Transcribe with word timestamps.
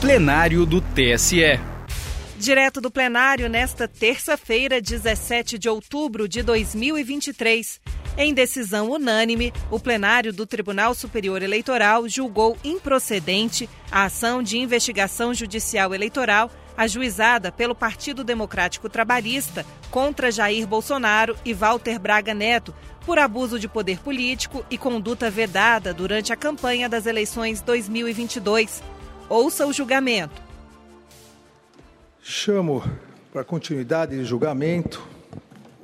plenário 0.00 0.64
do 0.64 0.80
TSE. 0.80 1.60
Direto 2.38 2.80
do 2.80 2.90
plenário 2.90 3.50
nesta 3.50 3.86
terça-feira, 3.86 4.80
17 4.80 5.58
de 5.58 5.68
outubro 5.68 6.26
de 6.26 6.42
2023. 6.42 7.78
Em 8.16 8.32
decisão 8.32 8.90
unânime, 8.90 9.52
o 9.70 9.78
plenário 9.78 10.32
do 10.32 10.46
Tribunal 10.46 10.94
Superior 10.94 11.42
Eleitoral 11.42 12.08
julgou 12.08 12.56
improcedente 12.64 13.68
a 13.92 14.04
ação 14.04 14.42
de 14.42 14.56
investigação 14.56 15.34
judicial 15.34 15.94
eleitoral 15.94 16.50
ajuizada 16.78 17.52
pelo 17.52 17.74
Partido 17.74 18.24
Democrático 18.24 18.88
Trabalhista 18.88 19.66
contra 19.90 20.32
Jair 20.32 20.66
Bolsonaro 20.66 21.36
e 21.44 21.52
Walter 21.52 21.98
Braga 21.98 22.32
Neto 22.32 22.74
por 23.04 23.18
abuso 23.18 23.58
de 23.58 23.68
poder 23.68 23.98
político 23.98 24.64
e 24.70 24.78
conduta 24.78 25.30
vedada 25.30 25.92
durante 25.92 26.32
a 26.32 26.36
campanha 26.36 26.88
das 26.88 27.04
eleições 27.04 27.60
2022. 27.60 28.82
Ouça 29.30 29.64
o 29.64 29.72
julgamento. 29.72 30.42
Chamo 32.20 32.82
para 33.32 33.44
continuidade 33.44 34.16
de 34.16 34.24
julgamento 34.24 35.08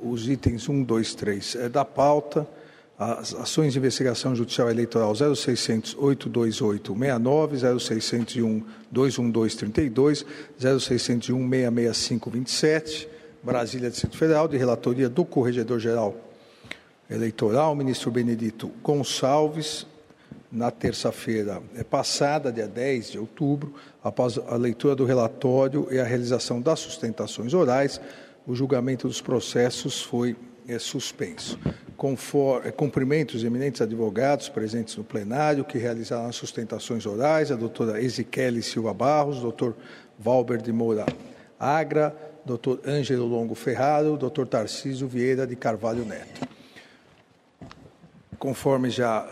os 0.03 0.27
itens 0.27 0.67
1, 0.67 0.83
2, 0.83 1.15
3 1.15 1.55
é 1.55 1.69
da 1.69 1.85
pauta, 1.85 2.45
as 2.99 3.33
ações 3.33 3.71
de 3.71 3.79
investigação 3.79 4.35
judicial 4.35 4.69
eleitoral 4.69 5.13
0600 5.15 5.95
828 5.97 6.93
69, 6.93 7.57
0601 7.79 8.65
212 8.91 9.57
32, 9.57 10.25
0601 10.59 11.49
665 11.49 12.29
27, 12.29 13.09
Brasília, 13.41 13.89
Distrito 13.89 14.17
Federal, 14.17 14.49
de 14.49 14.57
relatoria 14.57 15.07
do 15.07 15.23
Corregedor-Geral 15.23 16.17
Eleitoral, 17.09 17.73
ministro 17.73 18.11
Benedito 18.11 18.69
Gonçalves, 18.83 19.87
na 20.51 20.71
terça-feira 20.71 21.61
é 21.75 21.83
passada, 21.83 22.51
dia 22.51 22.67
10 22.67 23.11
de 23.11 23.19
outubro, 23.19 23.73
após 24.03 24.37
a 24.37 24.55
leitura 24.55 24.95
do 24.95 25.05
relatório 25.05 25.87
e 25.91 25.99
a 25.99 26.03
realização 26.03 26.61
das 26.61 26.79
sustentações 26.79 27.53
orais, 27.53 27.99
o 28.45 28.55
julgamento 28.55 29.07
dos 29.07 29.19
processos 29.19 30.01
foi 30.01 30.35
é, 30.67 30.79
suspenso. 30.79 31.59
Conforme, 31.97 32.69
é, 32.69 32.71
cumprimento 32.71 33.33
os 33.33 33.43
eminentes 33.43 33.81
advogados 33.81 34.47
presentes 34.47 34.95
no 34.95 35.03
plenário 35.03 35.65
que 35.65 35.77
realizaram 35.77 36.27
as 36.27 36.35
sustentações 36.35 37.05
orais, 37.05 37.51
a 37.51 37.55
doutora 37.55 38.01
Ezequiele 38.01 38.61
Silva 38.61 38.93
Barros, 38.93 39.41
doutor 39.41 39.75
Valber 40.17 40.61
de 40.61 40.71
Moura 40.71 41.05
Agra, 41.59 42.15
doutor 42.45 42.79
Ângelo 42.85 43.25
Longo 43.25 43.53
Ferraro, 43.53 44.15
doutor 44.15 44.47
Tarcísio 44.47 45.07
Vieira 45.07 45.45
de 45.45 45.55
Carvalho 45.55 46.05
Neto. 46.05 46.47
Conforme 48.39 48.89
já 48.89 49.27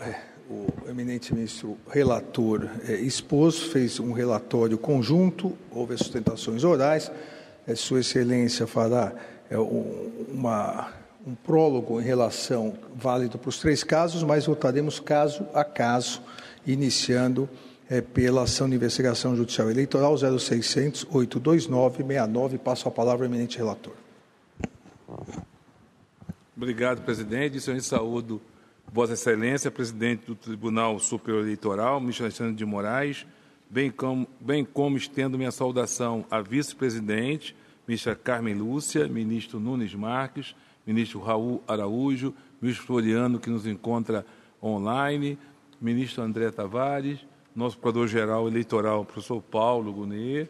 o 0.48 0.88
eminente 0.88 1.34
ministro 1.34 1.76
relator 1.88 2.68
é, 2.88 2.94
expôs, 2.94 3.62
fez 3.64 3.98
um 3.98 4.12
relatório 4.12 4.78
conjunto, 4.78 5.56
houve 5.70 5.96
sustentações 5.96 6.62
orais, 6.62 7.10
é, 7.66 7.74
Sua 7.74 8.00
Excelência 8.00 8.66
fará 8.66 9.12
é, 9.50 9.58
uma, 9.58 10.92
um 11.26 11.34
prólogo 11.34 12.00
em 12.00 12.04
relação 12.04 12.74
válido 12.94 13.38
para 13.38 13.48
os 13.48 13.58
três 13.58 13.82
casos, 13.82 14.22
mas 14.22 14.46
votaremos 14.46 15.00
caso 15.00 15.46
a 15.52 15.64
caso, 15.64 16.22
iniciando 16.66 17.48
pela 18.12 18.42
ação 18.42 18.68
de 18.68 18.74
investigação 18.74 19.36
judicial 19.36 19.70
eleitoral 19.70 20.16
0600 20.16 21.06
829 21.08 21.98
69. 21.98 22.58
Passo 22.58 22.88
a 22.88 22.90
palavra 22.90 23.24
ao 23.24 23.30
eminente 23.30 23.58
relator. 23.58 23.92
Obrigado, 26.56 27.02
presidente. 27.02 27.60
Senhor 27.60 27.80
saúdo 27.80 28.42
Vossa 28.92 29.12
Excelência, 29.12 29.70
presidente 29.70 30.26
do 30.26 30.34
Tribunal 30.34 30.98
Superior 30.98 31.42
Eleitoral, 31.42 32.00
ministro 32.00 32.24
Alexandre 32.24 32.54
de 32.54 32.64
Moraes, 32.64 33.26
bem 33.68 33.90
como, 33.90 34.26
bem 34.40 34.64
como 34.64 34.96
estendo 34.96 35.36
minha 35.36 35.50
saudação 35.50 36.24
à 36.30 36.40
vice-presidente, 36.40 37.54
ministra 37.86 38.14
Carmen 38.14 38.54
Lúcia, 38.54 39.06
ministro 39.06 39.60
Nunes 39.60 39.94
Marques, 39.94 40.54
ministro 40.86 41.20
Raul 41.20 41.62
Araújo, 41.66 42.32
ministro 42.60 42.86
Floriano, 42.86 43.38
que 43.38 43.50
nos 43.50 43.66
encontra 43.66 44.24
online, 44.62 45.38
ministro 45.80 46.22
André 46.22 46.50
Tavares, 46.50 47.18
nosso 47.54 47.76
procurador-geral 47.76 48.48
eleitoral, 48.48 49.04
professor 49.04 49.42
Paulo 49.42 49.92
Gunê, 49.92 50.46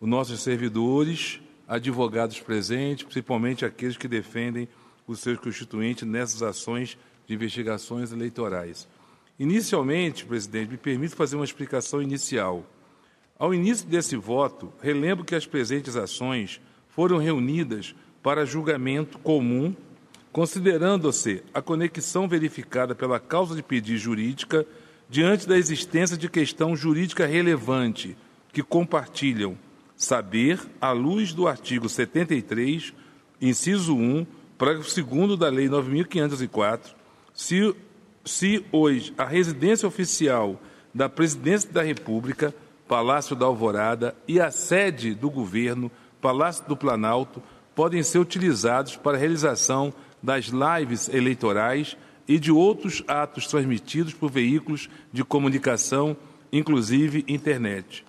os 0.00 0.08
nossos 0.08 0.40
servidores, 0.40 1.40
advogados 1.68 2.40
presentes, 2.40 3.04
principalmente 3.04 3.64
aqueles 3.64 3.96
que 3.96 4.08
defendem 4.08 4.68
os 5.06 5.20
seus 5.20 5.38
constituintes 5.38 6.06
nessas 6.06 6.42
ações 6.42 6.96
de 7.26 7.34
investigações 7.34 8.12
eleitorais. 8.12 8.88
Inicialmente, 9.38 10.24
presidente, 10.24 10.70
me 10.70 10.76
permite 10.76 11.14
fazer 11.14 11.36
uma 11.36 11.44
explicação 11.44 12.02
inicial. 12.02 12.64
Ao 13.38 13.52
início 13.52 13.86
desse 13.88 14.16
voto, 14.16 14.72
relembro 14.80 15.24
que 15.24 15.34
as 15.34 15.46
presentes 15.46 15.96
ações 15.96 16.60
foram 16.88 17.18
reunidas 17.18 17.94
para 18.22 18.46
julgamento 18.46 19.18
comum, 19.18 19.74
considerando-se 20.30 21.42
a 21.52 21.60
conexão 21.60 22.28
verificada 22.28 22.94
pela 22.94 23.18
causa 23.18 23.56
de 23.56 23.62
pedir 23.62 23.96
jurídica 23.96 24.66
diante 25.10 25.48
da 25.48 25.58
existência 25.58 26.16
de 26.16 26.28
questão 26.28 26.76
jurídica 26.76 27.26
relevante 27.26 28.16
que 28.52 28.62
compartilham 28.62 29.58
saber, 29.96 30.60
à 30.80 30.90
luz 30.90 31.32
do 31.32 31.46
artigo 31.46 31.88
73, 31.88 32.92
inciso 33.40 33.96
1, 33.96 34.26
parágrafo 34.58 35.02
2 35.02 35.38
da 35.38 35.48
Lei 35.48 35.68
9.504, 35.68 36.94
se, 37.34 37.74
se 38.24 38.64
hoje 38.70 39.12
a 39.16 39.24
residência 39.24 39.88
oficial 39.88 40.60
da 40.94 41.08
Presidência 41.08 41.70
da 41.70 41.82
República, 41.82 42.54
Palácio 42.86 43.34
da 43.34 43.46
Alvorada, 43.46 44.14
e 44.28 44.40
a 44.40 44.50
sede 44.50 45.14
do 45.14 45.30
governo, 45.30 45.90
Palácio 46.20 46.66
do 46.68 46.76
Planalto, 46.76 47.42
podem 47.74 48.02
ser 48.02 48.18
utilizados 48.18 48.96
para 48.96 49.16
a 49.16 49.20
realização 49.20 49.92
das 50.22 50.46
lives 50.46 51.08
eleitorais 51.08 51.96
e 52.28 52.38
de 52.38 52.52
outros 52.52 53.02
atos 53.08 53.46
transmitidos 53.46 54.14
por 54.14 54.30
veículos 54.30 54.88
de 55.12 55.24
comunicação, 55.24 56.16
inclusive 56.52 57.24
internet. 57.26 58.04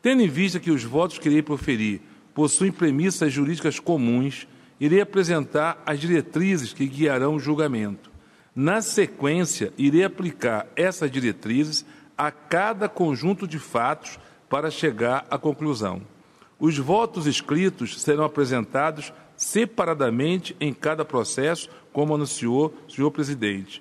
Tendo 0.00 0.22
em 0.22 0.28
vista 0.28 0.60
que 0.60 0.70
os 0.70 0.84
votos 0.84 1.18
que 1.18 1.28
irei 1.28 1.42
proferir 1.42 2.00
possuem 2.32 2.70
premissas 2.70 3.32
jurídicas 3.32 3.80
comuns, 3.80 4.46
irei 4.80 5.00
apresentar 5.00 5.82
as 5.84 5.98
diretrizes 5.98 6.72
que 6.72 6.86
guiarão 6.86 7.34
o 7.34 7.40
julgamento. 7.40 8.07
Na 8.60 8.82
sequência, 8.82 9.72
irei 9.78 10.02
aplicar 10.02 10.66
essas 10.74 11.08
diretrizes 11.08 11.86
a 12.16 12.32
cada 12.32 12.88
conjunto 12.88 13.46
de 13.46 13.56
fatos 13.56 14.18
para 14.48 14.68
chegar 14.68 15.24
à 15.30 15.38
conclusão. 15.38 16.02
Os 16.58 16.76
votos 16.76 17.28
escritos 17.28 18.02
serão 18.02 18.24
apresentados 18.24 19.12
separadamente 19.36 20.56
em 20.58 20.74
cada 20.74 21.04
processo, 21.04 21.70
como 21.92 22.16
anunciou 22.16 22.74
o 22.88 22.90
senhor 22.90 23.12
presidente. 23.12 23.80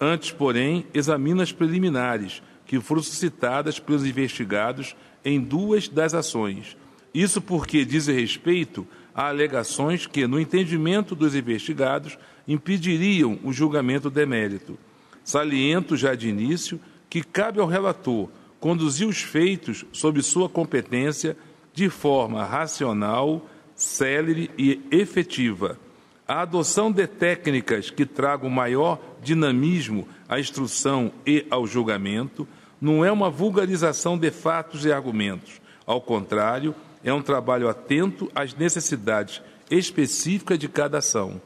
Antes, 0.00 0.32
porém, 0.32 0.88
examino 0.92 1.40
as 1.40 1.52
preliminares 1.52 2.42
que 2.66 2.80
foram 2.80 3.04
suscitadas 3.04 3.78
pelos 3.78 4.04
investigados 4.04 4.96
em 5.24 5.40
duas 5.40 5.86
das 5.86 6.14
ações. 6.14 6.76
Isso 7.14 7.40
porque 7.40 7.84
diz 7.84 8.08
respeito 8.08 8.84
a 9.14 9.28
alegações 9.28 10.04
que, 10.04 10.26
no 10.26 10.40
entendimento 10.40 11.14
dos 11.14 11.36
investigados, 11.36 12.18
impediriam 12.46 13.38
o 13.42 13.52
julgamento 13.52 14.10
demérito. 14.10 14.78
Saliento 15.24 15.96
já 15.96 16.14
de 16.14 16.28
início 16.28 16.80
que 17.08 17.22
cabe 17.22 17.60
ao 17.60 17.66
relator 17.66 18.28
conduzir 18.60 19.06
os 19.06 19.20
feitos 19.20 19.84
sob 19.92 20.22
sua 20.22 20.48
competência 20.48 21.36
de 21.72 21.90
forma 21.90 22.44
racional, 22.44 23.44
célere 23.74 24.50
e 24.56 24.80
efetiva. 24.90 25.78
A 26.26 26.42
adoção 26.42 26.90
de 26.90 27.06
técnicas 27.06 27.90
que 27.90 28.04
tragam 28.04 28.50
maior 28.50 29.00
dinamismo 29.22 30.08
à 30.28 30.40
instrução 30.40 31.12
e 31.24 31.46
ao 31.50 31.66
julgamento 31.66 32.48
não 32.80 33.04
é 33.04 33.12
uma 33.12 33.30
vulgarização 33.30 34.18
de 34.18 34.30
fatos 34.30 34.84
e 34.84 34.92
argumentos. 34.92 35.60
Ao 35.86 36.00
contrário, 36.00 36.74
é 37.04 37.12
um 37.12 37.22
trabalho 37.22 37.68
atento 37.68 38.30
às 38.34 38.54
necessidades 38.54 39.40
específicas 39.70 40.58
de 40.58 40.68
cada 40.68 40.98
ação. 40.98 41.40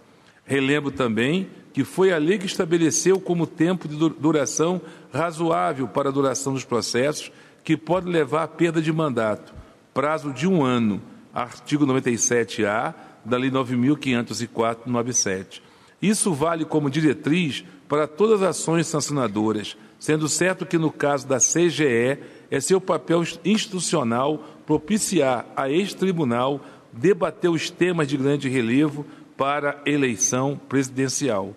Relembro 0.50 0.90
também 0.90 1.48
que 1.72 1.84
foi 1.84 2.12
a 2.12 2.18
lei 2.18 2.36
que 2.36 2.46
estabeleceu 2.46 3.20
como 3.20 3.46
tempo 3.46 3.86
de 3.86 3.96
duração 3.96 4.80
razoável 5.12 5.86
para 5.86 6.08
a 6.08 6.12
duração 6.12 6.54
dos 6.54 6.64
processos, 6.64 7.30
que 7.62 7.76
pode 7.76 8.10
levar 8.10 8.42
à 8.42 8.48
perda 8.48 8.82
de 8.82 8.92
mandato, 8.92 9.54
prazo 9.94 10.32
de 10.32 10.48
um 10.48 10.64
ano, 10.64 11.00
artigo 11.32 11.86
97-A 11.86 12.92
da 13.24 13.36
Lei 13.36 13.52
9.504-97. 13.52 15.62
Isso 16.02 16.34
vale 16.34 16.64
como 16.64 16.90
diretriz 16.90 17.62
para 17.88 18.08
todas 18.08 18.42
as 18.42 18.58
ações 18.58 18.88
sancionadoras, 18.88 19.76
sendo 20.00 20.28
certo 20.28 20.66
que, 20.66 20.78
no 20.78 20.90
caso 20.90 21.28
da 21.28 21.38
CGE, 21.38 22.18
é 22.50 22.60
seu 22.60 22.80
papel 22.80 23.22
institucional 23.44 24.44
propiciar 24.66 25.46
a 25.54 25.70
este 25.70 25.94
tribunal 25.94 26.60
debater 26.92 27.48
os 27.48 27.70
temas 27.70 28.08
de 28.08 28.16
grande 28.16 28.48
relevo 28.48 29.06
para 29.40 29.80
eleição 29.86 30.60
presidencial. 30.68 31.56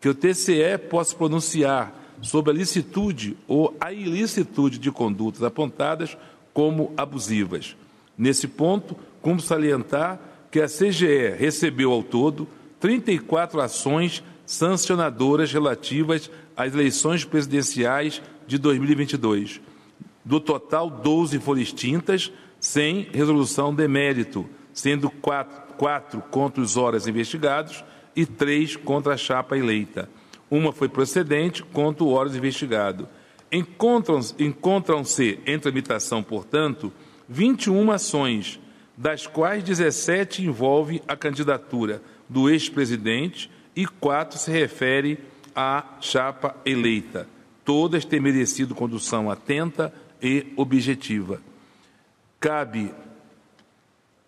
Que 0.00 0.08
o 0.08 0.14
TCE 0.16 0.76
possa 0.90 1.14
pronunciar 1.14 1.94
sobre 2.20 2.50
a 2.50 2.54
licitude 2.54 3.36
ou 3.46 3.72
a 3.80 3.92
ilicitude 3.92 4.80
de 4.80 4.90
condutas 4.90 5.40
apontadas 5.44 6.18
como 6.52 6.92
abusivas. 6.96 7.76
Nesse 8.18 8.48
ponto, 8.48 8.96
como 9.22 9.38
salientar 9.38 10.18
que 10.50 10.60
a 10.60 10.66
CGE 10.66 11.36
recebeu 11.38 11.92
ao 11.92 12.02
todo 12.02 12.48
34 12.80 13.60
ações 13.60 14.24
sancionadoras 14.44 15.52
relativas 15.52 16.28
às 16.56 16.74
eleições 16.74 17.24
presidenciais 17.24 18.20
de 18.44 18.58
2022. 18.58 19.60
Do 20.24 20.40
total, 20.40 20.90
12 20.90 21.38
foram 21.38 21.60
extintas, 21.60 22.32
sem 22.58 23.06
resolução 23.12 23.72
de 23.72 23.86
mérito, 23.86 24.48
sendo 24.80 25.10
quatro, 25.10 25.74
quatro 25.74 26.22
contra 26.30 26.62
os 26.62 26.76
horas 26.76 27.06
investigados 27.06 27.84
e 28.16 28.24
três 28.24 28.76
contra 28.76 29.14
a 29.14 29.16
chapa 29.16 29.56
eleita. 29.56 30.08
Uma 30.50 30.72
foi 30.72 30.88
procedente 30.88 31.62
contra 31.62 32.02
o 32.02 32.10
horas 32.10 32.34
investigado. 32.34 33.06
Encontram-se 33.52 34.34
encontram 34.38 35.02
em 35.46 35.58
tramitação, 35.58 36.22
portanto, 36.22 36.92
21 37.28 37.92
ações, 37.92 38.58
das 38.96 39.26
quais 39.26 39.62
17 39.62 40.44
envolvem 40.44 41.00
a 41.06 41.14
candidatura 41.14 42.02
do 42.28 42.48
ex-presidente 42.48 43.50
e 43.76 43.86
quatro 43.86 44.38
se 44.38 44.50
refere 44.50 45.18
à 45.54 45.84
chapa 46.00 46.56
eleita. 46.64 47.28
Todas 47.64 48.04
têm 48.04 48.20
merecido 48.20 48.74
condução 48.74 49.30
atenta 49.30 49.92
e 50.22 50.46
objetiva. 50.56 51.40
Cabe 52.38 52.92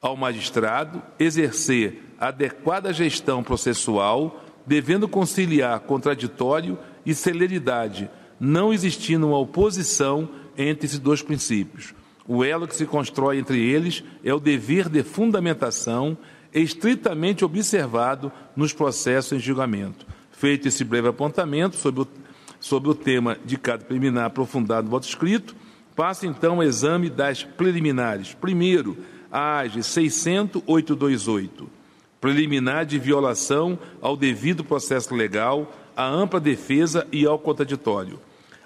ao 0.02 0.16
magistrado 0.16 1.00
exercer 1.16 2.02
adequada 2.18 2.92
gestão 2.92 3.42
processual, 3.42 4.44
devendo 4.66 5.08
conciliar 5.08 5.78
contraditório 5.80 6.76
e 7.06 7.14
celeridade, 7.14 8.10
não 8.38 8.72
existindo 8.72 9.28
uma 9.28 9.38
oposição 9.38 10.28
entre 10.58 10.86
esses 10.86 10.98
dois 10.98 11.22
princípios. 11.22 11.94
O 12.26 12.44
elo 12.44 12.66
que 12.66 12.74
se 12.74 12.84
constrói 12.84 13.38
entre 13.38 13.60
eles 13.60 14.02
é 14.24 14.34
o 14.34 14.40
dever 14.40 14.88
de 14.88 15.04
fundamentação 15.04 16.18
estritamente 16.52 17.44
observado 17.44 18.30
nos 18.56 18.72
processos 18.72 19.32
em 19.32 19.38
julgamento. 19.38 20.04
Feito 20.32 20.66
esse 20.66 20.84
breve 20.84 21.08
apontamento 21.08 21.76
sobre 21.76 22.02
o, 22.02 22.08
sobre 22.60 22.90
o 22.90 22.94
tema 22.94 23.38
de 23.44 23.56
cada 23.56 23.84
preliminar 23.84 24.26
aprofundado 24.26 24.84
no 24.84 24.90
voto 24.90 25.08
escrito, 25.08 25.54
passa 25.94 26.26
então 26.26 26.58
o 26.58 26.62
exame 26.62 27.08
das 27.08 27.44
preliminares. 27.44 28.34
Primeiro, 28.34 28.96
AGE 29.32 29.82
60828, 29.82 31.66
preliminar 32.20 32.84
de 32.84 32.98
violação 32.98 33.78
ao 34.02 34.14
devido 34.14 34.62
processo 34.62 35.14
legal, 35.14 35.74
à 35.96 36.06
ampla 36.06 36.38
defesa 36.38 37.06
e 37.10 37.24
ao 37.24 37.38
contraditório. 37.38 38.20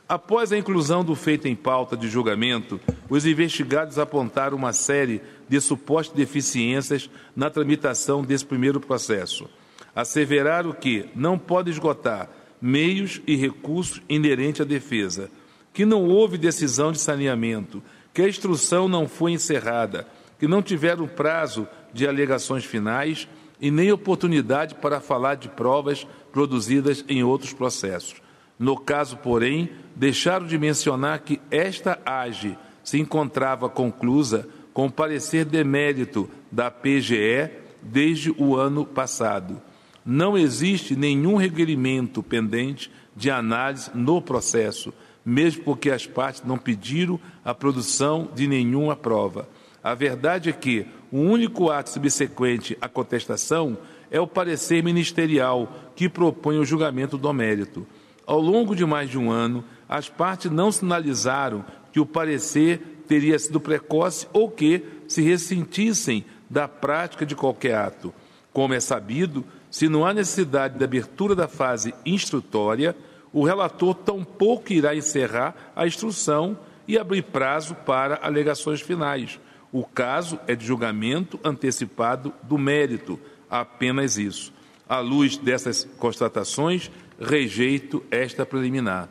Após 0.08 0.52
a 0.52 0.58
inclusão 0.58 1.04
do 1.04 1.14
feito 1.14 1.46
em 1.46 1.54
pauta 1.54 1.96
de 1.96 2.08
julgamento, 2.08 2.80
os 3.08 3.24
investigados 3.26 3.98
apontaram 3.98 4.56
uma 4.56 4.72
série 4.72 5.20
de 5.48 5.60
supostas 5.60 6.16
deficiências 6.16 7.08
na 7.34 7.48
tramitação 7.48 8.22
desse 8.22 8.44
primeiro 8.44 8.80
processo. 8.80 9.48
Asseveraram 9.94 10.72
que 10.72 11.08
não 11.14 11.38
pode 11.38 11.70
esgotar 11.70 12.28
meios 12.60 13.20
e 13.26 13.36
recursos 13.36 14.00
inerentes 14.08 14.60
à 14.60 14.64
defesa, 14.64 15.30
que 15.72 15.84
não 15.84 16.04
houve 16.04 16.38
decisão 16.38 16.90
de 16.90 17.00
saneamento, 17.00 17.82
que 18.14 18.22
a 18.22 18.28
instrução 18.28 18.88
não 18.88 19.08
foi 19.08 19.32
encerrada, 19.32 20.06
que 20.38 20.46
não 20.46 20.62
tiveram 20.62 21.06
prazo 21.06 21.66
de 21.92 22.06
alegações 22.06 22.64
finais 22.64 23.28
e 23.60 23.70
nem 23.70 23.90
oportunidade 23.90 24.74
para 24.74 25.00
falar 25.00 25.36
de 25.36 25.48
provas 25.48 26.06
produzidas 26.32 27.04
em 27.08 27.22
outros 27.22 27.52
processos. 27.52 28.20
No 28.58 28.76
caso, 28.78 29.16
porém, 29.18 29.70
deixaram 29.94 30.46
de 30.46 30.58
mencionar 30.58 31.20
que 31.20 31.40
esta 31.50 31.98
AGE 32.04 32.56
se 32.82 32.98
encontrava 32.98 33.68
conclusa 33.68 34.48
com 34.72 34.90
parecer 34.90 35.44
de 35.44 35.64
mérito 35.64 36.28
da 36.52 36.70
PGE 36.70 37.50
desde 37.82 38.30
o 38.38 38.56
ano 38.56 38.84
passado. 38.84 39.60
Não 40.04 40.36
existe 40.36 40.94
nenhum 40.94 41.36
requerimento 41.36 42.22
pendente 42.22 42.90
de 43.14 43.30
análise 43.30 43.90
no 43.94 44.20
processo, 44.20 44.92
mesmo 45.24 45.64
porque 45.64 45.90
as 45.90 46.06
partes 46.06 46.42
não 46.44 46.58
pediram 46.58 47.18
a 47.44 47.54
produção 47.54 48.28
de 48.34 48.46
nenhuma 48.46 48.94
prova. 48.94 49.48
A 49.86 49.94
verdade 49.94 50.50
é 50.50 50.52
que 50.52 50.84
o 51.12 51.18
único 51.18 51.70
ato 51.70 51.90
subsequente 51.90 52.76
à 52.80 52.88
contestação 52.88 53.78
é 54.10 54.20
o 54.20 54.26
parecer 54.26 54.82
ministerial 54.82 55.72
que 55.94 56.08
propõe 56.08 56.58
o 56.58 56.64
julgamento 56.64 57.16
do 57.16 57.32
mérito. 57.32 57.86
Ao 58.26 58.40
longo 58.40 58.74
de 58.74 58.84
mais 58.84 59.08
de 59.08 59.16
um 59.16 59.30
ano, 59.30 59.62
as 59.88 60.08
partes 60.08 60.50
não 60.50 60.72
sinalizaram 60.72 61.64
que 61.92 62.00
o 62.00 62.04
parecer 62.04 63.04
teria 63.06 63.38
sido 63.38 63.60
precoce 63.60 64.26
ou 64.32 64.50
que 64.50 64.84
se 65.06 65.22
ressentissem 65.22 66.24
da 66.50 66.66
prática 66.66 67.24
de 67.24 67.36
qualquer 67.36 67.76
ato. 67.76 68.12
Como 68.52 68.74
é 68.74 68.80
sabido, 68.80 69.44
se 69.70 69.88
não 69.88 70.04
há 70.04 70.12
necessidade 70.12 70.76
de 70.76 70.82
abertura 70.82 71.32
da 71.32 71.46
fase 71.46 71.94
instrutória, 72.04 72.96
o 73.32 73.44
relator 73.44 73.94
tampouco 73.94 74.72
irá 74.72 74.96
encerrar 74.96 75.54
a 75.76 75.86
instrução 75.86 76.58
e 76.88 76.98
abrir 76.98 77.22
prazo 77.22 77.76
para 77.86 78.18
alegações 78.20 78.80
finais. 78.80 79.38
O 79.76 79.84
caso 79.84 80.40
é 80.46 80.54
de 80.54 80.64
julgamento 80.64 81.38
antecipado 81.44 82.32
do 82.42 82.56
mérito, 82.56 83.20
apenas 83.50 84.16
isso. 84.16 84.50
À 84.88 85.00
luz 85.00 85.36
dessas 85.36 85.86
constatações, 85.98 86.90
rejeito 87.20 88.02
esta 88.10 88.46
preliminar. 88.46 89.06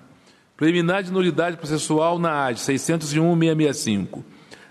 Preliminar 0.57 1.03
de 1.03 1.11
nulidade 1.11 1.57
processual 1.57 2.17
na 2.17 2.45
AGE 2.45 2.63
601-665. 2.63 4.23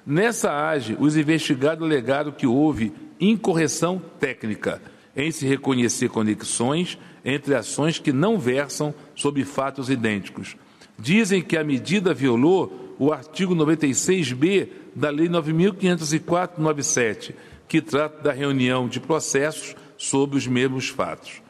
Nessa 0.05 0.51
AGE, 0.69 0.97
os 0.99 1.17
investigados 1.17 1.85
alegaram 1.85 2.33
que 2.33 2.45
houve 2.45 2.93
incorreção 3.21 4.03
técnica 4.19 4.83
em 5.15 5.31
se 5.31 5.47
reconhecer 5.47 6.09
conexões 6.09 6.99
entre 7.25 7.55
ações 7.55 8.01
que 8.01 8.13
não 8.13 8.37
versam 8.37 8.93
sobre 9.15 9.45
fatos 9.45 9.89
idênticos. 9.89 10.57
Dizem 10.99 11.41
que 11.41 11.57
a 11.57 11.63
medida 11.63 12.13
violou 12.13 12.97
o 12.99 13.13
artigo 13.13 13.55
96b 13.55 14.69
da 14.95 15.11
Lei 15.11 15.29
9.504-97, 15.29 17.35
que 17.67 17.81
trata 17.81 18.23
da 18.23 18.33
reunião 18.33 18.87
de 18.89 19.01
processos 19.01 19.75
sobre 19.97 20.37
os 20.37 20.47
mesmos 20.47 20.89
fatos. 20.89 21.43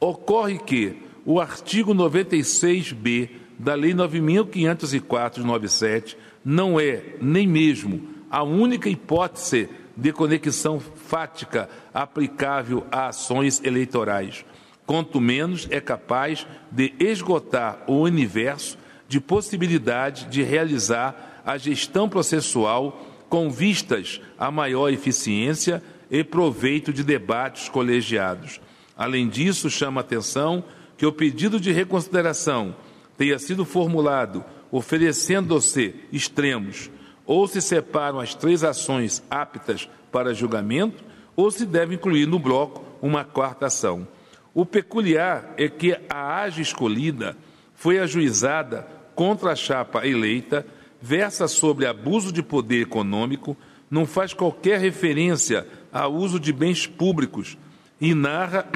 Ocorre 0.00 0.58
que 0.58 0.96
o 1.24 1.40
artigo 1.40 1.94
96b 1.94 3.30
da 3.58 3.74
Lei 3.74 3.92
9.504-97 3.92 6.16
não 6.44 6.78
é 6.80 7.02
nem 7.20 7.46
mesmo 7.46 8.16
a 8.30 8.42
única 8.42 8.88
hipótese 8.88 9.68
de 9.96 10.12
conexão 10.12 10.78
fática 10.78 11.68
aplicável 11.92 12.86
a 12.90 13.08
ações 13.08 13.60
eleitorais. 13.64 14.44
Quanto 14.86 15.20
menos 15.20 15.66
é 15.70 15.80
capaz 15.80 16.46
de 16.70 16.94
esgotar 17.00 17.82
o 17.86 18.00
universo 18.00 18.78
de 19.08 19.20
possibilidade 19.20 20.26
de 20.26 20.42
realizar 20.42 21.27
a 21.48 21.56
gestão 21.56 22.10
processual 22.10 23.06
com 23.26 23.48
vistas 23.48 24.20
a 24.38 24.50
maior 24.50 24.92
eficiência 24.92 25.82
e 26.10 26.22
proveito 26.22 26.92
de 26.92 27.02
debates 27.02 27.70
colegiados. 27.70 28.60
Além 28.94 29.26
disso, 29.26 29.70
chama 29.70 30.02
atenção 30.02 30.62
que 30.98 31.06
o 31.06 31.12
pedido 31.12 31.58
de 31.58 31.72
reconsideração 31.72 32.76
tenha 33.16 33.38
sido 33.38 33.64
formulado 33.64 34.44
oferecendo-se 34.70 35.94
extremos, 36.12 36.90
ou 37.24 37.48
se 37.48 37.62
separam 37.62 38.20
as 38.20 38.34
três 38.34 38.62
ações 38.62 39.22
aptas 39.30 39.88
para 40.12 40.34
julgamento, 40.34 41.02
ou 41.34 41.50
se 41.50 41.64
deve 41.64 41.94
incluir 41.94 42.26
no 42.26 42.38
bloco 42.38 42.84
uma 43.00 43.24
quarta 43.24 43.68
ação. 43.68 44.06
O 44.52 44.66
peculiar 44.66 45.54
é 45.56 45.66
que 45.66 45.98
a 46.10 46.42
AGE 46.42 46.60
escolhida 46.60 47.34
foi 47.72 47.98
ajuizada 47.98 48.86
contra 49.14 49.52
a 49.52 49.56
chapa 49.56 50.06
eleita, 50.06 50.66
versa 51.00 51.48
sobre 51.48 51.86
abuso 51.86 52.32
de 52.32 52.42
poder 52.42 52.82
econômico, 52.82 53.56
não 53.90 54.06
faz 54.06 54.32
qualquer 54.32 54.78
referência 54.80 55.66
ao 55.92 56.12
uso 56.12 56.38
de 56.38 56.52
bens 56.52 56.86
públicos 56.86 57.56
e 58.00 58.14
narra 58.14 58.68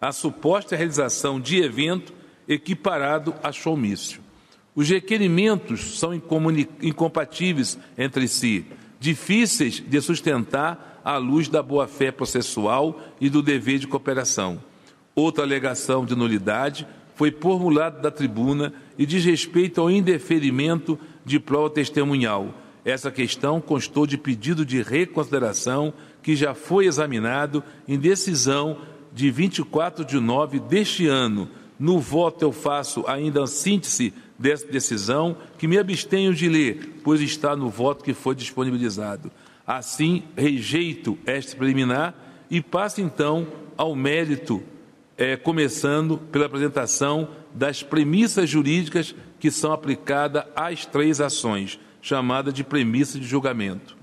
a 0.00 0.12
suposta 0.12 0.76
realização 0.76 1.40
de 1.40 1.62
evento 1.62 2.12
equiparado 2.46 3.34
a 3.42 3.50
showmício. 3.50 4.20
Os 4.74 4.88
requerimentos 4.88 5.98
são 5.98 6.12
incompatíveis 6.82 7.78
entre 7.96 8.28
si, 8.28 8.66
difíceis 8.98 9.82
de 9.86 10.00
sustentar 10.00 11.00
à 11.04 11.16
luz 11.16 11.48
da 11.48 11.62
boa-fé 11.62 12.10
processual 12.10 13.00
e 13.20 13.30
do 13.30 13.42
dever 13.42 13.78
de 13.78 13.86
cooperação. 13.86 14.60
Outra 15.14 15.44
alegação 15.44 16.04
de 16.04 16.16
nulidade 16.16 16.86
foi 17.14 17.30
formulada 17.30 18.00
da 18.00 18.10
tribuna 18.10 18.72
e 18.98 19.06
diz 19.06 19.24
respeito 19.24 19.80
ao 19.80 19.90
indeferimento 19.90 20.98
de 21.24 21.38
prova 21.38 21.70
testemunhal. 21.70 22.54
Essa 22.84 23.10
questão 23.10 23.60
constou 23.60 24.06
de 24.06 24.18
pedido 24.18 24.64
de 24.64 24.82
reconsideração 24.82 25.94
que 26.22 26.36
já 26.36 26.54
foi 26.54 26.86
examinado 26.86 27.62
em 27.88 27.98
decisão 27.98 28.78
de 29.12 29.30
24 29.30 30.04
de 30.04 30.18
nove 30.18 30.58
deste 30.58 31.06
ano, 31.06 31.48
no 31.78 31.98
voto 31.98 32.44
eu 32.44 32.52
faço 32.52 33.04
ainda 33.06 33.42
a 33.42 33.46
síntese 33.46 34.12
dessa 34.38 34.66
decisão, 34.66 35.36
que 35.58 35.66
me 35.66 35.78
abstenho 35.78 36.34
de 36.34 36.48
ler, 36.48 37.00
pois 37.02 37.20
está 37.20 37.56
no 37.56 37.68
voto 37.68 38.04
que 38.04 38.14
foi 38.14 38.34
disponibilizado. 38.34 39.30
Assim, 39.66 40.22
rejeito 40.36 41.18
esta 41.24 41.56
preliminar 41.56 42.14
e 42.50 42.60
passo 42.60 43.00
então 43.00 43.46
ao 43.76 43.94
mérito, 43.94 44.62
é, 45.16 45.36
começando 45.36 46.18
pela 46.18 46.46
apresentação 46.46 47.28
das 47.54 47.82
premissas 47.82 48.48
jurídicas 48.50 49.14
que 49.38 49.50
são 49.50 49.72
aplicadas 49.72 50.44
às 50.56 50.86
três 50.86 51.20
ações, 51.20 51.78
chamada 52.00 52.52
de 52.52 52.64
premissa 52.64 53.18
de 53.18 53.26
julgamento. 53.26 53.96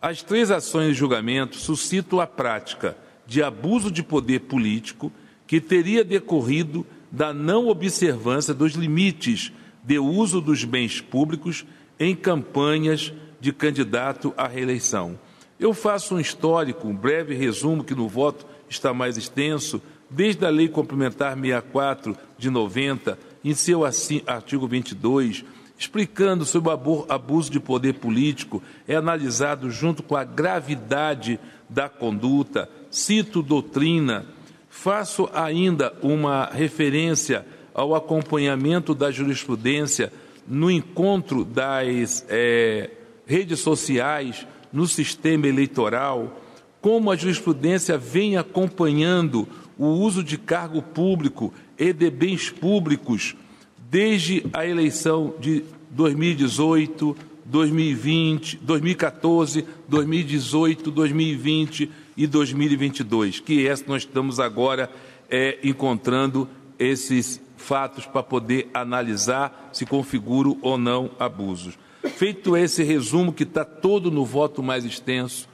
As 0.00 0.22
três 0.22 0.50
ações 0.50 0.88
de 0.88 0.94
julgamento 0.94 1.56
suscitam 1.56 2.20
a 2.20 2.26
prática 2.26 2.96
de 3.26 3.42
abuso 3.42 3.90
de 3.90 4.02
poder 4.02 4.40
político 4.40 5.12
que 5.46 5.60
teria 5.60 6.04
decorrido 6.04 6.86
da 7.10 7.32
não 7.32 7.68
observância 7.68 8.52
dos 8.52 8.72
limites 8.72 9.52
de 9.82 9.98
uso 9.98 10.40
dos 10.40 10.64
bens 10.64 11.00
públicos 11.00 11.64
em 11.98 12.14
campanhas 12.14 13.12
de 13.40 13.52
candidato 13.52 14.32
à 14.36 14.46
reeleição. 14.46 15.18
Eu 15.58 15.72
faço 15.74 16.16
um 16.16 16.20
histórico, 16.20 16.88
um 16.88 16.96
breve 16.96 17.34
resumo, 17.34 17.84
que 17.84 17.94
no 17.94 18.08
voto 18.08 18.46
está 18.68 18.92
mais 18.92 19.16
extenso, 19.16 19.80
desde 20.12 20.44
a 20.44 20.50
Lei 20.50 20.68
Complementar 20.68 21.34
64 21.34 22.16
de 22.38 22.50
90, 22.50 23.18
em 23.44 23.54
seu 23.54 23.82
artigo 23.84 24.68
22, 24.68 25.44
explicando 25.78 26.44
sobre 26.44 26.70
o 26.70 27.06
abuso 27.08 27.50
de 27.50 27.58
poder 27.58 27.94
político, 27.94 28.62
é 28.86 28.94
analisado 28.94 29.70
junto 29.70 30.02
com 30.02 30.14
a 30.14 30.22
gravidade 30.22 31.40
da 31.68 31.88
conduta, 31.88 32.68
cito 32.90 33.42
doutrina, 33.42 34.26
faço 34.68 35.28
ainda 35.32 35.92
uma 36.02 36.46
referência 36.46 37.44
ao 37.74 37.94
acompanhamento 37.94 38.94
da 38.94 39.10
jurisprudência 39.10 40.12
no 40.46 40.70
encontro 40.70 41.44
das 41.44 42.24
é, 42.28 42.90
redes 43.26 43.60
sociais, 43.60 44.46
no 44.72 44.86
sistema 44.86 45.46
eleitoral, 45.46 46.40
como 46.80 47.10
a 47.10 47.16
jurisprudência 47.16 47.96
vem 47.96 48.36
acompanhando 48.36 49.46
o 49.82 49.98
uso 49.98 50.22
de 50.22 50.38
cargo 50.38 50.80
público 50.80 51.52
e 51.76 51.92
de 51.92 52.08
bens 52.08 52.48
públicos 52.48 53.34
desde 53.90 54.46
a 54.52 54.64
eleição 54.64 55.34
de 55.40 55.64
2018, 55.90 57.16
2020, 57.44 58.58
2014, 58.58 59.66
2018, 59.88 60.88
2020 60.88 61.90
e 62.16 62.26
2022, 62.28 63.40
que 63.40 63.66
é 63.66 63.74
nós 63.88 64.02
estamos 64.02 64.38
agora 64.38 64.88
é, 65.28 65.58
encontrando 65.64 66.48
esses 66.78 67.40
fatos 67.56 68.06
para 68.06 68.22
poder 68.22 68.70
analisar 68.72 69.70
se 69.72 69.84
configuram 69.84 70.56
ou 70.62 70.78
não 70.78 71.10
abusos. 71.18 71.76
Feito 72.16 72.56
esse 72.56 72.84
resumo 72.84 73.32
que 73.32 73.42
está 73.42 73.64
todo 73.64 74.12
no 74.12 74.24
voto 74.24 74.62
mais 74.62 74.84
extenso, 74.84 75.48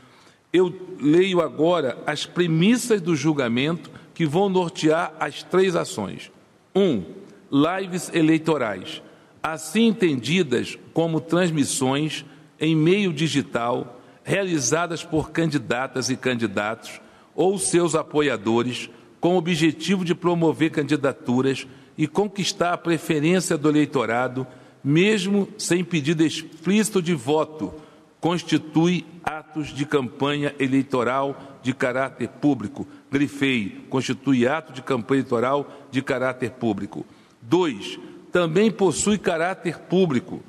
eu 0.52 0.74
leio 1.00 1.40
agora 1.40 1.96
as 2.06 2.26
premissas 2.26 3.00
do 3.00 3.16
julgamento 3.16 3.90
que 4.18 4.26
vão 4.26 4.48
nortear 4.48 5.14
as 5.20 5.44
três 5.44 5.76
ações. 5.76 6.32
Um, 6.74 7.04
lives 7.52 8.10
eleitorais, 8.12 9.00
assim 9.40 9.86
entendidas 9.86 10.76
como 10.92 11.20
transmissões 11.20 12.24
em 12.58 12.74
meio 12.74 13.12
digital 13.12 14.00
realizadas 14.24 15.04
por 15.04 15.30
candidatas 15.30 16.10
e 16.10 16.16
candidatos 16.16 17.00
ou 17.32 17.60
seus 17.60 17.94
apoiadores 17.94 18.90
com 19.20 19.34
o 19.34 19.38
objetivo 19.38 20.04
de 20.04 20.16
promover 20.16 20.72
candidaturas 20.72 21.64
e 21.96 22.08
conquistar 22.08 22.72
a 22.72 22.76
preferência 22.76 23.56
do 23.56 23.68
eleitorado, 23.68 24.44
mesmo 24.82 25.46
sem 25.56 25.84
pedido 25.84 26.24
explícito 26.24 27.00
de 27.00 27.14
voto, 27.14 27.72
constitui 28.20 29.06
atos 29.22 29.68
de 29.68 29.86
campanha 29.86 30.52
eleitoral 30.58 31.60
de 31.62 31.72
caráter 31.72 32.28
público. 32.28 32.84
Grifei, 33.10 33.84
constitui 33.88 34.46
ato 34.46 34.72
de 34.72 34.82
campanha 34.82 35.20
eleitoral 35.20 35.88
de 35.90 36.02
caráter 36.02 36.50
público. 36.52 37.06
2. 37.42 37.98
Também 38.30 38.70
possui 38.70 39.16
caráter 39.16 39.78
público 39.78 40.42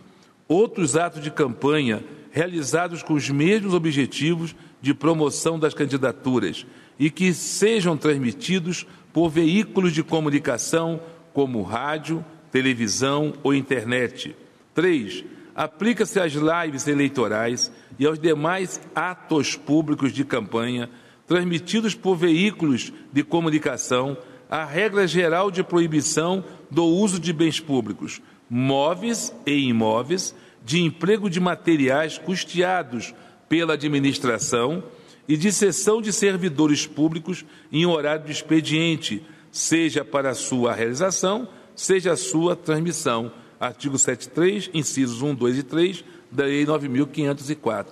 outros 0.47 0.97
atos 0.97 1.21
de 1.21 1.31
campanha 1.31 2.03
realizados 2.31 3.01
com 3.01 3.13
os 3.13 3.29
mesmos 3.29 3.73
objetivos 3.73 4.55
de 4.81 4.93
promoção 4.93 5.57
das 5.57 5.73
candidaturas 5.73 6.65
e 6.97 7.09
que 7.09 7.33
sejam 7.33 7.95
transmitidos 7.95 8.85
por 9.13 9.29
veículos 9.29 9.93
de 9.93 10.03
comunicação 10.03 10.99
como 11.33 11.61
rádio, 11.61 12.23
televisão 12.51 13.33
ou 13.41 13.53
internet. 13.53 14.35
3. 14.73 15.23
Aplica-se 15.55 16.19
às 16.19 16.33
lives 16.33 16.87
eleitorais 16.87 17.71
e 17.97 18.05
aos 18.05 18.19
demais 18.19 18.79
atos 18.95 19.55
públicos 19.55 20.11
de 20.11 20.23
campanha 20.23 20.89
transmitidos 21.29 21.93
por 21.93 22.15
veículos 22.15 22.91
de 23.13 23.23
comunicação 23.23 24.17
a 24.49 24.65
regra 24.65 25.07
geral 25.07 25.51
de 25.51 25.63
proibição 25.63 26.43
do 26.71 26.83
uso 26.83 27.19
de 27.19 27.31
bens 27.31 27.59
públicos, 27.59 28.19
móveis 28.49 29.31
e 29.45 29.51
imóveis, 29.51 30.33
de 30.65 30.81
emprego 30.81 31.29
de 31.29 31.39
materiais 31.39 32.17
custeados 32.17 33.13
pela 33.47 33.75
administração 33.75 34.83
e 35.27 35.37
de 35.37 35.51
cessão 35.51 36.01
de 36.01 36.11
servidores 36.11 36.87
públicos 36.87 37.45
em 37.71 37.85
horário 37.85 38.25
de 38.25 38.31
expediente, 38.31 39.23
seja 39.51 40.03
para 40.03 40.33
sua 40.33 40.73
realização, 40.73 41.47
seja 41.75 42.15
sua 42.15 42.55
transmissão. 42.55 43.31
Artigo 43.59 43.99
73, 43.99 44.71
incisos 44.73 45.21
1, 45.21 45.35
2 45.35 45.57
e 45.59 45.63
3 45.63 46.03
da 46.31 46.45
Lei 46.45 46.65
9.504. 46.65 47.85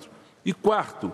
E 0.44 0.52
quarto, 0.52 1.12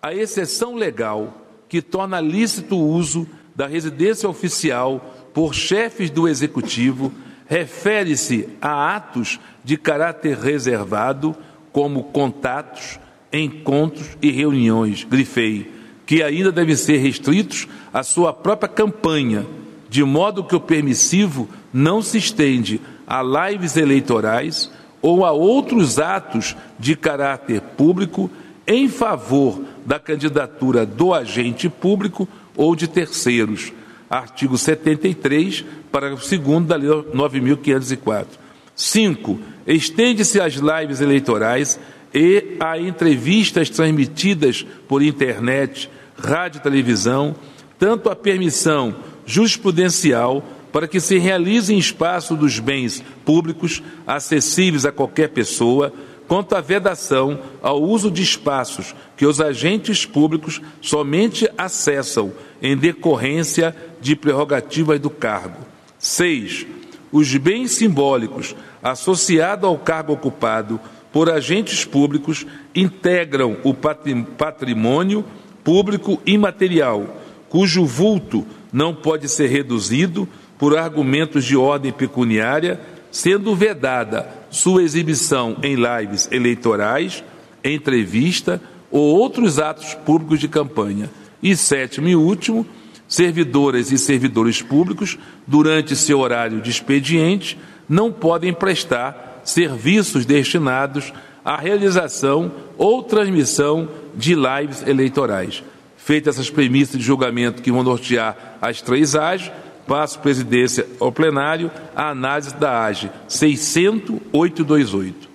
a 0.00 0.14
exceção 0.14 0.74
legal 0.74 1.42
que 1.68 1.82
torna 1.82 2.20
lícito 2.20 2.76
o 2.76 2.88
uso 2.88 3.26
da 3.54 3.66
residência 3.66 4.28
oficial 4.28 5.14
por 5.32 5.54
chefes 5.54 6.10
do 6.10 6.28
Executivo 6.28 7.12
refere-se 7.46 8.48
a 8.60 8.96
atos 8.96 9.38
de 9.64 9.76
caráter 9.76 10.36
reservado, 10.36 11.36
como 11.72 12.04
contatos, 12.04 12.98
encontros 13.32 14.16
e 14.20 14.30
reuniões, 14.30 15.04
grifei, 15.04 15.70
que 16.06 16.22
ainda 16.22 16.50
devem 16.50 16.74
ser 16.74 16.98
restritos 16.98 17.68
à 17.92 18.02
sua 18.02 18.32
própria 18.32 18.68
campanha 18.68 19.46
de 19.88 20.02
modo 20.02 20.44
que 20.44 20.56
o 20.56 20.60
permissivo 20.60 21.48
não 21.72 22.02
se 22.02 22.18
estende 22.18 22.80
a 23.06 23.22
lives 23.22 23.76
eleitorais 23.76 24.70
ou 25.00 25.24
a 25.24 25.30
outros 25.30 25.98
atos 25.98 26.56
de 26.78 26.96
caráter 26.96 27.60
público 27.60 28.30
em 28.66 28.88
favor 28.88 29.62
da 29.86 30.00
candidatura 30.00 30.84
do 30.84 31.14
agente 31.14 31.68
público 31.68 32.28
ou 32.56 32.74
de 32.74 32.88
terceiros. 32.88 33.72
Artigo 34.10 34.58
73, 34.58 35.64
parágrafo 35.90 36.28
2 36.28 36.66
da 36.66 36.76
Lei 36.76 36.90
9.504. 36.90 38.26
5. 38.74 39.40
Estende-se 39.66 40.40
às 40.40 40.54
lives 40.54 41.00
eleitorais 41.00 41.78
e 42.12 42.56
a 42.60 42.78
entrevistas 42.78 43.70
transmitidas 43.70 44.66
por 44.86 45.02
internet, 45.02 45.88
rádio 46.18 46.58
e 46.58 46.62
televisão, 46.62 47.34
tanto 47.78 48.10
a 48.10 48.16
permissão 48.16 48.94
jurisprudencial 49.24 50.44
para 50.72 50.86
que 50.86 51.00
se 51.00 51.18
realize 51.18 51.72
em 51.72 51.78
espaço 51.78 52.36
dos 52.36 52.58
bens 52.58 53.02
públicos 53.24 53.82
acessíveis 54.06 54.84
a 54.84 54.92
qualquer 54.92 55.30
pessoa, 55.30 55.92
quanto 56.28 56.54
à 56.54 56.60
vedação 56.60 57.38
ao 57.62 57.82
uso 57.82 58.10
de 58.10 58.22
espaços 58.22 58.94
que 59.16 59.26
os 59.26 59.40
agentes 59.40 60.04
públicos 60.04 60.60
somente 60.80 61.48
acessam 61.56 62.32
em 62.60 62.76
decorrência 62.76 63.74
de 64.00 64.16
prerrogativas 64.16 65.00
do 65.00 65.10
cargo. 65.10 65.58
6. 65.98 66.66
Os 67.12 67.34
bens 67.36 67.72
simbólicos 67.72 68.54
associados 68.82 69.64
ao 69.64 69.78
cargo 69.78 70.12
ocupado 70.12 70.80
por 71.12 71.30
agentes 71.30 71.84
públicos 71.84 72.46
integram 72.74 73.56
o 73.64 73.72
patrimônio 73.74 75.24
público 75.64 76.20
imaterial, 76.26 77.16
cujo 77.48 77.84
vulto 77.84 78.46
não 78.72 78.94
pode 78.94 79.28
ser 79.28 79.46
reduzido 79.48 80.28
por 80.58 80.76
argumentos 80.76 81.44
de 81.44 81.56
ordem 81.56 81.92
pecuniária, 81.92 82.80
sendo 83.16 83.56
vedada 83.56 84.28
sua 84.50 84.82
exibição 84.82 85.56
em 85.62 85.74
lives 85.74 86.28
eleitorais, 86.30 87.24
entrevista 87.64 88.60
ou 88.90 89.00
outros 89.18 89.58
atos 89.58 89.94
públicos 89.94 90.38
de 90.38 90.48
campanha. 90.48 91.08
E 91.42 91.56
sétimo 91.56 92.08
e 92.08 92.14
último, 92.14 92.66
servidoras 93.08 93.90
e 93.90 93.96
servidores 93.96 94.60
públicos, 94.60 95.18
durante 95.46 95.96
seu 95.96 96.20
horário 96.20 96.60
de 96.60 96.68
expediente, 96.68 97.58
não 97.88 98.12
podem 98.12 98.52
prestar 98.52 99.40
serviços 99.44 100.26
destinados 100.26 101.10
à 101.42 101.56
realização 101.56 102.52
ou 102.76 103.02
transmissão 103.02 103.88
de 104.14 104.34
lives 104.34 104.86
eleitorais. 104.86 105.64
Feitas 105.96 106.34
essas 106.34 106.50
premissas 106.50 106.98
de 106.98 107.06
julgamento 107.06 107.62
que 107.62 107.72
vão 107.72 107.82
nortear 107.82 108.58
as 108.60 108.82
três 108.82 109.16
AGES, 109.16 109.50
passo 109.86 110.18
presidência 110.18 110.86
ao 111.00 111.12
plenário 111.12 111.70
a 111.94 112.10
análise 112.10 112.54
da 112.54 112.84
AGE 112.84 113.10
60828. 113.28 115.28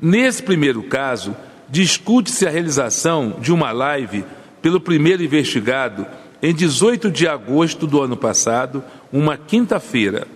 Nesse 0.00 0.42
primeiro 0.42 0.82
caso, 0.82 1.34
discute-se 1.68 2.46
a 2.46 2.50
realização 2.50 3.36
de 3.40 3.52
uma 3.52 3.72
live 3.72 4.24
pelo 4.60 4.80
primeiro 4.80 5.22
investigado 5.22 6.06
em 6.42 6.54
18 6.54 7.10
de 7.10 7.26
agosto 7.26 7.86
do 7.86 8.02
ano 8.02 8.16
passado, 8.16 8.84
uma 9.12 9.36
quinta-feira. 9.36 10.26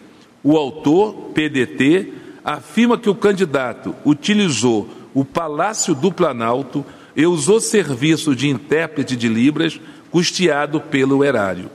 O 0.42 0.56
autor, 0.56 1.30
PDT, 1.34 2.12
afirma 2.44 2.96
que 2.96 3.10
o 3.10 3.14
candidato 3.14 3.94
utilizou 4.04 4.88
o 5.12 5.24
Palácio 5.24 5.94
do 5.94 6.10
Planalto 6.10 6.84
e 7.14 7.26
usou 7.26 7.60
serviço 7.60 8.34
de 8.34 8.48
intérprete 8.48 9.16
de 9.16 9.28
Libras 9.28 9.78
custeado 10.10 10.80
pelo 10.80 11.24
erário. 11.24 11.70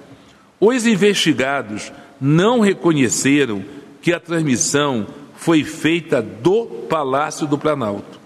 Os 0.60 0.86
investigados 0.86 1.92
não 2.20 2.60
reconheceram 2.60 3.64
que 4.02 4.14
a 4.14 4.20
transmissão 4.20 5.08
foi 5.36 5.64
feita 5.64 6.22
do 6.22 6.66
Palácio 6.90 7.46
do 7.46 7.58
Planalto. 7.58 8.20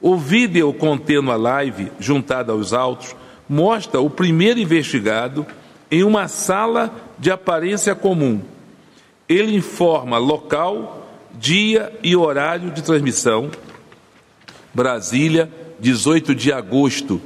O 0.00 0.16
vídeo 0.16 0.72
contendo 0.72 1.30
a 1.30 1.36
live, 1.36 1.90
juntada 1.98 2.52
aos 2.52 2.72
autos, 2.72 3.14
mostra 3.48 4.00
o 4.00 4.10
primeiro 4.10 4.58
investigado 4.58 5.46
em 5.90 6.02
uma 6.02 6.26
sala 6.26 6.92
de 7.18 7.30
aparência 7.30 7.94
comum. 7.94 8.40
Ele 9.28 9.54
informa 9.54 10.18
local, 10.18 11.06
dia 11.34 11.92
e 12.02 12.16
horário 12.16 12.70
de 12.70 12.82
transmissão. 12.82 13.50
Brasília, 14.74 15.50
18 15.78 16.34
de 16.34 16.52
agosto 16.52 17.20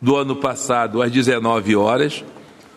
do 0.00 0.16
ano 0.16 0.36
passado, 0.36 1.02
às 1.02 1.10
19 1.10 1.74
horas. 1.76 2.24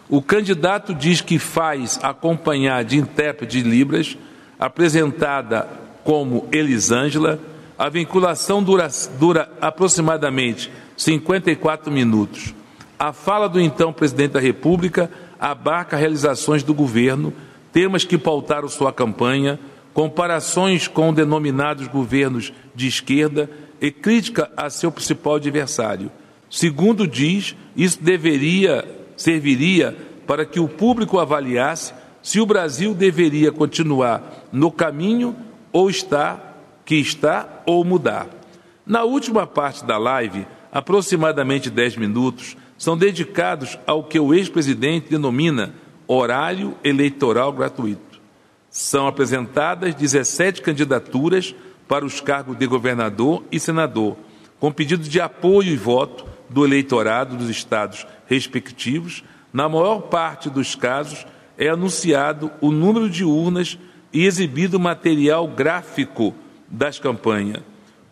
O 0.09 0.23
candidato 0.23 0.91
diz 0.91 1.21
que 1.21 1.37
faz 1.37 1.99
acompanhar 2.01 2.83
de 2.83 2.97
intérprete 2.97 3.61
de 3.61 3.69
Libras, 3.69 4.17
apresentada 4.59 5.69
como 6.03 6.47
Elisângela. 6.51 7.39
A 7.77 7.89
vinculação 7.89 8.63
dura, 8.63 8.89
dura 9.19 9.51
aproximadamente 9.61 10.71
54 10.97 11.91
minutos. 11.91 12.55
A 12.97 13.13
fala 13.13 13.47
do 13.47 13.61
então 13.61 13.93
presidente 13.93 14.31
da 14.31 14.39
República 14.39 15.11
abarca 15.39 15.95
realizações 15.95 16.63
do 16.63 16.73
governo, 16.73 17.31
temas 17.71 18.03
que 18.03 18.17
pautaram 18.17 18.67
sua 18.67 18.91
campanha, 18.91 19.59
comparações 19.93 20.87
com 20.87 21.13
denominados 21.13 21.87
governos 21.87 22.51
de 22.73 22.87
esquerda 22.87 23.47
e 23.79 23.91
crítica 23.91 24.49
a 24.57 24.71
seu 24.71 24.91
principal 24.91 25.35
adversário. 25.35 26.11
Segundo 26.49 27.07
diz, 27.07 27.55
isso 27.77 28.03
deveria 28.03 28.98
serviria 29.19 29.95
para 30.25 30.45
que 30.45 30.59
o 30.59 30.67
público 30.67 31.19
avaliasse 31.19 31.93
se 32.23 32.39
o 32.39 32.45
Brasil 32.45 32.93
deveria 32.93 33.51
continuar 33.51 34.47
no 34.51 34.71
caminho 34.71 35.35
ou 35.71 35.89
está 35.89 36.55
que 36.85 36.95
está 36.95 37.61
ou 37.65 37.83
mudar. 37.83 38.27
Na 38.85 39.03
última 39.03 39.45
parte 39.45 39.85
da 39.85 39.97
live, 39.97 40.47
aproximadamente 40.71 41.69
10 41.69 41.97
minutos 41.97 42.55
são 42.77 42.97
dedicados 42.97 43.77
ao 43.85 44.03
que 44.03 44.19
o 44.19 44.33
ex-presidente 44.33 45.09
denomina 45.09 45.73
horário 46.07 46.75
eleitoral 46.83 47.51
gratuito. 47.51 48.21
São 48.69 49.05
apresentadas 49.05 49.93
17 49.93 50.61
candidaturas 50.61 51.53
para 51.87 52.05
os 52.05 52.21
cargos 52.21 52.57
de 52.57 52.65
governador 52.65 53.43
e 53.51 53.59
senador, 53.59 54.15
com 54.59 54.71
pedido 54.71 55.07
de 55.07 55.19
apoio 55.19 55.73
e 55.73 55.75
voto 55.75 56.28
do 56.49 56.65
eleitorado 56.65 57.37
dos 57.37 57.49
estados 57.49 58.05
respectivos, 58.27 59.23
na 59.53 59.69
maior 59.69 60.01
parte 60.01 60.49
dos 60.49 60.75
casos 60.75 61.25
é 61.57 61.69
anunciado 61.69 62.51
o 62.61 62.71
número 62.71 63.09
de 63.09 63.23
urnas 63.23 63.77
e 64.13 64.25
exibido 64.25 64.79
material 64.79 65.47
gráfico 65.47 66.33
das 66.67 66.99
campanhas. 66.99 67.61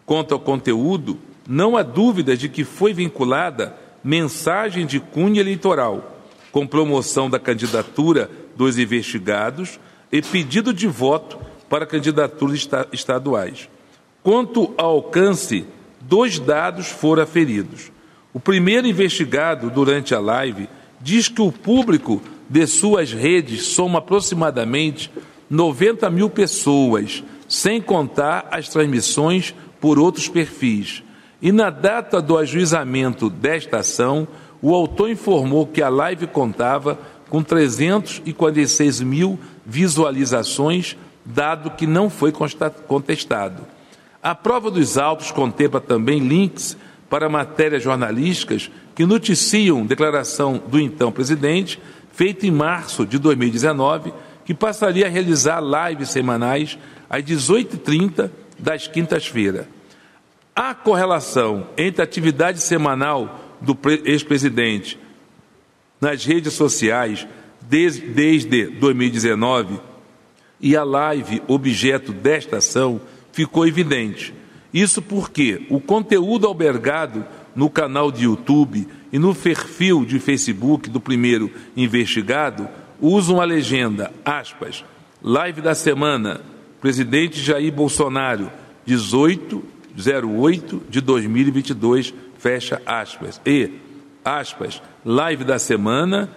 Quanto 0.05 0.33
ao 0.33 0.39
conteúdo, 0.39 1.17
não 1.47 1.77
há 1.77 1.83
dúvida 1.83 2.35
de 2.35 2.49
que 2.49 2.63
foi 2.63 2.93
vinculada 2.93 3.75
mensagem 4.03 4.85
de 4.85 4.99
cunho 4.99 5.39
eleitoral, 5.39 6.21
com 6.51 6.67
promoção 6.67 7.29
da 7.29 7.39
candidatura 7.39 8.29
dos 8.55 8.77
investigados 8.77 9.79
e 10.11 10.21
pedido 10.21 10.73
de 10.73 10.87
voto 10.87 11.37
para 11.69 11.85
candidaturas 11.85 12.67
estaduais. 12.91 13.69
Quanto 14.23 14.73
ao 14.77 14.95
alcance, 14.95 15.65
dois 16.01 16.39
dados 16.39 16.87
foram 16.87 17.23
aferidos. 17.23 17.91
O 18.37 18.39
primeiro 18.39 18.85
investigado 18.85 19.67
durante 19.71 20.13
a 20.13 20.19
live 20.19 20.69
diz 21.01 21.27
que 21.27 21.41
o 21.41 21.51
público 21.51 22.21
de 22.47 22.67
suas 22.67 23.11
redes 23.11 23.65
soma 23.65 23.97
aproximadamente 23.97 25.11
90 25.49 26.07
mil 26.11 26.29
pessoas, 26.29 27.23
sem 27.49 27.81
contar 27.81 28.47
as 28.51 28.69
transmissões 28.69 29.55
por 29.81 29.97
outros 29.97 30.27
perfis. 30.29 31.01
E 31.41 31.51
na 31.51 31.71
data 31.71 32.21
do 32.21 32.37
ajuizamento 32.37 33.27
desta 33.27 33.77
ação, 33.77 34.27
o 34.61 34.71
autor 34.75 35.09
informou 35.09 35.65
que 35.65 35.81
a 35.81 35.89
live 35.89 36.27
contava 36.27 36.99
com 37.29 37.41
346 37.41 39.01
mil 39.01 39.39
visualizações, 39.65 40.95
dado 41.25 41.71
que 41.71 41.87
não 41.87 42.07
foi 42.07 42.31
contestado. 42.87 43.63
A 44.21 44.35
prova 44.35 44.69
dos 44.69 44.95
autos 44.95 45.31
contempla 45.31 45.81
também 45.81 46.19
links 46.19 46.77
para 47.09 47.29
matérias 47.29 47.83
jornalísticas 47.83 48.69
que 48.95 49.05
noticiam 49.05 49.85
declaração 49.85 50.61
do 50.67 50.79
então 50.79 51.11
presidente, 51.11 51.79
feita 52.11 52.45
em 52.45 52.51
março 52.51 53.05
de 53.05 53.17
2019, 53.19 54.13
que 54.43 54.53
passaria 54.53 55.05
a 55.05 55.09
realizar 55.09 55.61
lives 55.61 56.09
semanais 56.09 56.77
às 57.09 57.23
18h30 57.23 58.29
das 58.57 58.87
quintas-feiras. 58.87 59.65
A 60.55 60.73
correlação 60.73 61.67
entre 61.77 62.01
a 62.01 62.05
atividade 62.05 62.59
semanal 62.59 63.57
do 63.61 63.77
ex-presidente 64.05 64.99
nas 66.01 66.25
redes 66.25 66.53
sociais 66.53 67.27
desde, 67.61 68.07
desde 68.07 68.67
2019 68.67 69.79
e 70.59 70.75
a 70.75 70.83
live 70.83 71.41
objeto 71.47 72.11
desta 72.11 72.57
ação 72.57 72.99
ficou 73.31 73.67
evidente. 73.67 74.33
Isso 74.73 75.01
porque 75.01 75.65
o 75.69 75.79
conteúdo 75.79 76.47
albergado 76.47 77.25
no 77.55 77.69
canal 77.69 78.11
de 78.11 78.25
YouTube 78.25 78.87
e 79.11 79.17
no 79.17 79.33
perfil 79.33 80.05
de 80.05 80.19
Facebook 80.19 80.89
do 80.89 80.99
primeiro 80.99 81.51
investigado 81.75 82.67
usa 83.01 83.33
uma 83.33 83.43
legenda, 83.43 84.11
aspas, 84.25 84.83
live 85.21 85.61
da 85.61 85.73
semana, 85.73 86.41
presidente 86.81 87.39
Jair 87.39 87.71
Bolsonaro, 87.71 88.51
1808 88.85 90.83
de 90.89 91.01
2022, 91.01 92.13
fecha 92.37 92.81
aspas, 92.85 93.41
e, 93.45 93.71
aspas, 94.23 94.81
live 95.03 95.43
da 95.43 95.57
semana, 95.57 96.29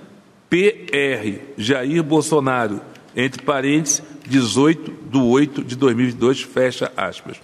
PR 0.48 1.38
Jair 1.56 2.02
Bolsonaro, 2.02 2.80
entre 3.14 3.42
parênteses, 3.42 4.02
18 4.26 5.10
de 5.10 5.18
8 5.18 5.64
de 5.64 5.76
2022, 5.76 6.42
fecha 6.42 6.90
aspas. 6.96 7.40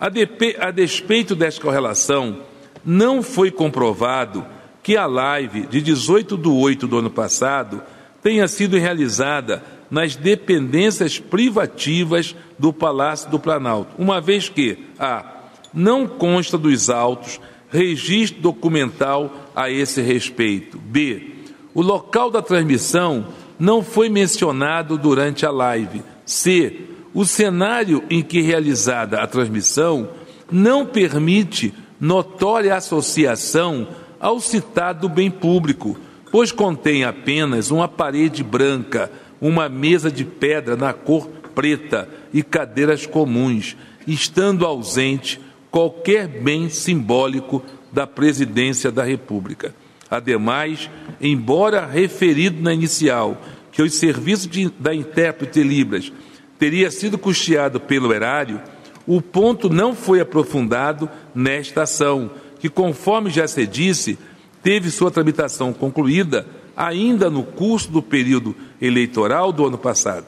A, 0.00 0.70
despeito 0.70 1.34
desta 1.34 1.60
correlação, 1.60 2.40
não 2.84 3.22
foi 3.22 3.50
comprovado 3.50 4.46
que 4.82 4.96
a 4.96 5.06
live 5.06 5.66
de 5.66 5.82
18 5.82 6.36
de 6.36 6.48
8 6.48 6.86
do 6.86 6.98
ano 6.98 7.10
passado 7.10 7.82
tenha 8.22 8.46
sido 8.46 8.76
realizada 8.78 9.62
nas 9.90 10.14
dependências 10.14 11.18
privativas 11.18 12.36
do 12.58 12.72
Palácio 12.72 13.30
do 13.30 13.38
Planalto, 13.38 13.94
uma 13.98 14.20
vez 14.20 14.48
que 14.48 14.78
a 14.98 15.24
não 15.72 16.06
consta 16.06 16.56
dos 16.56 16.88
autos 16.88 17.40
registro 17.70 18.40
documental 18.40 19.50
a 19.54 19.70
esse 19.70 20.00
respeito. 20.00 20.78
B. 20.78 21.34
O 21.74 21.82
local 21.82 22.30
da 22.30 22.40
transmissão 22.40 23.26
não 23.58 23.82
foi 23.82 24.08
mencionado 24.08 24.96
durante 24.96 25.44
a 25.44 25.50
live. 25.50 26.02
C 26.24 26.80
o 27.14 27.24
cenário 27.24 28.02
em 28.10 28.22
que 28.22 28.40
realizada 28.40 29.20
a 29.20 29.26
transmissão 29.26 30.08
não 30.50 30.86
permite 30.86 31.72
notória 32.00 32.74
associação 32.74 33.88
ao 34.20 34.40
citado 34.40 35.08
bem 35.08 35.30
público, 35.30 35.98
pois 36.30 36.52
contém 36.52 37.04
apenas 37.04 37.70
uma 37.70 37.88
parede 37.88 38.42
branca, 38.42 39.10
uma 39.40 39.68
mesa 39.68 40.10
de 40.10 40.24
pedra 40.24 40.76
na 40.76 40.92
cor 40.92 41.28
preta 41.54 42.08
e 42.32 42.42
cadeiras 42.42 43.06
comuns, 43.06 43.76
estando 44.06 44.64
ausente 44.64 45.40
qualquer 45.70 46.26
bem 46.26 46.68
simbólico 46.68 47.62
da 47.92 48.06
presidência 48.06 48.90
da 48.90 49.02
República. 49.02 49.74
Ademais, 50.10 50.88
embora 51.20 51.84
referido 51.84 52.62
na 52.62 52.72
inicial 52.72 53.40
que 53.72 53.82
os 53.82 53.94
serviços 53.94 54.46
de, 54.46 54.70
da 54.78 54.94
intérprete 54.94 55.62
Libras 55.62 56.12
teria 56.58 56.90
sido 56.90 57.16
custeado 57.16 57.78
pelo 57.78 58.12
erário, 58.12 58.60
o 59.06 59.22
ponto 59.22 59.70
não 59.70 59.94
foi 59.94 60.20
aprofundado 60.20 61.08
nesta 61.34 61.82
ação, 61.82 62.30
que, 62.58 62.68
conforme 62.68 63.30
já 63.30 63.46
se 63.46 63.66
disse, 63.66 64.18
teve 64.62 64.90
sua 64.90 65.10
tramitação 65.10 65.72
concluída 65.72 66.46
ainda 66.76 67.30
no 67.30 67.42
curso 67.42 67.90
do 67.90 68.02
período 68.02 68.54
eleitoral 68.80 69.52
do 69.52 69.66
ano 69.66 69.78
passado. 69.78 70.26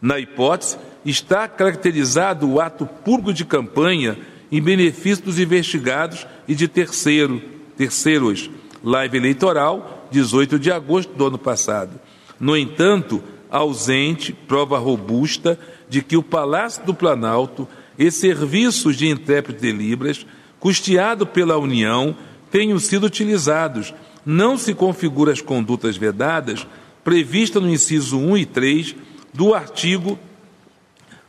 Na 0.00 0.18
hipótese, 0.18 0.76
está 1.04 1.46
caracterizado 1.46 2.50
o 2.50 2.60
ato 2.60 2.86
público 2.86 3.32
de 3.32 3.44
campanha 3.44 4.18
em 4.50 4.60
benefício 4.60 5.24
dos 5.24 5.38
investigados 5.38 6.26
e 6.46 6.54
de 6.54 6.68
terceiro, 6.68 7.40
terceiros. 7.76 8.50
Live 8.82 9.16
eleitoral, 9.16 10.06
18 10.10 10.58
de 10.58 10.70
agosto 10.70 11.14
do 11.14 11.26
ano 11.26 11.38
passado. 11.38 11.98
No 12.38 12.56
entanto, 12.56 13.22
ausente 13.54 14.32
prova 14.32 14.78
robusta 14.78 15.56
de 15.88 16.02
que 16.02 16.16
o 16.16 16.22
Palácio 16.24 16.84
do 16.84 16.92
Planalto 16.92 17.68
e 17.96 18.10
serviços 18.10 18.96
de 18.96 19.06
intérprete 19.06 19.60
de 19.60 19.70
Libras, 19.70 20.26
custeado 20.58 21.24
pela 21.24 21.56
União, 21.56 22.16
tenham 22.50 22.80
sido 22.80 23.04
utilizados. 23.06 23.94
Não 24.26 24.58
se 24.58 24.74
configura 24.74 25.30
as 25.30 25.40
condutas 25.40 25.96
vedadas 25.96 26.66
previstas 27.04 27.62
no 27.62 27.70
inciso 27.70 28.18
1 28.18 28.38
e 28.38 28.46
3 28.46 28.96
do 29.32 29.54
artigo 29.54 30.18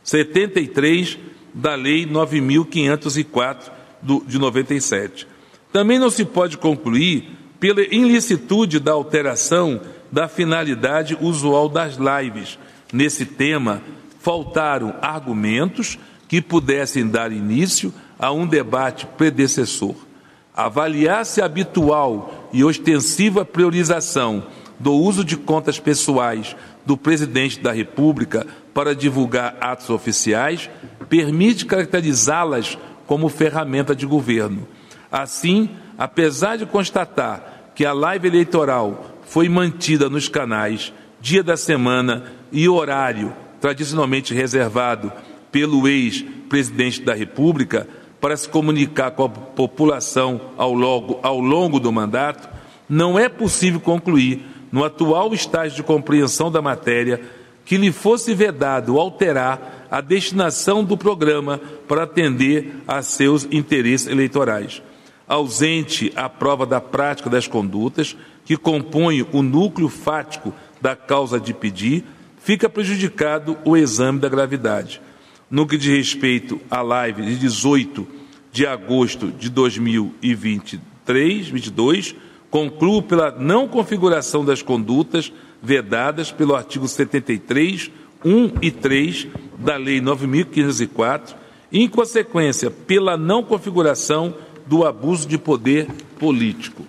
73 0.02 1.18
da 1.54 1.76
Lei 1.76 2.06
9.504 2.06 3.70
de 4.26 4.36
97. 4.36 5.28
Também 5.72 6.00
não 6.00 6.10
se 6.10 6.24
pode 6.24 6.58
concluir 6.58 7.30
pela 7.60 7.82
ilicitude 7.82 8.80
da 8.80 8.92
alteração 8.92 9.80
da 10.16 10.28
finalidade 10.28 11.14
usual 11.20 11.68
das 11.68 11.98
lives. 11.98 12.58
Nesse 12.90 13.26
tema, 13.26 13.82
faltaram 14.18 14.94
argumentos 15.02 15.98
que 16.26 16.40
pudessem 16.40 17.06
dar 17.06 17.30
início 17.30 17.92
a 18.18 18.32
um 18.32 18.46
debate 18.46 19.04
predecessor. 19.18 19.94
Avaliar-se 20.56 21.42
habitual 21.42 22.48
e 22.50 22.64
ostensiva 22.64 23.44
priorização 23.44 24.46
do 24.80 24.94
uso 24.94 25.22
de 25.22 25.36
contas 25.36 25.78
pessoais 25.78 26.56
do 26.86 26.96
presidente 26.96 27.60
da 27.60 27.70
República 27.70 28.46
para 28.72 28.94
divulgar 28.94 29.58
atos 29.60 29.90
oficiais 29.90 30.70
permite 31.10 31.66
caracterizá-las 31.66 32.78
como 33.06 33.28
ferramenta 33.28 33.94
de 33.94 34.06
governo. 34.06 34.66
Assim, 35.12 35.68
apesar 35.98 36.56
de 36.56 36.64
constatar 36.64 37.72
que 37.74 37.84
a 37.84 37.92
live 37.92 38.28
eleitoral 38.28 39.15
foi 39.26 39.48
mantida 39.48 40.08
nos 40.08 40.28
canais 40.28 40.92
dia 41.20 41.42
da 41.42 41.56
semana 41.56 42.24
e 42.52 42.68
horário 42.68 43.34
tradicionalmente 43.60 44.32
reservado 44.32 45.12
pelo 45.50 45.88
ex-presidente 45.88 47.02
da 47.02 47.14
República 47.14 47.88
para 48.20 48.36
se 48.36 48.48
comunicar 48.48 49.10
com 49.12 49.24
a 49.24 49.28
população 49.28 50.40
ao 50.56 50.72
longo, 50.72 51.18
ao 51.22 51.40
longo 51.40 51.80
do 51.80 51.92
mandato, 51.92 52.48
não 52.88 53.18
é 53.18 53.28
possível 53.28 53.80
concluir, 53.80 54.44
no 54.70 54.84
atual 54.84 55.32
estágio 55.32 55.76
de 55.76 55.82
compreensão 55.82 56.50
da 56.50 56.60
matéria, 56.60 57.20
que 57.64 57.76
lhe 57.76 57.90
fosse 57.90 58.34
vedado 58.34 58.98
alterar 58.98 59.86
a 59.90 60.00
destinação 60.00 60.84
do 60.84 60.96
programa 60.96 61.60
para 61.88 62.04
atender 62.04 62.82
a 62.86 63.02
seus 63.02 63.46
interesses 63.50 64.06
eleitorais. 64.06 64.82
Ausente 65.26 66.12
a 66.14 66.28
prova 66.28 66.64
da 66.64 66.80
prática 66.80 67.28
das 67.28 67.48
condutas 67.48 68.16
que 68.46 68.56
compõem 68.56 69.26
o 69.32 69.42
núcleo 69.42 69.90
fático 69.90 70.54
da 70.80 70.96
causa 70.96 71.38
de 71.38 71.52
pedir, 71.52 72.04
fica 72.38 72.68
prejudicado 72.68 73.58
o 73.64 73.76
exame 73.76 74.20
da 74.20 74.28
gravidade. 74.28 75.02
No 75.50 75.66
que 75.66 75.76
diz 75.76 75.88
respeito 75.88 76.60
à 76.70 76.80
live 76.80 77.22
de 77.22 77.36
18 77.36 78.06
de 78.52 78.64
agosto 78.64 79.32
de 79.32 79.50
2023, 79.50 81.48
22, 81.48 82.14
concluo 82.48 83.02
pela 83.02 83.32
não 83.32 83.66
configuração 83.66 84.44
das 84.44 84.62
condutas 84.62 85.32
vedadas 85.60 86.30
pelo 86.30 86.54
artigo 86.54 86.86
73, 86.86 87.90
1 88.24 88.52
e 88.62 88.70
3 88.70 89.26
da 89.58 89.76
Lei 89.76 90.00
9.504, 90.00 91.34
e, 91.72 91.82
em 91.82 91.88
consequência, 91.88 92.70
pela 92.70 93.16
não 93.16 93.42
configuração 93.42 94.32
do 94.66 94.86
abuso 94.86 95.26
de 95.26 95.36
poder 95.36 95.88
político. 96.18 96.86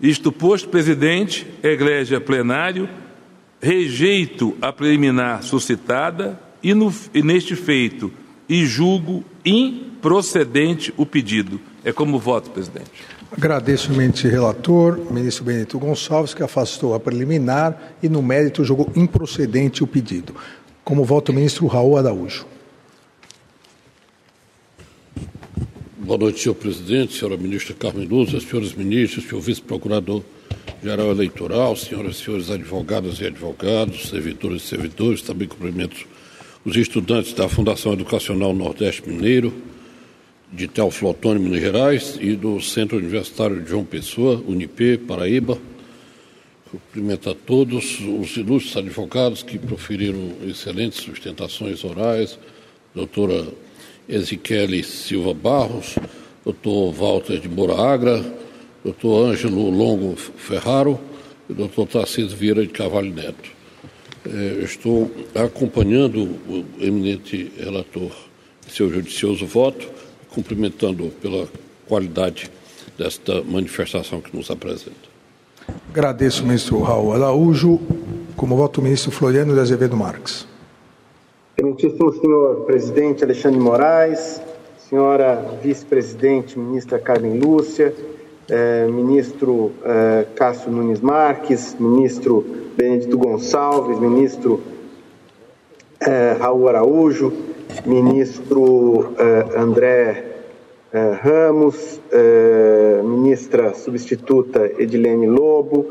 Isto 0.00 0.30
posto, 0.30 0.68
presidente, 0.68 1.46
egrégia 1.62 2.20
plenário, 2.20 2.88
rejeito 3.60 4.54
a 4.60 4.72
preliminar 4.72 5.42
suscitada 5.42 6.38
e, 6.62 6.74
no, 6.74 6.92
e 7.14 7.22
neste 7.22 7.56
feito 7.56 8.12
e 8.48 8.64
julgo 8.66 9.24
improcedente 9.44 10.92
o 10.96 11.06
pedido. 11.06 11.60
É 11.84 11.92
como 11.92 12.18
voto, 12.18 12.50
presidente. 12.50 12.90
Agradeço 13.32 13.88
imenamente 13.88 14.28
relator, 14.28 15.00
ministro 15.10 15.44
Benedito 15.44 15.78
Gonçalves, 15.78 16.32
que 16.32 16.42
afastou 16.42 16.94
a 16.94 17.00
preliminar 17.00 17.94
e, 18.02 18.08
no 18.08 18.22
mérito, 18.22 18.64
julgou 18.64 18.90
improcedente 18.94 19.82
o 19.82 19.86
pedido. 19.86 20.34
Como 20.84 21.04
voto, 21.04 21.32
ministro 21.32 21.66
Raul 21.66 21.96
Araújo. 21.96 22.46
Boa 26.06 26.20
noite, 26.20 26.38
senhor 26.38 26.54
presidente, 26.54 27.18
senhora 27.18 27.36
ministra 27.36 27.74
Carmen 27.74 28.06
Lúcia, 28.06 28.38
senhores 28.38 28.72
ministros, 28.74 29.24
senhor 29.24 29.40
vice-procurador-geral 29.40 31.10
eleitoral, 31.10 31.74
senhoras 31.74 32.14
e 32.14 32.22
senhores 32.22 32.48
advogadas 32.48 33.18
e 33.18 33.26
advogados, 33.26 34.08
servidores 34.08 34.62
e 34.62 34.66
servidores, 34.68 35.20
também 35.20 35.48
cumprimento 35.48 36.06
os 36.64 36.76
estudantes 36.76 37.32
da 37.32 37.48
Fundação 37.48 37.92
Educacional 37.92 38.54
Nordeste 38.54 39.02
Mineiro, 39.08 39.52
de 40.52 40.68
Teoflotone, 40.68 41.40
Minas 41.40 41.60
Gerais, 41.60 42.16
e 42.20 42.36
do 42.36 42.60
Centro 42.60 42.98
Universitário 42.98 43.60
de 43.60 43.68
João 43.68 43.84
Pessoa, 43.84 44.40
Unip, 44.46 44.98
Paraíba. 45.08 45.58
Cumprimento 46.70 47.30
a 47.30 47.34
todos 47.34 47.98
os 47.98 48.36
ilustres 48.36 48.76
advogados 48.76 49.42
que 49.42 49.58
proferiram 49.58 50.34
excelentes 50.46 51.00
sustentações 51.00 51.82
orais, 51.82 52.38
doutora 52.94 53.44
Ezequiel 54.08 54.82
Silva 54.84 55.34
Barros, 55.34 55.96
doutor 56.44 56.92
Walter 56.92 57.40
de 57.40 57.48
Moura 57.48 57.74
Agra, 57.74 58.24
doutor 58.84 59.30
Ângelo 59.30 59.70
Longo 59.70 60.16
Ferraro 60.16 60.98
e 61.48 61.52
doutor 61.52 61.86
Tarcísio 61.86 62.36
Vieira 62.36 62.62
de 62.62 62.72
Carvalho 62.72 63.12
Neto. 63.12 63.50
É, 64.24 64.64
estou 64.64 65.10
acompanhando 65.34 66.22
o 66.48 66.64
eminente 66.80 67.52
relator 67.58 68.10
seu 68.68 68.92
judicioso 68.92 69.46
voto, 69.46 69.88
cumprimentando 70.30 71.10
pela 71.22 71.48
qualidade 71.86 72.50
desta 72.98 73.42
manifestação 73.42 74.20
que 74.20 74.36
nos 74.36 74.50
apresenta. 74.50 75.16
Agradeço, 75.90 76.44
ministro 76.44 76.80
Raul 76.82 77.12
Araújo. 77.12 77.80
Como 78.36 78.56
voto, 78.56 78.82
ministro 78.82 79.10
Floriano 79.10 79.54
de 79.54 79.60
Azevedo 79.60 79.96
Marques. 79.96 80.46
Excelentíssimo 81.58 82.12
senhor 82.12 82.66
presidente 82.66 83.24
Alexandre 83.24 83.58
Moraes, 83.58 84.42
senhora 84.76 85.42
vice-presidente 85.62 86.58
ministra 86.58 86.98
Carmen 86.98 87.38
Lúcia, 87.38 87.94
eh, 88.50 88.86
ministro 88.90 89.72
eh, 89.82 90.26
Cássio 90.34 90.70
Nunes 90.70 91.00
Marques, 91.00 91.74
ministro 91.78 92.44
Benedito 92.76 93.16
Gonçalves, 93.16 93.98
ministro 93.98 94.60
eh, 95.98 96.34
Raul 96.38 96.68
Araújo, 96.68 97.32
ministro 97.86 99.14
eh, 99.18 99.58
André 99.58 100.24
eh, 100.92 101.18
Ramos, 101.22 101.98
eh, 102.12 103.00
ministra 103.02 103.72
substituta 103.72 104.66
Edilene 104.78 105.26
Lobo, 105.26 105.86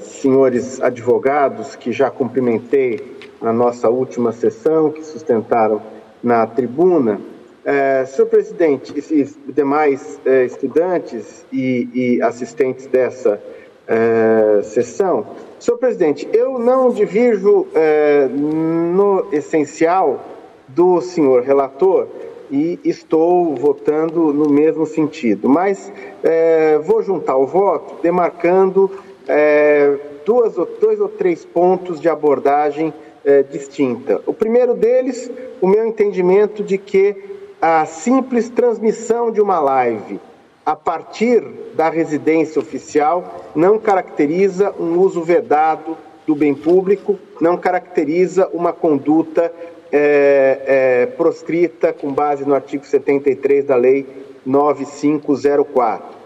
senhores 0.00 0.80
advogados 0.80 1.76
que 1.76 1.92
já 1.92 2.10
cumprimentei 2.10 3.15
na 3.40 3.52
nossa 3.52 3.88
última 3.88 4.32
sessão, 4.32 4.90
que 4.90 5.04
sustentaram 5.04 5.80
na 6.22 6.46
tribuna. 6.46 7.20
É, 7.64 8.04
senhor 8.06 8.28
presidente, 8.28 8.94
e 8.96 9.52
demais 9.52 10.20
é, 10.24 10.44
estudantes 10.44 11.44
e, 11.52 11.88
e, 11.92 12.22
assistentes 12.22 12.86
dessa 12.86 13.40
é, 13.88 14.60
sessão, 14.62 15.26
senhor 15.58 15.76
presidente, 15.76 16.28
eu 16.32 16.60
não 16.60 16.90
divirjo 16.90 17.66
é, 17.74 18.28
no 18.28 19.26
essencial 19.32 20.24
do 20.68 21.00
senhor 21.00 21.42
relator 21.42 22.06
e 22.50 22.78
estou 22.84 23.56
votando 23.56 24.32
no 24.32 24.48
mesmo 24.48 24.86
sentido, 24.86 25.48
mas 25.48 25.92
é, 26.22 26.78
vou 26.78 27.02
juntar 27.02 27.36
o 27.36 27.46
voto 27.46 28.00
demarcando 28.00 28.90
é, 29.26 29.96
duas, 30.24 30.54
dois 30.80 31.00
ou 31.00 31.08
três 31.08 31.44
pontos 31.44 32.00
de 32.00 32.08
abordagem 32.08 32.92
é, 33.26 33.42
distinta. 33.42 34.22
O 34.24 34.32
primeiro 34.32 34.74
deles, 34.74 35.28
o 35.60 35.66
meu 35.66 35.84
entendimento 35.84 36.62
de 36.62 36.78
que 36.78 37.16
a 37.60 37.84
simples 37.84 38.48
transmissão 38.48 39.32
de 39.32 39.40
uma 39.40 39.58
live 39.58 40.20
a 40.64 40.76
partir 40.76 41.42
da 41.74 41.90
residência 41.90 42.60
oficial 42.60 43.44
não 43.54 43.78
caracteriza 43.78 44.72
um 44.78 44.98
uso 44.98 45.22
vedado 45.22 45.96
do 46.26 46.34
bem 46.34 46.54
público, 46.54 47.18
não 47.40 47.56
caracteriza 47.56 48.48
uma 48.52 48.72
conduta 48.72 49.52
é, 49.92 50.60
é, 50.66 51.06
proscrita 51.06 51.92
com 51.92 52.12
base 52.12 52.44
no 52.44 52.54
artigo 52.54 52.84
73 52.84 53.64
da 53.64 53.76
Lei 53.76 54.06
9504. 54.44 56.16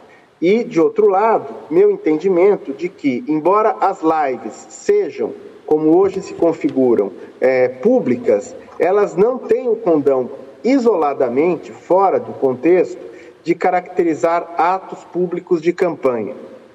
E, 0.40 0.64
de 0.64 0.80
outro 0.80 1.06
lado, 1.06 1.54
meu 1.70 1.90
entendimento 1.90 2.72
de 2.72 2.88
que, 2.88 3.22
embora 3.28 3.76
as 3.78 4.00
lives 4.00 4.54
sejam, 4.70 5.34
como 5.70 5.96
hoje 5.96 6.20
se 6.20 6.34
configuram, 6.34 7.12
é, 7.40 7.68
públicas, 7.68 8.56
elas 8.76 9.14
não 9.14 9.38
têm 9.38 9.68
o 9.68 9.76
condão 9.76 10.28
isoladamente, 10.64 11.70
fora 11.70 12.18
do 12.18 12.32
contexto, 12.32 13.00
de 13.44 13.54
caracterizar 13.54 14.52
atos 14.58 15.04
públicos 15.04 15.62
de 15.62 15.72
campanha. 15.72 16.34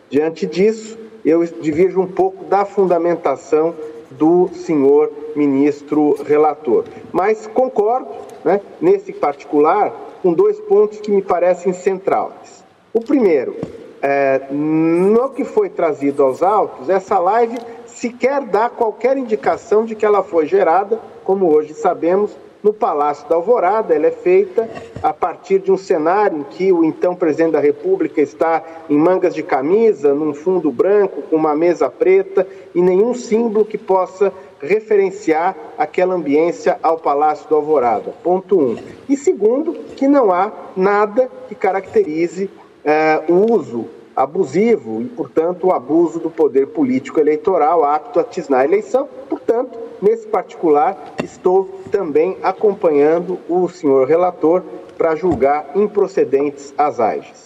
Diante 0.09 0.45
disso, 0.45 0.97
eu 1.25 1.43
divirjo 1.43 1.99
um 1.99 2.07
pouco 2.07 2.45
da 2.45 2.63
fundamentação 2.63 3.75
do 4.11 4.47
senhor 4.53 5.11
ministro 5.35 6.15
relator. 6.23 6.85
Mas 7.11 7.47
concordo, 7.47 8.07
né, 8.45 8.61
nesse 8.79 9.11
particular, 9.11 9.91
com 10.23 10.31
dois 10.31 10.57
pontos 10.61 11.01
que 11.01 11.11
me 11.11 11.21
parecem 11.21 11.73
centrais. 11.73 12.63
O 12.93 13.01
primeiro, 13.01 13.57
é, 14.07 14.39
no 14.51 15.31
que 15.31 15.43
foi 15.43 15.67
trazido 15.67 16.21
aos 16.21 16.43
autos, 16.43 16.91
essa 16.91 17.17
live 17.17 17.57
sequer 17.87 18.43
dá 18.43 18.69
qualquer 18.69 19.17
indicação 19.17 19.83
de 19.83 19.95
que 19.95 20.05
ela 20.05 20.21
foi 20.21 20.45
gerada, 20.45 20.99
como 21.23 21.51
hoje 21.51 21.73
sabemos, 21.73 22.37
no 22.61 22.71
Palácio 22.71 23.27
da 23.27 23.33
Alvorada. 23.35 23.95
Ela 23.95 24.05
é 24.05 24.11
feita 24.11 24.69
a 25.01 25.11
partir 25.11 25.57
de 25.57 25.71
um 25.71 25.77
cenário 25.77 26.37
em 26.37 26.43
que 26.43 26.71
o 26.71 26.85
então 26.85 27.15
presidente 27.15 27.53
da 27.53 27.59
República 27.59 28.21
está 28.21 28.63
em 28.87 28.95
mangas 28.95 29.33
de 29.33 29.41
camisa, 29.41 30.13
num 30.13 30.35
fundo 30.35 30.69
branco, 30.69 31.23
com 31.23 31.35
uma 31.35 31.55
mesa 31.55 31.89
preta 31.89 32.47
e 32.75 32.83
nenhum 32.83 33.15
símbolo 33.15 33.65
que 33.65 33.77
possa 33.77 34.31
referenciar 34.61 35.55
aquela 35.79 36.13
ambiência 36.13 36.77
ao 36.83 36.99
Palácio 36.99 37.49
da 37.49 37.55
Alvorada. 37.55 38.13
Ponto 38.23 38.59
um. 38.59 38.77
E 39.09 39.17
segundo, 39.17 39.73
que 39.95 40.07
não 40.07 40.31
há 40.31 40.51
nada 40.77 41.27
que 41.47 41.55
caracterize 41.55 42.51
é, 42.85 43.23
o 43.27 43.51
uso 43.51 43.94
abusivo 44.15 45.01
e, 45.01 45.05
portanto, 45.05 45.67
o 45.67 45.71
abuso 45.73 46.19
do 46.19 46.29
poder 46.29 46.67
político 46.67 47.19
eleitoral 47.19 47.83
apto 47.83 48.19
a 48.19 48.23
tisnar 48.23 48.61
a 48.61 48.65
eleição. 48.65 49.07
Portanto, 49.29 49.77
nesse 50.01 50.25
particular, 50.27 51.15
estou 51.23 51.81
também 51.91 52.37
acompanhando 52.41 53.37
o 53.49 53.67
senhor 53.67 54.07
relator 54.07 54.63
para 54.97 55.15
julgar 55.15 55.71
improcedentes 55.75 56.73
as 56.77 56.99
AIGES. 56.99 57.45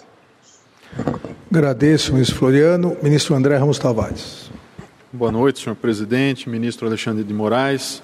Agradeço, 1.51 2.13
ministro 2.13 2.37
Floriano. 2.37 2.95
Ministro 3.01 3.35
André 3.35 3.57
Ramos 3.57 3.79
Tavares. 3.79 4.51
Boa 5.11 5.31
noite, 5.31 5.63
senhor 5.63 5.75
presidente, 5.75 6.47
ministro 6.47 6.85
Alexandre 6.85 7.23
de 7.23 7.33
Moraes. 7.33 8.03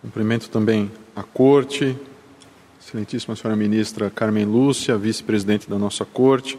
Cumprimento 0.00 0.48
também 0.48 0.90
a 1.14 1.22
corte, 1.22 1.96
excelentíssima 2.80 3.34
senhora 3.34 3.56
ministra 3.56 4.10
Carmen 4.10 4.44
Lúcia, 4.44 4.96
vice-presidente 4.96 5.68
da 5.68 5.78
nossa 5.78 6.04
corte, 6.04 6.58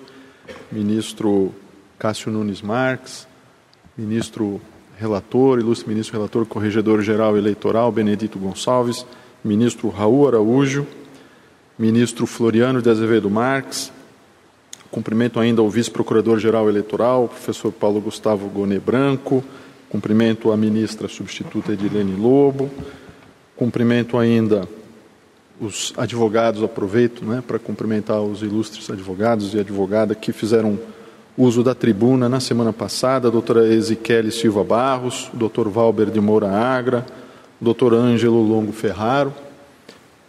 ministro 0.72 1.54
Cássio 1.98 2.32
Nunes 2.32 2.62
Marques, 2.62 3.28
ministro 3.98 4.60
relator, 5.00 5.60
ilustre 5.60 5.88
ministro 5.90 6.18
relator, 6.18 6.46
corregedor-geral 6.46 7.38
eleitoral 7.38 7.92
Benedito 7.92 8.40
Gonçalves, 8.40 9.06
ministro 9.44 9.90
Raul 9.90 10.28
Araújo, 10.28 10.88
ministro 11.78 12.26
Floriano 12.26 12.82
de 12.82 12.90
Azevedo 12.90 13.30
Marques, 13.30 13.92
cumprimento 14.92 15.40
ainda 15.40 15.62
ao 15.62 15.70
vice-procurador-geral 15.70 16.70
eleitoral, 16.70 17.28
professor 17.28 17.72
Paulo 17.72 18.00
Gustavo 18.00 18.48
Gonê 18.48 18.80
Branco, 18.80 19.44
cumprimento 19.90 20.52
à 20.52 20.58
ministra 20.58 21.08
substituta 21.08 21.74
Edilene 21.74 22.16
Lobo, 22.16 22.70
cumprimento 23.56 24.18
ainda 24.18 24.68
os 25.63 25.93
advogados, 25.97 26.62
aproveito 26.62 27.23
né, 27.23 27.41
para 27.45 27.58
cumprimentar 27.58 28.21
os 28.21 28.41
ilustres 28.41 28.89
advogados 28.89 29.54
e 29.54 29.60
advogada 29.60 30.13
que 30.13 30.34
fizeram 30.34 30.78
uso 31.38 31.63
da 31.63 31.73
tribuna 31.73 32.28
na 32.28 32.39
semana 32.39 32.73
passada, 32.73 33.28
a 33.28 33.32
doutora 33.32 33.67
Ezequiel 33.73 34.30
Silva 34.32 34.63
Barros, 34.63 35.30
o 35.34 35.38
doutor 35.38 35.69
Valber 35.69 36.12
de 36.12 36.19
Moura 36.19 36.49
Agra, 36.49 37.06
o 37.62 37.63
doutor 37.63 37.93
Ângelo 37.93 38.41
Longo 38.41 38.71
Ferraro 38.71 39.34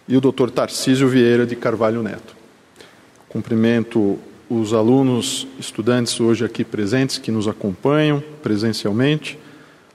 e 0.08 0.16
o 0.16 0.20
doutor 0.20 0.50
Tarcísio 0.50 1.08
Vieira 1.08 1.44
de 1.44 1.56
Carvalho 1.56 2.02
Neto. 2.02 2.34
Cumprimento 3.28 4.18
os 4.48 4.72
alunos, 4.72 5.46
estudantes 5.58 6.20
hoje 6.20 6.44
aqui 6.44 6.64
presentes 6.64 7.18
que 7.18 7.32
nos 7.32 7.48
acompanham 7.48 8.22
presencialmente, 8.42 9.38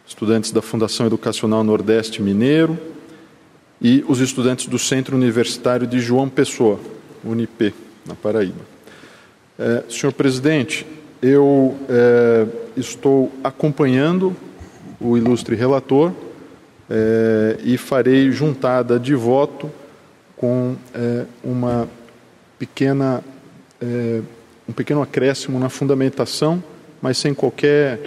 estudantes 0.06 0.52
da 0.52 0.62
Fundação 0.62 1.06
Educacional 1.06 1.63
Nordeste 1.63 2.21
Mineiro, 2.21 2.78
e 3.82 4.04
os 4.08 4.20
estudantes 4.20 4.68
do 4.68 4.78
Centro 4.78 5.15
Universitário 5.15 5.88
de 5.88 6.00
João 6.00 6.28
Pessoa, 6.30 6.80
Unip, 7.24 7.74
na 8.06 8.15
Paraíba. 8.15 8.62
É, 9.58 9.84
senhor 9.89 10.12
presidente, 10.13 10.86
eu 11.22 11.78
é, 11.89 12.46
estou 12.78 13.32
acompanhando 13.44 14.36
o 15.00 15.18
ilustre 15.18 15.56
relator 15.56 16.12
é, 16.89 17.58
e 17.63 17.78
farei 17.78 18.32
juntada 18.32 19.00
de 19.00 19.15
voto 19.15 19.70
com 20.36 20.76
é, 20.94 21.26
uma 21.44 21.88
pequena, 22.58 23.24
é, 23.82 24.22
um 24.68 24.74
pequeno 24.74 25.02
acréscimo 25.02 25.60
na 25.60 25.70
fundamentação, 25.70 26.63
mas 27.02 27.18
sem 27.18 27.34
qualquer 27.34 28.00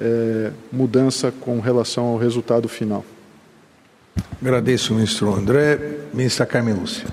é, 0.00 0.50
mudança 0.70 1.32
com 1.32 1.60
relação 1.60 2.04
ao 2.06 2.18
resultado 2.18 2.68
final. 2.68 3.04
Agradeço, 4.40 4.94
ministro 4.94 5.34
André. 5.34 5.98
Ministra 6.12 6.46
Carmen 6.46 6.74
Lúcia. 6.74 7.06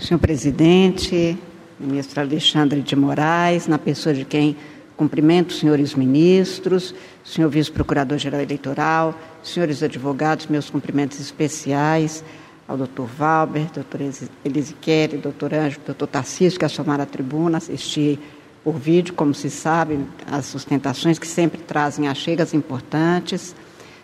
Senhor 0.00 0.18
presidente, 0.18 1.36
ministro 1.78 2.20
Alexandre 2.20 2.80
de 2.80 2.96
Moraes, 2.96 3.66
na 3.66 3.78
pessoa 3.78 4.14
de 4.14 4.24
quem 4.24 4.56
cumprimento 4.96 5.50
os 5.50 5.58
senhores 5.58 5.94
ministros, 5.94 6.94
senhor 7.24 7.48
vice-procurador-geral 7.48 8.40
eleitoral, 8.40 9.14
senhores 9.42 9.82
advogados, 9.82 10.46
meus 10.46 10.70
cumprimentos 10.70 11.20
especiais 11.20 12.24
ao 12.66 12.76
doutor 12.76 13.06
Valber, 13.06 13.66
doutor 13.72 14.00
Elisiquere, 14.44 15.16
doutor 15.16 15.54
Ângelo, 15.54 15.82
doutor 15.86 16.06
Tarcísio, 16.06 16.58
que 16.58 16.64
assomaram 16.64 17.04
a 17.04 17.06
tribuna, 17.06 17.58
assisti 17.58 18.18
por 18.64 18.74
vídeo, 18.74 19.14
como 19.14 19.34
se 19.34 19.50
sabe, 19.50 19.98
as 20.30 20.46
sustentações 20.46 21.18
que 21.18 21.26
sempre 21.26 21.60
trazem 21.60 22.08
achegas 22.08 22.52
importantes 22.52 23.54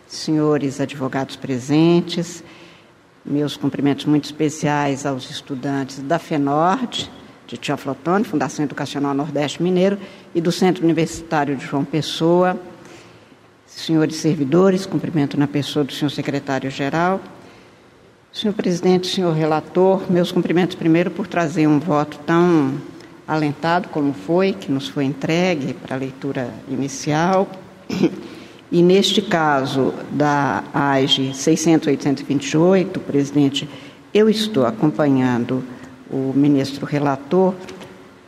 senhores 0.07 0.81
advogados 0.81 1.37
presentes, 1.37 2.45
meus 3.25 3.57
cumprimentos 3.57 4.05
muito 4.05 4.25
especiais 4.25 5.07
aos 5.07 5.31
estudantes 5.31 5.99
da 5.99 6.19
FENORD, 6.19 7.11
de 7.47 7.59
Teoflotone, 7.59 8.25
Fundação 8.25 8.65
Educacional 8.65 9.15
Nordeste 9.15 9.63
Mineiro, 9.63 9.99
e 10.35 10.41
do 10.41 10.53
Centro 10.53 10.85
Universitário 10.85 11.57
de 11.57 11.65
João 11.65 11.85
Pessoa, 11.85 12.59
senhores 13.67 14.17
servidores, 14.17 14.87
cumprimento 14.87 15.39
na 15.39 15.47
pessoa 15.47 15.85
do 15.85 15.93
senhor 15.93 16.11
secretário-geral, 16.11 17.21
senhor 18.33 18.53
presidente, 18.53 19.07
senhor 19.07 19.33
relator, 19.33 20.11
meus 20.11 20.33
cumprimentos 20.33 20.75
primeiro 20.75 21.11
por 21.11 21.27
trazer 21.27 21.67
um 21.67 21.79
voto 21.79 22.19
tão 22.27 22.75
alentado 23.27 23.89
como 23.89 24.13
foi, 24.13 24.53
que 24.53 24.71
nos 24.71 24.89
foi 24.89 25.05
entregue 25.05 25.73
para 25.75 25.97
a 25.97 25.99
leitura 25.99 26.53
inicial. 26.69 27.49
E 28.75 28.83
neste 28.83 29.23
caso 29.23 29.95
da 30.11 30.65
AGE 30.75 31.31
600-828, 31.31 32.99
presidente, 32.99 33.69
eu 34.13 34.29
estou 34.29 34.67
acompanhando 34.67 35.63
o 36.11 36.33
ministro 36.35 36.85
relator 36.85 37.55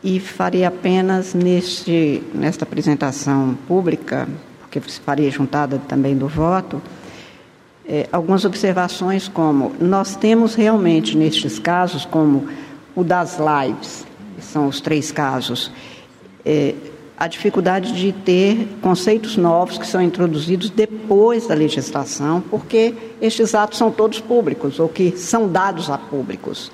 e 0.01 0.21
farei 0.21 0.63
apenas 0.63 1.33
neste, 1.33 2.23
nesta 2.33 2.63
apresentação 2.63 3.57
pública, 3.67 4.25
porque 4.61 4.79
farei 4.79 5.29
juntada 5.29 5.81
também 5.85 6.15
do 6.15 6.29
voto, 6.29 6.81
é, 7.85 8.07
algumas 8.09 8.45
observações 8.45 9.27
como 9.27 9.75
nós 9.81 10.15
temos 10.15 10.55
realmente 10.55 11.17
nestes 11.17 11.59
casos, 11.59 12.05
como 12.05 12.47
o 12.95 13.03
das 13.03 13.37
lives, 13.37 14.05
são 14.39 14.69
os 14.69 14.79
três 14.79 15.11
casos, 15.11 15.69
é, 16.45 16.73
a 17.17 17.27
dificuldade 17.27 17.93
de 17.93 18.11
ter 18.11 18.77
conceitos 18.79 19.35
novos 19.35 19.77
que 19.77 19.87
são 19.87 19.99
introduzidos 19.99 20.69
depois 20.69 21.47
da 21.47 21.55
legislação, 21.55 22.43
porque 22.47 22.93
estes 23.19 23.55
atos 23.55 23.79
são 23.79 23.89
todos 23.89 24.19
públicos 24.19 24.79
ou 24.79 24.87
que 24.87 25.17
são 25.17 25.49
dados 25.49 25.89
a 25.89 25.97
públicos. 25.97 26.71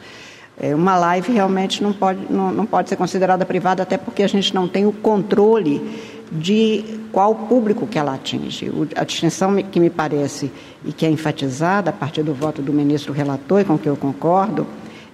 É, 0.60 0.76
uma 0.76 0.98
live 0.98 1.32
realmente 1.32 1.82
não 1.82 1.94
pode, 1.94 2.20
não, 2.30 2.52
não 2.52 2.66
pode 2.66 2.90
ser 2.90 2.98
considerada 2.98 3.46
privada, 3.46 3.82
até 3.84 3.98
porque 3.98 4.22
a 4.22 4.28
gente 4.28 4.54
não 4.54 4.68
tem 4.68 4.86
o 4.86 4.92
controle 4.92 5.82
de 6.30 6.84
qual 7.12 7.34
público 7.34 7.88
que 7.88 7.98
ela 7.98 8.16
atinge. 8.16 8.72
A 8.96 9.04
distinção 9.04 9.56
que 9.64 9.80
me 9.80 9.90
parece 9.90 10.52
e 10.84 10.92
que 10.92 11.06
é 11.06 11.10
enfatizada 11.10 11.90
a 11.90 11.94
partir 11.94 12.22
do 12.22 12.34
voto 12.34 12.62
do 12.62 12.74
ministro 12.74 13.14
relator, 13.14 13.62
e 13.62 13.66
com 13.66 13.78
que 13.78 13.88
eu 13.88 13.96
concordo, 13.96 14.68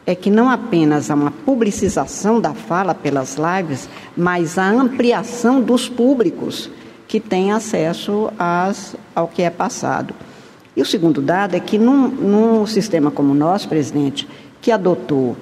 é 0.09 0.15
que 0.15 0.31
não 0.31 0.49
apenas 0.49 1.11
há 1.11 1.13
uma 1.13 1.29
publicização 1.29 2.41
da 2.41 2.51
fala 2.51 2.95
pelas 2.95 3.37
lives, 3.37 3.87
mas 4.17 4.57
a 4.57 4.67
ampliação 4.67 5.61
dos 5.61 5.87
públicos 5.87 6.67
que 7.07 7.19
têm 7.19 7.51
acesso 7.51 8.31
às, 8.39 8.95
ao 9.13 9.27
que 9.27 9.43
é 9.43 9.51
passado. 9.51 10.15
E 10.75 10.81
o 10.81 10.85
segundo 10.85 11.21
dado 11.21 11.53
é 11.53 11.59
que 11.59 11.77
num, 11.77 12.07
num 12.07 12.65
sistema 12.65 13.11
como 13.11 13.33
o 13.33 13.35
nosso, 13.35 13.69
presidente, 13.69 14.27
que 14.59 14.71
adotou 14.71 15.37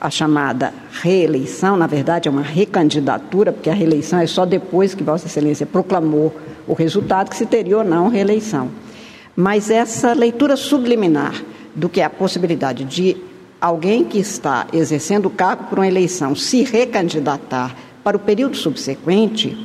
a 0.00 0.08
chamada 0.08 0.72
reeleição, 1.02 1.76
na 1.76 1.86
verdade 1.86 2.26
é 2.26 2.30
uma 2.30 2.40
recandidatura, 2.40 3.52
porque 3.52 3.68
a 3.68 3.74
reeleição 3.74 4.18
é 4.18 4.26
só 4.26 4.46
depois 4.46 4.94
que 4.94 5.04
Vossa 5.04 5.26
Excelência 5.26 5.66
proclamou 5.66 6.34
o 6.66 6.72
resultado 6.72 7.28
que 7.28 7.36
se 7.36 7.44
teria 7.44 7.76
ou 7.76 7.84
não 7.84 8.08
reeleição. 8.08 8.70
Mas 9.36 9.68
essa 9.68 10.14
leitura 10.14 10.56
subliminar 10.56 11.34
do 11.74 11.86
que 11.86 12.00
é 12.00 12.04
a 12.04 12.10
possibilidade 12.10 12.82
de 12.84 13.28
alguém 13.60 14.04
que 14.04 14.18
está 14.18 14.66
exercendo 14.72 15.26
o 15.26 15.30
cargo 15.30 15.64
por 15.64 15.78
uma 15.78 15.86
eleição 15.86 16.34
se 16.34 16.62
recandidatar 16.62 17.76
para 18.02 18.16
o 18.16 18.20
período 18.20 18.56
subsequente, 18.56 19.56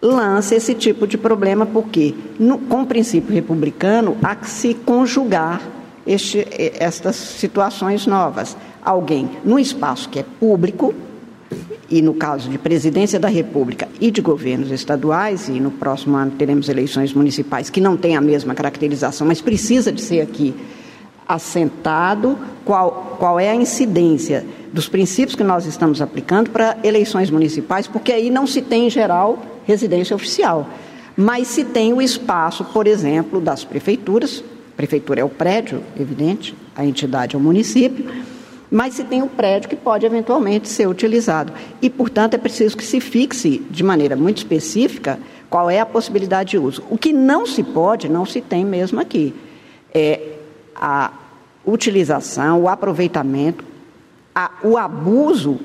lança 0.00 0.54
esse 0.54 0.74
tipo 0.74 1.06
de 1.06 1.18
problema, 1.18 1.66
porque 1.66 2.14
no, 2.38 2.58
com 2.58 2.82
o 2.82 2.86
princípio 2.86 3.34
republicano 3.34 4.16
há 4.22 4.34
que 4.34 4.48
se 4.48 4.74
conjugar 4.74 5.60
este, 6.06 6.46
estas 6.78 7.16
situações 7.16 8.06
novas. 8.06 8.56
Alguém 8.82 9.30
no 9.44 9.58
espaço 9.58 10.08
que 10.08 10.18
é 10.18 10.22
público, 10.22 10.94
e 11.90 12.00
no 12.00 12.14
caso 12.14 12.48
de 12.48 12.58
presidência 12.58 13.20
da 13.20 13.28
República 13.28 13.86
e 14.00 14.10
de 14.10 14.20
governos 14.20 14.70
estaduais, 14.70 15.48
e 15.48 15.60
no 15.60 15.70
próximo 15.70 16.16
ano 16.16 16.32
teremos 16.32 16.68
eleições 16.68 17.12
municipais 17.12 17.68
que 17.68 17.80
não 17.80 17.96
têm 17.96 18.16
a 18.16 18.20
mesma 18.20 18.54
caracterização, 18.54 19.26
mas 19.26 19.40
precisa 19.40 19.92
de 19.92 20.00
ser 20.00 20.20
aqui 20.22 20.54
assentado 21.26 22.38
qual, 22.64 23.16
qual 23.18 23.40
é 23.40 23.50
a 23.50 23.54
incidência 23.54 24.44
dos 24.72 24.88
princípios 24.88 25.36
que 25.36 25.44
nós 25.44 25.66
estamos 25.66 26.02
aplicando 26.02 26.50
para 26.50 26.76
eleições 26.82 27.30
municipais, 27.30 27.86
porque 27.86 28.12
aí 28.12 28.30
não 28.30 28.46
se 28.46 28.60
tem, 28.60 28.86
em 28.86 28.90
geral, 28.90 29.38
residência 29.64 30.16
oficial. 30.16 30.68
Mas 31.16 31.46
se 31.48 31.64
tem 31.64 31.92
o 31.92 32.02
espaço, 32.02 32.64
por 32.64 32.86
exemplo, 32.86 33.40
das 33.40 33.62
prefeituras, 33.64 34.42
prefeitura 34.76 35.20
é 35.20 35.24
o 35.24 35.28
prédio, 35.28 35.82
evidente, 35.98 36.54
a 36.74 36.84
entidade 36.84 37.36
é 37.36 37.38
o 37.38 37.42
município, 37.42 38.04
mas 38.70 38.94
se 38.94 39.04
tem 39.04 39.22
o 39.22 39.28
prédio 39.28 39.68
que 39.68 39.76
pode 39.76 40.04
eventualmente 40.04 40.68
ser 40.68 40.88
utilizado. 40.88 41.52
E, 41.80 41.88
portanto, 41.88 42.34
é 42.34 42.38
preciso 42.38 42.76
que 42.76 42.84
se 42.84 43.00
fixe 43.00 43.62
de 43.70 43.84
maneira 43.84 44.16
muito 44.16 44.38
específica 44.38 45.20
qual 45.48 45.70
é 45.70 45.78
a 45.78 45.86
possibilidade 45.86 46.50
de 46.50 46.58
uso. 46.58 46.82
O 46.90 46.98
que 46.98 47.12
não 47.12 47.46
se 47.46 47.62
pode, 47.62 48.08
não 48.08 48.26
se 48.26 48.40
tem 48.40 48.64
mesmo 48.64 48.98
aqui. 48.98 49.32
É 49.94 50.33
a 50.74 51.12
utilização, 51.64 52.62
o 52.62 52.68
aproveitamento, 52.68 53.64
a, 54.34 54.50
o 54.62 54.76
abuso 54.76 55.60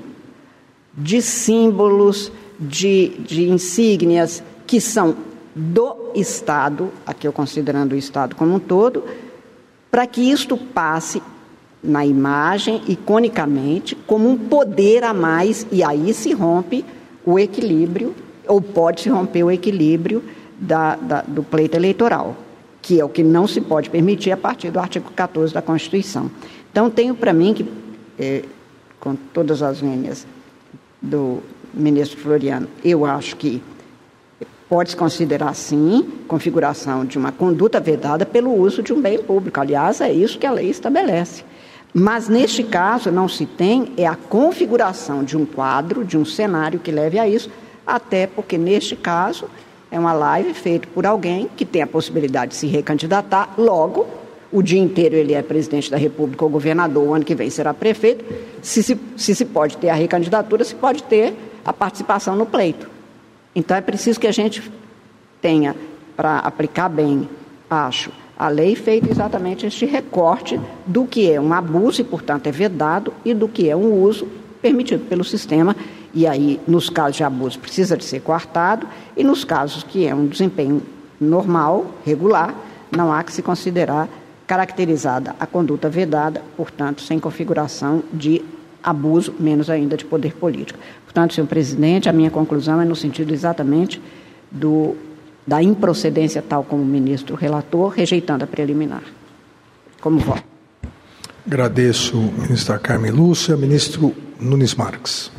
de 0.94 1.22
símbolos, 1.22 2.32
de, 2.60 3.10
de 3.20 3.50
insígnias 3.50 4.44
que 4.68 4.82
são 4.82 5.16
do 5.56 6.12
Estado, 6.14 6.92
aqui 7.06 7.28
eu 7.28 7.34
considerando 7.34 7.94
o 7.94 7.96
Estado 7.96 8.36
como 8.36 8.56
um 8.56 8.60
todo, 8.60 9.04
para 9.90 10.06
que 10.06 10.22
isto 10.22 10.58
passe 10.58 11.22
na 11.82 12.06
imagem, 12.06 12.82
iconicamente, 12.88 13.96
como 13.96 14.30
um 14.30 14.38
poder 14.38 15.04
a 15.04 15.14
mais, 15.14 15.66
e 15.72 15.84
aí 15.84 16.14
se 16.14 16.34
rompe 16.34 16.86
o 17.26 17.40
equilíbrio, 17.40 18.14
ou 18.48 18.62
pode 18.62 19.02
se 19.02 19.10
romper 19.10 19.44
o 19.44 19.52
equilíbrio 19.52 20.24
da, 20.60 20.96
da, 20.96 21.22
do 21.22 21.44
pleito 21.44 21.78
eleitoral 21.78 22.36
que 22.82 23.00
é 23.00 23.06
o 23.06 23.10
que 23.10 23.24
não 23.24 23.48
se 23.48 23.62
pode 23.62 23.90
permitir 23.90 24.32
a 24.32 24.38
partir 24.38 24.72
do 24.72 24.80
artigo 24.80 25.12
14 25.12 25.54
da 25.54 25.62
Constituição. 25.62 26.30
Então, 26.72 26.90
tenho 26.90 27.16
para 27.16 27.34
mim 27.34 27.54
que, 27.54 27.66
é, 28.18 28.44
com 29.00 29.16
todas 29.16 29.62
as 29.62 29.82
vênias 29.82 30.26
do 31.02 31.42
ministro 31.74 32.20
Floriano, 32.20 32.68
eu 32.84 33.06
acho 33.06 33.36
que 33.36 33.62
pode-se 34.70 34.96
considerar, 34.96 35.54
sim, 35.56 36.08
configuração 36.28 37.04
de 37.04 37.18
uma 37.18 37.32
conduta 37.32 37.80
vedada 37.80 38.26
pelo 38.26 38.54
uso 38.54 38.84
de 38.84 38.94
um 38.94 39.02
bem 39.02 39.18
público. 39.18 39.60
Aliás, 39.60 40.00
é 40.00 40.12
isso 40.12 40.38
que 40.38 40.46
a 40.46 40.52
lei 40.52 40.70
estabelece. 40.70 41.44
Mas, 41.92 42.30
neste 42.30 42.64
caso, 42.64 43.12
não 43.12 43.28
se 43.28 43.48
tem 43.48 43.94
é 43.98 44.06
a 44.06 44.16
configuração 44.16 45.24
de 45.24 45.36
um 45.36 45.44
quadro, 45.44 46.06
de 46.06 46.18
um 46.18 46.24
cenário 46.24 46.80
que 46.80 46.92
leve 46.92 47.18
a 47.18 47.28
isso, 47.28 47.50
até 47.86 48.28
porque, 48.28 48.60
neste 48.60 48.96
caso, 48.96 49.50
é 49.92 50.00
uma 50.00 50.14
live 50.14 50.54
feita 50.54 50.88
por 50.94 51.06
alguém 51.06 51.50
que 51.56 51.66
tem 51.66 51.82
a 51.82 51.88
possibilidade 51.88 52.52
de 52.52 52.58
se 52.58 52.68
recandidatar 52.68 53.54
logo. 53.58 54.08
O 54.52 54.62
dia 54.62 54.80
inteiro 54.80 55.16
ele 55.16 55.34
é 55.34 55.42
presidente 55.42 55.90
da 55.92 55.98
República 55.98 56.44
ou 56.44 56.50
governador, 56.50 57.08
o 57.08 57.14
ano 57.14 57.26
que 57.26 57.36
vem 57.36 57.50
será 57.50 57.74
prefeito. 57.74 58.26
Se 58.62 58.82
se, 58.82 59.00
se 59.16 59.36
se 59.36 59.46
pode 59.46 59.78
ter 59.78 59.90
a 59.90 59.96
recandidatura, 59.96 60.64
se 60.64 60.76
pode 60.76 61.04
ter 61.04 61.36
a 61.64 61.74
participação 61.74 62.36
no 62.36 62.46
pleito. 62.46 62.90
Então 63.56 63.76
é 63.76 63.82
preciso 63.82 64.20
que 64.20 64.28
a 64.28 64.32
gente 64.32 64.72
tenha, 65.42 65.76
para 66.16 66.40
aplicar 66.40 66.90
bem, 66.90 67.28
acho, 67.70 68.12
a 68.38 68.48
lei 68.48 68.76
feito 68.76 69.10
exatamente 69.12 69.66
este 69.66 69.86
recorte 69.86 70.60
do 70.86 71.06
que 71.06 71.32
é 71.32 71.40
um 71.40 71.54
abuso 71.54 72.02
e, 72.02 72.04
portanto, 72.04 72.48
é 72.48 72.52
vedado, 72.52 73.14
e 73.26 73.34
do 73.34 73.48
que 73.48 73.70
é 73.70 73.76
um 73.76 74.02
uso 74.02 74.28
permitido 74.62 75.08
pelo 75.08 75.24
sistema 75.24 75.76
e 76.14 76.26
aí, 76.26 76.60
nos 76.68 76.90
casos 76.90 77.18
de 77.18 77.24
abuso, 77.24 77.60
precisa 77.60 77.96
de 77.96 78.04
ser 78.04 78.22
coartado, 78.22 78.88
e 79.16 79.24
nos 79.24 79.44
casos 79.44 79.84
que 79.84 80.06
é 80.06 80.14
um 80.14 80.26
desempenho 80.26 80.82
normal, 81.20 81.86
regular, 82.06 82.56
não 82.96 83.14
há 83.14 83.24
que 83.24 83.32
se 83.32 83.42
considerar 83.42 84.08
caracterizada 84.48 85.36
a 85.40 85.46
conduta 85.46 85.90
vedada, 85.90 86.42
portanto, 86.58 87.02
sem 87.02 87.20
configuração 87.20 88.02
de 88.12 88.42
abuso, 88.82 89.34
menos 89.40 89.70
ainda 89.70 89.96
de 89.96 90.06
poder 90.06 90.34
político. 90.34 90.80
Portanto, 91.04 91.34
senhor 91.34 91.48
presidente, 91.48 92.10
a 92.10 92.14
minha 92.14 92.32
conclusão 92.32 92.82
é 92.82 92.86
no 92.86 92.96
sentido 92.96 93.34
exatamente 93.34 94.02
do, 94.50 94.96
da 95.46 95.62
improcedência, 95.62 96.42
tal 96.42 96.64
como 96.64 96.82
o 96.82 96.86
ministro 96.86 97.36
relator, 97.36 97.90
rejeitando 97.90 98.44
a 98.44 98.48
preliminar. 98.48 99.04
Como 100.02 100.18
voto. 100.20 100.44
Agradeço, 101.46 102.18
ministra 102.18 102.80
Carmen 102.80 103.12
Lúcia. 103.12 103.56
Ministro 103.58 104.16
Nunes 104.40 104.76
Marques. 104.76 105.32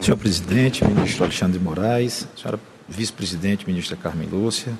Senhor 0.00 0.16
presidente, 0.16 0.82
ministro 0.82 1.24
Alexandre 1.24 1.58
de 1.58 1.62
Moraes, 1.62 2.26
senhora 2.34 2.58
vice-presidente, 2.88 3.66
ministra 3.66 3.98
Carmen 3.98 4.26
Lúcia, 4.26 4.72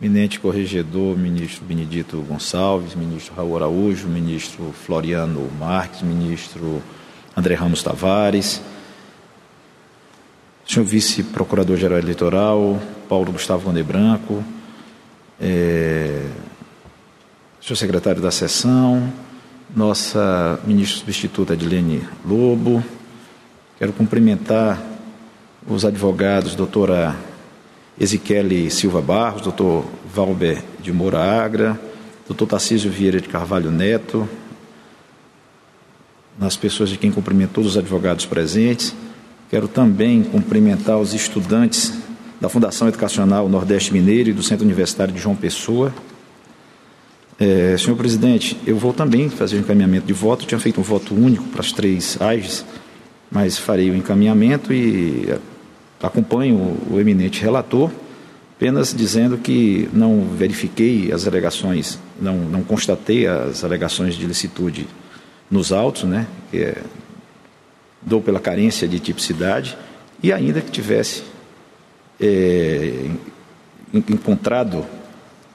eminente 0.00 0.40
corregedor, 0.40 1.18
ministro 1.18 1.66
Benedito 1.66 2.16
Gonçalves, 2.22 2.94
ministro 2.94 3.34
Raul 3.34 3.56
Araújo, 3.56 4.08
ministro 4.08 4.72
Floriano 4.72 5.46
Marques, 5.60 6.00
ministro 6.00 6.82
André 7.36 7.54
Ramos 7.56 7.82
Tavares, 7.82 8.62
senhor 10.66 10.86
vice-procurador-geral 10.86 11.98
eleitoral, 11.98 12.80
Paulo 13.06 13.32
Gustavo 13.32 13.64
Gonde 13.64 13.82
Branco, 13.82 14.42
é, 15.38 16.26
senhor 17.60 17.76
secretário 17.76 18.22
da 18.22 18.30
sessão, 18.30 19.12
nossa 19.76 20.58
ministra 20.64 21.00
substituta 21.00 21.52
Edilene 21.52 22.02
Lobo, 22.24 22.82
Quero 23.78 23.92
cumprimentar 23.92 24.82
os 25.64 25.84
advogados, 25.84 26.56
doutora 26.56 27.14
Ezequiele 28.00 28.68
Silva 28.72 29.00
Barros, 29.00 29.42
doutor 29.42 29.84
Valber 30.12 30.64
de 30.82 30.92
Moura 30.92 31.20
Agra, 31.20 31.80
doutor 32.26 32.48
Tarcísio 32.48 32.90
Vieira 32.90 33.20
de 33.20 33.28
Carvalho 33.28 33.70
Neto, 33.70 34.28
nas 36.36 36.56
pessoas 36.56 36.90
de 36.90 36.98
quem 36.98 37.12
cumprimento 37.12 37.52
todos 37.52 37.70
os 37.70 37.78
advogados 37.78 38.26
presentes. 38.26 38.92
Quero 39.48 39.68
também 39.68 40.24
cumprimentar 40.24 40.98
os 40.98 41.14
estudantes 41.14 41.94
da 42.40 42.48
Fundação 42.48 42.88
Educacional 42.88 43.48
Nordeste 43.48 43.92
Mineiro 43.92 44.30
e 44.30 44.32
do 44.32 44.42
Centro 44.42 44.64
Universitário 44.64 45.14
de 45.14 45.20
João 45.20 45.36
Pessoa. 45.36 45.94
É, 47.38 47.76
senhor 47.78 47.94
presidente, 47.94 48.58
eu 48.66 48.76
vou 48.76 48.92
também 48.92 49.30
fazer 49.30 49.56
um 49.56 49.60
encaminhamento 49.60 50.04
de 50.04 50.12
voto. 50.12 50.42
Eu 50.42 50.48
tinha 50.48 50.58
feito 50.58 50.80
um 50.80 50.82
voto 50.82 51.14
único 51.14 51.44
para 51.44 51.60
as 51.60 51.70
três 51.70 52.20
AIGs 52.20 52.64
mas 53.30 53.58
farei 53.58 53.90
o 53.90 53.94
encaminhamento 53.94 54.72
e 54.72 55.34
acompanho 56.02 56.76
o 56.90 56.98
eminente 57.00 57.42
relator, 57.42 57.90
apenas 58.56 58.94
dizendo 58.94 59.38
que 59.38 59.88
não 59.92 60.24
verifiquei 60.36 61.12
as 61.12 61.26
alegações, 61.26 61.98
não, 62.20 62.36
não 62.36 62.62
constatei 62.62 63.26
as 63.26 63.64
alegações 63.64 64.14
de 64.14 64.26
licitude 64.26 64.86
nos 65.50 65.72
autos, 65.72 66.04
né, 66.04 66.26
é, 66.52 66.82
dou 68.02 68.20
pela 68.20 68.40
carência 68.40 68.86
de 68.86 68.98
tipicidade, 68.98 69.76
e 70.22 70.32
ainda 70.32 70.60
que 70.60 70.70
tivesse 70.70 71.22
é, 72.20 73.10
encontrado 73.92 74.84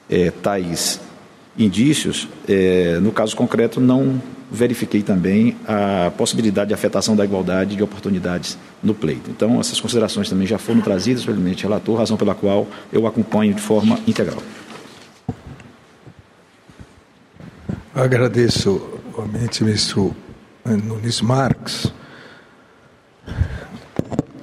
é, 0.08 0.30
tais 0.30 1.00
indícios, 1.56 2.28
é, 2.48 2.98
no 3.00 3.12
caso 3.12 3.36
concreto 3.36 3.80
não 3.80 4.20
verifiquei 4.50 5.02
também 5.02 5.56
a 5.66 6.12
possibilidade 6.16 6.68
de 6.68 6.74
afetação 6.74 7.16
da 7.16 7.24
igualdade 7.24 7.76
de 7.76 7.82
oportunidades 7.82 8.58
no 8.82 8.94
pleito. 8.94 9.30
Então, 9.30 9.60
essas 9.60 9.80
considerações 9.80 10.28
também 10.28 10.46
já 10.46 10.58
foram 10.58 10.80
trazidas 10.80 11.24
pelo 11.24 11.38
eminente 11.38 11.64
relator, 11.64 11.98
razão 11.98 12.16
pela 12.16 12.34
qual 12.34 12.66
eu 12.92 13.06
acompanho 13.06 13.54
de 13.54 13.60
forma 13.60 13.98
integral. 14.06 14.42
Agradeço, 17.94 18.82
eminente 19.18 19.64
ministro 19.64 20.14
Nunes 20.64 21.20
Marques, 21.20 21.92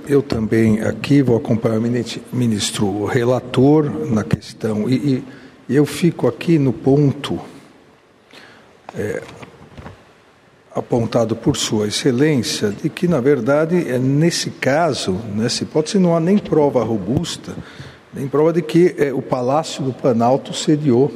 eu 0.08 0.22
também 0.22 0.82
aqui 0.82 1.22
vou 1.22 1.38
acompanhar 1.38 1.78
o 1.78 2.36
ministro 2.36 3.06
relator 3.06 3.90
na 4.10 4.24
questão, 4.24 4.90
e, 4.90 4.96
e 4.96 5.24
eu 5.76 5.86
fico 5.86 6.28
aqui 6.28 6.60
no 6.60 6.74
ponto 6.74 7.40
é, 8.98 9.22
apontado 10.74 11.36
por 11.36 11.56
Sua 11.56 11.88
Excelência 11.88 12.70
de 12.70 12.90
que, 12.90 13.08
na 13.08 13.20
verdade, 13.20 13.90
é 13.90 13.98
nesse 13.98 14.50
caso, 14.50 15.14
nessa 15.36 15.64
hipótese, 15.64 16.00
não 16.00 16.16
há 16.16 16.20
nem 16.20 16.38
prova 16.38 16.84
robusta, 16.84 17.56
nem 18.14 18.28
prova 18.28 18.52
de 18.52 18.62
que 18.62 18.96
é, 18.98 19.14
o 19.14 19.22
Palácio 19.22 19.84
do 19.84 19.94
Planalto 19.94 20.54
sediou 20.54 21.12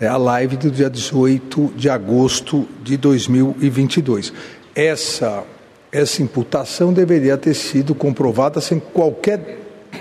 é, 0.00 0.06
a 0.06 0.16
live 0.16 0.56
do 0.56 0.70
dia 0.70 0.88
18 0.88 1.72
de 1.76 1.88
agosto 1.88 2.68
de 2.82 2.96
2022. 2.96 4.32
Essa, 4.74 5.44
essa 5.90 6.22
imputação 6.22 6.92
deveria 6.92 7.36
ter 7.36 7.54
sido 7.54 7.94
comprovada 7.94 8.60
sem 8.60 8.78
qualquer 8.78 9.58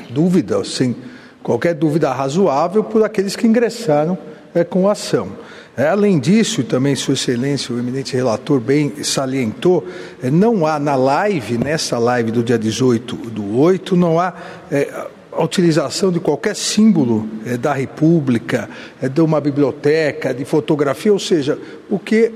dúvida, 0.10 0.64
sem 0.64 0.96
qualquer 1.44 1.74
dúvida 1.74 2.12
razoável 2.12 2.84
por 2.84 3.04
aqueles 3.04 3.36
que 3.36 3.48
ingressaram 3.48 4.18
é, 4.54 4.64
com 4.64 4.88
a 4.88 4.94
ação. 4.94 5.30
É, 5.76 5.88
além 5.88 6.20
disso, 6.20 6.64
também 6.64 6.96
Sua 6.96 7.14
Excelência, 7.14 7.74
o 7.74 7.78
eminente 7.78 8.16
relator 8.16 8.60
bem 8.60 9.04
salientou, 9.04 9.86
é, 10.24 10.32
não 10.32 10.66
há 10.66 10.80
na 10.80 10.96
live, 10.96 11.58
nessa 11.58 12.00
live 12.00 12.32
do 12.32 12.44
dia 12.44 12.58
18 12.58 13.16
do 13.16 13.60
8, 13.60 13.96
não 13.96 14.20
há 14.20 14.34
é, 14.72 15.08
a 15.32 15.44
utilização 15.44 16.12
de 16.12 16.20
qualquer 16.20 16.56
símbolo 16.56 17.30
é, 17.46 17.58
da 17.58 17.74
República, 17.74 18.68
é, 19.00 19.08
de 19.08 19.22
uma 19.22 19.40
biblioteca, 19.40 20.34
de 20.34 20.44
fotografia, 20.46 21.14
ou 21.14 21.20
seja, 21.20 21.60
o 21.92 22.00
que 22.00 22.32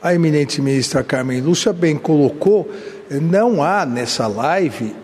a 0.00 0.14
eminente 0.14 0.62
ministra 0.62 1.02
Carmen 1.02 1.40
Lúcia 1.40 1.72
bem 1.72 1.96
colocou, 1.96 2.70
é, 3.10 3.18
não 3.18 3.60
há 3.60 3.84
nessa 3.84 4.28
live, 4.28 4.94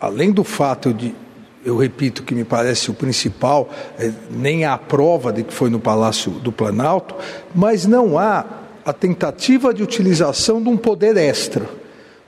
além 0.00 0.32
do 0.32 0.42
fato 0.42 0.92
de 0.92 1.14
eu 1.66 1.76
repito 1.76 2.22
que 2.22 2.32
me 2.32 2.44
parece 2.44 2.90
o 2.92 2.94
principal, 2.94 3.68
é, 3.98 4.12
nem 4.30 4.64
há 4.64 4.78
prova 4.78 5.32
de 5.32 5.42
que 5.42 5.52
foi 5.52 5.68
no 5.68 5.80
Palácio 5.80 6.30
do 6.30 6.52
Planalto, 6.52 7.16
mas 7.52 7.84
não 7.84 8.16
há 8.16 8.44
a 8.84 8.92
tentativa 8.92 9.74
de 9.74 9.82
utilização 9.82 10.62
de 10.62 10.68
um 10.68 10.76
poder 10.76 11.16
extra, 11.16 11.68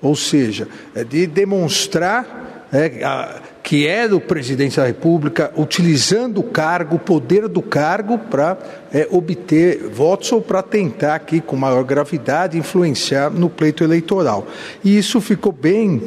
ou 0.02 0.16
seja, 0.16 0.66
é 0.92 1.04
de 1.04 1.24
demonstrar 1.28 2.66
é, 2.72 3.04
a, 3.04 3.40
que 3.62 3.86
era 3.86 4.16
o 4.16 4.20
presidente 4.20 4.76
da 4.76 4.86
República 4.86 5.52
utilizando 5.56 6.38
o 6.38 6.42
cargo, 6.42 6.96
o 6.96 6.98
poder 6.98 7.46
do 7.46 7.62
cargo 7.62 8.18
para 8.18 8.58
é, 8.92 9.06
obter 9.10 9.88
votos 9.88 10.32
ou 10.32 10.42
para 10.42 10.62
tentar 10.62 11.14
aqui 11.14 11.40
com 11.40 11.54
maior 11.54 11.84
gravidade 11.84 12.58
influenciar 12.58 13.30
no 13.30 13.48
pleito 13.48 13.84
eleitoral. 13.84 14.48
E 14.82 14.98
isso 14.98 15.20
ficou 15.20 15.52
bem 15.52 16.02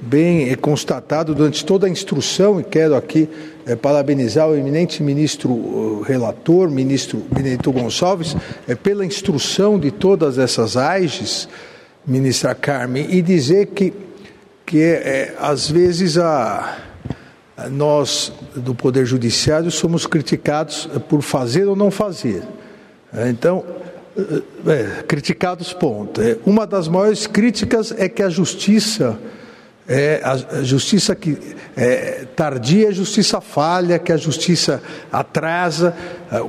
bem 0.00 0.50
é 0.50 0.56
constatado 0.56 1.34
durante 1.34 1.64
toda 1.64 1.86
a 1.86 1.90
instrução, 1.90 2.60
e 2.60 2.64
quero 2.64 2.94
aqui 2.94 3.28
é, 3.66 3.76
parabenizar 3.76 4.48
o 4.48 4.56
eminente 4.56 5.02
ministro 5.02 5.50
o 5.50 6.02
relator, 6.02 6.70
ministro 6.70 7.22
Benedito 7.30 7.70
Gonçalves, 7.70 8.36
é, 8.66 8.74
pela 8.74 9.04
instrução 9.04 9.78
de 9.78 9.90
todas 9.90 10.38
essas 10.38 10.76
AIGES, 10.76 11.48
ministra 12.06 12.54
Carmen, 12.54 13.06
e 13.10 13.20
dizer 13.20 13.66
que, 13.66 13.92
que 14.64 14.80
é, 14.82 15.34
às 15.38 15.70
vezes 15.70 16.16
a, 16.16 16.78
a 17.56 17.68
nós 17.68 18.32
do 18.56 18.74
Poder 18.74 19.04
Judiciário 19.04 19.70
somos 19.70 20.06
criticados 20.06 20.88
por 21.08 21.20
fazer 21.20 21.66
ou 21.66 21.76
não 21.76 21.90
fazer. 21.90 22.42
Então, 23.28 23.64
criticados, 25.08 25.72
ponto. 25.72 26.20
Uma 26.46 26.64
das 26.64 26.86
maiores 26.86 27.26
críticas 27.26 27.92
é 27.96 28.08
que 28.08 28.22
a 28.22 28.28
justiça 28.28 29.18
é, 29.88 30.20
a 30.24 30.62
justiça 30.62 31.14
que 31.14 31.36
é, 31.76 32.26
tardia, 32.36 32.88
a 32.88 32.92
justiça 32.92 33.40
falha, 33.40 33.98
que 33.98 34.12
a 34.12 34.16
justiça 34.16 34.82
atrasa. 35.10 35.94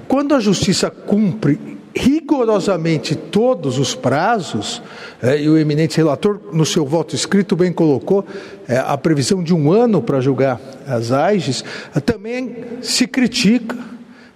Quando 0.07 0.35
a 0.35 0.39
justiça 0.39 0.89
cumpre 0.91 1.79
rigorosamente 1.95 3.15
todos 3.15 3.77
os 3.77 3.93
prazos, 3.93 4.81
é, 5.21 5.41
e 5.41 5.49
o 5.49 5.57
eminente 5.57 5.97
relator, 5.97 6.39
no 6.53 6.65
seu 6.65 6.85
voto 6.85 7.15
escrito, 7.15 7.55
bem 7.55 7.71
colocou 7.71 8.25
é, 8.67 8.77
a 8.77 8.97
previsão 8.97 9.43
de 9.43 9.53
um 9.53 9.71
ano 9.71 10.01
para 10.01 10.21
julgar 10.21 10.59
as 10.87 11.11
AIGES, 11.11 11.63
também 12.05 12.55
se 12.81 13.07
critica, 13.07 13.77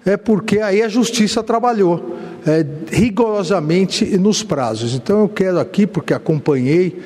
é 0.06 0.18
porque 0.18 0.60
aí 0.60 0.82
a 0.82 0.89
justiça 0.89 1.41
trabalhou 1.41 2.18
é, 2.46 2.66
rigorosamente 2.91 4.06
nos 4.18 4.43
prazos. 4.43 4.93
Então 4.93 5.22
eu 5.22 5.30
quero 5.30 5.60
aqui, 5.60 5.88
porque 5.88 6.14
acompanhei 6.14 7.00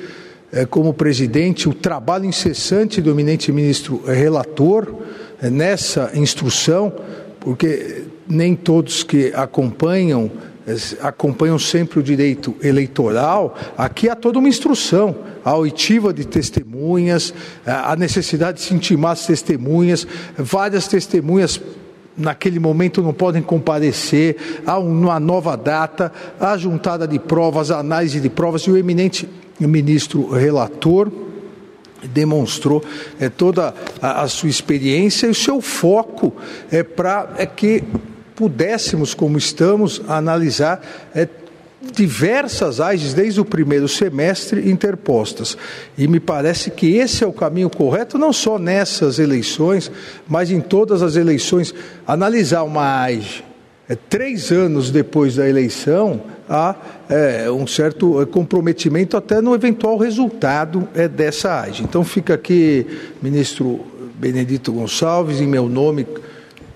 como 0.68 0.92
presidente, 0.92 1.68
o 1.68 1.74
trabalho 1.74 2.24
incessante 2.24 3.00
do 3.00 3.10
eminente 3.10 3.52
ministro 3.52 4.02
relator 4.04 4.94
é, 5.40 5.48
nessa 5.48 6.10
instrução, 6.14 6.92
porque 7.38 8.04
nem 8.28 8.54
todos 8.54 9.02
que 9.02 9.32
acompanham 9.34 10.30
é, 10.66 11.06
acompanham 11.06 11.58
sempre 11.58 12.00
o 12.00 12.02
direito 12.02 12.54
eleitoral, 12.62 13.56
aqui 13.78 14.08
há 14.08 14.14
toda 14.14 14.38
uma 14.38 14.48
instrução, 14.48 15.16
a 15.44 15.56
oitiva 15.56 16.12
de 16.12 16.26
testemunhas, 16.26 17.32
a 17.64 17.96
necessidade 17.96 18.58
de 18.58 18.64
se 18.64 18.74
intimar 18.74 19.12
as 19.12 19.26
testemunhas, 19.26 20.06
várias 20.36 20.86
testemunhas 20.86 21.60
naquele 22.16 22.58
momento 22.58 23.02
não 23.02 23.14
podem 23.14 23.40
comparecer, 23.40 24.36
há 24.66 24.78
uma 24.78 25.18
nova 25.18 25.56
data, 25.56 26.12
a 26.38 26.56
juntada 26.56 27.08
de 27.08 27.18
provas, 27.18 27.70
a 27.70 27.78
análise 27.78 28.20
de 28.20 28.28
provas, 28.28 28.62
e 28.62 28.70
o 28.70 28.76
eminente 28.76 29.26
o 29.64 29.68
ministro 29.68 30.30
relator 30.30 31.10
demonstrou 32.12 32.82
é, 33.18 33.28
toda 33.28 33.74
a, 34.00 34.22
a, 34.22 34.28
sua 34.28 34.48
experiência 34.48 35.26
e 35.26 35.30
o 35.30 35.34
seu 35.34 35.60
foco 35.60 36.34
é 36.70 36.82
para 36.82 37.34
é 37.36 37.44
que 37.44 37.84
pudéssemos, 38.34 39.12
como 39.12 39.36
estamos, 39.36 40.00
analisar 40.08 40.80
é, 41.14 41.28
diversas 41.94 42.80
AIGs 42.80 43.12
desde 43.12 43.40
o 43.40 43.44
primeiro 43.44 43.86
semestre 43.86 44.70
interpostas. 44.70 45.56
E 45.96 46.08
me 46.08 46.20
parece 46.20 46.70
que 46.70 46.96
esse 46.96 47.22
é 47.22 47.26
o 47.26 47.32
caminho 47.32 47.68
correto, 47.68 48.16
não 48.16 48.32
só 48.32 48.58
nessas 48.58 49.18
eleições, 49.18 49.90
mas 50.26 50.50
em 50.50 50.60
todas 50.60 51.02
as 51.02 51.16
eleições. 51.16 51.74
Analisar 52.06 52.62
uma 52.62 53.02
AIG 53.02 53.44
é, 53.90 53.96
três 53.96 54.52
anos 54.52 54.90
depois 54.90 55.34
da 55.34 55.48
eleição, 55.48 56.22
há 56.50 56.74
é, 57.08 57.48
um 57.48 57.64
certo 57.64 58.20
é, 58.20 58.26
comprometimento 58.26 59.16
até 59.16 59.40
no 59.40 59.54
eventual 59.54 59.96
resultado 59.96 60.88
é, 60.94 61.06
dessa 61.06 61.60
AGE. 61.60 61.84
Então 61.84 62.02
fica 62.02 62.34
aqui, 62.34 62.84
ministro 63.22 63.80
Benedito 64.16 64.72
Gonçalves, 64.72 65.40
em 65.40 65.46
meu 65.46 65.68
nome 65.68 66.04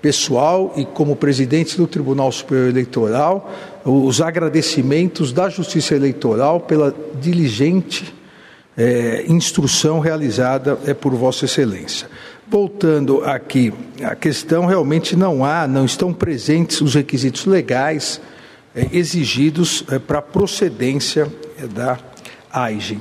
pessoal 0.01 0.73
e 0.77 0.85
como 0.85 1.15
presidente 1.15 1.75
do 1.75 1.85
Tribunal 1.87 2.31
Superior 2.31 2.69
Eleitoral, 2.69 3.51
os 3.83 4.21
agradecimentos 4.21 5.33
da 5.33 5.49
Justiça 5.49 5.95
Eleitoral 5.95 6.61
pela 6.61 6.95
diligente 7.19 8.13
é, 8.77 9.25
instrução 9.27 9.99
realizada 9.99 10.77
é, 10.85 10.93
por 10.93 11.13
Vossa 11.13 11.45
Excelência. 11.45 12.07
Voltando 12.47 13.23
aqui, 13.23 13.73
a 14.03 14.15
questão 14.15 14.65
realmente 14.65 15.15
não 15.15 15.43
há, 15.43 15.67
não 15.67 15.85
estão 15.85 16.13
presentes 16.13 16.81
os 16.81 16.93
requisitos 16.93 17.45
legais 17.45 18.21
exigidos 18.75 19.83
é, 19.89 19.97
para 19.97 20.21
procedência 20.21 21.31
é, 21.57 21.65
da 21.65 21.97
AIGEN. 22.51 22.99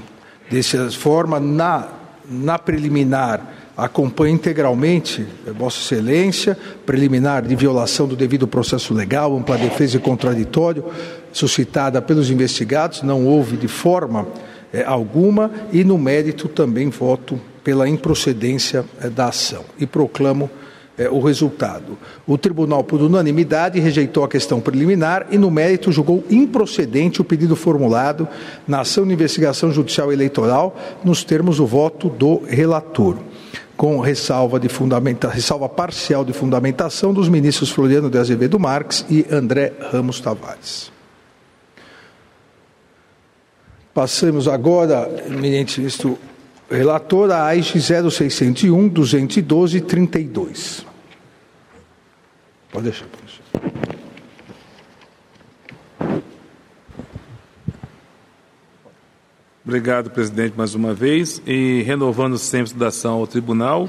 Dessa 0.50 0.90
forma, 0.92 1.40
na, 1.40 1.88
na 2.28 2.58
preliminar, 2.58 3.54
acompanha 3.76 4.34
integralmente 4.34 5.26
é, 5.46 5.50
Vossa 5.50 5.80
Excelência, 5.80 6.56
preliminar 6.86 7.42
de 7.42 7.56
violação 7.56 8.06
do 8.06 8.14
devido 8.14 8.46
processo 8.46 8.94
legal, 8.94 9.36
ampla 9.36 9.58
defesa 9.58 9.96
e 9.96 10.00
contraditório, 10.00 10.84
suscitada 11.32 12.00
pelos 12.00 12.30
investigados, 12.30 13.02
não 13.02 13.26
houve 13.26 13.56
de 13.56 13.68
forma 13.68 14.28
é, 14.72 14.84
alguma, 14.84 15.50
e 15.72 15.82
no 15.82 15.98
mérito 15.98 16.46
também 16.48 16.88
voto 16.88 17.40
pela 17.64 17.88
improcedência 17.88 18.84
da 19.14 19.28
ação 19.28 19.64
e 19.80 19.86
proclamo 19.86 20.50
é, 20.96 21.08
o 21.08 21.20
resultado. 21.20 21.98
O 22.26 22.38
tribunal, 22.38 22.84
por 22.84 23.02
unanimidade, 23.02 23.80
rejeitou 23.80 24.24
a 24.24 24.28
questão 24.28 24.60
preliminar 24.60 25.26
e, 25.30 25.38
no 25.38 25.50
mérito, 25.50 25.90
julgou 25.90 26.24
improcedente 26.30 27.20
o 27.20 27.24
pedido 27.24 27.56
formulado 27.56 28.28
na 28.66 28.80
ação 28.80 29.06
de 29.06 29.12
investigação 29.12 29.72
judicial 29.72 30.12
eleitoral 30.12 30.76
nos 31.04 31.24
termos 31.24 31.56
do 31.58 31.66
voto 31.66 32.08
do 32.08 32.42
relator. 32.46 33.16
Com 33.76 33.98
ressalva, 33.98 34.60
de 34.60 34.68
fundamenta, 34.68 35.28
ressalva 35.28 35.68
parcial 35.68 36.24
de 36.24 36.32
fundamentação 36.32 37.12
dos 37.12 37.28
ministros 37.28 37.70
Floriano 37.70 38.08
de 38.08 38.16
Azevedo 38.16 38.58
Marques 38.58 39.04
e 39.10 39.26
André 39.30 39.72
Ramos 39.90 40.20
Tavares. 40.20 40.92
Passamos 43.92 44.46
agora, 44.48 45.08
eminente 45.26 45.80
ministro 45.80 46.18
Relator, 46.74 47.30
a 47.30 47.44
AIG 47.46 47.80
0601, 47.80 48.88
212 48.88 49.80
32. 49.80 50.86
Pode 52.72 52.84
deixar, 52.84 53.06
professor. 53.06 53.44
Obrigado, 59.64 60.10
presidente, 60.10 60.54
mais 60.56 60.74
uma 60.74 60.92
vez. 60.92 61.40
E 61.46 61.82
renovando 61.82 62.36
sempre 62.36 62.64
a 62.64 62.66
saudação 62.66 63.14
ao 63.14 63.26
tribunal, 63.26 63.88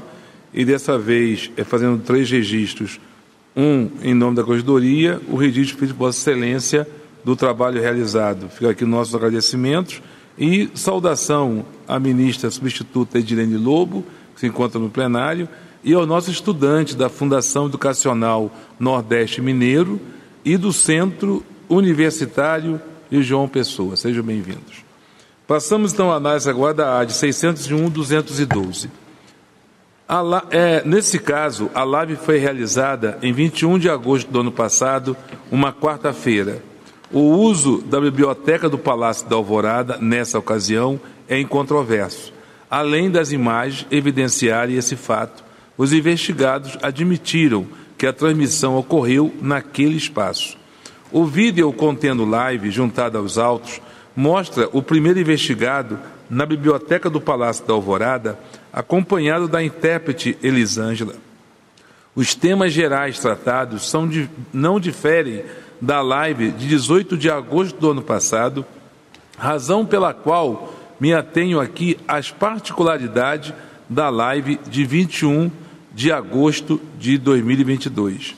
e 0.54 0.64
dessa 0.64 0.96
vez 0.98 1.50
é 1.56 1.64
fazendo 1.64 2.02
três 2.02 2.30
registros. 2.30 3.00
Um 3.54 3.90
em 4.02 4.14
nome 4.14 4.36
da 4.36 4.44
Corredoria, 4.44 5.20
o 5.28 5.36
registro 5.36 5.78
feito 5.78 5.92
de 5.92 5.98
Vossa 5.98 6.18
Excelência 6.18 6.86
do 7.24 7.34
trabalho 7.34 7.80
realizado. 7.80 8.48
Fica 8.48 8.70
aqui 8.70 8.84
nossos 8.84 9.14
agradecimentos 9.14 10.00
e 10.38 10.70
saudação 10.74 11.64
à 11.86 11.98
ministra 11.98 12.50
substituta 12.50 13.18
Edilene 13.18 13.56
Lobo, 13.56 14.04
que 14.34 14.40
se 14.40 14.46
encontra 14.46 14.78
no 14.78 14.90
plenário, 14.90 15.48
e 15.82 15.94
ao 15.94 16.06
nosso 16.06 16.30
estudante 16.30 16.96
da 16.96 17.08
Fundação 17.08 17.66
Educacional 17.66 18.50
Nordeste 18.78 19.40
Mineiro 19.40 20.00
e 20.44 20.56
do 20.56 20.72
Centro 20.72 21.44
Universitário 21.68 22.80
de 23.10 23.22
João 23.22 23.48
Pessoa. 23.48 23.96
Sejam 23.96 24.22
bem-vindos. 24.22 24.84
Passamos 25.46 25.92
então 25.92 26.10
à 26.10 26.16
análise 26.16 26.50
agora 26.50 26.74
da 26.74 27.00
AD 27.00 27.12
601-212. 27.12 28.88
É, 30.50 30.82
nesse 30.84 31.18
caso, 31.18 31.70
a 31.74 31.84
live 31.84 32.16
foi 32.16 32.38
realizada 32.38 33.18
em 33.22 33.32
21 33.32 33.78
de 33.78 33.88
agosto 33.88 34.30
do 34.30 34.40
ano 34.40 34.52
passado, 34.52 35.16
uma 35.50 35.72
quarta-feira. 35.72 36.62
O 37.12 37.20
uso 37.20 37.78
da 37.82 38.00
biblioteca 38.00 38.68
do 38.68 38.78
Palácio 38.78 39.28
da 39.28 39.36
Alvorada, 39.36 39.98
nessa 40.00 40.38
ocasião, 40.38 41.00
é 41.28 41.38
incontroverso. 41.40 42.32
Além 42.70 43.10
das 43.10 43.32
imagens 43.32 43.86
evidenciarem 43.90 44.76
esse 44.76 44.96
fato, 44.96 45.44
os 45.78 45.92
investigados 45.92 46.76
admitiram 46.82 47.66
que 47.96 48.06
a 48.06 48.12
transmissão 48.12 48.76
ocorreu 48.76 49.34
naquele 49.40 49.96
espaço. 49.96 50.56
O 51.12 51.24
vídeo 51.24 51.72
contendo 51.72 52.24
live, 52.24 52.70
juntado 52.70 53.18
aos 53.18 53.38
autos, 53.38 53.80
mostra 54.14 54.68
o 54.72 54.82
primeiro 54.82 55.20
investigado 55.20 55.98
na 56.28 56.44
biblioteca 56.44 57.08
do 57.08 57.20
Palácio 57.20 57.64
da 57.66 57.74
Alvorada 57.74 58.38
acompanhado 58.72 59.48
da 59.48 59.62
intérprete 59.62 60.36
Elisângela. 60.42 61.14
Os 62.14 62.34
temas 62.34 62.72
gerais 62.72 63.18
tratados 63.18 63.88
são 63.88 64.08
de, 64.08 64.28
não 64.52 64.80
diferem 64.80 65.44
da 65.80 66.00
live 66.00 66.50
de 66.50 66.66
18 66.66 67.16
de 67.16 67.30
agosto 67.30 67.78
do 67.78 67.90
ano 67.90 68.02
passado, 68.02 68.64
razão 69.38 69.84
pela 69.84 70.14
qual 70.14 70.74
me 71.00 71.12
atenho 71.12 71.60
aqui 71.60 71.96
às 72.06 72.30
particularidades 72.30 73.52
da 73.88 74.08
live 74.08 74.58
de 74.68 74.84
21 74.84 75.50
de 75.94 76.12
agosto 76.12 76.80
de 76.98 77.18
2022. 77.18 78.34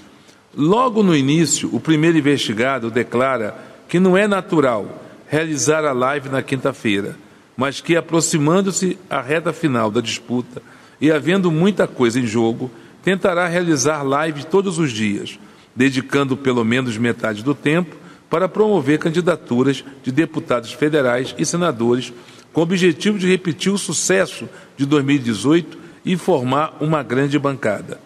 Logo 0.57 1.03
no 1.03 1.17
início, 1.17 1.69
o 1.73 1.81
primeiro 1.81 2.19
investigado 2.19 2.91
declara 2.91 3.55
que 3.89 4.01
não 4.01 4.17
é 4.17 4.27
natural 4.27 5.03
realizar 5.29 5.85
a 5.85 5.93
live 5.93 6.29
na 6.29 6.43
quinta-feira 6.43 7.17
mas 7.59 7.81
que, 7.81 7.97
aproximando-se 7.97 8.97
a 9.11 9.21
reta 9.21 9.53
final 9.53 9.91
da 9.91 10.01
disputa 10.01 10.63
e 11.01 11.11
havendo 11.11 11.51
muita 11.51 11.89
coisa 11.89 12.21
em 12.21 12.27
jogo, 12.27 12.71
tentará 13.03 13.49
realizar 13.49 14.05
live 14.05 14.45
todos 14.45 14.79
os 14.79 14.93
dias, 14.93 15.41
dedicando 15.75 16.37
pelo 16.37 16.65
menos 16.65 16.97
metade 16.97 17.43
do 17.43 17.57
tempo 17.57 17.97
para 18.31 18.49
promover 18.49 19.01
candidaturas 19.01 19.85
de 20.05 20.13
deputados 20.13 20.73
federais 20.73 21.35
e 21.37 21.45
senadores, 21.45 22.13
com 22.53 22.61
o 22.61 22.65
objetivo 22.65 23.19
de 23.19 23.29
repetir 23.29 23.73
o 23.73 23.79
sucesso 23.79 24.49
de 24.77 24.87
2018 24.87 25.79
e 26.05 26.17
formar 26.17 26.77
uma 26.81 27.03
grande 27.03 27.39
bancada. 27.39 28.01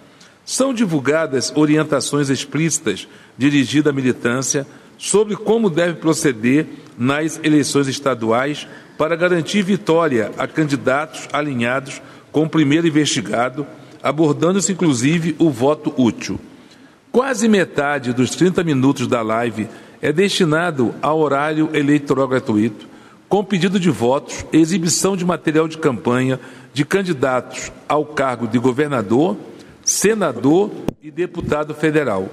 São 0.44 0.74
divulgadas 0.74 1.52
orientações 1.54 2.28
explícitas 2.28 3.06
dirigidas 3.38 3.92
à 3.92 3.94
militância 3.94 4.66
sobre 4.98 5.36
como 5.36 5.70
deve 5.70 5.94
proceder 5.94 6.66
nas 6.98 7.40
eleições 7.42 7.88
estaduais 7.88 8.66
para 8.98 9.16
garantir 9.16 9.62
vitória 9.62 10.30
a 10.36 10.46
candidatos 10.46 11.28
alinhados 11.32 12.00
com 12.30 12.44
o 12.44 12.48
primeiro 12.48 12.86
investigado, 12.86 13.66
abordando-se 14.02 14.72
inclusive 14.72 15.34
o 15.38 15.50
voto 15.50 15.92
útil. 15.96 16.40
Quase 17.10 17.48
metade 17.48 18.12
dos 18.12 18.30
30 18.30 18.64
minutos 18.64 19.06
da 19.06 19.22
live 19.22 19.68
é 20.00 20.12
destinado 20.12 20.94
ao 21.02 21.18
horário 21.20 21.70
eleitoral 21.74 22.26
gratuito, 22.26 22.88
com 23.32 23.42
pedido 23.42 23.80
de 23.80 23.88
votos, 23.88 24.44
exibição 24.52 25.16
de 25.16 25.24
material 25.24 25.66
de 25.66 25.78
campanha 25.78 26.38
de 26.74 26.84
candidatos 26.84 27.72
ao 27.88 28.04
cargo 28.04 28.46
de 28.46 28.58
governador, 28.58 29.38
senador 29.82 30.70
e 31.02 31.10
deputado 31.10 31.74
federal. 31.74 32.28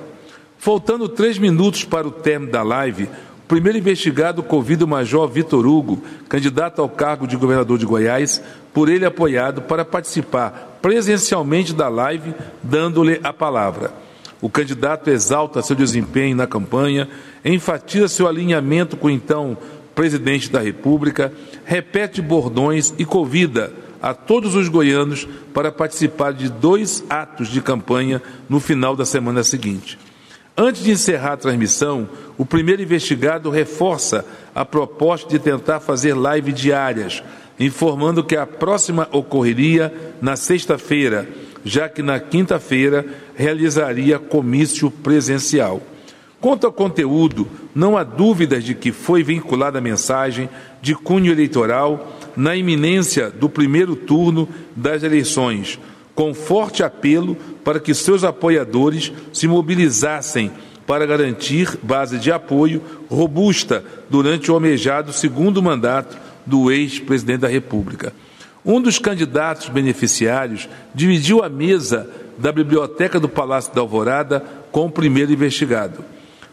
Faltando 0.58 1.08
três 1.08 1.38
minutos 1.38 1.86
para 1.86 2.06
o 2.06 2.12
término 2.12 2.52
da 2.52 2.64
live, 2.64 3.08
primeiro 3.48 3.78
investigado 3.78 4.44
convida 4.44 4.84
o 4.84 4.88
Major 4.90 5.26
Vitor 5.30 5.66
Hugo, 5.66 6.04
candidato 6.28 6.82
ao 6.82 6.90
cargo 6.90 7.26
de 7.26 7.38
governador 7.38 7.78
de 7.78 7.86
Goiás, 7.86 8.44
por 8.74 8.90
ele 8.90 9.06
apoiado 9.06 9.62
para 9.62 9.86
participar 9.86 10.80
presencialmente 10.82 11.74
da 11.74 11.88
live, 11.88 12.34
dando-lhe 12.62 13.22
a 13.24 13.32
palavra. 13.32 13.94
O 14.42 14.50
candidato 14.50 15.10
exalta 15.10 15.62
seu 15.62 15.78
desempenho 15.78 16.36
na 16.36 16.46
campanha, 16.46 17.08
enfatiza 17.44 18.10
seu 18.10 18.28
alinhamento 18.28 18.98
com 18.98 19.08
o 19.08 19.12
então 19.12 19.58
presidente 20.00 20.50
da 20.50 20.62
República, 20.62 21.30
repete 21.66 22.22
bordões 22.22 22.94
e 22.98 23.04
convida 23.04 23.74
a 24.02 24.14
todos 24.14 24.56
os 24.56 24.70
goianos 24.70 25.28
para 25.54 25.74
participar 25.74 26.32
de 26.32 26.48
dois 26.48 27.04
atos 27.10 27.50
de 27.50 27.60
campanha 27.62 28.22
no 28.48 28.62
final 28.62 28.96
da 28.96 29.06
semana 29.06 29.44
seguinte. 29.44 30.00
Antes 30.56 30.86
de 30.86 30.92
encerrar 30.92 31.34
a 31.34 31.38
transmissão, 31.38 32.08
o 32.38 32.46
primeiro 32.46 32.82
investigado 32.82 33.50
reforça 33.50 34.26
a 34.56 34.64
proposta 34.64 35.28
de 35.28 35.38
tentar 35.38 35.82
fazer 35.82 36.14
live 36.14 36.54
diárias, 36.54 37.22
informando 37.60 38.24
que 38.24 38.38
a 38.38 38.48
próxima 38.48 39.06
ocorreria 39.12 39.94
na 40.22 40.38
sexta-feira, 40.38 41.28
já 41.66 41.90
que 41.90 42.02
na 42.02 42.22
quinta-feira 42.22 43.06
realizaria 43.36 44.18
comício 44.18 44.90
presencial. 44.90 45.82
Quanto 46.42 46.66
ao 46.66 46.72
conteúdo, 46.72 47.48
não 47.76 47.98
há 47.98 48.04
dúvidas 48.04 48.64
de 48.64 48.74
que 48.74 48.94
foi 48.94 49.24
vinculada 49.24 49.80
a 49.80 49.82
mensagem 49.82 50.50
de 50.82 50.96
cunho 50.96 51.32
eleitoral 51.32 52.18
na 52.36 52.56
iminência 52.56 53.30
do 53.30 53.50
primeiro 53.50 53.94
turno 53.96 54.48
das 54.74 55.04
eleições, 55.04 55.78
com 56.16 56.34
forte 56.34 56.82
apelo 56.82 57.36
para 57.64 57.80
que 57.80 57.94
seus 57.94 58.24
apoiadores 58.24 59.12
se 59.34 59.50
mobilizassem 59.50 60.50
para 60.88 61.06
garantir 61.06 61.78
base 61.84 62.18
de 62.18 62.32
apoio 62.32 62.82
robusta 63.10 63.84
durante 64.10 64.50
o 64.50 64.54
almejado 64.54 65.12
segundo 65.12 65.62
mandato 65.62 66.18
do 66.46 66.72
ex-presidente 66.72 67.42
da 67.42 67.50
República. 67.50 68.14
Um 68.66 68.82
dos 68.82 68.98
candidatos 68.98 69.68
beneficiários 69.68 70.70
dividiu 70.96 71.44
a 71.44 71.50
mesa 71.50 72.10
da 72.38 72.52
biblioteca 72.52 73.20
do 73.20 73.28
Palácio 73.28 73.74
da 73.74 73.82
Alvorada 73.82 74.44
com 74.72 74.86
o 74.86 74.92
primeiro 74.92 75.34
investigado. 75.34 76.04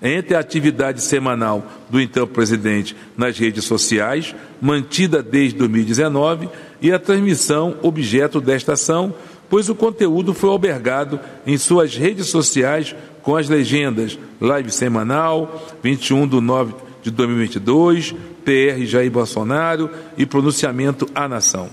entre 0.02 0.36
a 0.36 0.40
atividade 0.40 1.02
semanal 1.02 1.66
do 1.90 2.00
então 2.00 2.28
presidente 2.28 2.96
nas 3.16 3.38
redes 3.38 3.66
sociais, 3.66 4.36
mantida 4.62 5.24
desde 5.24 5.58
2019, 5.58 6.50
e 6.80 6.92
a 6.92 7.00
transmissão 7.00 7.78
objeto 7.82 8.40
desta 8.40 8.74
ação, 8.74 9.16
pois 9.50 9.70
o 9.70 9.76
conteúdo 9.76 10.34
foi 10.34 10.52
albergado 10.52 11.20
em 11.46 11.58
suas 11.58 11.96
redes 11.96 12.28
sociais 12.28 12.96
com 13.24 13.36
as 13.36 13.50
legendas 13.50 14.18
Live 14.40 14.72
Semanal, 14.72 15.68
21 15.82 16.28
de 16.28 16.40
9 16.40 16.87
de 17.10 17.12
2022, 17.12 18.14
PR 18.44 18.84
Jair 18.86 19.10
Bolsonaro 19.10 19.90
e 20.18 20.26
pronunciamento 20.26 21.08
à 21.16 21.28
nação. 21.28 21.70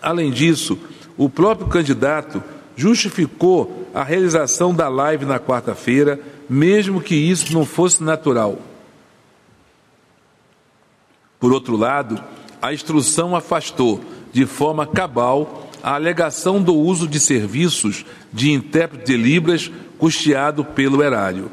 Além 0.00 0.30
disso, 0.30 0.78
o 1.16 1.28
próprio 1.28 1.68
candidato 1.68 2.42
justificou 2.76 3.88
a 3.94 4.02
realização 4.02 4.74
da 4.74 4.88
live 4.88 5.24
na 5.24 5.38
quarta-feira, 5.38 6.20
mesmo 6.48 7.00
que 7.00 7.14
isso 7.14 7.52
não 7.54 7.64
fosse 7.64 8.02
natural. 8.02 8.58
Por 11.40 11.52
outro 11.52 11.76
lado, 11.76 12.22
a 12.60 12.72
instrução 12.72 13.34
afastou 13.34 14.00
de 14.32 14.46
forma 14.46 14.86
cabal 14.86 15.70
a 15.82 15.94
alegação 15.94 16.62
do 16.62 16.74
uso 16.74 17.08
de 17.08 17.18
serviços 17.18 18.04
de 18.32 18.52
intérprete 18.52 19.06
de 19.06 19.16
Libras 19.16 19.70
custeado 19.98 20.64
pelo 20.64 21.02
erário. 21.02 21.50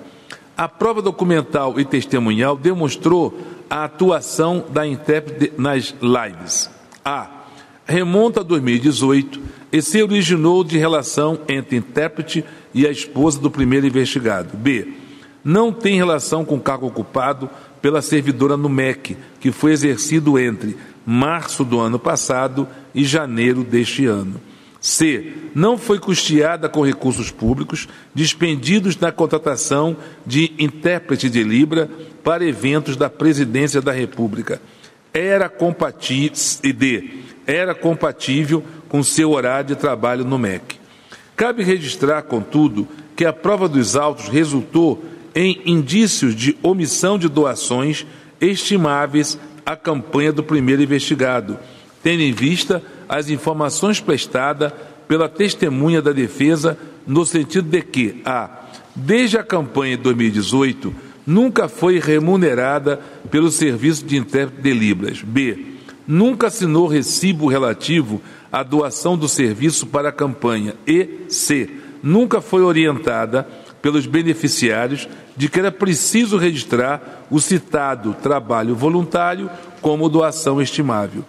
A 0.59 0.67
prova 0.67 1.01
documental 1.01 1.79
e 1.79 1.85
testemunhal 1.85 2.57
demonstrou 2.57 3.39
a 3.69 3.85
atuação 3.85 4.65
da 4.69 4.85
intérprete 4.85 5.53
nas 5.57 5.95
lives. 6.01 6.69
A. 7.03 7.45
Remonta 7.85 8.41
a 8.41 8.43
2018 8.43 9.39
e 9.71 9.81
se 9.81 10.03
originou 10.03 10.61
de 10.65 10.77
relação 10.77 11.39
entre 11.47 11.77
intérprete 11.77 12.43
e 12.73 12.85
a 12.85 12.91
esposa 12.91 13.39
do 13.39 13.49
primeiro 13.49 13.87
investigado. 13.87 14.57
B. 14.57 14.95
Não 15.45 15.71
tem 15.71 15.95
relação 15.95 16.43
com 16.43 16.57
o 16.57 16.61
cargo 16.61 16.87
ocupado 16.87 17.49
pela 17.81 18.01
servidora 18.01 18.57
no 18.57 18.67
MEC, 18.67 19.15
que 19.39 19.53
foi 19.53 19.71
exercido 19.71 20.37
entre 20.37 20.75
março 21.05 21.63
do 21.63 21.79
ano 21.79 21.97
passado 21.97 22.67
e 22.93 23.05
janeiro 23.05 23.63
deste 23.63 24.05
ano. 24.05 24.41
C. 24.81 25.33
Não 25.53 25.77
foi 25.77 25.99
custeada 25.99 26.69
com 26.69 26.85
recursos 26.85 27.31
públicos 27.31 27.87
dispendidos 28.13 28.97
na 28.97 29.11
contratação 29.11 29.97
de 30.25 30.53
intérprete 30.57 31.29
de 31.29 31.43
Libra 31.43 31.89
para 32.23 32.45
eventos 32.45 32.95
da 32.95 33.09
Presidência 33.09 33.81
da 33.81 33.91
República. 33.91 34.61
Era 35.13 35.49
compatível, 35.49 36.37
e 36.63 36.71
D. 36.71 37.09
Era 37.45 37.73
compatível 37.73 38.63
com 38.87 39.03
seu 39.03 39.31
horário 39.31 39.69
de 39.69 39.75
trabalho 39.75 40.23
no 40.23 40.37
MEC. 40.37 40.79
Cabe 41.35 41.63
registrar, 41.63 42.21
contudo, 42.23 42.87
que 43.15 43.25
a 43.25 43.33
prova 43.33 43.67
dos 43.67 43.95
autos 43.95 44.27
resultou 44.27 45.03
em 45.35 45.61
indícios 45.65 46.35
de 46.35 46.57
omissão 46.61 47.17
de 47.17 47.27
doações 47.27 48.05
estimáveis 48.39 49.37
à 49.65 49.75
campanha 49.75 50.31
do 50.31 50.43
primeiro 50.43 50.81
investigado, 50.81 51.57
tendo 52.01 52.21
em 52.21 52.31
vista 52.31 52.81
as 53.09 53.29
informações 53.29 53.99
prestadas 53.99 54.71
pela 55.07 55.27
testemunha 55.27 55.99
da 55.99 56.11
defesa, 56.11 56.77
no 57.07 57.25
sentido 57.25 57.67
de 57.67 57.81
que 57.81 58.21
a, 58.23 58.47
desde 58.95 59.39
a 59.39 59.43
campanha 59.43 59.97
de 59.97 60.03
2018, 60.03 60.93
nunca 61.25 61.67
foi 61.67 61.99
remunerada 61.99 63.01
pelo 63.31 63.49
serviço 63.49 64.05
de 64.05 64.15
intérprete 64.15 64.61
de 64.61 64.71
Libras. 64.71 65.21
B. 65.23 65.65
Nunca 66.07 66.47
assinou 66.47 66.87
recibo 66.87 67.47
relativo 67.47 68.21
à 68.51 68.61
doação 68.61 69.17
do 69.17 69.27
serviço 69.27 69.87
para 69.87 70.09
a 70.09 70.13
campanha. 70.13 70.75
E 70.87 71.25
C. 71.29 71.69
Nunca 72.01 72.41
foi 72.41 72.61
orientada 72.61 73.47
pelos 73.81 74.05
beneficiários 74.05 75.09
de 75.35 75.49
que 75.49 75.59
era 75.59 75.71
preciso 75.71 76.37
registrar 76.37 77.25
o 77.31 77.39
citado 77.39 78.15
trabalho 78.21 78.75
voluntário 78.75 79.49
como 79.81 80.09
doação 80.09 80.61
estimável. 80.61 81.23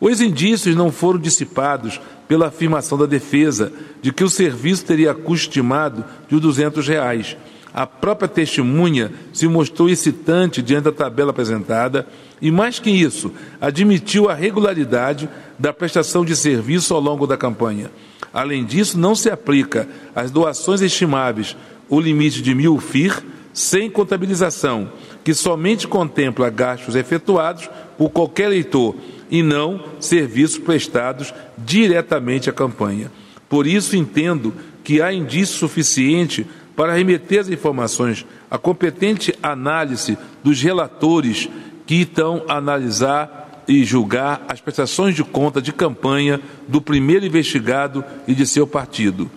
Os 0.00 0.20
indícios 0.20 0.76
não 0.76 0.92
foram 0.92 1.18
dissipados 1.18 2.00
pela 2.28 2.48
afirmação 2.48 2.96
da 2.96 3.06
defesa 3.06 3.72
de 4.00 4.12
que 4.12 4.22
o 4.22 4.30
serviço 4.30 4.84
teria 4.84 5.14
custo 5.14 5.48
estimado 5.48 6.04
de 6.28 6.38
200 6.38 6.86
reais. 6.86 7.36
A 7.74 7.86
própria 7.86 8.28
testemunha 8.28 9.12
se 9.32 9.46
mostrou 9.48 9.88
excitante 9.88 10.62
diante 10.62 10.84
da 10.84 10.92
tabela 10.92 11.30
apresentada 11.30 12.06
e, 12.40 12.50
mais 12.50 12.78
que 12.78 12.90
isso, 12.90 13.32
admitiu 13.60 14.28
a 14.28 14.34
regularidade 14.34 15.28
da 15.58 15.72
prestação 15.72 16.24
de 16.24 16.36
serviço 16.36 16.94
ao 16.94 17.00
longo 17.00 17.26
da 17.26 17.36
campanha. 17.36 17.90
Além 18.32 18.64
disso, 18.64 18.98
não 18.98 19.14
se 19.14 19.28
aplica 19.30 19.88
às 20.14 20.30
doações 20.30 20.80
estimáveis 20.80 21.56
o 21.88 22.00
limite 22.00 22.40
de 22.40 22.54
mil 22.54 22.78
FIR 22.78 23.22
sem 23.52 23.90
contabilização, 23.90 24.92
que 25.24 25.34
somente 25.34 25.88
contempla 25.88 26.50
gastos 26.50 26.94
efetuados 26.94 27.68
por 27.96 28.10
qualquer 28.10 28.44
eleitor 28.44 28.94
e 29.30 29.42
não 29.42 29.84
serviços 30.00 30.58
prestados 30.58 31.32
diretamente 31.56 32.48
à 32.48 32.52
campanha. 32.52 33.10
Por 33.48 33.66
isso, 33.66 33.96
entendo 33.96 34.54
que 34.84 35.00
há 35.00 35.12
indício 35.12 35.56
suficiente 35.56 36.46
para 36.76 36.94
remeter 36.94 37.40
as 37.40 37.48
informações 37.48 38.24
à 38.50 38.56
competente 38.56 39.34
análise 39.42 40.16
dos 40.44 40.62
relatores 40.62 41.48
que 41.86 41.96
estão 41.96 42.44
a 42.48 42.56
analisar 42.56 43.64
e 43.66 43.84
julgar 43.84 44.44
as 44.48 44.60
prestações 44.60 45.14
de 45.14 45.22
conta 45.22 45.60
de 45.60 45.72
campanha 45.72 46.40
do 46.66 46.80
primeiro 46.80 47.26
investigado 47.26 48.04
e 48.26 48.34
de 48.34 48.46
seu 48.46 48.66
partido. 48.66 49.30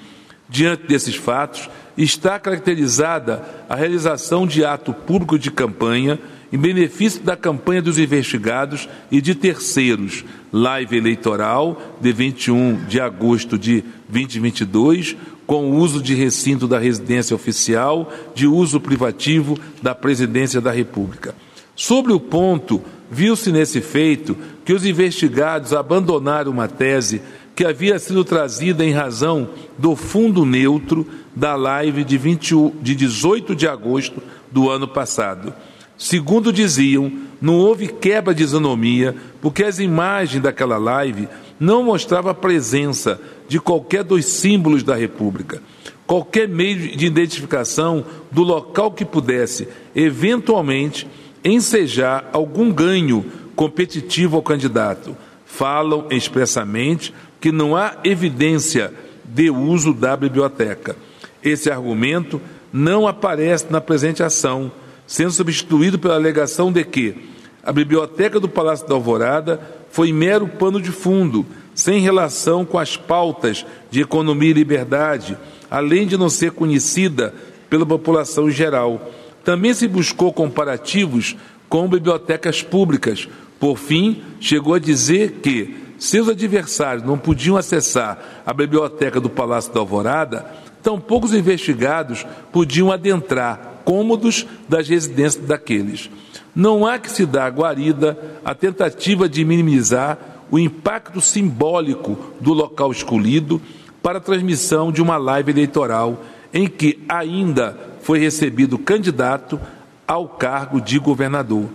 Diante 0.47 0.83
desses 0.87 1.15
fatos, 1.15 1.69
está 1.97 2.39
caracterizada 2.39 3.43
a 3.67 3.75
realização 3.75 4.47
de 4.47 4.63
ato 4.63 4.93
público 4.93 5.37
de 5.37 5.51
campanha 5.51 6.19
em 6.52 6.58
benefício 6.58 7.24
da 7.24 7.38
campanha 7.38 7.82
dos 7.82 7.97
investigados 7.97 8.89
e 9.10 9.22
de 9.22 9.34
terceiros, 9.34 10.26
live 10.52 10.97
eleitoral 10.97 11.82
de 12.02 12.12
21 12.12 12.86
de 12.86 12.99
agosto 12.99 13.58
de 13.58 13.84
2022, 14.10 15.16
com 15.47 15.72
uso 15.72 16.02
de 16.02 16.14
recinto 16.14 16.68
da 16.68 16.78
residência 16.78 17.36
oficial, 17.36 18.12
de 18.36 18.47
uso 18.47 18.80
privativo 18.80 19.58
da 19.82 19.95
Presidência 19.95 20.60
da 20.60 20.72
República. 20.72 21.34
Sobre 21.76 22.12
o 22.12 22.20
ponto, 22.20 22.82
viu-se 23.10 23.52
nesse 23.52 23.82
feito 23.82 24.38
que 24.66 24.74
os 24.74 24.86
investigados 24.86 25.74
abandonaram 25.74 26.52
uma 26.52 26.68
tese 26.68 27.22
que 27.56 27.66
havia 27.66 27.99
sido 27.99 28.24
trazida 28.24 28.86
em 28.86 28.91
razão 28.91 29.49
do 29.78 29.95
fundo 29.95 30.45
neutro 30.45 31.08
da 31.36 31.56
live 31.56 32.04
de, 32.04 32.18
20, 32.18 32.74
de 32.82 32.95
18 32.95 33.56
de 33.56 33.68
agosto 33.68 34.22
do 34.52 34.70
ano 34.70 34.88
passado. 34.88 35.54
Segundo 36.02 36.52
diziam, 36.52 37.14
não 37.39 37.60
houve 37.60 37.88
quebra 37.88 38.34
de 38.34 38.41
isonomia, 38.41 39.16
porque 39.39 39.64
as 39.64 39.78
imagens 39.78 40.41
daquela 40.41 40.80
live 40.80 41.28
não 41.60 41.84
mostravam 41.84 42.32
a 42.32 42.34
presença 42.34 43.22
de 43.47 43.60
qualquer 43.60 44.04
dos 44.04 44.26
símbolos 44.26 44.82
da 44.82 44.95
República. 44.95 45.62
Qualquer 46.08 46.47
meio 46.47 46.97
de 46.97 47.06
identificação 47.06 48.04
do 48.32 48.41
local 48.41 48.89
que 48.89 49.06
pudesse, 49.06 49.68
eventualmente, 49.95 51.08
ensejar 51.45 52.28
algum 52.34 52.74
ganho 52.74 53.24
competitivo 53.56 54.38
ao 54.38 54.41
candidato. 54.41 55.16
Falam 55.45 56.08
expressamente 56.10 57.14
que 57.39 57.52
não 57.52 57.76
há 57.76 57.97
evidência 58.04 58.91
de 59.24 59.52
uso 59.52 59.93
da 59.93 60.18
biblioteca. 60.18 60.95
Esse 61.43 61.70
argumento 61.70 62.41
não 62.74 63.08
aparece 63.08 63.68
na 63.70 63.80
presente 63.80 64.24
ação, 64.24 64.72
sendo 65.12 65.32
substituído 65.32 65.99
pela 65.99 66.16
alegação 66.16 66.72
de 66.72 66.86
que 66.86 67.14
a 67.62 67.74
biblioteca 67.74 68.39
do 68.39 68.47
Palácio 68.47 68.88
da 68.88 68.95
Alvorada 68.95 69.59
foi 69.89 70.14
mero 70.14 70.47
pano 70.47 70.82
de 70.82 70.89
fundo, 70.89 71.45
sem 71.76 71.99
relação 71.99 72.64
com 72.64 72.80
as 72.80 72.95
pautas 72.95 73.66
de 73.89 73.99
economia 73.99 74.51
e 74.51 74.53
liberdade, 74.53 75.38
além 75.70 76.07
de 76.07 76.18
não 76.18 76.30
ser 76.30 76.51
conhecida 76.51 77.34
pela 77.70 77.86
população 77.86 78.47
em 78.47 78.53
geral. 78.53 79.12
Também 79.43 79.74
se 79.74 79.86
buscou 79.86 80.32
comparativos 80.32 81.36
com 81.68 81.89
bibliotecas 81.89 82.64
públicas. 82.64 83.28
Por 83.59 83.78
fim, 83.78 84.24
chegou 84.39 84.76
a 84.76 84.80
dizer 84.80 85.39
que 85.43 85.76
seus 85.99 86.30
adversários 86.30 87.05
não 87.05 87.18
podiam 87.18 87.57
acessar 87.57 88.43
a 88.45 88.53
biblioteca 88.53 89.20
do 89.20 89.30
Palácio 89.30 89.74
da 89.74 89.82
Alvorada, 89.82 90.45
tampouco 90.82 91.26
os 91.26 91.34
investigados 91.34 92.26
podiam 92.53 92.93
adentrar 92.93 93.70
cômodos 93.84 94.45
das 94.67 94.88
residências 94.88 95.45
daqueles. 95.45 96.09
Não 96.55 96.86
há 96.86 96.99
que 96.99 97.11
se 97.11 97.25
dar 97.25 97.49
guarida 97.51 98.17
à 98.43 98.53
tentativa 98.53 99.27
de 99.27 99.45
minimizar 99.45 100.17
o 100.49 100.59
impacto 100.59 101.21
simbólico 101.21 102.17
do 102.39 102.53
local 102.53 102.91
escolhido 102.91 103.61
para 104.01 104.17
a 104.17 104.21
transmissão 104.21 104.91
de 104.91 105.01
uma 105.01 105.17
live 105.17 105.51
eleitoral 105.51 106.21
em 106.53 106.67
que 106.67 106.99
ainda 107.07 107.77
foi 108.01 108.19
recebido 108.19 108.77
candidato 108.77 109.59
ao 110.05 110.27
cargo 110.27 110.82
de 110.82 110.99
governador. 110.99 111.69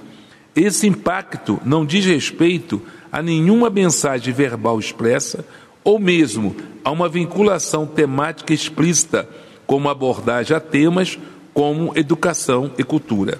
Esse 0.55 0.87
impacto 0.87 1.59
não 1.65 1.87
diz 1.87 2.05
respeito 2.05 2.83
a 3.11 3.23
nenhuma 3.23 3.71
mensagem 3.71 4.35
verbal 4.35 4.79
expressa 4.79 5.45
ou 5.83 5.99
mesmo 5.99 6.55
a 6.85 6.91
uma 6.91 7.09
vinculação 7.09 7.87
temática 7.87 8.53
explícita, 8.53 9.29
como 9.67 9.89
abordagem 9.89 10.57
a 10.57 10.61
temas 10.61 11.19
como 11.57 11.97
educação 11.97 12.71
e 12.77 12.85
cultura. 12.85 13.39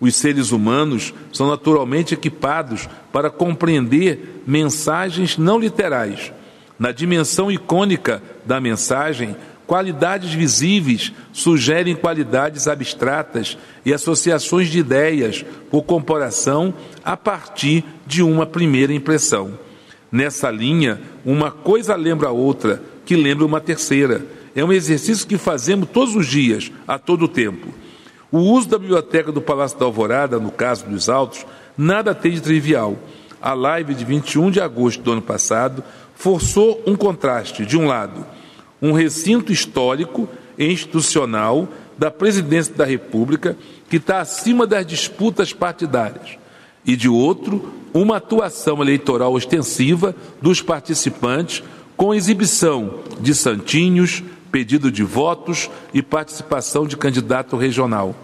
Os 0.00 0.16
seres 0.16 0.52
humanos 0.52 1.12
são 1.30 1.46
naturalmente 1.46 2.14
equipados 2.14 2.88
para 3.12 3.28
compreender 3.28 4.42
mensagens 4.46 5.36
não 5.36 5.58
literais. 5.58 6.32
Na 6.78 6.92
dimensão 6.92 7.52
icônica 7.52 8.22
da 8.46 8.58
mensagem, 8.58 9.36
qualidades 9.66 10.32
visíveis 10.32 11.12
sugerem 11.30 11.94
qualidades 11.94 12.66
abstratas 12.66 13.58
e 13.84 13.92
associações 13.92 14.68
de 14.68 14.78
ideias 14.78 15.44
por 15.70 15.82
comparação 15.82 16.72
a 17.04 17.18
partir 17.18 17.84
de 18.06 18.22
uma 18.22 18.46
primeira 18.46 18.94
impressão. 18.94 19.58
Nessa 20.10 20.50
linha, 20.50 21.02
uma 21.22 21.50
coisa 21.50 21.94
lembra 21.96 22.28
a 22.28 22.32
outra, 22.32 22.82
que 23.04 23.14
lembra 23.14 23.44
uma 23.44 23.60
terceira. 23.60 24.37
É 24.54 24.64
um 24.64 24.72
exercício 24.72 25.26
que 25.26 25.38
fazemos 25.38 25.88
todos 25.92 26.14
os 26.14 26.26
dias, 26.26 26.70
a 26.86 26.98
todo 26.98 27.28
tempo. 27.28 27.68
O 28.30 28.38
uso 28.38 28.68
da 28.68 28.78
biblioteca 28.78 29.32
do 29.32 29.40
Palácio 29.40 29.78
da 29.78 29.86
Alvorada, 29.86 30.38
no 30.38 30.50
caso 30.50 30.86
dos 30.86 31.08
autos, 31.08 31.46
nada 31.76 32.14
tem 32.14 32.32
de 32.32 32.40
trivial. 32.40 32.98
A 33.40 33.54
live 33.54 33.94
de 33.94 34.04
21 34.04 34.50
de 34.50 34.60
agosto 34.60 35.02
do 35.02 35.12
ano 35.12 35.22
passado 35.22 35.82
forçou 36.14 36.82
um 36.86 36.96
contraste. 36.96 37.64
De 37.64 37.78
um 37.78 37.86
lado, 37.86 38.26
um 38.82 38.92
recinto 38.92 39.52
histórico 39.52 40.28
e 40.58 40.70
institucional 40.70 41.68
da 41.96 42.10
presidência 42.10 42.74
da 42.74 42.84
República 42.84 43.56
que 43.88 43.96
está 43.96 44.20
acima 44.20 44.66
das 44.66 44.86
disputas 44.86 45.52
partidárias, 45.52 46.36
e 46.84 46.96
de 46.96 47.08
outro, 47.08 47.72
uma 47.92 48.16
atuação 48.16 48.80
eleitoral 48.82 49.32
ostensiva 49.32 50.14
dos 50.40 50.60
participantes 50.62 51.62
com 51.96 52.14
exibição 52.14 53.00
de 53.20 53.34
santinhos, 53.34 54.22
pedido 54.50 54.90
de 54.90 55.02
votos 55.02 55.70
e 55.92 56.02
participação 56.02 56.86
de 56.86 56.96
candidato 56.96 57.56
regional. 57.56 58.14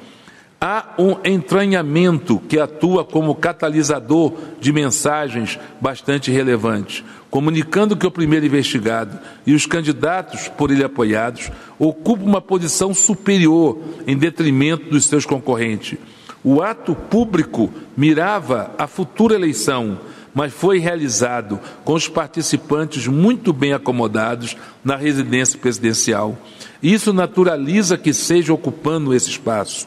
Há 0.60 0.94
um 0.98 1.16
entranhamento 1.24 2.38
que 2.48 2.58
atua 2.58 3.04
como 3.04 3.34
catalisador 3.34 4.32
de 4.60 4.72
mensagens 4.72 5.58
bastante 5.78 6.30
relevantes, 6.30 7.04
comunicando 7.30 7.96
que 7.96 8.06
o 8.06 8.10
primeiro 8.10 8.46
investigado 8.46 9.18
e 9.46 9.52
os 9.52 9.66
candidatos 9.66 10.48
por 10.48 10.70
ele 10.70 10.82
apoiados 10.82 11.50
ocupam 11.78 12.24
uma 12.24 12.40
posição 12.40 12.94
superior 12.94 13.78
em 14.06 14.16
detrimento 14.16 14.88
dos 14.88 15.04
seus 15.04 15.26
concorrentes. 15.26 15.98
O 16.42 16.62
ato 16.62 16.94
público 16.94 17.70
mirava 17.96 18.70
a 18.78 18.86
futura 18.86 19.34
eleição, 19.34 19.98
mas 20.34 20.52
foi 20.52 20.78
realizado 20.78 21.60
com 21.84 21.94
os 21.94 22.08
participantes 22.08 23.06
muito 23.06 23.52
bem 23.52 23.72
acomodados 23.72 24.56
na 24.84 24.96
residência 24.96 25.58
presidencial. 25.58 26.36
Isso 26.82 27.12
naturaliza 27.12 27.96
que 27.96 28.12
seja 28.12 28.52
ocupando 28.52 29.14
esse 29.14 29.30
espaço. 29.30 29.86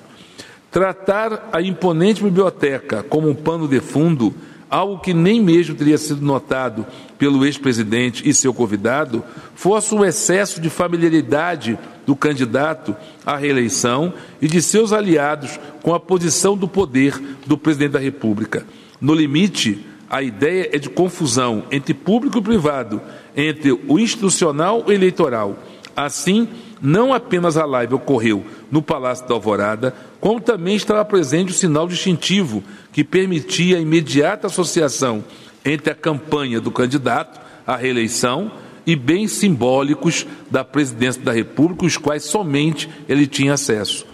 Tratar 0.72 1.50
a 1.52 1.62
imponente 1.62 2.24
biblioteca 2.24 3.04
como 3.04 3.30
um 3.30 3.36
pano 3.36 3.68
de 3.68 3.82
fundo, 3.82 4.34
algo 4.70 5.00
que 5.00 5.14
nem 5.14 5.42
mesmo 5.42 5.76
teria 5.76 5.98
sido 5.98 6.26
notado 6.26 6.86
pelo 7.18 7.46
ex-presidente 7.46 8.28
e 8.28 8.34
seu 8.34 8.54
convidado, 8.54 9.24
fosse 9.56 9.94
o 9.94 10.06
excesso 10.06 10.62
de 10.62 10.70
familiaridade 10.70 11.78
do 12.06 12.16
candidato 12.16 12.96
à 13.26 13.36
reeleição 13.36 14.14
e 14.42 14.48
de 14.48 14.62
seus 14.62 14.94
aliados 14.94 15.60
com 15.82 15.94
a 15.94 16.00
posição 16.00 16.56
do 16.56 16.68
poder 16.68 17.20
do 17.46 17.58
presidente 17.58 17.92
da 17.92 18.00
República. 18.00 18.66
No 19.00 19.14
limite, 19.14 19.86
a 20.10 20.22
ideia 20.22 20.70
é 20.72 20.78
de 20.78 20.90
confusão 20.90 21.66
entre 21.72 21.94
público 21.94 22.40
e 22.40 22.42
privado, 22.42 23.02
entre 23.36 23.72
o 23.72 24.00
institucional 24.00 24.84
e 24.88 24.92
o 24.92 24.94
eleitoral. 24.94 25.58
Assim, 25.96 26.48
não 26.82 27.14
apenas 27.14 27.58
a 27.58 27.66
live 27.66 27.96
ocorreu 27.96 28.46
no 28.72 28.82
Palácio 28.82 29.28
da 29.28 29.34
Alvorada, 29.34 29.94
como 30.20 30.40
também 30.40 30.76
estava 30.76 31.04
presente 31.04 31.52
o 31.52 31.56
sinal 31.56 31.88
distintivo 31.88 32.64
que 32.92 33.04
permitia 33.04 33.78
a 33.78 33.82
imediata 33.82 34.48
associação 34.48 35.24
entre 35.66 35.92
a 35.92 35.96
campanha 35.96 36.62
do 36.62 36.72
candidato 36.72 37.40
à 37.66 37.76
reeleição 37.76 38.52
e 38.86 38.96
bens 38.96 39.32
simbólicos 39.32 40.26
da 40.50 40.64
presidência 40.64 41.22
da 41.22 41.34
República, 41.34 41.86
os 41.86 41.98
quais 41.98 42.24
somente 42.24 42.90
ele 43.10 43.28
tinha 43.28 43.54
acesso. 43.54 44.06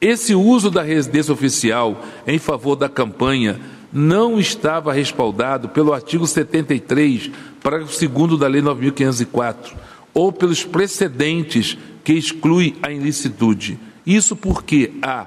Esse 0.00 0.32
uso 0.32 0.70
da 0.70 0.82
residência 0.82 1.32
oficial 1.32 2.04
em 2.24 2.38
favor 2.38 2.76
da 2.76 2.88
campanha 2.88 3.58
não 3.92 4.38
estava 4.38 4.92
respaldado 4.92 5.68
pelo 5.68 5.92
artigo 5.92 6.26
73, 6.26 7.30
parágrafo 7.62 8.08
2 8.08 8.38
da 8.38 8.46
Lei 8.46 8.62
9.504, 8.62 9.74
ou 10.12 10.32
pelos 10.32 10.64
precedentes 10.64 11.76
que 12.04 12.12
excluem 12.12 12.76
a 12.82 12.90
ilicitude. 12.90 13.78
Isso 14.06 14.34
porque 14.34 14.92
A. 15.02 15.26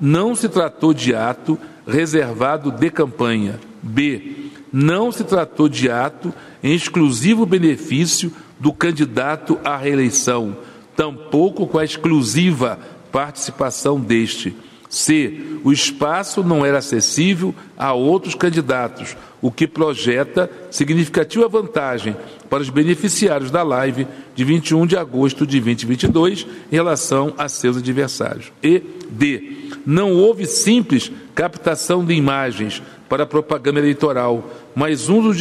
Não 0.00 0.34
se 0.34 0.48
tratou 0.48 0.92
de 0.92 1.14
ato 1.14 1.58
reservado 1.86 2.70
de 2.70 2.90
campanha. 2.90 3.60
B. 3.82 4.50
Não 4.72 5.12
se 5.12 5.22
tratou 5.24 5.68
de 5.68 5.90
ato 5.90 6.32
em 6.62 6.74
exclusivo 6.74 7.44
benefício 7.44 8.32
do 8.58 8.72
candidato 8.72 9.58
à 9.64 9.76
reeleição, 9.76 10.56
tampouco 10.96 11.66
com 11.66 11.78
a 11.78 11.84
exclusiva 11.84 12.78
participação 13.10 14.00
deste. 14.00 14.56
C. 14.92 15.40
O 15.64 15.72
espaço 15.72 16.44
não 16.44 16.66
era 16.66 16.78
acessível 16.78 17.54
a 17.78 17.94
outros 17.94 18.34
candidatos, 18.34 19.16
o 19.40 19.50
que 19.50 19.66
projeta 19.66 20.50
significativa 20.70 21.48
vantagem 21.48 22.14
para 22.50 22.62
os 22.62 22.68
beneficiários 22.68 23.50
da 23.50 23.62
live 23.62 24.06
de 24.34 24.44
21 24.44 24.86
de 24.86 24.94
agosto 24.94 25.46
de 25.46 25.58
2022 25.60 26.46
em 26.70 26.74
relação 26.74 27.32
a 27.38 27.48
seus 27.48 27.78
adversários. 27.78 28.52
E 28.62 28.82
D. 29.10 29.70
Não 29.86 30.12
houve 30.12 30.44
simples 30.44 31.10
captação 31.34 32.04
de 32.04 32.12
imagens 32.12 32.82
para 33.08 33.24
propaganda 33.24 33.78
eleitoral, 33.78 34.46
mas 34.74 35.08
uso 35.08 35.32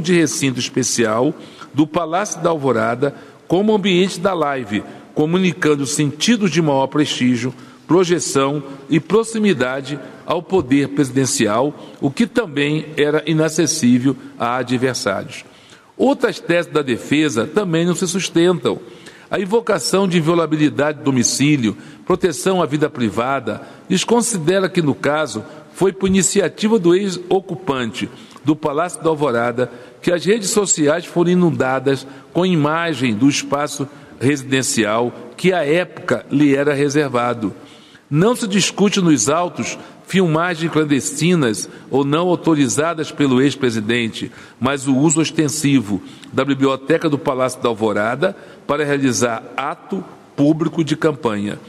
de, 0.00 0.14
recinto 0.14 0.58
especial 0.58 1.34
do 1.74 1.86
Palácio 1.86 2.40
da 2.40 2.48
Alvorada 2.48 3.14
como 3.46 3.74
ambiente 3.74 4.18
da 4.18 4.32
live, 4.32 4.82
comunicando 5.14 5.84
sentidos 5.84 6.50
de 6.50 6.62
maior 6.62 6.86
prestígio 6.86 7.52
projeção 7.90 8.62
e 8.88 9.00
proximidade 9.00 9.98
ao 10.24 10.40
poder 10.40 10.90
presidencial, 10.90 11.74
o 12.00 12.08
que 12.08 12.24
também 12.24 12.86
era 12.96 13.20
inacessível 13.26 14.16
a 14.38 14.58
adversários. 14.58 15.44
Outras 15.98 16.38
teses 16.38 16.70
da 16.70 16.82
defesa 16.82 17.48
também 17.48 17.84
não 17.84 17.96
se 17.96 18.06
sustentam. 18.06 18.78
A 19.28 19.40
invocação 19.40 20.06
de 20.06 20.18
inviolabilidade 20.18 20.98
do 20.98 21.04
domicílio, 21.04 21.76
proteção 22.06 22.62
à 22.62 22.66
vida 22.66 22.88
privada, 22.88 23.60
desconsidera 23.88 24.68
que, 24.68 24.80
no 24.80 24.94
caso, 24.94 25.42
foi 25.72 25.92
por 25.92 26.06
iniciativa 26.06 26.78
do 26.78 26.94
ex-ocupante 26.94 28.08
do 28.44 28.54
Palácio 28.54 29.02
da 29.02 29.10
Alvorada 29.10 29.68
que 30.00 30.12
as 30.12 30.24
redes 30.24 30.50
sociais 30.50 31.06
foram 31.06 31.32
inundadas 31.32 32.06
com 32.32 32.46
imagem 32.46 33.16
do 33.16 33.28
espaço 33.28 33.88
residencial 34.20 35.12
que 35.36 35.52
à 35.52 35.66
época 35.66 36.24
lhe 36.30 36.54
era 36.54 36.72
reservado. 36.72 37.52
Não 38.10 38.34
se 38.34 38.48
discute 38.48 39.00
nos 39.00 39.28
autos 39.28 39.78
filmagens 40.04 40.72
clandestinas 40.72 41.68
ou 41.88 42.04
não 42.04 42.28
autorizadas 42.28 43.12
pelo 43.12 43.40
ex-presidente, 43.40 44.32
mas 44.58 44.88
o 44.88 44.96
uso 44.96 45.20
ostensivo 45.20 46.02
da 46.32 46.44
biblioteca 46.44 47.08
do 47.08 47.16
Palácio 47.16 47.62
da 47.62 47.68
Alvorada 47.68 48.36
para 48.66 48.84
realizar 48.84 49.44
ato 49.56 50.04
público 50.34 50.82
de 50.82 50.96
campanha. 50.96 51.60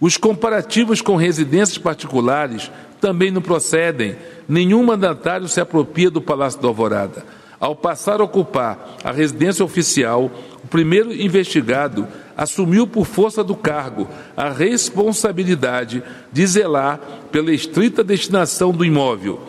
Os 0.00 0.16
comparativos 0.16 1.00
com 1.00 1.16
residências 1.16 1.78
particulares 1.78 2.70
também 3.00 3.32
não 3.32 3.42
procedem. 3.42 4.14
Nenhum 4.48 4.84
mandatário 4.84 5.48
se 5.48 5.60
apropria 5.60 6.10
do 6.10 6.20
Palácio 6.20 6.60
da 6.60 6.68
Alvorada. 6.68 7.26
Ao 7.58 7.74
passar 7.74 8.20
a 8.20 8.24
ocupar 8.24 8.96
a 9.02 9.10
residência 9.10 9.64
oficial, 9.64 10.30
primeiro 10.68 11.12
investigado 11.12 12.06
assumiu 12.36 12.86
por 12.86 13.06
força 13.06 13.42
do 13.42 13.56
cargo 13.56 14.08
a 14.36 14.50
responsabilidade 14.50 16.02
de 16.32 16.46
zelar 16.46 17.00
pela 17.32 17.52
estrita 17.52 18.04
destinação 18.04 18.70
do 18.70 18.84
imóvel. 18.84 19.40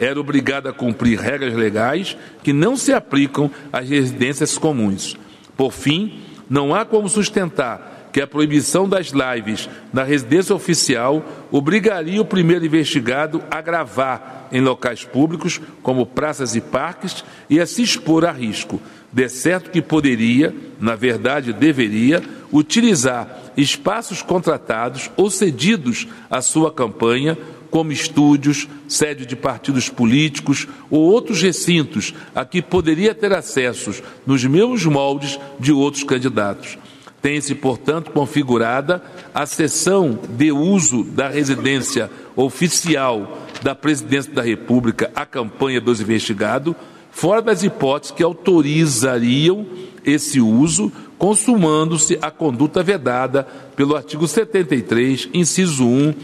Era 0.00 0.18
obrigado 0.18 0.68
a 0.68 0.72
cumprir 0.72 1.18
regras 1.18 1.54
legais 1.54 2.16
que 2.42 2.52
não 2.52 2.76
se 2.76 2.92
aplicam 2.92 3.50
às 3.72 3.88
residências 3.88 4.56
comuns. 4.56 5.16
Por 5.56 5.72
fim, 5.72 6.20
não 6.48 6.74
há 6.74 6.84
como 6.84 7.08
sustentar 7.08 8.08
que 8.12 8.20
a 8.20 8.26
proibição 8.26 8.88
das 8.88 9.08
lives 9.08 9.68
na 9.92 10.02
residência 10.02 10.54
oficial 10.54 11.24
obrigaria 11.50 12.20
o 12.20 12.24
primeiro 12.24 12.64
investigado 12.64 13.42
a 13.50 13.60
gravar 13.60 14.48
em 14.50 14.60
locais 14.60 15.04
públicos, 15.04 15.60
como 15.82 16.06
praças 16.06 16.56
e 16.56 16.60
parques, 16.60 17.24
e 17.50 17.60
a 17.60 17.66
se 17.66 17.82
expor 17.82 18.24
a 18.24 18.32
risco. 18.32 18.80
De 19.12 19.28
certo 19.28 19.70
que 19.70 19.80
poderia, 19.80 20.54
na 20.80 20.94
verdade 20.94 21.52
deveria, 21.52 22.22
utilizar 22.52 23.52
espaços 23.56 24.22
contratados 24.22 25.10
ou 25.16 25.30
cedidos 25.30 26.06
à 26.30 26.40
sua 26.40 26.72
campanha, 26.72 27.36
como 27.70 27.92
estúdios, 27.92 28.68
sede 28.86 29.26
de 29.26 29.36
partidos 29.36 29.88
políticos 29.88 30.66
ou 30.90 31.00
outros 31.00 31.42
recintos 31.42 32.14
a 32.34 32.44
que 32.44 32.62
poderia 32.62 33.14
ter 33.14 33.32
acessos 33.32 34.02
nos 34.26 34.44
mesmos 34.44 34.84
moldes 34.86 35.38
de 35.60 35.72
outros 35.72 36.02
candidatos. 36.02 36.78
Tem-se, 37.20 37.54
portanto, 37.54 38.10
configurada 38.12 39.02
a 39.34 39.44
sessão 39.44 40.18
de 40.30 40.52
uso 40.52 41.02
da 41.02 41.28
residência 41.28 42.10
oficial 42.36 43.38
da 43.62 43.74
Presidência 43.74 44.32
da 44.32 44.42
República 44.42 45.10
à 45.14 45.26
campanha 45.26 45.80
dos 45.80 46.00
investigados, 46.00 46.74
fora 47.18 47.42
das 47.42 47.64
hipóteses 47.64 48.14
que 48.14 48.22
autorizariam 48.22 49.66
esse 50.04 50.40
uso, 50.40 50.92
consumando-se 51.18 52.16
a 52.22 52.30
conduta 52.30 52.80
vedada 52.80 53.42
pelo 53.74 53.96
artigo 53.96 54.28
73, 54.28 55.28
inciso 55.34 55.84
1 55.84 56.14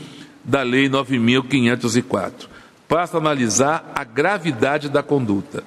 da 0.44 0.62
Lei 0.62 0.88
9.504. 0.88 2.46
Passa 2.86 3.16
a 3.16 3.20
analisar 3.20 3.90
a 3.92 4.04
gravidade 4.04 4.88
da 4.88 5.02
conduta. 5.02 5.64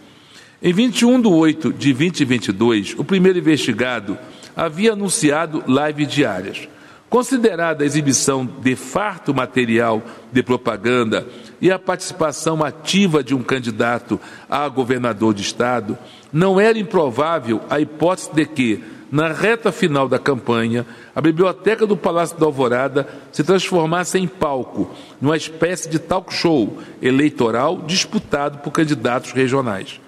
Em 0.64 0.72
21 0.72 1.20
de 1.20 1.28
8 1.28 1.74
de 1.74 1.92
2022, 1.92 2.96
o 2.98 3.04
primeiro 3.04 3.38
investigado 3.38 4.18
havia 4.56 4.94
anunciado 4.94 5.62
lives 5.68 6.08
diárias. 6.08 6.70
Considerada 7.10 7.84
a 7.84 7.88
exibição 7.88 8.46
de 8.46 8.76
farto 8.76 9.34
material 9.34 10.04
de 10.30 10.44
propaganda 10.44 11.26
e 11.62 11.72
a 11.72 11.80
participação 11.80 12.62
ativa 12.62 13.24
de 13.24 13.34
um 13.34 13.42
candidato 13.42 14.20
a 14.50 14.68
governador 14.68 15.34
de 15.34 15.42
Estado, 15.42 15.98
não 16.34 16.60
era 16.60 16.78
improvável 16.78 17.62
a 17.70 17.80
hipótese 17.80 18.30
de 18.34 18.46
que, 18.46 18.84
na 19.10 19.32
reta 19.32 19.72
final 19.72 20.10
da 20.10 20.20
campanha, 20.20 20.86
a 21.16 21.22
biblioteca 21.22 21.88
do 21.88 21.96
Palácio 21.96 22.38
da 22.38 22.46
Alvorada 22.46 23.08
se 23.32 23.42
transformasse 23.42 24.18
em 24.18 24.28
palco, 24.28 24.92
numa 25.22 25.38
espécie 25.38 25.88
de 25.88 26.00
talk 26.00 26.34
show 26.34 26.78
eleitoral 27.02 27.84
disputado 27.88 28.58
por 28.58 28.72
candidatos 28.72 29.32
regionais. 29.32 30.02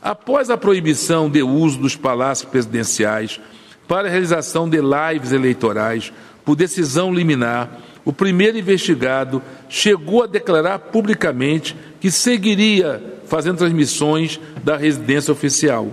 Após 0.00 0.48
a 0.48 0.56
proibição 0.56 1.28
de 1.28 1.42
uso 1.42 1.78
dos 1.78 1.94
palácios 1.94 2.48
presidenciais 2.48 3.38
para 3.86 4.06
a 4.06 4.10
realização 4.10 4.68
de 4.68 4.78
lives 4.80 5.32
eleitorais, 5.32 6.12
por 6.48 6.56
decisão 6.56 7.12
liminar, 7.12 7.78
o 8.06 8.10
primeiro 8.10 8.56
investigado 8.56 9.42
chegou 9.68 10.22
a 10.22 10.26
declarar 10.26 10.78
publicamente 10.78 11.76
que 12.00 12.10
seguiria 12.10 13.20
fazendo 13.26 13.58
transmissões 13.58 14.40
da 14.64 14.74
residência 14.74 15.30
oficial. 15.30 15.90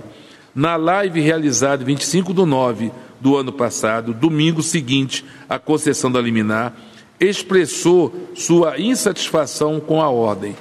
Na 0.56 0.78
live 0.78 1.20
realizada 1.20 1.84
em 1.84 1.88
25 1.88 2.34
de 2.34 2.45
9 2.45 2.89
do 3.20 3.36
ano 3.36 3.51
passado, 3.51 4.14
domingo 4.14 4.64
seguinte 4.64 5.26
à 5.49 5.60
concessão 5.60 6.10
da 6.10 6.22
liminar, 6.22 6.74
expressou 7.20 8.30
sua 8.34 8.80
insatisfação 8.80 9.82
com 9.82 10.01
a 10.01 10.10
ordem. 10.10 10.56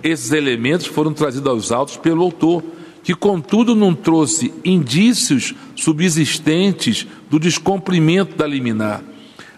Esses 0.00 0.30
elementos 0.30 0.86
foram 0.86 1.12
trazidos 1.12 1.50
aos 1.50 1.72
autos 1.72 1.96
pelo 1.96 2.22
autor, 2.22 2.62
que, 3.02 3.16
contudo, 3.16 3.74
não 3.74 3.96
trouxe 3.96 4.54
indícios 4.64 5.56
subsistentes 5.74 7.04
do 7.28 7.40
descumprimento 7.40 8.36
da 8.36 8.46
liminar 8.46 9.02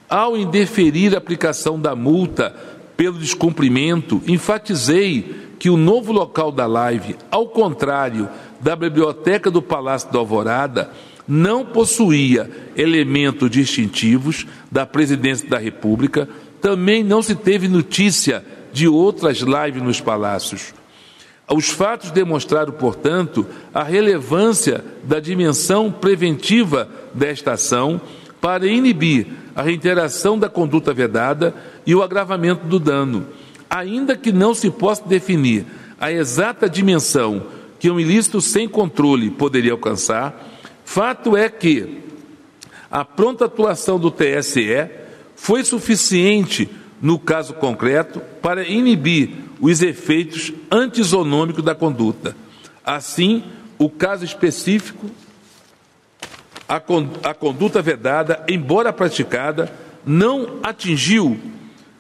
ao 0.09 0.37
indeferir 0.37 1.15
a 1.15 1.19
aplicação 1.19 1.81
da 1.81 1.95
multa 1.95 2.55
pelo 2.97 3.19
descumprimento, 3.19 4.23
enfatizei 4.27 5.47
que 5.59 5.69
o 5.69 5.77
novo 5.77 6.13
local 6.13 6.51
da 6.51 6.67
live, 6.67 7.17
ao 7.31 7.49
contrário 7.49 8.29
da 8.61 8.75
biblioteca 8.77 9.51
do 9.51 9.61
Palácio 9.61 10.11
da 10.13 10.19
Alvorada, 10.19 10.91
não 11.27 11.65
possuía 11.65 12.51
elementos 12.77 13.51
distintivos 13.51 14.47
da 14.71 14.87
Presidência 14.87 15.49
da 15.49 15.59
República, 15.59 16.29
também 16.61 17.03
não 17.03 17.21
se 17.21 17.35
teve 17.35 17.69
notícia 17.69 18.45
de 18.73 18.87
outras 18.87 19.39
lives 19.39 19.83
nos 19.83 20.01
palácios. 20.01 20.75
Os 21.49 21.71
fatos 21.71 22.11
demonstraram, 22.11 22.73
portanto, 22.73 23.47
a 23.73 23.83
relevância 23.83 24.85
da 25.05 25.21
dimensão 25.21 25.93
preventiva 25.93 26.89
desta 27.15 27.53
ação 27.53 28.01
para 28.47 28.69
inibir 28.69 29.27
a 29.57 29.63
reiteração 29.63 30.39
da 30.39 30.49
conduta 30.49 30.95
vedada 30.95 31.53
e 31.85 31.97
o 31.97 32.01
agravamento 32.01 32.65
do 32.65 32.79
dano, 32.79 33.27
ainda 33.69 34.17
que 34.17 34.31
não 34.31 34.55
se 34.55 34.71
possa 34.71 35.03
definir 35.05 35.67
a 35.99 36.13
exata 36.13 36.71
dimensão 36.71 37.45
que 37.81 37.91
um 37.91 37.99
ilícito 37.99 38.41
sem 38.41 38.69
controle 38.69 39.31
poderia 39.31 39.73
alcançar, 39.73 40.61
fato 40.85 41.37
é 41.37 41.49
que 41.49 42.03
a 42.89 43.05
pronta 43.05 43.47
atuação 43.47 43.99
do 43.99 44.13
TSE 44.13 44.91
foi 45.35 45.65
suficiente 45.65 46.71
no 47.03 47.19
caso 47.19 47.53
concreto 47.55 48.21
para 48.41 48.63
inibir 48.63 49.31
os 49.61 49.83
efeitos 49.83 50.53
antisonômicos 50.71 51.65
da 51.65 51.75
conduta. 51.75 52.37
Assim, 52.85 53.43
o 53.77 53.91
caso 53.91 54.25
específico 54.25 55.11
a, 56.69 56.83
a 57.23 57.35
conduta 57.35 57.81
vedada, 57.81 58.45
embora 58.49 58.93
praticada, 58.93 59.73
não 60.05 60.59
atingiu 60.63 61.39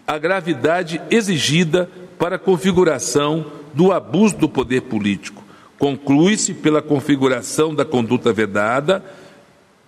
a 0.06 0.18
gravidade 0.18 1.00
exigida 1.10 1.88
para 2.18 2.36
a 2.36 2.38
configuração 2.38 3.46
do 3.74 3.92
abuso 3.92 4.36
do 4.36 4.48
poder 4.48 4.82
político. 4.82 5.44
Conclui-se 5.78 6.54
pela 6.54 6.80
configuração 6.80 7.74
da 7.74 7.84
conduta 7.84 8.32
vedada 8.32 9.04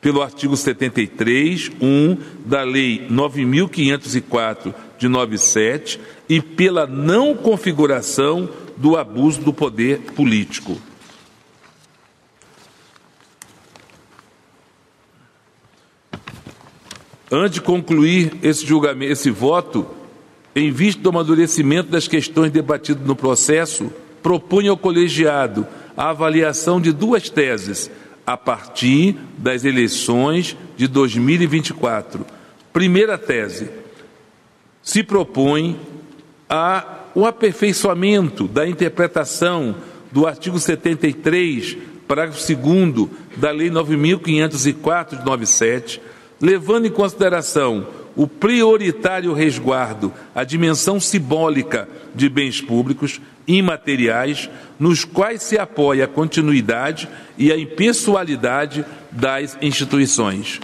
pelo 0.00 0.22
artigo 0.22 0.56
73, 0.56 1.70
1 1.80 2.16
da 2.44 2.62
Lei 2.62 3.06
9504 3.10 4.74
de 4.96 5.08
97 5.08 6.00
e 6.28 6.40
pela 6.40 6.86
não 6.86 7.34
configuração 7.34 8.48
do 8.76 8.96
abuso 8.96 9.40
do 9.40 9.52
poder 9.52 9.98
político. 10.14 10.80
Antes 17.30 17.54
de 17.54 17.60
concluir 17.60 18.32
esse 18.42 18.66
julgamento, 18.66 19.12
esse 19.12 19.30
voto, 19.30 19.86
em 20.54 20.70
vista 20.70 21.02
do 21.02 21.10
amadurecimento 21.10 21.90
das 21.90 22.08
questões 22.08 22.50
debatidas 22.50 23.06
no 23.06 23.14
processo, 23.14 23.92
propunha 24.22 24.70
ao 24.70 24.78
colegiado 24.78 25.66
a 25.96 26.10
avaliação 26.10 26.80
de 26.80 26.90
duas 26.90 27.28
teses 27.28 27.90
a 28.26 28.36
partir 28.36 29.16
das 29.36 29.64
eleições 29.64 30.56
de 30.76 30.88
2024. 30.88 32.24
Primeira 32.72 33.18
tese: 33.18 33.68
se 34.82 35.02
propõe 35.02 35.78
a 36.48 36.94
o 37.14 37.26
aperfeiçoamento 37.26 38.46
da 38.46 38.66
interpretação 38.66 39.74
do 40.10 40.26
artigo 40.26 40.58
73, 40.58 41.76
parágrafo 42.06 42.40
2 42.54 43.08
da 43.36 43.50
Lei 43.50 43.70
9504 43.70 45.18
de 45.18 45.24
97 45.24 46.00
levando 46.40 46.86
em 46.86 46.90
consideração 46.90 47.86
o 48.16 48.26
prioritário 48.26 49.32
resguardo, 49.32 50.12
a 50.34 50.42
dimensão 50.42 50.98
simbólica 50.98 51.88
de 52.14 52.28
bens 52.28 52.60
públicos 52.60 53.20
imateriais, 53.46 54.50
nos 54.78 55.04
quais 55.04 55.42
se 55.42 55.56
apoia 55.56 56.04
a 56.04 56.08
continuidade 56.08 57.08
e 57.38 57.52
a 57.52 57.56
impessoalidade 57.56 58.84
das 59.10 59.56
instituições. 59.62 60.60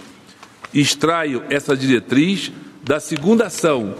Extraio 0.73 1.43
essa 1.49 1.77
diretriz 1.77 2.51
da 2.83 2.99
segunda 2.99 3.45
ação, 3.45 3.95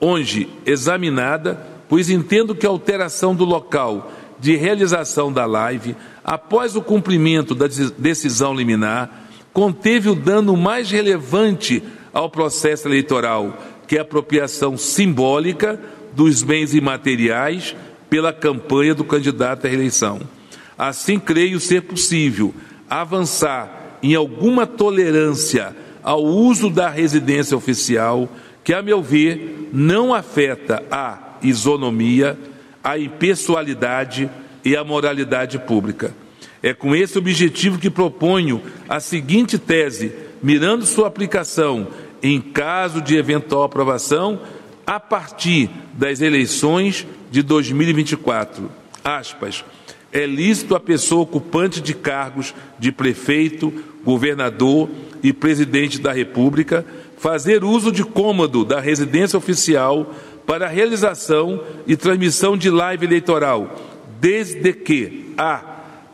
onde 0.00 0.48
examinada, 0.64 1.66
pois 1.88 2.08
entendo 2.08 2.54
que 2.54 2.64
a 2.64 2.70
alteração 2.70 3.34
do 3.34 3.44
local 3.44 4.12
de 4.38 4.56
realização 4.56 5.32
da 5.32 5.44
live, 5.44 5.94
após 6.24 6.76
o 6.76 6.80
cumprimento 6.80 7.54
da 7.54 7.66
decisão 7.98 8.54
liminar, 8.54 9.28
conteve 9.52 10.08
o 10.08 10.14
dano 10.14 10.56
mais 10.56 10.90
relevante 10.90 11.82
ao 12.12 12.30
processo 12.30 12.88
eleitoral, 12.88 13.56
que 13.86 13.96
é 13.96 13.98
a 13.98 14.02
apropriação 14.02 14.76
simbólica 14.76 15.78
dos 16.12 16.42
bens 16.42 16.74
imateriais 16.74 17.74
pela 18.08 18.32
campanha 18.32 18.94
do 18.94 19.04
candidato 19.04 19.66
à 19.66 19.68
reeleição. 19.68 20.20
Assim, 20.76 21.18
creio 21.18 21.60
ser 21.60 21.82
possível 21.82 22.54
avançar 22.88 23.98
em 24.02 24.14
alguma 24.14 24.66
tolerância 24.66 25.76
ao 26.02 26.24
uso 26.24 26.70
da 26.70 26.88
residência 26.88 27.56
oficial, 27.56 28.28
que, 28.64 28.72
a 28.72 28.82
meu 28.82 29.02
ver, 29.02 29.68
não 29.72 30.14
afeta 30.14 30.82
a 30.90 31.36
isonomia, 31.42 32.38
a 32.82 32.98
impessoalidade 32.98 34.30
e 34.64 34.76
a 34.76 34.82
moralidade 34.82 35.58
pública. 35.58 36.14
É 36.62 36.74
com 36.74 36.94
esse 36.94 37.18
objetivo 37.18 37.78
que 37.78 37.88
proponho 37.88 38.62
a 38.88 39.00
seguinte 39.00 39.58
tese, 39.58 40.12
mirando 40.42 40.84
sua 40.84 41.06
aplicação 41.06 41.88
em 42.22 42.40
caso 42.40 43.00
de 43.00 43.16
eventual 43.16 43.64
aprovação 43.64 44.40
a 44.86 45.00
partir 45.00 45.70
das 45.94 46.20
eleições 46.20 47.06
de 47.30 47.42
2024. 47.42 48.70
Aspas. 49.02 49.64
É 50.12 50.26
lícito 50.26 50.74
a 50.74 50.80
pessoa 50.80 51.22
ocupante 51.22 51.80
de 51.80 51.94
cargos 51.94 52.52
de 52.78 52.90
prefeito, 52.90 53.72
governador 54.04 54.90
e 55.22 55.32
presidente 55.32 56.00
da 56.00 56.12
República 56.12 56.84
fazer 57.16 57.62
uso 57.62 57.92
de 57.92 58.02
cômodo 58.02 58.64
da 58.64 58.80
residência 58.80 59.38
oficial 59.38 60.14
para 60.46 60.66
realização 60.66 61.62
e 61.86 61.94
transmissão 61.94 62.56
de 62.56 62.70
live 62.70 63.04
eleitoral, 63.04 63.78
desde 64.18 64.72
que 64.72 65.32
a 65.36 65.69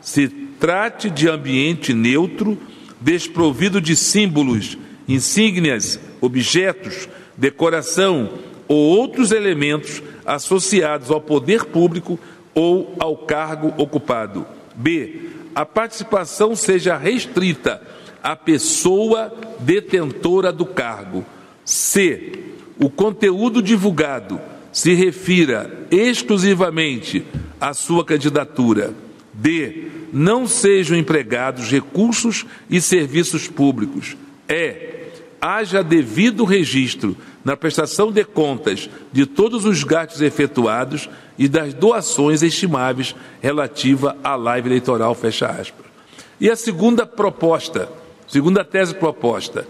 se 0.07 0.29
trate 0.29 1.09
de 1.09 1.27
ambiente 1.27 1.93
neutro, 1.93 2.57
desprovido 3.01 3.81
de 3.81 3.93
símbolos, 3.93 4.77
insígnias, 5.05 5.99
objetos, 6.21 7.09
decoração 7.35 8.29
ou 8.69 8.77
outros 8.77 9.33
elementos 9.33 10.01
associados 10.25 11.11
ao 11.11 11.19
poder 11.19 11.65
público 11.65 12.17
ou 12.55 12.95
ao 13.01 13.17
cargo 13.17 13.73
ocupado. 13.77 14.47
B. 14.73 15.29
A 15.53 15.65
participação 15.65 16.55
seja 16.55 16.95
restrita 16.95 17.81
à 18.23 18.33
pessoa 18.33 19.33
detentora 19.59 20.53
do 20.53 20.65
cargo. 20.65 21.25
C. 21.65 22.31
O 22.79 22.89
conteúdo 22.89 23.61
divulgado 23.61 24.39
se 24.71 24.93
refira 24.93 25.85
exclusivamente 25.91 27.25
à 27.59 27.73
sua 27.73 28.05
candidatura. 28.05 28.93
D. 29.33 29.96
Não 30.11 30.47
sejam 30.47 30.97
empregados 30.97 31.69
recursos 31.69 32.45
e 32.69 32.81
serviços 32.81 33.47
públicos. 33.47 34.15
E. 34.47 34.97
haja 35.41 35.83
devido 35.83 36.45
registro 36.45 37.15
na 37.43 37.55
prestação 37.55 38.11
de 38.11 38.23
contas 38.23 38.89
de 39.11 39.25
todos 39.25 39.65
os 39.65 39.83
gastos 39.83 40.21
efetuados 40.21 41.09
e 41.37 41.47
das 41.47 41.73
doações 41.73 42.41
estimáveis 42.41 43.15
relativa 43.41 44.17
à 44.23 44.35
live 44.35 44.69
eleitoral, 44.69 45.13
fecha 45.15 45.47
aspas. 45.47 45.85
E 46.39 46.49
a 46.49 46.55
segunda 46.55 47.05
proposta, 47.05 47.89
segunda 48.27 48.63
tese 48.63 48.93
proposta, 48.95 49.65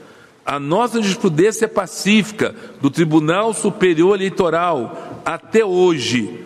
a 0.45 0.59
nossa 0.59 1.01
jurisprudência 1.01 1.67
pacífica 1.67 2.55
do 2.81 2.89
Tribunal 2.89 3.53
Superior 3.53 4.15
Eleitoral 4.15 5.21
até 5.25 5.65
hoje 5.65 6.45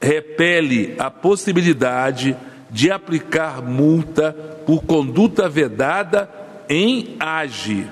repele 0.00 0.96
a 0.98 1.10
possibilidade 1.10 2.36
de 2.70 2.90
aplicar 2.90 3.62
multa 3.62 4.32
por 4.66 4.84
conduta 4.84 5.48
vedada 5.48 6.30
em 6.68 7.16
AGE. 7.18 7.86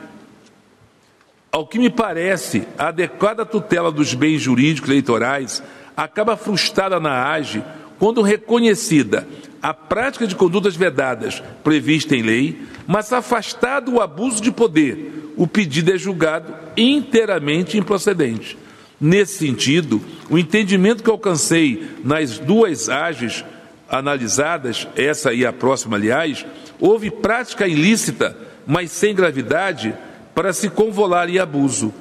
Ao 1.50 1.66
que 1.66 1.78
me 1.78 1.90
parece, 1.90 2.66
a 2.76 2.88
adequada 2.88 3.44
tutela 3.44 3.90
dos 3.90 4.14
bens 4.14 4.40
jurídicos 4.40 4.88
eleitorais 4.88 5.62
acaba 5.96 6.36
frustrada 6.36 7.00
na 7.00 7.32
AGE 7.32 7.62
quando 7.98 8.22
reconhecida 8.22 9.26
a 9.60 9.74
prática 9.74 10.26
de 10.26 10.36
condutas 10.36 10.76
vedadas 10.76 11.42
prevista 11.64 12.14
em 12.14 12.22
lei, 12.22 12.62
mas 12.86 13.12
afastado 13.12 13.94
o 13.94 14.00
abuso 14.00 14.40
de 14.40 14.52
poder, 14.52 15.32
o 15.36 15.46
pedido 15.46 15.92
é 15.92 15.98
julgado 15.98 16.54
inteiramente 16.76 17.76
improcedente. 17.76 18.56
Nesse 19.00 19.38
sentido, 19.38 20.00
o 20.30 20.38
entendimento 20.38 21.02
que 21.02 21.10
alcancei 21.10 21.96
nas 22.04 22.38
duas 22.38 22.88
AGES 22.88 23.44
analisadas, 23.88 24.86
essa 24.96 25.32
e 25.32 25.46
a 25.46 25.52
próxima, 25.52 25.96
aliás, 25.96 26.44
houve 26.78 27.10
prática 27.10 27.66
ilícita, 27.66 28.36
mas 28.66 28.90
sem 28.92 29.14
gravidade, 29.14 29.94
para 30.34 30.52
se 30.52 30.68
convolar 30.68 31.28
em 31.28 31.38
abuso. 31.38 31.92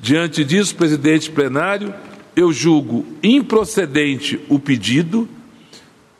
Diante 0.00 0.44
disso, 0.44 0.76
presidente 0.76 1.28
plenário, 1.30 1.92
eu 2.36 2.52
julgo 2.52 3.04
improcedente 3.22 4.38
o 4.48 4.60
pedido 4.60 5.28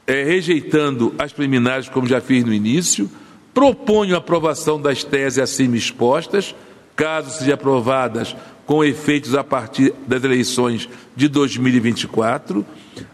é, 0.06 0.22
rejeitando 0.24 1.14
as 1.18 1.32
preliminares, 1.32 1.88
como 1.88 2.06
já 2.06 2.20
fiz 2.20 2.44
no 2.44 2.52
início, 2.52 3.10
proponho 3.52 4.14
a 4.14 4.18
aprovação 4.18 4.80
das 4.80 5.02
teses 5.04 5.38
acima 5.38 5.76
expostas, 5.76 6.54
caso 6.96 7.38
sejam 7.38 7.54
aprovadas 7.54 8.34
com 8.68 8.84
efeitos 8.84 9.34
a 9.34 9.42
partir 9.42 9.94
das 10.06 10.22
eleições 10.22 10.90
de 11.16 11.26
2024, 11.26 12.66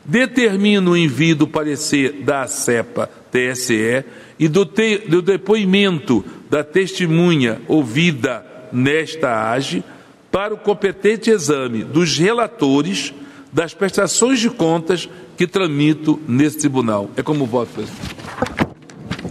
determino 0.04 0.90
o 0.90 0.96
envio 0.96 1.36
do 1.36 1.46
parecer 1.46 2.24
da 2.24 2.44
CEPA 2.48 3.08
TSE 3.30 4.04
e 4.36 4.48
do, 4.48 4.66
te, 4.66 4.98
do 4.98 5.22
depoimento 5.22 6.24
da 6.50 6.64
testemunha 6.64 7.62
ouvida 7.68 8.44
nesta 8.72 9.52
AGE 9.52 9.84
para 10.28 10.52
o 10.52 10.58
competente 10.58 11.30
exame 11.30 11.84
dos 11.84 12.18
relatores 12.18 13.14
das 13.52 13.72
prestações 13.72 14.40
de 14.40 14.50
contas 14.50 15.08
que 15.36 15.46
tramito 15.46 16.20
nesse 16.26 16.58
tribunal. 16.58 17.08
É 17.16 17.22
como 17.22 17.46
voto, 17.46 17.70
presidente. 17.74 18.16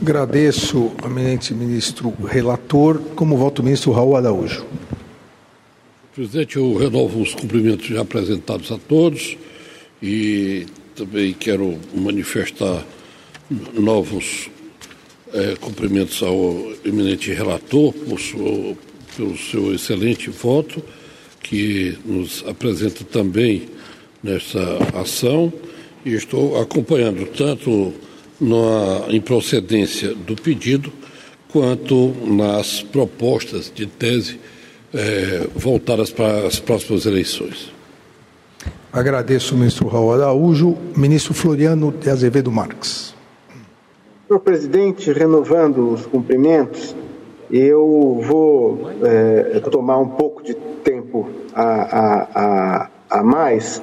Agradeço, 0.01 0.93
eminente 1.03 1.53
ministro 1.53 2.13
relator. 2.25 2.97
Como 3.13 3.35
voto 3.35 3.59
o 3.59 3.65
ministro 3.65 3.91
Raul 3.91 4.15
Araújo. 4.15 4.65
Presidente, 6.15 6.57
eu 6.57 6.75
renovo 6.75 7.23
os 7.23 7.33
cumprimentos 7.33 7.87
já 7.87 8.01
apresentados 8.01 8.71
a 8.71 8.77
todos 8.77 9.35
e 9.99 10.67
também 10.95 11.33
quero 11.33 11.79
manifestar 11.91 12.85
novos 13.73 14.47
é, 15.33 15.55
cumprimentos 15.59 16.21
ao 16.21 16.71
eminente 16.85 17.33
relator 17.33 17.91
por 17.93 18.19
pelo 19.17 19.35
seu 19.39 19.73
excelente 19.73 20.29
voto, 20.29 20.83
que 21.41 21.97
nos 22.05 22.43
apresenta 22.45 23.03
também 23.03 23.69
nessa 24.21 24.61
ação. 24.93 25.51
E 26.05 26.13
estou 26.13 26.61
acompanhando 26.61 27.25
tanto 27.25 27.91
na 28.39 29.11
improcedência 29.11 30.13
do 30.13 30.35
pedido 30.35 30.93
quanto 31.47 32.13
nas 32.23 32.83
propostas 32.83 33.71
de 33.73 33.87
tese 33.87 34.37
voltadas 35.55 36.11
para 36.11 36.47
as 36.47 36.59
próximas 36.59 37.05
eleições. 37.05 37.71
Agradeço 38.91 39.55
o 39.55 39.57
ministro 39.57 39.87
Raul 39.87 40.13
Araújo. 40.13 40.77
Ministro 40.95 41.33
Floriano 41.33 41.91
de 41.91 42.09
Azevedo 42.09 42.51
Marques. 42.51 43.15
Senhor 44.27 44.39
presidente, 44.39 45.11
renovando 45.11 45.91
os 45.91 46.05
cumprimentos, 46.05 46.95
eu 47.51 48.21
vou 48.23 48.91
é, 49.03 49.59
tomar 49.71 49.97
um 49.97 50.09
pouco 50.09 50.43
de 50.43 50.53
tempo 50.53 51.29
a, 51.53 51.63
a, 51.63 52.27
a, 52.35 52.89
a 53.09 53.23
mais 53.23 53.81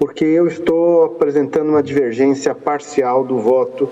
porque 0.00 0.24
eu 0.24 0.46
estou 0.46 1.04
apresentando 1.04 1.68
uma 1.68 1.82
divergência 1.82 2.54
parcial 2.54 3.22
do 3.22 3.38
voto 3.38 3.86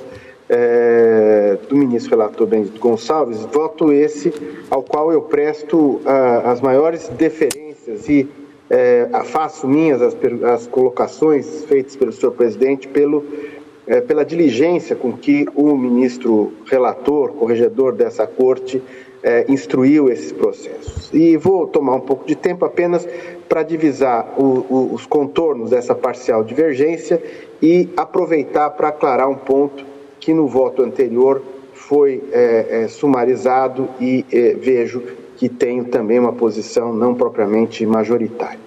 é, 0.48 1.58
do 1.68 1.76
ministro 1.76 2.10
relator 2.10 2.46
Benedito 2.46 2.80
Gonçalves, 2.80 3.44
voto 3.52 3.92
esse 3.92 4.32
ao 4.70 4.82
qual 4.82 5.12
eu 5.12 5.22
presto 5.22 6.00
ah, 6.06 6.50
as 6.50 6.60
maiores 6.60 7.08
deferências 7.08 8.08
e 8.08 8.28
é, 8.70 9.08
faço 9.24 9.66
minhas 9.66 10.00
as, 10.02 10.16
as, 10.44 10.66
colocações 10.66 11.64
feitas 11.64 11.96
pelo 11.96 12.12
senhor 12.12 12.32
presidente 12.32 12.86
pelo, 12.86 13.24
é, 13.86 14.00
pela 14.00 14.24
diligência 14.24 14.94
com 14.94 15.12
que 15.12 15.46
o 15.54 15.76
ministro 15.76 16.52
relator, 16.66 17.32
corregedor 17.32 17.94
dessa 17.94 18.26
corte, 18.26 18.82
é, 19.22 19.46
instruiu 19.48 20.08
esses 20.08 20.32
processos. 20.32 21.10
E 21.12 21.36
vou 21.36 21.66
tomar 21.66 21.96
um 21.96 22.00
pouco 22.00 22.26
de 22.26 22.36
tempo 22.36 22.64
apenas 22.64 23.06
para 23.48 23.62
divisar 23.62 24.34
o, 24.38 24.64
o, 24.68 24.94
os 24.94 25.06
contornos 25.06 25.70
dessa 25.70 25.94
parcial 25.94 26.44
divergência 26.44 27.20
e 27.60 27.88
aproveitar 27.96 28.70
para 28.70 28.88
aclarar 28.88 29.28
um 29.28 29.34
ponto 29.34 29.84
que 30.20 30.34
no 30.34 30.46
voto 30.46 30.82
anterior 30.82 31.42
foi 31.72 32.22
é, 32.32 32.82
é, 32.82 32.88
sumarizado 32.88 33.88
e 34.00 34.24
é, 34.32 34.54
vejo 34.54 35.02
que 35.36 35.48
tenho 35.48 35.84
também 35.84 36.18
uma 36.18 36.32
posição 36.32 36.92
não 36.92 37.14
propriamente 37.14 37.86
majoritária. 37.86 38.58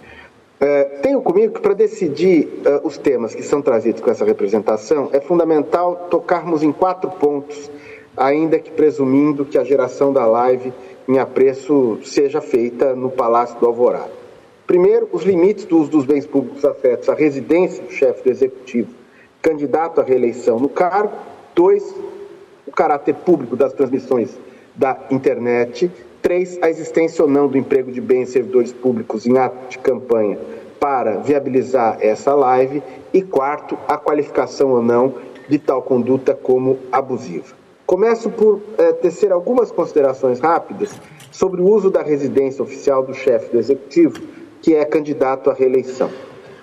É, 0.59 0.83
tenho 1.01 1.21
comigo 1.21 1.55
que 1.55 1.61
para 1.61 1.73
decidir 1.73 2.61
é, 2.63 2.81
os 2.83 2.97
temas 2.97 3.33
que 3.33 3.43
são 3.43 3.61
trazidos 3.61 4.01
com 4.01 4.09
essa 4.09 4.23
representação 4.23 5.09
é 5.11 5.19
fundamental 5.19 6.07
tocarmos 6.09 6.63
em 6.63 6.71
quatro 6.71 7.09
pontos, 7.09 7.69
ainda 8.15 8.59
que 8.59 8.71
presumindo 8.71 9.43
que 9.43 9.57
a 9.57 9.63
geração 9.63 10.13
da 10.13 10.25
live 10.25 10.71
em 11.07 11.17
apreço 11.17 11.99
seja 12.03 12.39
feita 12.39 12.95
no 12.95 13.09
Palácio 13.09 13.59
do 13.59 13.65
Alvorada. 13.65 14.11
Primeiro, 14.67 15.09
os 15.11 15.23
limites 15.23 15.65
do 15.65 15.79
uso 15.79 15.91
dos 15.91 16.05
bens 16.05 16.25
públicos 16.25 16.63
afetos 16.63 17.09
à 17.09 17.13
residência 17.13 17.83
do 17.83 17.91
chefe 17.91 18.23
do 18.23 18.29
Executivo, 18.29 18.89
candidato 19.41 19.99
à 19.99 20.03
reeleição 20.03 20.59
no 20.59 20.69
cargo. 20.69 21.11
Dois, 21.55 21.83
o 22.65 22.71
caráter 22.71 23.15
público 23.15 23.55
das 23.55 23.73
transmissões 23.73 24.37
da 24.75 24.97
internet. 25.11 25.91
Três, 26.21 26.57
a 26.61 26.69
existência 26.69 27.23
ou 27.23 27.29
não 27.29 27.47
do 27.47 27.57
emprego 27.57 27.91
de 27.91 27.99
bens 27.99 28.29
e 28.29 28.33
servidores 28.33 28.71
públicos 28.71 29.25
em 29.25 29.37
ato 29.37 29.69
de 29.69 29.79
campanha 29.79 30.37
para 30.79 31.17
viabilizar 31.17 31.97
essa 31.99 32.33
live. 32.33 32.81
E 33.13 33.21
quarto, 33.21 33.77
a 33.87 33.97
qualificação 33.97 34.71
ou 34.71 34.81
não 34.81 35.15
de 35.49 35.59
tal 35.59 35.81
conduta 35.81 36.33
como 36.33 36.79
abusiva. 36.91 37.55
Começo 37.85 38.29
por 38.29 38.61
é, 38.77 38.93
tecer 38.93 39.33
algumas 39.33 39.69
considerações 39.69 40.39
rápidas 40.39 40.91
sobre 41.29 41.61
o 41.61 41.65
uso 41.65 41.91
da 41.91 42.01
residência 42.01 42.63
oficial 42.63 43.03
do 43.03 43.13
chefe 43.13 43.51
do 43.51 43.59
Executivo, 43.59 44.21
que 44.61 44.73
é 44.73 44.85
candidato 44.85 45.49
à 45.49 45.53
reeleição. 45.53 46.09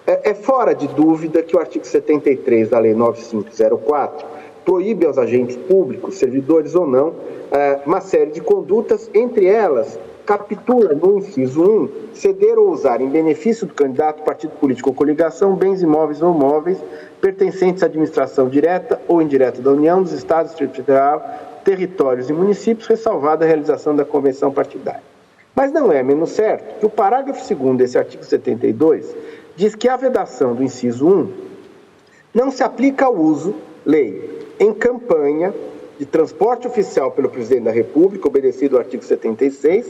É, 0.06 0.30
é 0.30 0.34
fora 0.34 0.74
de 0.74 0.88
dúvida 0.88 1.42
que 1.42 1.54
o 1.54 1.58
artigo 1.58 1.84
73 1.84 2.70
da 2.70 2.78
Lei 2.78 2.94
9504 2.94 4.37
proíbe 4.68 5.06
aos 5.06 5.16
agentes 5.16 5.56
públicos, 5.56 6.18
servidores 6.18 6.74
ou 6.74 6.86
não, 6.86 7.14
é, 7.50 7.80
uma 7.86 8.02
série 8.02 8.32
de 8.32 8.42
condutas, 8.42 9.10
entre 9.14 9.46
elas 9.46 9.98
captura 10.26 10.94
no 10.94 11.16
inciso 11.16 11.62
1 11.62 11.88
ceder 12.12 12.58
ou 12.58 12.68
usar 12.70 13.00
em 13.00 13.08
benefício 13.08 13.66
do 13.66 13.72
candidato, 13.72 14.22
partido 14.22 14.50
político 14.60 14.90
ou 14.90 14.94
coligação 14.94 15.54
bens 15.54 15.80
imóveis 15.80 16.20
ou 16.20 16.34
móveis 16.34 16.76
pertencentes 17.18 17.82
à 17.82 17.86
administração 17.86 18.46
direta 18.46 19.00
ou 19.08 19.22
indireta 19.22 19.62
da 19.62 19.70
União, 19.70 20.02
dos 20.02 20.12
Estados, 20.12 20.50
Distrito 20.50 20.76
Federal, 20.76 21.24
territórios 21.64 22.28
e 22.28 22.34
municípios, 22.34 22.86
ressalvada 22.86 23.46
a 23.46 23.48
realização 23.48 23.96
da 23.96 24.04
convenção 24.04 24.52
partidária. 24.52 25.02
Mas 25.56 25.72
não 25.72 25.90
é 25.90 26.02
menos 26.02 26.28
certo 26.32 26.78
que 26.78 26.84
o 26.84 26.90
parágrafo 26.90 27.54
2 27.54 27.78
desse 27.78 27.96
artigo 27.96 28.22
72 28.22 29.16
diz 29.56 29.74
que 29.74 29.88
a 29.88 29.96
vedação 29.96 30.54
do 30.54 30.62
inciso 30.62 31.08
1 31.08 31.32
não 32.34 32.50
se 32.50 32.62
aplica 32.62 33.06
ao 33.06 33.16
uso, 33.16 33.54
lei, 33.86 34.37
em 34.58 34.72
campanha 34.72 35.54
de 35.98 36.06
transporte 36.06 36.66
oficial 36.66 37.10
pelo 37.10 37.28
presidente 37.28 37.64
da 37.64 37.70
República, 37.70 38.28
obedecido 38.28 38.76
ao 38.76 38.82
artigo 38.82 39.04
76, 39.04 39.86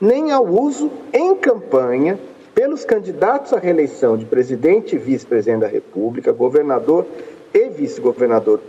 nem 0.00 0.32
ao 0.32 0.46
uso 0.46 0.90
em 1.12 1.34
campanha 1.36 2.18
pelos 2.54 2.84
candidatos 2.84 3.52
à 3.52 3.58
reeleição 3.58 4.16
de 4.16 4.24
presidente 4.24 4.96
e 4.96 4.98
vice-presidente 4.98 5.60
da 5.60 5.66
República, 5.66 6.32
governador 6.32 7.06
e 7.52 7.68
vice-governador 7.68 8.60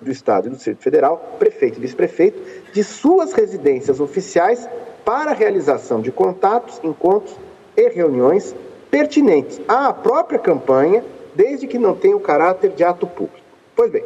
do 0.00 0.10
Estado 0.10 0.46
e 0.46 0.50
do 0.50 0.56
Distrito 0.56 0.82
Federal, 0.82 1.36
prefeito 1.38 1.78
e 1.78 1.80
vice-prefeito, 1.82 2.40
de 2.72 2.82
suas 2.82 3.32
residências 3.32 4.00
oficiais 4.00 4.68
para 5.04 5.32
a 5.32 5.34
realização 5.34 6.00
de 6.00 6.10
contatos, 6.10 6.80
encontros 6.82 7.36
e 7.76 7.88
reuniões 7.88 8.54
pertinentes 8.90 9.60
à 9.68 9.92
própria 9.92 10.38
campanha, 10.38 11.04
desde 11.34 11.66
que 11.66 11.78
não 11.78 11.94
tenha 11.94 12.16
o 12.16 12.20
caráter 12.20 12.70
de 12.70 12.82
ato 12.82 13.06
público. 13.06 13.40
Pois 13.76 13.90
bem, 13.90 14.04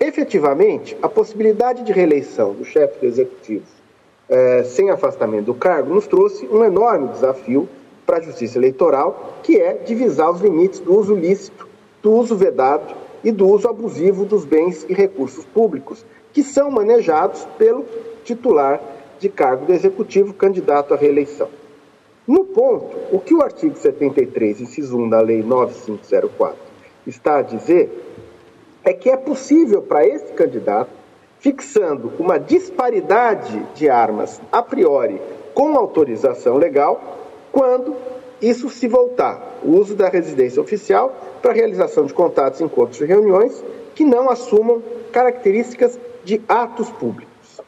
efetivamente, 0.00 0.96
a 1.02 1.08
possibilidade 1.08 1.84
de 1.84 1.92
reeleição 1.92 2.54
do 2.54 2.64
chefe 2.64 3.00
do 3.00 3.06
executivo 3.06 3.64
eh, 4.28 4.62
sem 4.64 4.90
afastamento 4.90 5.46
do 5.46 5.54
cargo 5.54 5.94
nos 5.94 6.06
trouxe 6.06 6.46
um 6.46 6.64
enorme 6.64 7.08
desafio 7.08 7.68
para 8.06 8.18
a 8.18 8.20
justiça 8.22 8.58
eleitoral, 8.58 9.38
que 9.42 9.58
é 9.58 9.74
divisar 9.74 10.30
os 10.30 10.40
limites 10.40 10.80
do 10.80 10.98
uso 10.98 11.14
lícito, 11.14 11.66
do 12.02 12.12
uso 12.12 12.36
vedado 12.36 12.94
e 13.24 13.32
do 13.32 13.48
uso 13.48 13.68
abusivo 13.68 14.24
dos 14.24 14.44
bens 14.44 14.86
e 14.88 14.94
recursos 14.94 15.44
públicos, 15.44 16.04
que 16.32 16.42
são 16.42 16.70
manejados 16.70 17.46
pelo 17.56 17.84
titular 18.24 18.80
de 19.18 19.28
cargo 19.28 19.66
do 19.66 19.72
executivo 19.72 20.32
candidato 20.32 20.94
à 20.94 20.96
reeleição. 20.96 21.48
No 22.26 22.44
ponto, 22.44 22.96
o 23.10 23.18
que 23.18 23.34
o 23.34 23.42
artigo 23.42 23.76
73, 23.76 24.60
inciso 24.60 24.98
1 24.98 25.08
da 25.08 25.20
Lei 25.20 25.42
9504 25.42 26.58
está 27.06 27.38
a 27.38 27.42
dizer 27.42 28.07
é 28.88 28.92
que 28.94 29.10
é 29.10 29.18
possível 29.18 29.82
para 29.82 30.06
esse 30.06 30.32
candidato, 30.32 30.88
fixando 31.40 32.10
uma 32.18 32.38
disparidade 32.38 33.62
de 33.74 33.86
armas 33.86 34.40
a 34.50 34.62
priori 34.62 35.20
com 35.52 35.76
autorização 35.76 36.56
legal, 36.56 36.98
quando 37.52 37.94
isso 38.40 38.70
se 38.70 38.88
voltar, 38.88 39.58
o 39.62 39.72
uso 39.72 39.94
da 39.94 40.08
residência 40.08 40.62
oficial 40.62 41.14
para 41.42 41.52
realização 41.52 42.06
de 42.06 42.14
contatos, 42.14 42.62
encontros 42.62 42.98
e 43.02 43.04
reuniões 43.04 43.62
que 43.94 44.06
não 44.06 44.30
assumam 44.30 44.82
características 45.12 46.00
de 46.24 46.40
atos 46.48 46.88
públicos. 46.88 47.60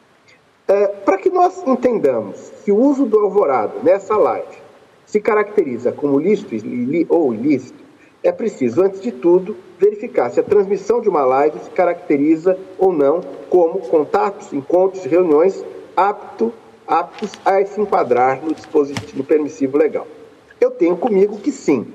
É, 0.67 0.87
para 0.87 1.19
que 1.19 1.29
nós 1.29 1.63
entendamos 1.67 2.51
que 2.65 2.73
o 2.73 2.79
uso 2.79 3.05
do 3.05 3.19
alvorado 3.19 3.75
nessa 3.83 4.17
live 4.17 4.57
se 5.05 5.21
caracteriza 5.21 5.93
como 5.93 6.19
lícito 6.19 6.55
ou 7.11 7.35
ilícito, 7.35 7.90
é 8.23 8.31
preciso, 8.31 8.83
antes 8.83 9.01
de 9.01 9.11
tudo, 9.11 9.57
verificar 9.79 10.31
se 10.31 10.41
a 10.41 10.43
transmissão 10.43 11.01
de 11.01 11.09
uma 11.09 11.25
live 11.25 11.59
se 11.61 11.71
caracteriza 11.71 12.59
ou 12.79 12.93
não 12.93 13.23
como 13.49 13.81
contatos, 13.81 14.53
encontros 14.53 15.05
reuniões 15.05 15.65
apto, 15.97 16.53
aptos 16.87 17.33
a 17.45 17.65
se 17.65 17.81
enquadrar 17.81 18.43
no 18.45 18.55
dispositivo 18.55 19.25
permissivo 19.25 19.79
legal. 19.79 20.07
Eu 20.61 20.71
tenho 20.71 20.97
comigo 20.97 21.39
que 21.39 21.51
sim. 21.51 21.87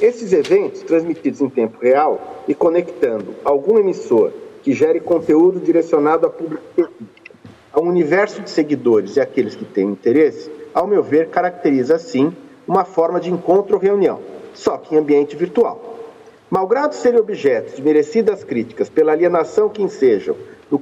Esses 0.00 0.32
eventos, 0.32 0.82
transmitidos 0.82 1.40
em 1.40 1.48
tempo 1.48 1.78
real 1.80 2.42
e 2.48 2.54
conectando 2.54 3.34
algum 3.44 3.78
emissor 3.78 4.32
que 4.62 4.72
gere 4.72 4.98
conteúdo 4.98 5.60
direcionado 5.60 6.26
a 6.26 6.30
público 6.30 6.64
a 7.72 7.80
um 7.80 7.88
universo 7.88 8.40
de 8.40 8.48
seguidores 8.48 9.16
e 9.16 9.20
aqueles 9.20 9.54
que 9.54 9.64
têm 9.64 9.88
interesse, 9.88 10.50
ao 10.72 10.86
meu 10.86 11.02
ver, 11.02 11.28
caracteriza, 11.28 11.98
sim, 11.98 12.32
uma 12.66 12.84
forma 12.84 13.20
de 13.20 13.30
encontro 13.30 13.76
ou 13.76 13.82
reunião, 13.82 14.18
só 14.56 14.76
que 14.76 14.94
em 14.94 14.98
ambiente 14.98 15.36
virtual. 15.36 15.96
Malgrado 16.50 16.94
serem 16.94 17.20
objeto 17.20 17.74
de 17.74 17.82
merecidas 17.82 18.44
críticas 18.44 18.88
pela 18.88 19.12
alienação 19.12 19.68
que 19.68 19.82
ensejam 19.82 20.36
do, 20.70 20.80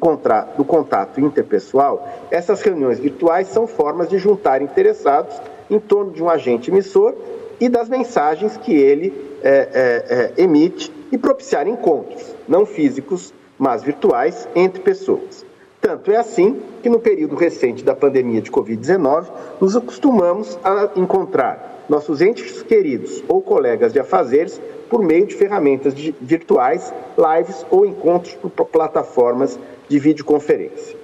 do 0.56 0.64
contato 0.64 1.20
interpessoal, 1.20 2.08
essas 2.30 2.62
reuniões 2.62 2.98
virtuais 2.98 3.48
são 3.48 3.66
formas 3.66 4.08
de 4.08 4.18
juntar 4.18 4.62
interessados 4.62 5.34
em 5.70 5.78
torno 5.78 6.12
de 6.12 6.22
um 6.22 6.28
agente 6.28 6.70
emissor 6.70 7.14
e 7.60 7.68
das 7.68 7.88
mensagens 7.88 8.56
que 8.56 8.74
ele 8.74 9.12
é, 9.42 9.48
é, 9.48 10.34
é, 10.38 10.42
emite 10.42 10.92
e 11.10 11.18
propiciar 11.18 11.66
encontros, 11.66 12.34
não 12.46 12.66
físicos, 12.66 13.32
mas 13.58 13.82
virtuais, 13.82 14.48
entre 14.54 14.82
pessoas. 14.82 15.44
Tanto 15.80 16.10
é 16.10 16.16
assim 16.16 16.60
que 16.82 16.88
no 16.88 16.98
período 16.98 17.36
recente 17.36 17.84
da 17.84 17.94
pandemia 17.94 18.40
de 18.40 18.50
Covid-19, 18.50 19.26
nos 19.60 19.76
acostumamos 19.76 20.58
a 20.64 20.90
encontrar 20.96 21.73
nossos 21.88 22.20
entes 22.20 22.62
queridos 22.62 23.22
ou 23.28 23.42
colegas 23.42 23.92
de 23.92 24.00
afazeres 24.00 24.60
por 24.88 25.02
meio 25.02 25.26
de 25.26 25.34
ferramentas 25.34 25.94
virtuais, 26.20 26.92
lives 27.16 27.64
ou 27.70 27.84
encontros 27.84 28.34
por 28.34 28.66
plataformas 28.66 29.58
de 29.88 29.98
videoconferência. 29.98 30.96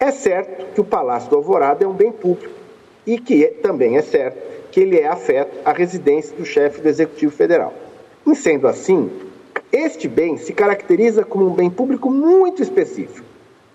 É 0.00 0.10
certo 0.10 0.66
que 0.74 0.80
o 0.80 0.84
Palácio 0.84 1.30
do 1.30 1.36
Alvorada 1.36 1.84
é 1.84 1.88
um 1.88 1.92
bem 1.92 2.12
público 2.12 2.54
e 3.06 3.18
que 3.18 3.44
é, 3.44 3.48
também 3.48 3.96
é 3.96 4.02
certo 4.02 4.38
que 4.70 4.80
ele 4.80 4.98
é 4.98 5.08
afeto 5.08 5.58
à 5.64 5.72
residência 5.72 6.36
do 6.36 6.44
chefe 6.44 6.80
do 6.80 6.88
Executivo 6.88 7.32
Federal. 7.32 7.72
E 8.26 8.34
sendo 8.34 8.68
assim, 8.68 9.10
este 9.72 10.06
bem 10.06 10.36
se 10.36 10.52
caracteriza 10.52 11.24
como 11.24 11.46
um 11.46 11.54
bem 11.54 11.70
público 11.70 12.10
muito 12.10 12.62
específico 12.62 13.28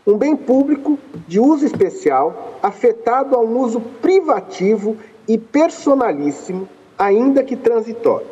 um 0.06 0.18
bem 0.18 0.36
público 0.36 1.00
de 1.28 1.40
uso 1.40 1.66
especial 1.66 2.60
afetado 2.62 3.36
a 3.36 3.40
um 3.40 3.58
uso 3.60 3.80
privativo 3.80 4.98
e 5.28 5.38
personalíssimo, 5.38 6.68
ainda 6.98 7.44
que 7.44 7.56
transitório. 7.56 8.28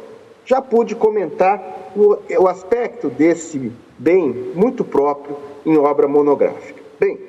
Já 0.46 0.62
pude 0.62 0.96
comentar 0.96 1.92
o, 1.96 2.18
o 2.42 2.48
aspecto 2.48 3.10
desse 3.10 3.72
bem 3.98 4.52
muito 4.56 4.84
próprio 4.84 5.38
em 5.66 5.78
obra 5.78 6.08
monográfica. 6.08 6.82
Bem, 7.00 7.20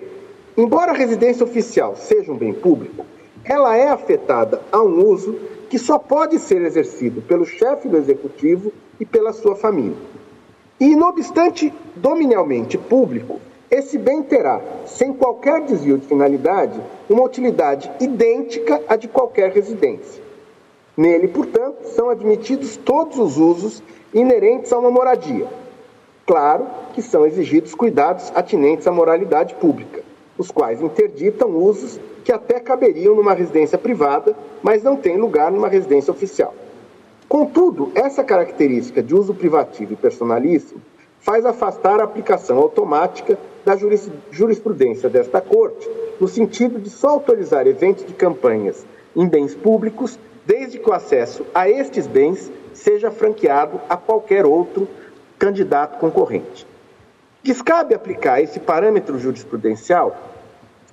embora 0.56 0.92
a 0.92 0.96
residência 0.96 1.44
oficial 1.44 1.96
seja 1.96 2.32
um 2.32 2.36
bem 2.36 2.52
público, 2.52 3.04
ela 3.44 3.76
é 3.76 3.88
afetada 3.88 4.62
a 4.70 4.82
um 4.82 5.06
uso 5.06 5.38
que 5.68 5.78
só 5.78 5.98
pode 5.98 6.38
ser 6.38 6.62
exercido 6.62 7.22
pelo 7.22 7.44
chefe 7.44 7.88
do 7.88 7.96
executivo 7.96 8.72
e 9.00 9.06
pela 9.06 9.32
sua 9.32 9.56
família. 9.56 9.96
E, 10.78 10.94
não 10.96 11.08
obstante 11.08 11.72
dominialmente 11.96 12.76
público, 12.76 13.40
esse 13.72 13.96
bem 13.96 14.22
terá, 14.22 14.60
sem 14.84 15.14
qualquer 15.14 15.62
desvio 15.62 15.96
de 15.96 16.06
finalidade, 16.06 16.78
uma 17.08 17.22
utilidade 17.22 17.90
idêntica 17.98 18.82
à 18.86 18.96
de 18.96 19.08
qualquer 19.08 19.50
residência. 19.50 20.22
Nele, 20.94 21.26
portanto, 21.28 21.86
são 21.86 22.10
admitidos 22.10 22.76
todos 22.76 23.18
os 23.18 23.38
usos 23.38 23.82
inerentes 24.12 24.70
a 24.74 24.78
uma 24.78 24.90
moradia. 24.90 25.46
Claro 26.26 26.66
que 26.92 27.00
são 27.00 27.24
exigidos 27.24 27.74
cuidados 27.74 28.30
atinentes 28.34 28.86
à 28.86 28.92
moralidade 28.92 29.54
pública. 29.54 30.02
os 30.36 30.50
quais 30.50 30.82
interditam 30.82 31.56
usos 31.56 32.00
que 32.24 32.32
até 32.32 32.60
caberiam 32.60 33.14
numa 33.14 33.32
residência 33.32 33.78
privada, 33.78 34.34
mas 34.62 34.82
não 34.82 34.96
têm 34.96 35.16
lugar 35.16 35.50
numa 35.50 35.68
residência 35.68 36.10
oficial. 36.10 36.54
Contudo, 37.28 37.90
essa 37.94 38.22
característica 38.24 39.02
de 39.02 39.14
uso 39.14 39.34
privativo 39.34 39.92
e 39.92 39.96
personalíssimo 39.96 40.80
faz 41.20 41.46
afastar 41.46 42.00
a 42.00 42.04
aplicação 42.04 42.58
automática 42.58 43.38
da 43.64 43.76
jurisprudência 44.30 45.08
desta 45.08 45.40
Corte, 45.40 45.88
no 46.20 46.28
sentido 46.28 46.78
de 46.78 46.90
só 46.90 47.10
autorizar 47.10 47.66
eventos 47.66 48.04
de 48.04 48.12
campanhas 48.12 48.84
em 49.14 49.26
bens 49.26 49.54
públicos, 49.54 50.18
desde 50.46 50.78
que 50.78 50.90
o 50.90 50.92
acesso 50.92 51.46
a 51.54 51.68
estes 51.68 52.06
bens 52.06 52.50
seja 52.74 53.10
franqueado 53.10 53.80
a 53.88 53.96
qualquer 53.96 54.44
outro 54.44 54.88
candidato 55.38 55.98
concorrente. 55.98 56.66
Descabe 57.42 57.94
aplicar 57.94 58.40
esse 58.40 58.60
parâmetro 58.60 59.18
jurisprudencial 59.18 60.16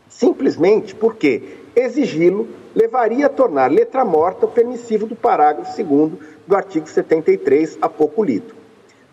simplesmente 0.10 0.96
porque 0.96 1.58
exigi-lo 1.76 2.48
levaria 2.76 3.28
a 3.28 3.30
tornar 3.30 3.72
letra 3.72 4.04
morta 4.04 4.46
o 4.46 4.50
permissivo 4.50 5.06
do 5.06 5.16
parágrafo 5.16 5.72
2 5.84 6.12
do 6.48 6.56
artigo 6.56 6.90
73, 6.90 7.78
há 7.82 7.88
pouco 7.88 8.24
lido. 8.24 8.56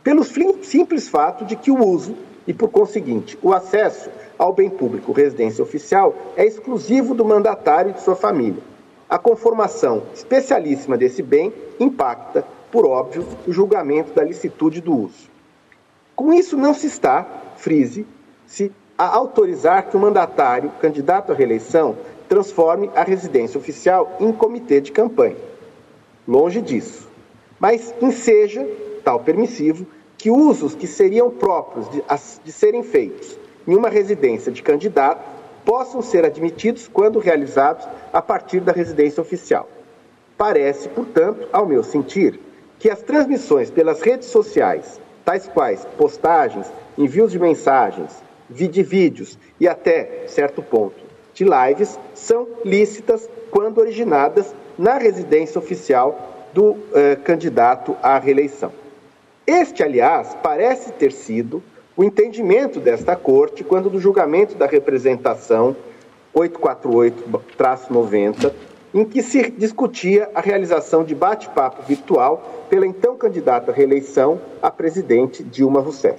Pelo 0.03 0.25
simples 0.25 1.09
fato 1.09 1.45
de 1.45 1.57
que 1.57 1.71
o 1.71 1.85
uso 1.85 2.17
e, 2.47 2.55
por 2.55 2.69
conseguinte, 2.69 3.39
o 3.43 3.53
acesso 3.53 4.11
ao 4.39 4.53
bem 4.53 4.71
público 4.71 5.13
residência 5.13 5.63
oficial 5.63 6.15
é 6.37 6.45
exclusivo 6.45 7.15
do 7.15 7.25
mandatário 7.25 7.91
e 7.91 7.95
de 7.95 8.03
sua 8.03 8.15
família. 8.15 8.63
A 9.09 9.19
conformação 9.19 10.03
especialíssima 10.15 10.97
desse 10.97 11.23
bem 11.23 11.53
impacta, 11.79 12.45
por 12.71 12.87
óbvio, 12.87 13.27
o 13.47 13.53
julgamento 13.53 14.13
da 14.13 14.23
licitude 14.23 14.81
do 14.81 14.95
uso. 14.95 15.31
Com 16.15 16.33
isso, 16.33 16.57
não 16.57 16.75
se 16.75 16.87
está, 16.87 17.27
frise, 17.57 18.07
se 18.47 18.73
a 18.99 19.07
autorizar 19.07 19.89
que 19.89 19.97
o 19.97 20.01
mandatário, 20.01 20.71
candidato 20.81 21.31
à 21.31 21.35
reeleição, 21.35 21.97
transforme 22.29 22.91
a 22.95 23.03
residência 23.03 23.59
oficial 23.59 24.17
em 24.19 24.33
comitê 24.33 24.81
de 24.81 24.91
campanha. 24.91 25.37
Longe 26.27 26.61
disso. 26.61 27.09
Mas 27.61 27.95
enseja, 28.01 28.67
tal 29.05 29.21
permissivo, 29.21 29.87
que 30.27 30.31
usos 30.33 30.75
que 30.75 30.89
seriam 30.89 31.31
próprios 31.31 31.89
de, 31.89 32.03
de 32.43 32.51
serem 32.51 32.83
feitos 32.83 33.39
em 33.65 33.77
uma 33.77 33.89
residência 33.89 34.51
de 34.51 34.61
candidato 34.61 35.25
possam 35.65 36.03
ser 36.03 36.25
admitidos 36.25 36.89
quando 36.89 37.21
realizados 37.21 37.87
a 38.13 38.21
partir 38.21 38.59
da 38.59 38.73
residência 38.73 39.21
oficial. 39.21 39.69
Parece, 40.37 40.89
portanto, 40.89 41.47
ao 41.53 41.65
meu 41.65 41.85
sentir, 41.85 42.41
que 42.77 42.91
as 42.91 43.03
transmissões 43.03 43.71
pelas 43.71 44.03
redes 44.03 44.27
sociais, 44.27 45.01
tais 45.25 45.47
quais 45.47 45.87
postagens, 45.97 46.67
envios 46.99 47.31
de 47.31 47.39
mensagens, 47.39 48.11
de 48.51 48.83
vídeos 48.83 49.39
e 49.61 49.69
até 49.69 50.25
certo 50.27 50.61
ponto 50.61 50.97
de 51.35 51.45
lives, 51.45 52.01
são 52.15 52.49
lícitas 52.65 53.31
quando 53.53 53.79
originadas 53.79 54.53
na 54.77 54.99
residência 54.99 55.57
oficial 55.61 56.49
do 56.53 56.77
eh, 56.93 57.15
candidato 57.15 57.97
à 58.03 58.19
reeleição. 58.19 58.86
Este, 59.47 59.85
aliás, 59.85 60.37
parece 60.43 60.91
ter 60.93 61.13
sido 61.13 61.63
o 61.97 62.03
entendimento 62.03 62.81
desta 62.81 63.15
Corte 63.15 63.63
quando, 63.63 63.89
do 63.89 64.01
julgamento 64.01 64.57
da 64.57 64.67
representação 64.67 65.77
848-90, 66.35 68.53
em 68.93 69.05
que 69.05 69.23
se 69.23 69.49
discutia 69.53 70.29
a 70.35 70.41
realização 70.41 71.05
de 71.05 71.15
bate-papo 71.15 71.85
virtual 71.85 72.67
pela 72.69 72.87
então 72.87 73.17
candidata 73.17 73.71
à 73.71 73.75
reeleição 73.75 74.41
a 74.61 74.69
presidente 74.69 75.45
Dilma 75.45 75.81
Rousseff. 75.81 76.19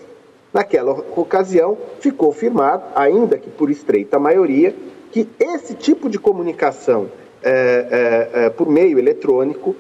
Naquela 0.54 0.94
ocasião, 1.16 1.78
ficou 2.00 2.32
firmado, 2.32 2.84
ainda 2.96 3.38
que 3.38 3.50
por 3.50 3.70
estreita 3.70 4.18
maioria, 4.18 4.74
que 5.12 5.28
esse 5.38 5.74
tipo 5.74 6.10
de 6.10 6.18
comunicação 6.18 7.10
é, 7.44 8.30
é, 8.34 8.46
é, 8.46 8.50
por 8.50 8.70
meio 8.70 8.98
eletrônico, 8.98 9.76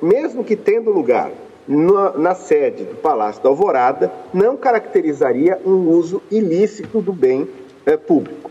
mesmo 0.00 0.42
que 0.42 0.56
tendo 0.56 0.90
lugar 0.90 1.30
na, 1.66 2.12
na 2.12 2.34
sede 2.34 2.84
do 2.84 2.96
Palácio 2.96 3.42
da 3.42 3.48
Alvorada 3.48 4.12
não 4.32 4.56
caracterizaria 4.56 5.60
um 5.64 5.88
uso 5.88 6.22
ilícito 6.30 7.00
do 7.00 7.12
bem 7.12 7.48
é, 7.86 7.96
público. 7.96 8.50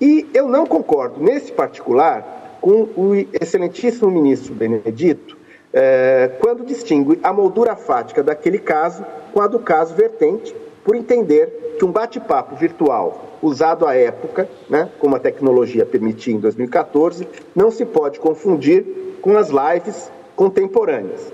E 0.00 0.28
eu 0.34 0.48
não 0.48 0.66
concordo, 0.66 1.22
nesse 1.22 1.52
particular, 1.52 2.58
com 2.60 2.88
o 2.96 3.14
excelentíssimo 3.40 4.10
ministro 4.10 4.54
Benedito, 4.54 5.36
é, 5.72 6.30
quando 6.40 6.64
distingue 6.64 7.18
a 7.22 7.32
moldura 7.32 7.76
fática 7.76 8.22
daquele 8.22 8.58
caso 8.58 9.04
com 9.32 9.40
a 9.40 9.46
do 9.46 9.58
caso 9.58 9.94
vertente, 9.94 10.54
por 10.84 10.94
entender 10.94 11.76
que 11.78 11.84
um 11.84 11.90
bate-papo 11.90 12.54
virtual 12.56 13.38
usado 13.42 13.86
à 13.86 13.94
época, 13.94 14.48
né, 14.68 14.88
como 14.98 15.16
a 15.16 15.18
tecnologia 15.18 15.84
permitia 15.84 16.34
em 16.34 16.38
2014, 16.38 17.26
não 17.54 17.70
se 17.70 17.84
pode 17.84 18.20
confundir 18.20 19.18
com 19.20 19.36
as 19.36 19.48
lives 19.48 20.10
contemporâneas 20.36 21.32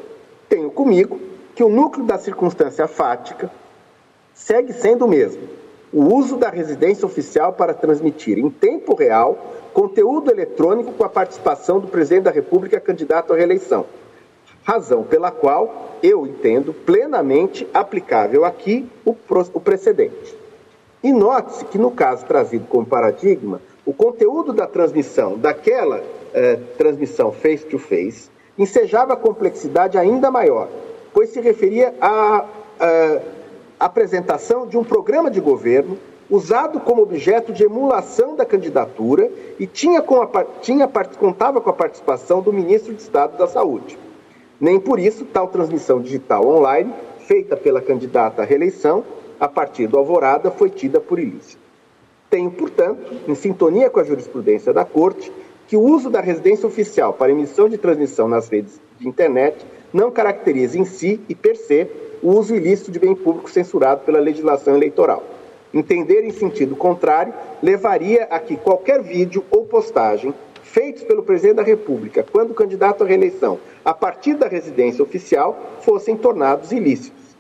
tenho 0.51 0.71
comigo 0.71 1.19
que 1.55 1.63
o 1.63 1.69
núcleo 1.69 2.05
da 2.05 2.19
circunstância 2.19 2.87
fática 2.89 3.51
segue 4.35 4.73
sendo 4.73 5.07
o 5.07 5.09
mesmo: 5.09 5.43
o 5.93 6.13
uso 6.15 6.37
da 6.37 6.51
residência 6.51 7.07
oficial 7.07 7.53
para 7.53 7.73
transmitir 7.73 8.37
em 8.39 8.51
tempo 8.51 8.95
real 8.95 9.39
conteúdo 9.73 10.31
eletrônico 10.31 10.93
com 10.93 11.05
a 11.05 11.09
participação 11.09 11.79
do 11.79 11.87
presidente 11.87 12.25
da 12.25 12.31
República 12.33 12.81
candidato 12.81 13.33
à 13.33 13.37
reeleição. 13.37 13.87
Razão 14.65 15.05
pela 15.05 15.31
qual 15.31 15.97
eu 16.03 16.27
entendo 16.27 16.75
plenamente 16.75 17.67
aplicável 17.73 18.45
aqui 18.45 18.91
o, 19.05 19.15
precedente. 19.61 20.37
E 21.03 21.13
note-se 21.13 21.65
que, 21.67 21.79
no 21.79 21.91
caso 21.91 22.27
trazido 22.27 22.67
como 22.67 22.85
paradigma, 22.85 23.61
o 23.87 23.93
conteúdo 23.93 24.53
da 24.53 24.67
transmissão, 24.67 25.39
daquela 25.39 26.03
eh, 26.35 26.59
transmissão 26.77 27.33
face-to-face, 27.33 28.29
-face, 28.29 28.30
ensejava 28.61 29.17
complexidade 29.17 29.97
ainda 29.97 30.31
maior, 30.31 30.69
pois 31.15 31.31
se 31.31 31.41
referia 31.41 31.95
à, 32.01 32.45
à 32.79 33.87
apresentação 33.87 34.67
de 34.67 34.77
um 34.77 34.85
programa 34.85 35.31
de 35.31 35.41
governo 35.41 35.97
usado 36.29 36.79
como 36.79 37.03
objeto 37.03 37.53
de 37.53 37.65
emulação 37.65 38.37
da 38.37 38.45
candidatura 38.45 39.31
e 39.59 39.67
tinha, 39.67 40.03
com 40.03 40.21
a, 40.21 40.45
tinha, 40.61 40.89
contava 41.19 41.61
com 41.61 41.71
a 41.71 41.73
participação 41.73 42.41
do 42.43 42.53
ministro 42.53 42.95
de 42.95 43.01
Estado 43.01 43.37
da 43.37 43.47
Saúde. 43.47 43.99
Nem 44.61 44.79
por 44.79 45.01
isso 45.01 45.25
tal 45.25 45.49
transmissão 45.49 46.01
digital 46.01 46.47
online, 46.47 46.93
feita 47.27 47.57
pela 47.57 47.81
candidata 47.81 48.43
à 48.43 48.45
reeleição, 48.45 49.03
a 49.41 49.49
partir 49.49 49.87
do 49.87 49.99
Alvorada, 49.99 50.51
foi 50.51 50.69
tida 50.69 51.01
por 51.01 51.19
ilícito. 51.19 51.63
Tenho, 52.29 52.51
portanto, 52.51 53.01
em 53.27 53.35
sintonia 53.35 53.89
com 53.89 53.99
a 53.99 54.05
jurisprudência 54.05 54.73
da 54.73 54.85
Corte, 54.85 55.33
que 55.71 55.77
o 55.77 55.83
uso 55.83 56.11
da 56.11 56.21
residência 56.21 56.67
oficial 56.67 57.13
para 57.13 57.31
emissão 57.31 57.69
de 57.69 57.79
transmissão 57.79 58.27
nas 58.27 58.49
redes 58.49 58.81
de 58.99 59.07
internet 59.07 59.65
não 59.93 60.11
caracteriza 60.11 60.77
em 60.77 60.85
si 60.85 61.21
e 61.29 61.35
per 61.35 61.55
se 61.55 61.87
o 62.21 62.31
uso 62.31 62.57
ilícito 62.57 62.91
de 62.91 62.99
bem 62.99 63.15
público 63.15 63.49
censurado 63.49 64.01
pela 64.01 64.19
legislação 64.19 64.75
eleitoral. 64.75 65.23
Entender 65.73 66.25
em 66.25 66.33
sentido 66.33 66.75
contrário 66.75 67.33
levaria 67.63 68.25
a 68.25 68.41
que 68.41 68.57
qualquer 68.57 69.01
vídeo 69.01 69.45
ou 69.49 69.65
postagem 69.65 70.35
feitos 70.65 71.05
pelo 71.05 71.23
presidente 71.23 71.59
da 71.59 71.63
República 71.63 72.27
quando 72.33 72.53
candidato 72.53 73.05
à 73.05 73.07
reeleição 73.07 73.61
a 73.85 73.95
partir 73.95 74.35
da 74.35 74.49
residência 74.49 75.05
oficial 75.05 75.57
fossem 75.83 76.17
tornados 76.17 76.73
ilícitos. 76.73 77.37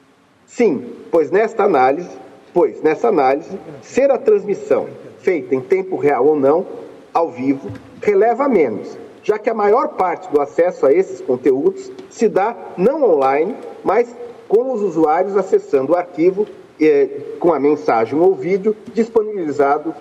Sim, 0.46 0.84
pois 1.10 1.32
nesta 1.32 1.64
análise, 1.64 2.16
pois 2.54 2.80
nessa 2.80 3.08
análise, 3.08 3.58
ser 3.82 4.12
a 4.12 4.18
transmissão 4.18 4.86
feita 5.18 5.52
em 5.52 5.60
tempo 5.60 5.96
real 5.96 6.28
ou 6.28 6.38
não, 6.38 6.64
ao 7.12 7.28
vivo, 7.28 7.68
releva 8.00 8.48
menos, 8.48 8.96
já 9.22 9.38
que 9.38 9.50
a 9.50 9.54
maior 9.54 9.88
parte 9.90 10.30
do 10.32 10.40
acesso 10.40 10.86
a 10.86 10.92
esses 10.92 11.20
conteúdos 11.20 11.90
se 12.08 12.28
dá 12.28 12.56
não 12.76 13.02
online, 13.02 13.56
mas 13.84 14.14
com 14.48 14.72
os 14.72 14.82
usuários 14.82 15.36
acessando 15.36 15.92
o 15.92 15.96
arquivo 15.96 16.46
eh, 16.80 17.08
com 17.38 17.52
a 17.52 17.60
mensagem 17.60 18.18
ou 18.18 18.34
vídeo 18.34 18.76
disponibilizado 18.92 19.94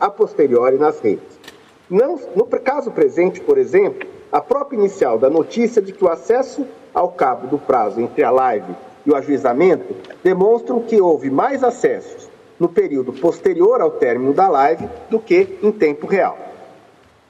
a 0.00 0.10
posteriori 0.10 0.78
nas 0.78 1.00
redes. 1.00 1.38
Não, 1.90 2.18
no 2.34 2.46
caso 2.46 2.90
presente, 2.90 3.40
por 3.40 3.58
exemplo, 3.58 4.08
a 4.32 4.40
própria 4.40 4.76
inicial 4.76 5.18
da 5.18 5.28
notícia 5.28 5.82
de 5.82 5.92
que 5.92 6.04
o 6.04 6.08
acesso 6.08 6.66
ao 6.92 7.10
cabo 7.10 7.46
do 7.46 7.58
prazo 7.58 8.00
entre 8.00 8.24
a 8.24 8.30
live 8.30 8.74
e 9.04 9.10
o 9.10 9.16
ajuizamento 9.16 9.94
demonstram 10.22 10.80
que 10.80 11.00
houve 11.00 11.30
mais 11.30 11.62
acessos 11.62 12.28
no 12.58 12.68
período 12.68 13.12
posterior 13.12 13.80
ao 13.80 13.90
término 13.90 14.32
da 14.32 14.48
live 14.48 14.88
do 15.10 15.18
que 15.18 15.58
em 15.62 15.70
tempo 15.70 16.06
real. 16.06 16.38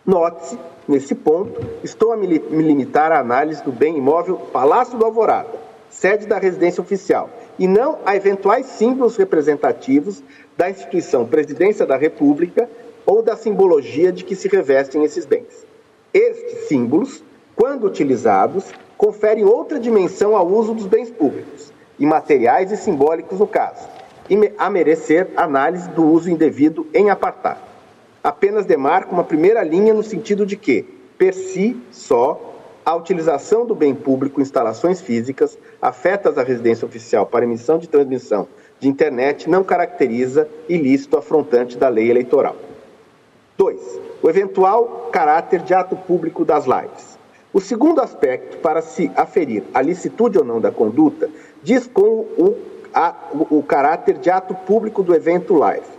Note-se, 0.07 0.59
nesse 0.87 1.15
ponto, 1.15 1.59
estou 1.83 2.13
a 2.13 2.17
me 2.17 2.27
limitar 2.27 3.11
à 3.11 3.21
análise 3.21 3.65
do 3.65 3.73
bem 3.73 3.97
imóvel 3.97 4.37
Palácio 4.37 4.99
do 4.99 5.05
Alvorada, 5.07 5.49
sede 5.89 6.27
da 6.27 6.37
residência 6.37 6.83
oficial, 6.83 7.31
e 7.59 7.67
não 7.67 7.99
a 8.05 8.15
eventuais 8.15 8.67
símbolos 8.67 9.17
representativos 9.17 10.23
da 10.59 10.69
instituição 10.69 11.27
Presidência 11.27 11.87
da 11.87 11.97
República 11.97 12.69
ou 13.07 13.23
da 13.23 13.35
simbologia 13.35 14.13
de 14.13 14.25
que 14.25 14.37
se 14.37 14.47
revestem 14.47 15.05
esses 15.05 15.25
bens. 15.25 15.67
Estes 16.13 16.69
símbolos, 16.69 17.25
quando 17.57 17.87
utilizados, 17.87 18.67
conferem 18.99 19.47
outra 19.47 19.81
dimensão 19.81 20.37
ao 20.37 20.47
uso 20.47 20.75
dos 20.75 20.87
bens 20.87 21.11
públicos, 21.11 21.73
imateriais 21.99 22.71
e 22.71 22.77
simbólicos 22.77 23.39
no 23.39 23.47
caso, 23.47 23.89
a 24.59 24.69
merecer 24.69 25.31
análise 25.35 25.89
do 25.89 26.05
uso 26.05 26.29
indevido 26.29 26.87
em 26.93 27.09
apartado. 27.09 27.74
Apenas 28.25 28.65
demarca 28.65 29.13
uma 29.13 29.23
primeira 29.23 29.63
linha 29.63 29.93
no 29.93 30.03
sentido 30.03 30.47
de 30.47 30.57
que, 30.57 30.83
per 31.19 31.35
si 31.35 31.79
só, 31.91 32.55
a 32.83 32.95
utilização 32.95 33.67
do 33.67 33.75
bem 33.75 33.95
público 33.95 34.41
instalações 34.41 35.03
físicas 35.03 35.59
afetas 35.81 36.39
à 36.39 36.43
residência 36.43 36.87
oficial 36.87 37.27
para 37.27 37.45
emissão 37.45 37.77
de 37.77 37.87
transmissão 37.87 38.49
de 38.81 38.89
internet 38.89 39.49
não 39.49 39.63
caracteriza 39.63 40.49
ilícito 40.67 41.19
afrontante 41.19 41.77
da 41.77 41.91
lei 41.91 42.11
eleitoral. 42.11 42.57
2. 43.59 44.01
O 44.23 44.31
eventual 44.31 45.11
caráter 45.13 45.61
de 45.61 45.75
ato 45.75 45.95
público 45.95 46.47
das 46.47 46.65
lives. 46.65 47.19
O 47.53 47.61
segundo 47.61 48.01
aspecto, 48.01 48.57
para 48.57 48.81
se 48.81 49.13
aferir 49.15 49.65
a 49.75 49.83
licitude 49.83 50.39
ou 50.39 50.45
não 50.45 50.63
da 50.63 50.73
conduta, 50.73 51.29
diz 51.63 51.87
com 51.87 52.01
o, 52.03 52.57
a, 52.95 53.15
o, 53.35 53.59
o 53.59 53.63
caráter 53.63 54.17
de 54.17 54.31
ato 54.31 54.55
público 54.55 55.03
do 55.03 55.15
evento 55.15 55.53
live. 55.53 55.94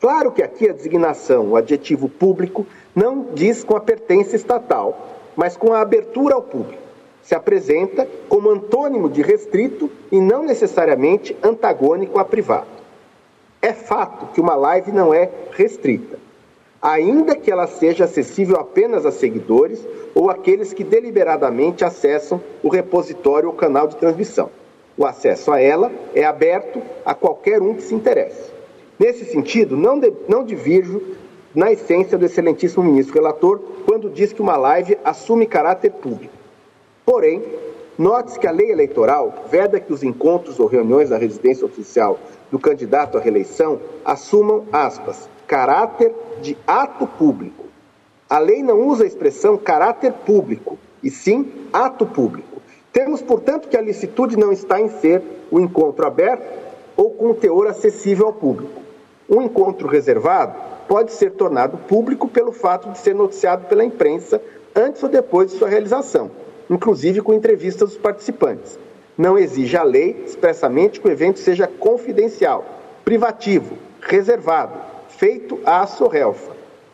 Claro 0.00 0.30
que 0.30 0.42
aqui 0.42 0.68
a 0.68 0.72
designação, 0.72 1.48
o 1.48 1.56
adjetivo 1.56 2.08
público, 2.08 2.66
não 2.94 3.28
diz 3.34 3.64
com 3.64 3.76
a 3.76 3.80
pertença 3.80 4.36
estatal, 4.36 5.08
mas 5.34 5.56
com 5.56 5.72
a 5.72 5.80
abertura 5.80 6.34
ao 6.34 6.42
público. 6.42 6.82
Se 7.22 7.34
apresenta 7.34 8.06
como 8.28 8.50
antônimo 8.50 9.08
de 9.08 9.22
restrito 9.22 9.90
e 10.12 10.20
não 10.20 10.44
necessariamente 10.44 11.36
antagônico 11.42 12.18
a 12.18 12.24
privado. 12.24 12.68
É 13.60 13.72
fato 13.72 14.32
que 14.32 14.40
uma 14.40 14.54
live 14.54 14.92
não 14.92 15.12
é 15.12 15.30
restrita, 15.52 16.18
ainda 16.80 17.34
que 17.34 17.50
ela 17.50 17.66
seja 17.66 18.04
acessível 18.04 18.56
apenas 18.56 19.04
a 19.06 19.10
seguidores 19.10 19.84
ou 20.14 20.30
aqueles 20.30 20.72
que 20.72 20.84
deliberadamente 20.84 21.84
acessam 21.84 22.40
o 22.62 22.68
repositório 22.68 23.48
ou 23.48 23.54
canal 23.54 23.88
de 23.88 23.96
transmissão. 23.96 24.50
O 24.96 25.04
acesso 25.04 25.50
a 25.50 25.60
ela 25.60 25.90
é 26.14 26.24
aberto 26.24 26.80
a 27.04 27.14
qualquer 27.14 27.60
um 27.60 27.74
que 27.74 27.82
se 27.82 27.94
interesse. 27.94 28.55
Nesse 28.98 29.26
sentido, 29.26 29.76
não, 29.76 29.98
de, 29.98 30.12
não 30.28 30.44
divirjo 30.44 31.02
na 31.54 31.72
essência 31.72 32.16
do 32.16 32.24
excelentíssimo 32.24 32.84
ministro 32.84 33.14
relator 33.14 33.60
quando 33.84 34.10
diz 34.10 34.32
que 34.32 34.42
uma 34.42 34.56
live 34.56 34.96
assume 35.04 35.46
caráter 35.46 35.90
público. 35.90 36.34
Porém, 37.04 37.42
note-se 37.98 38.38
que 38.38 38.46
a 38.46 38.50
lei 38.50 38.70
eleitoral 38.70 39.46
veda 39.50 39.80
que 39.80 39.92
os 39.92 40.02
encontros 40.02 40.58
ou 40.58 40.66
reuniões 40.66 41.10
da 41.10 41.18
residência 41.18 41.64
oficial 41.64 42.18
do 42.50 42.58
candidato 42.58 43.16
à 43.16 43.20
reeleição 43.20 43.80
assumam, 44.04 44.64
aspas, 44.72 45.28
caráter 45.46 46.12
de 46.40 46.56
ato 46.66 47.06
público. 47.06 47.66
A 48.28 48.38
lei 48.38 48.62
não 48.62 48.86
usa 48.86 49.04
a 49.04 49.06
expressão 49.06 49.56
caráter 49.56 50.12
público, 50.12 50.78
e 51.02 51.10
sim 51.10 51.52
ato 51.72 52.04
público. 52.04 52.60
Temos, 52.92 53.22
portanto, 53.22 53.68
que 53.68 53.76
a 53.76 53.80
licitude 53.80 54.36
não 54.36 54.50
está 54.50 54.80
em 54.80 54.88
ser 54.88 55.22
o 55.50 55.60
encontro 55.60 56.06
aberto 56.06 56.44
ou 56.96 57.10
com 57.10 57.34
teor 57.34 57.66
acessível 57.66 58.26
ao 58.26 58.32
público. 58.32 58.85
Um 59.28 59.42
encontro 59.42 59.88
reservado 59.88 60.54
pode 60.86 61.12
ser 61.12 61.32
tornado 61.32 61.76
público 61.76 62.28
pelo 62.28 62.52
fato 62.52 62.90
de 62.90 62.98
ser 62.98 63.14
noticiado 63.14 63.66
pela 63.66 63.84
imprensa 63.84 64.40
antes 64.74 65.02
ou 65.02 65.08
depois 65.08 65.50
de 65.50 65.58
sua 65.58 65.68
realização, 65.68 66.30
inclusive 66.70 67.20
com 67.20 67.34
entrevistas 67.34 67.90
dos 67.90 67.98
participantes. 67.98 68.78
Não 69.18 69.36
exige 69.36 69.76
a 69.76 69.82
lei 69.82 70.22
expressamente 70.26 71.00
que 71.00 71.08
o 71.08 71.10
evento 71.10 71.40
seja 71.40 71.66
confidencial, 71.66 72.64
privativo, 73.04 73.76
reservado, 74.00 74.78
feito 75.08 75.58
à 75.64 75.86
sorrelfa. 75.86 76.52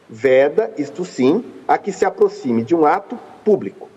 Veda, 0.09 0.71
isto 0.79 1.05
sim, 1.05 1.45
a 1.67 1.77
que 1.77 1.93
se 1.93 2.05
aproxime 2.05 2.63
de 2.63 2.75
um 2.75 2.87
ato 2.87 3.19
público. 3.45 3.89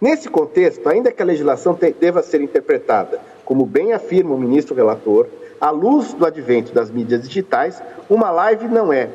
Nesse 0.00 0.28
contexto, 0.28 0.88
ainda 0.88 1.12
que 1.12 1.20
a 1.20 1.26
legislação 1.26 1.76
deva 2.00 2.22
ser 2.22 2.40
interpretada, 2.40 3.20
como 3.44 3.66
bem 3.66 3.92
afirma 3.92 4.34
o 4.34 4.38
ministro 4.38 4.74
relator, 4.74 5.26
à 5.60 5.70
luz 5.70 6.12
do 6.12 6.24
advento 6.24 6.72
das 6.72 6.90
mídias 6.90 7.22
digitais, 7.22 7.82
uma 8.08 8.30
live 8.30 8.68
não 8.68 8.92
é, 8.92 9.08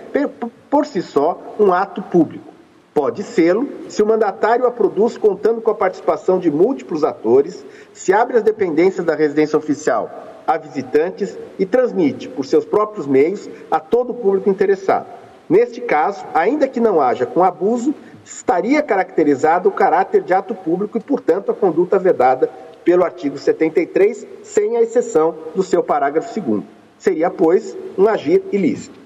por 0.70 0.86
si 0.86 1.02
só, 1.02 1.56
um 1.60 1.74
ato 1.74 2.02
público. 2.02 2.54
Pode 2.94 3.24
sê-lo 3.24 3.68
se 3.90 4.04
o 4.04 4.06
mandatário 4.06 4.68
a 4.68 4.72
produz 4.72 5.18
contando 5.18 5.62
com 5.62 5.72
a 5.72 5.76
participação 5.76 6.38
de 6.38 6.52
múltiplos 6.52 7.04
atores, 7.04 7.66
se 7.92 8.14
abre 8.14 8.38
as 8.38 8.44
dependências 8.44 9.06
da 9.06 9.16
residência 9.16 9.58
oficial 9.58 10.10
a 10.46 10.58
visitantes 10.58 11.38
e 11.58 11.66
transmite, 11.66 12.28
por 12.28 12.46
seus 12.46 12.66
próprios 12.66 13.08
meios, 13.08 13.50
a 13.72 13.80
todo 13.80 14.12
o 14.12 14.14
público 14.14 14.50
interessado. 14.50 15.08
Neste 15.50 15.82
caso, 15.82 16.26
ainda 16.34 16.68
que 16.68 16.80
não 16.80 17.02
haja 17.02 17.26
com 17.26 17.44
abuso, 17.44 17.94
estaria 18.24 18.82
caracterizado 18.82 19.70
o 19.70 19.72
caráter 19.72 20.22
de 20.22 20.34
ato 20.34 20.56
público 20.56 20.98
e, 20.98 21.02
portanto, 21.02 21.52
a 21.52 21.56
conduta 21.56 22.00
vedada 22.00 22.50
pelo 22.84 23.04
artigo 23.04 23.38
73, 23.38 24.28
sem 24.44 24.78
a 24.78 24.82
exceção 24.82 25.36
do 25.56 25.64
seu 25.64 25.84
parágrafo 25.84 26.40
2. 26.40 26.64
Seria, 26.98 27.30
pois, 27.30 27.76
um 27.98 28.08
agir 28.08 28.44
ilícito. 28.52 29.00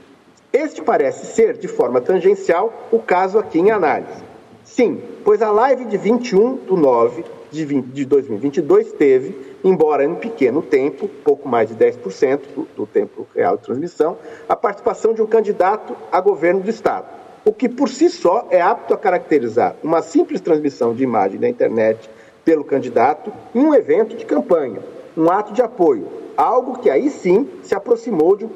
Este 0.53 0.81
parece 0.81 1.33
ser, 1.33 1.57
de 1.57 1.67
forma 1.67 2.01
tangencial, 2.01 2.87
o 2.91 2.99
caso 2.99 3.37
aqui 3.37 3.59
em 3.59 3.71
análise. 3.71 4.23
Sim, 4.63 5.01
pois 5.23 5.41
a 5.41 5.51
live 5.51 5.85
de 5.85 5.97
21 5.97 6.57
de 6.57 6.73
9 6.73 7.23
de 7.51 8.05
2022 8.05 8.93
teve, 8.93 9.35
embora 9.63 10.03
em 10.03 10.15
pequeno 10.15 10.61
tempo, 10.61 11.07
pouco 11.23 11.47
mais 11.47 11.69
de 11.69 11.75
10% 11.75 12.41
do, 12.55 12.67
do 12.75 12.85
tempo 12.85 13.27
real 13.33 13.57
de 13.57 13.63
transmissão, 13.63 14.17
a 14.47 14.55
participação 14.55 15.13
de 15.13 15.21
um 15.21 15.25
candidato 15.25 15.95
a 16.11 16.19
governo 16.19 16.61
do 16.61 16.69
Estado, 16.69 17.07
o 17.45 17.53
que 17.53 17.69
por 17.69 17.89
si 17.89 18.09
só 18.09 18.47
é 18.51 18.61
apto 18.61 18.93
a 18.93 18.97
caracterizar 18.97 19.75
uma 19.81 20.01
simples 20.01 20.41
transmissão 20.41 20.93
de 20.93 21.03
imagem 21.03 21.39
da 21.39 21.47
internet 21.47 22.09
pelo 22.47 22.63
candidato 22.63 23.29
em 23.53 23.59
um 23.59 23.75
evento 23.75 24.15
de 24.15 24.25
campanha, 24.25 24.79
um 25.17 25.29
ato 25.29 25.51
de 25.51 25.61
apoio, 25.61 26.07
algo 26.37 26.79
que 26.79 26.89
aí 26.89 27.09
sim 27.09 27.45
se 27.61 27.75
aproximou 27.75 28.37
um 28.41 28.47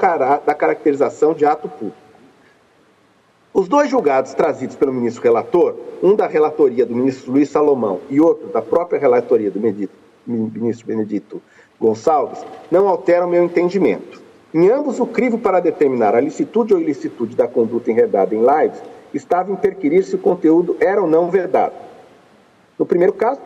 da 0.46 0.56
caracterização 0.56 1.34
de 1.34 1.46
ato 1.46 1.68
público. 1.68 1.98
Os 3.54 3.68
dois 3.68 3.90
julgados 3.90 4.34
trazidos 4.34 4.78
pelo 4.78 4.94
ministro 4.94 5.22
relator, 5.22 5.76
um 6.02 6.16
da 6.16 6.26
relatoria 6.26 6.86
do 6.86 6.96
ministro 6.96 7.34
Luiz 7.34 7.50
Salomão 7.50 8.00
e 8.10 8.22
outro 8.22 8.48
da 8.48 8.62
própria 8.62 8.98
relatoria 8.98 9.52
do 9.52 9.60
ministro 9.60 10.88
Benedito 10.88 11.42
Gonçalves, 11.78 12.46
não 12.72 12.88
alteram 12.88 13.28
meu 13.28 13.44
entendimento. 13.44 14.22
Em 14.54 14.70
ambos, 14.70 15.02
o 15.02 15.06
crivo 15.06 15.38
para 15.38 15.60
determinar 15.60 16.16
a 16.16 16.22
licitude 16.22 16.74
ou 16.74 16.80
ilicitude 16.80 17.36
da 17.36 17.46
conduta 17.46 17.92
enredada 17.92 18.34
em 18.34 18.40
lives 18.40 18.82
estava 19.14 19.52
em 19.52 19.56
perquirir 19.58 20.06
se 20.06 20.16
o 20.16 20.20
conteúdo 20.20 20.78
era 20.80 21.02
ou 21.02 21.10
não 21.10 21.30
verdade. 21.30 21.76
No 22.80 22.86
primeiro 22.86 23.12
caso, 23.12 23.42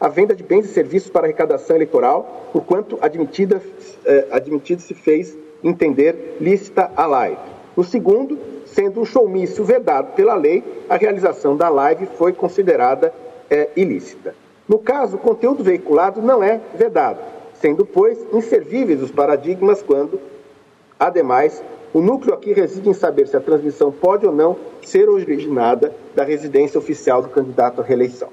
a 0.00 0.08
venda 0.08 0.34
de 0.34 0.42
bens 0.42 0.66
e 0.66 0.68
serviços 0.68 1.10
para 1.10 1.26
arrecadação 1.26 1.76
eleitoral, 1.76 2.48
por 2.52 2.64
quanto 2.64 2.98
admitida, 3.00 3.60
eh, 4.04 4.26
admitido 4.30 4.82
se 4.82 4.94
fez 4.94 5.36
entender 5.64 6.36
lícita 6.40 6.90
a 6.94 7.06
live. 7.06 7.38
No 7.76 7.82
segundo, 7.82 8.38
sendo 8.66 9.00
um 9.00 9.04
showmício 9.04 9.64
vedado 9.64 10.14
pela 10.14 10.34
lei, 10.34 10.62
a 10.88 10.96
realização 10.96 11.56
da 11.56 11.68
live 11.68 12.06
foi 12.18 12.32
considerada 12.32 13.12
eh, 13.50 13.70
ilícita. 13.76 14.34
No 14.68 14.78
caso, 14.78 15.16
o 15.16 15.20
conteúdo 15.20 15.64
veiculado 15.64 16.20
não 16.20 16.42
é 16.42 16.60
vedado, 16.74 17.20
sendo, 17.54 17.86
pois, 17.86 18.18
inservíveis 18.32 19.02
os 19.02 19.10
paradigmas 19.10 19.82
quando, 19.82 20.20
ademais, 20.98 21.62
o 21.94 22.02
núcleo 22.02 22.34
aqui 22.34 22.52
reside 22.52 22.88
em 22.88 22.92
saber 22.92 23.28
se 23.28 23.36
a 23.36 23.40
transmissão 23.40 23.90
pode 23.90 24.26
ou 24.26 24.32
não 24.32 24.56
ser 24.82 25.08
originada 25.08 25.94
da 26.14 26.24
residência 26.24 26.78
oficial 26.78 27.22
do 27.22 27.28
candidato 27.28 27.80
à 27.80 27.84
reeleição. 27.84 28.28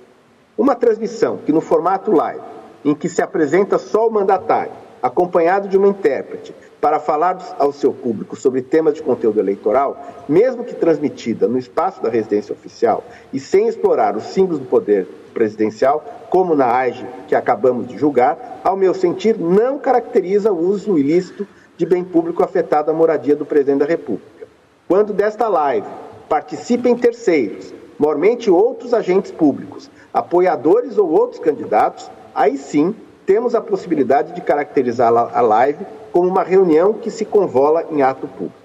Uma 0.57 0.75
transmissão 0.75 1.37
que, 1.37 1.51
no 1.51 1.61
formato 1.61 2.11
live, 2.11 2.41
em 2.85 2.93
que 2.93 3.09
se 3.09 3.21
apresenta 3.21 3.77
só 3.77 4.07
o 4.07 4.11
mandatário, 4.11 4.71
acompanhado 5.01 5.67
de 5.67 5.77
uma 5.77 5.87
intérprete, 5.87 6.53
para 6.79 6.99
falar 6.99 7.55
ao 7.57 7.71
seu 7.71 7.93
público 7.93 8.35
sobre 8.35 8.61
temas 8.61 8.93
de 8.93 9.01
conteúdo 9.01 9.39
eleitoral, 9.39 9.97
mesmo 10.27 10.63
que 10.63 10.75
transmitida 10.75 11.47
no 11.47 11.57
espaço 11.57 12.03
da 12.03 12.09
residência 12.09 12.53
oficial 12.53 13.05
e 13.31 13.39
sem 13.39 13.67
explorar 13.67 14.17
os 14.17 14.25
símbolos 14.25 14.59
do 14.59 14.65
poder 14.65 15.07
presidencial, 15.33 16.03
como 16.29 16.55
na 16.55 16.75
AIGE 16.75 17.07
que 17.27 17.35
acabamos 17.35 17.87
de 17.87 17.97
julgar, 17.97 18.59
ao 18.63 18.75
meu 18.75 18.93
sentir, 18.93 19.37
não 19.37 19.79
caracteriza 19.79 20.51
o 20.51 20.59
uso 20.59 20.97
ilícito 20.97 21.47
de 21.77 21.85
bem 21.85 22.03
público 22.03 22.43
afetado 22.43 22.91
à 22.91 22.93
moradia 22.93 23.35
do 23.35 23.45
presidente 23.45 23.79
da 23.79 23.85
República. 23.85 24.45
Quando 24.87 25.13
desta 25.13 25.47
live 25.47 25.87
participem 26.27 26.95
terceiros, 26.95 27.73
mormente 27.97 28.51
outros 28.51 28.93
agentes 28.93 29.31
públicos, 29.31 29.89
apoiadores 30.13 30.97
ou 30.97 31.09
outros 31.09 31.39
candidatos, 31.39 32.09
aí 32.35 32.57
sim 32.57 32.95
temos 33.25 33.55
a 33.55 33.61
possibilidade 33.61 34.33
de 34.33 34.41
caracterizar 34.41 35.11
a 35.11 35.41
live 35.41 35.85
como 36.11 36.27
uma 36.27 36.43
reunião 36.43 36.93
que 36.93 37.09
se 37.09 37.25
convola 37.25 37.85
em 37.91 38.01
ato 38.01 38.27
público. 38.27 38.63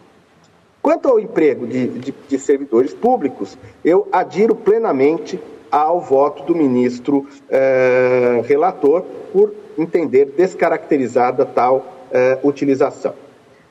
Quanto 0.83 1.09
ao 1.09 1.19
emprego 1.19 1.67
de, 1.67 1.89
de, 1.89 2.15
de 2.29 2.39
servidores 2.39 2.93
públicos, 2.95 3.57
eu 3.85 4.07
adiro 4.13 4.55
plenamente 4.55 5.41
ao 5.71 6.01
voto 6.01 6.43
do 6.45 6.55
ministro 6.55 7.27
eh, 7.51 8.43
relator 8.47 9.03
por 9.33 9.53
entender 9.77 10.27
descaracterizada 10.37 11.45
tal 11.45 11.85
eh, 12.11 12.39
utilização. 12.43 13.15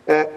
Eh, 0.06 0.30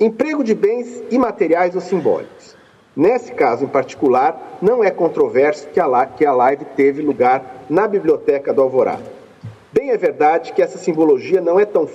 emprego 0.00 0.42
de 0.42 0.54
bens 0.54 1.02
imateriais 1.10 1.74
ou 1.74 1.80
simbólicos. 1.80 2.53
Nesse 2.96 3.32
caso 3.32 3.64
em 3.64 3.68
particular, 3.68 4.58
não 4.62 4.84
é 4.84 4.90
controverso 4.90 5.68
que 5.68 5.80
a, 5.80 6.06
que 6.06 6.24
a 6.24 6.32
live 6.32 6.64
teve 6.76 7.02
lugar 7.02 7.64
na 7.68 7.88
Biblioteca 7.88 8.52
do 8.52 8.62
Alvorada. 8.62 9.02
Bem 9.72 9.90
é 9.90 9.96
verdade 9.96 10.52
que 10.52 10.62
essa 10.62 10.78
simbologia 10.78 11.40
não 11.40 11.58
é 11.58 11.64
tão 11.64 11.88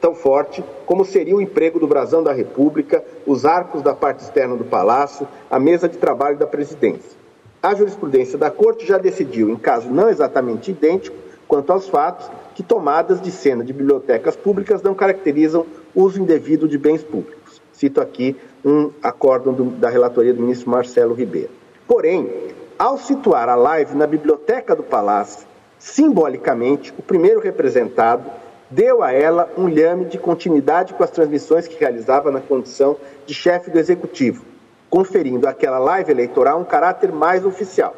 tão 0.00 0.14
forte 0.14 0.64
como 0.84 1.04
seria 1.04 1.36
o 1.36 1.40
emprego 1.40 1.78
do 1.78 1.86
brasão 1.86 2.22
da 2.22 2.32
República, 2.32 3.04
os 3.24 3.44
arcos 3.44 3.80
da 3.80 3.94
parte 3.94 4.24
externa 4.24 4.56
do 4.56 4.64
Palácio, 4.64 5.26
a 5.48 5.58
mesa 5.58 5.88
de 5.88 5.96
trabalho 5.96 6.36
da 6.36 6.46
presidência. 6.46 7.16
A 7.62 7.74
jurisprudência 7.74 8.36
da 8.36 8.50
Corte 8.50 8.86
já 8.86 8.98
decidiu, 8.98 9.50
em 9.50 9.56
caso 9.56 9.88
não 9.88 10.08
exatamente 10.08 10.72
idêntico 10.72 11.16
quanto 11.46 11.72
aos 11.72 11.88
fatos, 11.88 12.28
que 12.54 12.62
tomadas 12.62 13.20
de 13.20 13.30
cena 13.30 13.64
de 13.64 13.72
bibliotecas 13.72 14.36
públicas 14.36 14.82
não 14.82 14.94
caracterizam 14.94 15.64
uso 15.94 16.20
indevido 16.20 16.68
de 16.68 16.76
bens 16.76 17.02
públicos. 17.02 17.62
Cito 17.72 18.00
aqui 18.00 18.36
um 18.64 18.90
acórdão 19.02 19.52
do, 19.52 19.64
da 19.64 19.88
relatoria 19.88 20.34
do 20.34 20.42
ministro 20.42 20.70
Marcelo 20.70 21.14
Ribeiro. 21.14 21.50
Porém, 21.86 22.30
ao 22.78 22.98
situar 22.98 23.48
a 23.48 23.54
live 23.54 23.96
na 23.96 24.06
biblioteca 24.06 24.74
do 24.74 24.82
Palácio, 24.82 25.46
simbolicamente, 25.78 26.92
o 26.98 27.02
primeiro 27.02 27.40
representado 27.40 28.30
deu 28.70 29.02
a 29.02 29.12
ela 29.12 29.50
um 29.56 29.66
lhame 29.66 30.04
de 30.04 30.18
continuidade 30.18 30.94
com 30.94 31.02
as 31.02 31.10
transmissões 31.10 31.66
que 31.66 31.78
realizava 31.78 32.30
na 32.30 32.40
condição 32.40 32.96
de 33.26 33.32
chefe 33.32 33.70
do 33.70 33.78
executivo, 33.78 34.44
conferindo 34.90 35.48
àquela 35.48 35.78
live 35.78 36.10
eleitoral 36.10 36.60
um 36.60 36.64
caráter 36.64 37.10
mais 37.10 37.44
oficial. 37.44 37.94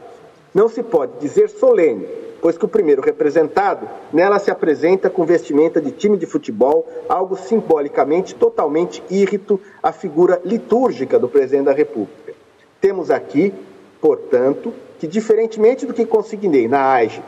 Não 0.55 0.69
se 0.69 0.83
pode 0.83 1.13
dizer 1.21 1.49
solene, 1.49 2.07
pois 2.41 2.57
que 2.57 2.65
o 2.65 2.69
primeiro 2.69 3.03
representado 3.03 3.89
nela 4.13 4.39
se 4.39 4.51
apresenta 4.51 5.11
com 5.11 5.25
vestimenta 5.25 5.81
de 5.81 5.91
time 5.91 6.17
de 6.17 6.27
futebol, 6.27 6.87
algo 7.09 7.37
simbolicamente 7.37 8.35
totalmente 8.35 9.03
írrito 9.11 9.61
à 9.83 9.93
figura 9.93 10.41
litúrgica 10.45 11.19
do 11.19 11.29
presidente 11.29 11.67
da 11.67 11.73
República. 11.73 12.33
Temos 12.81 13.11
aqui, 13.11 13.53
portanto, 14.01 14.73
que 14.99 15.07
diferentemente 15.07 15.87
do 15.87 15.95
que 15.95 16.05
consignei 16.05 16.67
na 16.67 16.93
AIGE 16.93 17.23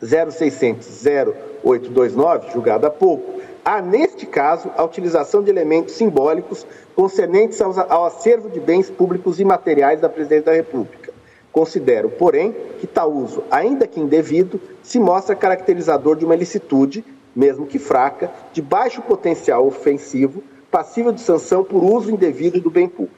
0600 0.00 1.06
0829, 1.64 2.52
julgado 2.52 2.86
há 2.86 2.90
pouco, 2.90 3.40
há, 3.64 3.82
neste 3.82 4.26
caso, 4.26 4.70
a 4.76 4.84
utilização 4.84 5.42
de 5.42 5.50
elementos 5.50 5.94
simbólicos 5.94 6.66
concernentes 6.94 7.60
ao 7.60 8.04
acervo 8.04 8.48
de 8.48 8.60
bens 8.60 8.88
públicos 8.88 9.40
e 9.40 9.44
materiais 9.44 10.00
da 10.00 10.08
Presidência 10.08 10.46
da 10.46 10.52
República. 10.52 10.97
Considero, 11.52 12.10
porém, 12.10 12.54
que 12.78 12.86
tal 12.86 13.12
uso, 13.12 13.42
ainda 13.50 13.86
que 13.86 14.00
indevido, 14.00 14.60
se 14.82 14.98
mostra 14.98 15.34
caracterizador 15.34 16.16
de 16.16 16.24
uma 16.24 16.34
ilicitude, 16.34 17.04
mesmo 17.34 17.66
que 17.66 17.78
fraca, 17.78 18.30
de 18.52 18.60
baixo 18.60 19.02
potencial 19.02 19.66
ofensivo, 19.66 20.42
passível 20.70 21.12
de 21.12 21.20
sanção 21.20 21.64
por 21.64 21.82
uso 21.82 22.10
indevido 22.10 22.60
do 22.60 22.70
bem 22.70 22.88
público. 22.88 23.16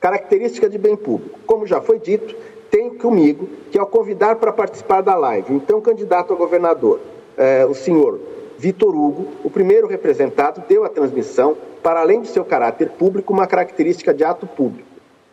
Característica 0.00 0.68
de 0.68 0.78
bem 0.78 0.96
público. 0.96 1.38
Como 1.46 1.66
já 1.66 1.80
foi 1.80 1.98
dito, 1.98 2.34
tenho 2.70 2.94
comigo 2.94 3.48
que, 3.70 3.78
ao 3.78 3.86
convidar 3.86 4.36
para 4.36 4.52
participar 4.52 5.00
da 5.00 5.16
live, 5.16 5.54
então 5.54 5.80
candidato 5.80 6.32
a 6.32 6.36
governador, 6.36 7.00
eh, 7.36 7.66
o 7.66 7.74
senhor 7.74 8.20
Vitor 8.58 8.94
Hugo, 8.94 9.26
o 9.42 9.50
primeiro 9.50 9.86
representado, 9.86 10.62
deu 10.68 10.84
a 10.84 10.88
transmissão, 10.88 11.56
para 11.82 12.00
além 12.00 12.20
de 12.20 12.28
seu 12.28 12.44
caráter 12.44 12.90
público, 12.90 13.32
uma 13.32 13.46
característica 13.46 14.12
de 14.12 14.22
ato 14.22 14.46
público. 14.46 14.86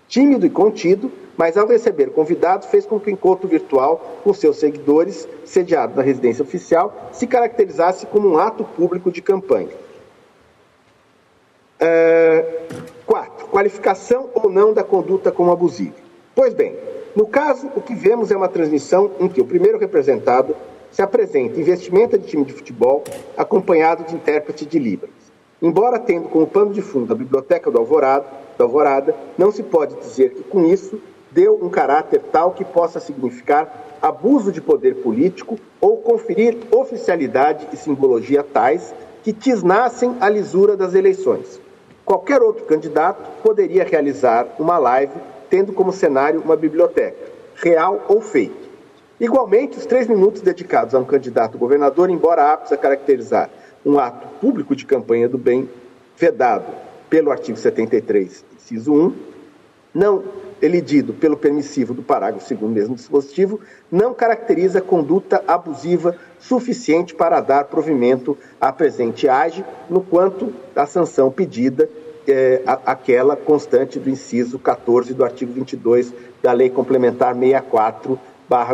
Tímido 0.08 0.46
e 0.46 0.50
contido, 0.50 1.12
mas 1.38 1.56
ao 1.56 1.68
receber 1.68 2.08
convidados, 2.08 2.68
fez 2.68 2.86
com 2.86 3.00
que 3.00 3.10
o 3.10 3.14
encontro 3.14 3.48
virtual 3.48 4.20
com 4.24 4.34
seus 4.34 4.58
seguidores, 4.58 5.28
sediado 5.46 5.96
na 5.96 6.02
residência 6.02 6.44
oficial, 6.44 7.12
se 7.14 7.28
caracterizasse 7.28 8.08
como 8.08 8.28
um 8.28 8.38
ato 8.40 8.64
público 8.64 9.12
de 9.12 9.22
campanha. 9.22 9.70
É... 11.80 12.64
Quatro, 13.06 13.48
qualificação 13.48 14.30
ou 14.34 14.50
não 14.50 14.74
da 14.74 14.84
conduta 14.84 15.32
como 15.32 15.52
abusiva. 15.52 15.96
Pois 16.36 16.54
bem, 16.54 16.76
no 17.16 17.26
caso, 17.26 17.72
o 17.76 17.82
que 17.82 17.96
vemos 17.96 18.32
é 18.32 18.36
uma 18.36 18.50
transmissão 18.50 19.12
em 19.20 19.28
que 19.28 19.40
o 19.40 19.46
primeiro 19.46 19.78
representado 19.78 20.56
se 20.92 21.02
apresenta 21.02 21.60
em 21.60 21.64
vestimenta 21.64 22.18
de 22.18 22.28
time 22.28 22.44
de 22.44 22.54
futebol, 22.54 23.04
acompanhado 23.38 24.04
de 24.04 24.16
intérprete 24.16 24.66
de 24.66 24.80
Libras. 24.80 25.12
Embora 25.62 26.00
tendo 26.00 26.30
como 26.30 26.48
pano 26.48 26.74
de 26.74 26.82
fundo 26.82 27.14
a 27.14 27.16
biblioteca 27.16 27.72
do 27.72 27.78
Alvorada, 27.78 28.26
da 28.58 28.66
Alvorada, 28.66 29.16
não 29.38 29.52
se 29.52 29.64
pode 29.64 29.96
dizer 29.96 30.32
que 30.32 30.44
com 30.44 30.66
isso 30.66 31.00
deu 31.38 31.60
um 31.62 31.70
caráter 31.70 32.20
tal 32.32 32.50
que 32.50 32.66
possa 32.66 33.00
significar 33.00 33.72
abuso 34.02 34.52
de 34.52 34.60
poder 34.60 34.96
político 35.04 35.60
ou 35.80 35.98
conferir 35.98 36.58
oficialidade 36.72 37.68
e 37.72 37.78
simbologia 37.78 38.42
tais 38.42 38.92
que 39.22 39.32
tisnassem 39.32 40.18
a 40.20 40.28
lisura 40.30 40.76
das 40.76 40.96
eleições. 40.96 41.62
Qualquer 42.04 42.42
outro 42.42 42.66
candidato 42.66 43.22
poderia 43.44 43.84
realizar 43.84 44.48
uma 44.58 44.80
live 44.80 45.14
tendo 45.48 45.72
como 45.74 45.94
cenário 45.94 46.42
uma 46.42 46.56
biblioteca, 46.58 47.32
real 47.58 48.04
ou 48.08 48.20
fake. 48.20 48.68
Igualmente, 49.20 49.78
os 49.78 49.86
três 49.86 50.08
minutos 50.08 50.42
dedicados 50.42 50.96
a 50.96 51.00
um 51.00 51.06
candidato 51.06 51.56
governador, 51.56 52.10
embora 52.10 52.52
aptos 52.52 52.72
a 52.72 52.78
caracterizar 52.78 53.48
um 53.86 54.00
ato 54.00 54.28
público 54.42 54.76
de 54.76 54.88
campanha 54.88 55.30
do 55.30 55.38
bem 55.38 55.70
vedado 56.18 56.66
pelo 57.08 57.30
artigo 57.30 57.60
73, 57.60 58.44
inciso 58.56 58.92
1, 58.92 59.14
não 59.94 60.47
elidido 60.62 61.14
pelo 61.14 61.38
permissivo 61.38 61.94
do 61.94 62.02
parágrafo 62.02 62.54
2 62.54 62.72
mesmo 62.72 62.96
dispositivo, 62.96 63.60
não 63.92 64.14
caracteriza 64.14 64.82
conduta 64.82 65.44
abusiva 65.48 66.16
suficiente 66.40 67.14
para 67.14 67.40
dar 67.42 67.66
provimento 67.66 68.38
à 68.60 68.72
presente 68.72 69.28
age, 69.28 69.64
no 69.90 70.02
quanto 70.02 70.54
a 70.76 70.86
sanção 70.86 71.32
pedida 71.32 71.90
é 72.28 72.62
aquela 72.86 73.36
constante 73.38 74.00
do 74.00 74.10
inciso 74.10 74.60
14 74.60 75.14
do 75.14 75.24
artigo 75.24 75.54
22 75.54 76.14
da 76.44 76.52
Lei 76.52 76.70
Complementar 76.70 77.34
64 77.34 78.20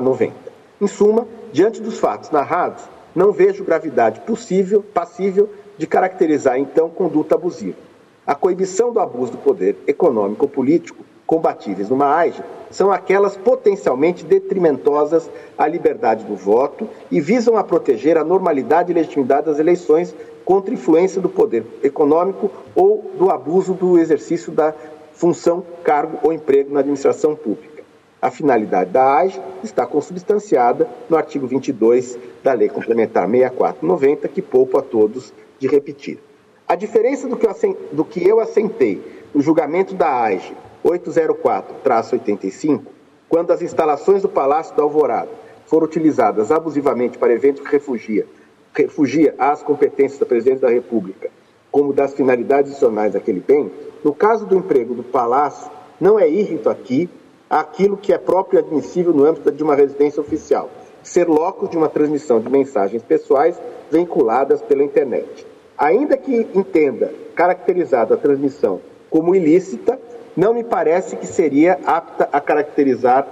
90. 0.01 0.33
Em 0.81 0.87
suma, 0.87 1.27
diante 1.51 1.81
dos 1.81 1.99
fatos 1.99 2.31
narrados, 2.31 2.83
não 3.15 3.31
vejo 3.31 3.63
gravidade 3.63 4.21
possível, 4.21 4.83
passível 4.93 5.49
de 5.77 5.85
caracterizar 5.85 6.57
então 6.57 6.89
conduta 6.89 7.35
abusiva. 7.35 7.77
A 8.25 8.33
coibição 8.33 8.91
do 8.91 8.99
abuso 8.99 9.33
do 9.33 9.37
poder 9.37 9.77
econômico 9.85 10.45
ou 10.45 10.49
político 10.49 11.03
combatíveis 11.33 11.89
numa 11.89 12.15
AIGE 12.15 12.43
são 12.69 12.91
aquelas 12.91 13.35
potencialmente 13.35 14.23
detrimentosas 14.23 15.27
à 15.57 15.67
liberdade 15.67 16.23
do 16.25 16.35
voto 16.35 16.87
e 17.09 17.19
visam 17.19 17.57
a 17.57 17.63
proteger 17.63 18.19
a 18.19 18.23
normalidade 18.23 18.91
e 18.91 18.93
legitimidade 18.93 19.47
das 19.47 19.57
eleições 19.57 20.13
contra 20.45 20.71
influência 20.71 21.19
do 21.19 21.27
poder 21.27 21.65
econômico 21.81 22.51
ou 22.75 23.11
do 23.17 23.31
abuso 23.31 23.73
do 23.73 23.97
exercício 23.97 24.51
da 24.51 24.75
função, 25.13 25.63
cargo 25.83 26.19
ou 26.21 26.31
emprego 26.31 26.71
na 26.71 26.81
administração 26.81 27.35
pública. 27.35 27.81
A 28.21 28.29
finalidade 28.29 28.91
da 28.91 29.17
AGE 29.17 29.41
está 29.63 29.87
consubstanciada 29.87 30.87
no 31.09 31.17
artigo 31.17 31.47
22 31.47 32.15
da 32.43 32.53
Lei 32.53 32.69
Complementar 32.69 33.27
6490, 33.27 34.27
que 34.27 34.41
poupo 34.41 34.77
a 34.77 34.83
todos 34.83 35.33
de 35.57 35.67
repetir. 35.67 36.19
A 36.67 36.75
diferença 36.75 37.27
do 37.27 37.35
que 37.35 37.47
eu, 37.47 37.77
do 37.91 38.05
que 38.05 38.23
eu 38.23 38.39
assentei 38.39 39.01
no 39.33 39.41
julgamento 39.41 39.95
da 39.95 40.21
AGE 40.21 40.53
804-85, 40.83 42.81
quando 43.29 43.51
as 43.51 43.61
instalações 43.61 44.21
do 44.21 44.29
Palácio 44.29 44.75
da 44.75 44.83
Alvorada 44.83 45.29
foram 45.65 45.85
utilizadas 45.85 46.51
abusivamente 46.51 47.17
para 47.17 47.33
eventos 47.33 47.63
que 47.63 47.71
refugia, 47.71 48.27
refugia 48.73 49.33
as 49.37 49.63
competências 49.63 50.19
da 50.19 50.25
Presidente 50.25 50.59
da 50.59 50.69
República, 50.69 51.31
como 51.71 51.93
das 51.93 52.13
finalidades 52.13 52.71
adicionais 52.71 53.13
daquele 53.13 53.39
bem, 53.39 53.71
no 54.03 54.13
caso 54.13 54.45
do 54.45 54.55
emprego 54.55 54.93
do 54.93 55.03
Palácio, 55.03 55.71
não 55.99 56.19
é 56.19 56.29
írrito 56.29 56.69
aqui 56.69 57.09
aquilo 57.49 57.97
que 57.97 58.11
é 58.11 58.17
próprio 58.17 58.59
e 58.59 58.61
admissível 58.63 59.13
no 59.13 59.25
âmbito 59.25 59.51
de 59.51 59.63
uma 59.63 59.75
residência 59.75 60.19
oficial, 60.19 60.69
ser 61.01 61.27
locus 61.27 61.69
de 61.69 61.77
uma 61.77 61.87
transmissão 61.87 62.39
de 62.39 62.49
mensagens 62.49 63.03
pessoais 63.03 63.59
vinculadas 63.91 64.61
pela 64.61 64.83
internet. 64.83 65.45
Ainda 65.77 66.17
que 66.17 66.47
entenda 66.53 67.13
caracterizada 67.35 68.15
a 68.15 68.17
transmissão 68.17 68.81
como 69.09 69.35
ilícita, 69.35 69.99
não 70.35 70.53
me 70.53 70.63
parece 70.63 71.15
que 71.15 71.27
seria 71.27 71.79
apta 71.85 72.27
a 72.31 72.41
caracterizar 72.41 73.27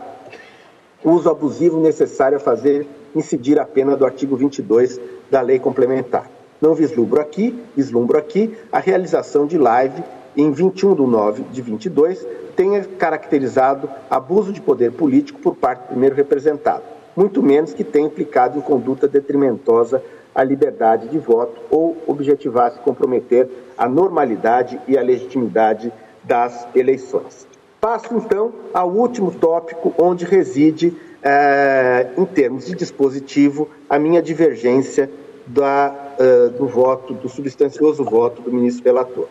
o 1.03 1.11
uso 1.11 1.29
abusivo 1.29 1.81
necessário 1.81 2.37
a 2.37 2.39
fazer 2.39 2.87
incidir 3.15 3.59
a 3.59 3.65
pena 3.65 3.95
do 3.95 4.05
artigo 4.05 4.35
22 4.35 4.99
da 5.29 5.41
lei 5.41 5.59
complementar. 5.59 6.29
Não 6.61 6.75
vislumbro 6.75 7.19
aqui, 7.19 7.59
vislumbro 7.75 8.17
aqui 8.17 8.55
a 8.71 8.79
realização 8.79 9.47
de 9.47 9.57
live 9.57 10.03
em 10.37 10.51
21 10.51 10.95
de 10.95 11.01
9 11.01 11.43
de 11.51 11.61
22 11.61 12.25
tenha 12.55 12.83
caracterizado 12.83 13.89
abuso 14.09 14.53
de 14.53 14.61
poder 14.61 14.91
político 14.91 15.39
por 15.39 15.55
parte 15.55 15.81
do 15.81 15.87
primeiro 15.87 16.15
representado, 16.15 16.83
muito 17.15 17.41
menos 17.41 17.73
que 17.73 17.83
tenha 17.83 18.05
implicado 18.05 18.59
em 18.59 18.61
conduta 18.61 19.07
detrimentosa 19.07 20.03
à 20.33 20.43
liberdade 20.43 21.07
de 21.07 21.17
voto 21.17 21.59
ou 21.69 21.97
objetivasse 22.05 22.79
comprometer 22.79 23.49
a 23.77 23.89
normalidade 23.89 24.79
e 24.87 24.97
a 24.97 25.01
legitimidade 25.01 25.91
das 26.23 26.67
eleições. 26.75 27.47
Passo 27.79 28.15
então 28.15 28.53
ao 28.73 28.89
último 28.89 29.31
tópico, 29.31 29.93
onde 29.97 30.23
reside, 30.25 30.95
eh, 31.23 32.07
em 32.17 32.25
termos 32.25 32.65
de 32.65 32.75
dispositivo, 32.75 33.67
a 33.89 33.97
minha 33.97 34.21
divergência 34.21 35.09
da, 35.47 35.93
uh, 36.19 36.49
do 36.51 36.67
voto, 36.67 37.13
do 37.15 37.27
substancioso 37.27 38.03
voto 38.03 38.41
do 38.41 38.51
ministro 38.51 38.85
relator 38.85 39.27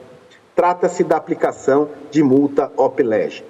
trata-se 0.60 1.02
da 1.02 1.16
aplicação 1.16 1.88
de 2.10 2.22
multa 2.22 2.70
op 2.76 3.02
lege. 3.02 3.42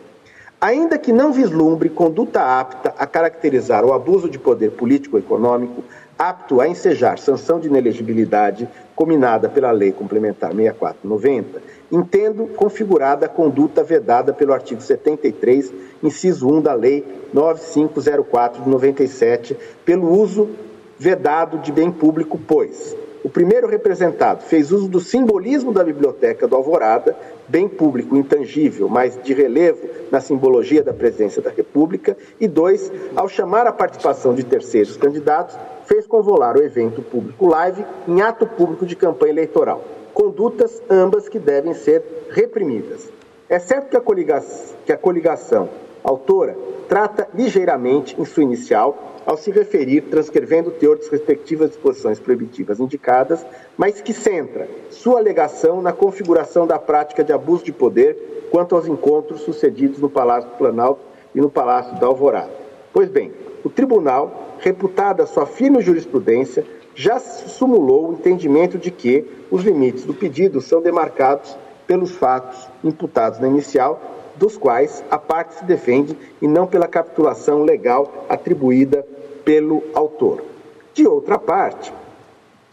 Ainda 0.61 0.97
que 0.97 1.13
não 1.13 1.33
vislumbre 1.33 1.89
conduta 1.89 2.41
apta 2.41 2.95
a 2.97 3.05
caracterizar 3.05 3.85
o 3.85 3.93
abuso 3.93 4.31
de 4.31 4.39
poder 4.39 4.71
político-econômico, 4.71 5.83
apto 6.17 6.61
a 6.61 6.69
ensejar 6.69 7.19
sanção 7.19 7.59
de 7.59 7.67
inelegibilidade 7.67 8.69
combinada 8.95 9.49
pela 9.49 9.73
Lei 9.73 9.91
Complementar 9.91 10.55
6490, 10.55 11.61
entendo 11.91 12.47
configurada 12.47 13.27
a 13.27 13.29
conduta 13.29 13.83
vedada 13.83 14.33
pelo 14.33 14.53
artigo 14.53 14.81
73, 14.81 15.73
inciso 16.03 16.49
1 16.49 16.61
da 16.63 16.75
Lei 16.75 17.05
9504 17.33 18.63
de 18.63 18.69
97, 18.69 19.57
pelo 19.85 20.09
uso 20.11 20.51
vedado 20.99 21.59
de 21.59 21.73
bem 21.73 21.91
público, 21.91 22.39
pois 22.47 22.97
o 23.23 23.29
primeiro 23.29 23.67
representado 23.67 24.43
fez 24.45 24.73
uso 24.73 24.89
do 24.89 24.99
simbolismo 24.99 25.73
da 25.73 25.85
biblioteca 25.85 26.49
do 26.49 26.57
Alvorada, 26.57 27.15
bem 27.47 27.69
público 27.69 28.17
intangível, 28.17 28.89
mas 28.89 29.19
de 29.23 29.35
relevo 29.35 29.87
na 30.11 30.21
simbologia 30.21 30.83
da 30.83 30.95
presidência 30.95 31.43
da 31.43 31.51
República, 31.51 32.17
e 32.41 32.49
dois, 32.49 32.91
ao 33.15 33.29
chamar 33.29 33.67
a 33.67 33.73
participação 33.73 34.35
de 34.35 34.43
terceiros 34.43 34.97
candidatos, 34.97 35.59
fez 35.85 36.07
convolar 36.07 36.57
o 36.57 36.63
evento 36.63 37.03
público 37.03 37.47
live 37.47 37.85
em 38.09 38.23
ato 38.23 38.47
público 38.47 38.87
de 38.87 38.97
campanha 38.97 39.33
eleitoral. 39.33 39.85
Condutas 40.15 40.83
ambas 40.89 41.29
que 41.29 41.39
devem 41.39 41.75
ser 41.75 42.03
reprimidas. 42.31 43.09
É 43.49 43.59
certo 43.59 43.91
que 43.91 43.97
a 43.97 44.01
coligação, 44.01 44.77
que 44.87 44.93
a 44.93 44.97
coligação 44.97 45.69
autora 46.03 46.57
trata 46.89 47.29
ligeiramente 47.35 48.21
em 48.21 48.25
sua 48.25 48.43
inicial 48.43 49.11
ao 49.27 49.37
se 49.37 49.51
referir, 49.51 50.03
transcrevendo 50.03 50.71
o 50.71 50.73
teor 50.73 50.97
das 50.97 51.09
respectivas 51.09 51.71
disposições 51.71 52.19
proibitivas 52.19 52.81
indicadas, 52.81 53.45
mas 53.77 54.01
que 54.01 54.13
centra 54.13 54.69
sua 54.91 55.19
alegação 55.19 55.83
na 55.83 55.93
configuração 55.93 56.67
da 56.67 56.79
prática 56.79 57.23
de 57.23 57.33
abuso 57.33 57.65
de 57.65 57.73
poder 57.73 58.49
quanto 58.51 58.75
aos 58.75 58.87
encontros 58.87 59.43
sucedidos 59.43 60.01
no 60.01 60.11
Palácio 60.11 60.51
do 60.51 60.57
Planalto 60.57 61.01
e 61.35 61.41
no 61.41 61.51
Palácio 61.51 61.99
da 62.01 62.07
Alvorada. 62.07 62.51
Pois 62.93 63.09
bem, 63.09 63.33
o 63.63 63.71
tribunal, 63.71 64.57
reputada 64.59 65.27
sua 65.27 65.47
firme 65.47 65.81
jurisprudência, 65.81 66.67
já 67.01 67.19
simulou 67.19 68.11
o 68.11 68.13
entendimento 68.13 68.77
de 68.77 68.91
que 68.91 69.25
os 69.51 69.63
limites 69.63 70.05
do 70.05 70.13
pedido 70.13 70.61
são 70.61 70.83
demarcados 70.83 71.57
pelos 71.87 72.11
fatos 72.11 72.69
imputados 72.85 73.41
na 73.41 73.49
inicial, 73.49 73.99
dos 74.37 74.59
quais 74.59 75.03
a 75.11 75.17
parte 75.17 75.55
se 75.55 75.65
defende 75.65 76.15
e 76.43 76.47
não 76.47 76.67
pela 76.67 76.87
capitulação 76.87 77.65
legal 77.65 78.27
atribuída 78.29 79.03
pelo 79.47 79.83
autor. 79.95 80.45
De 80.93 81.07
outra 81.07 81.39
parte, 81.39 81.91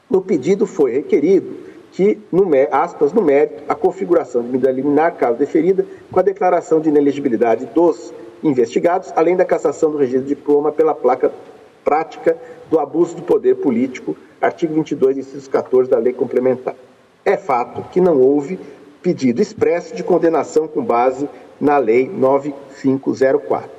no 0.10 0.22
pedido 0.22 0.68
foi 0.68 0.92
requerido 0.92 1.56
que, 1.94 2.20
no, 2.30 2.50
aspas, 2.70 3.14
no 3.14 3.22
mérito, 3.22 3.64
a 3.70 3.76
configuração 3.76 4.42
de 4.42 4.50
medida 4.50 4.70
liminar, 4.70 5.16
caso 5.16 5.40
deferida, 5.40 5.86
com 6.12 6.20
a 6.20 6.24
declaração 6.24 6.82
de 6.82 6.90
inelegibilidade 6.90 7.66
dos 7.68 8.14
investigados, 8.44 9.10
além 9.16 9.38
da 9.38 9.46
cassação 9.46 9.90
do 9.90 9.98
registro 9.98 10.24
de 10.24 10.36
diploma 10.36 10.70
pela 10.70 10.94
placa 10.94 11.32
prática 11.88 12.38
do 12.70 12.78
abuso 12.82 13.16
do 13.16 13.22
poder 13.22 13.56
político, 13.56 14.18
artigo 14.42 14.74
22, 14.74 15.20
inciso 15.20 15.50
14 15.50 15.90
da 15.90 15.98
lei 15.98 16.12
complementar. 16.12 16.76
É 17.24 17.38
fato 17.38 17.82
que 17.94 18.02
não 18.02 18.20
houve 18.20 18.60
pedido 19.02 19.42
expresso 19.42 19.96
de 19.96 20.04
condenação 20.04 20.68
com 20.68 20.84
base 20.84 21.30
na 21.62 21.78
lei 21.78 22.10
9504. 22.10 23.70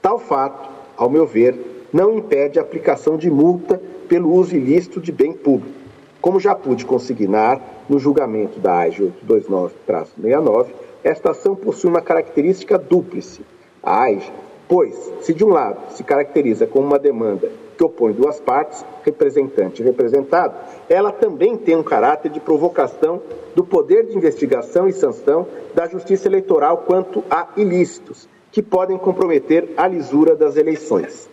Tal 0.00 0.16
fato, 0.16 0.70
ao 0.96 1.10
meu 1.10 1.26
ver, 1.26 1.88
não 1.92 2.16
impede 2.16 2.60
a 2.60 2.62
aplicação 2.62 3.16
de 3.16 3.28
multa 3.28 3.82
pelo 4.06 4.32
uso 4.32 4.54
ilícito 4.54 5.00
de 5.00 5.10
bem 5.10 5.32
público, 5.32 5.74
como 6.20 6.38
já 6.38 6.54
pude 6.54 6.86
consignar 6.86 7.60
no 7.88 7.98
julgamento 7.98 8.60
da 8.60 8.78
AIG 8.78 9.12
829-69, 9.28 10.66
esta 11.02 11.32
ação 11.32 11.56
possui 11.56 11.90
uma 11.90 12.00
característica 12.00 12.78
dúplice. 12.78 13.40
A 13.82 14.02
AIG, 14.02 14.30
pois, 14.68 14.94
se 15.20 15.32
de 15.32 15.44
um 15.44 15.48
lado 15.48 15.78
se 15.94 16.02
caracteriza 16.02 16.66
como 16.66 16.86
uma 16.86 16.98
demanda 16.98 17.50
que 17.76 17.84
opõe 17.84 18.12
duas 18.12 18.40
partes, 18.40 18.84
representante 19.04 19.82
e 19.82 19.84
representado, 19.84 20.54
ela 20.88 21.12
também 21.12 21.56
tem 21.56 21.76
um 21.76 21.82
caráter 21.82 22.30
de 22.30 22.40
provocação 22.40 23.20
do 23.54 23.62
poder 23.62 24.06
de 24.06 24.16
investigação 24.16 24.88
e 24.88 24.92
sanção 24.92 25.46
da 25.74 25.86
Justiça 25.86 26.26
Eleitoral 26.26 26.78
quanto 26.78 27.22
a 27.30 27.48
ilícitos, 27.56 28.28
que 28.50 28.62
podem 28.62 28.96
comprometer 28.96 29.74
a 29.76 29.86
lisura 29.86 30.34
das 30.34 30.56
eleições. 30.56 31.28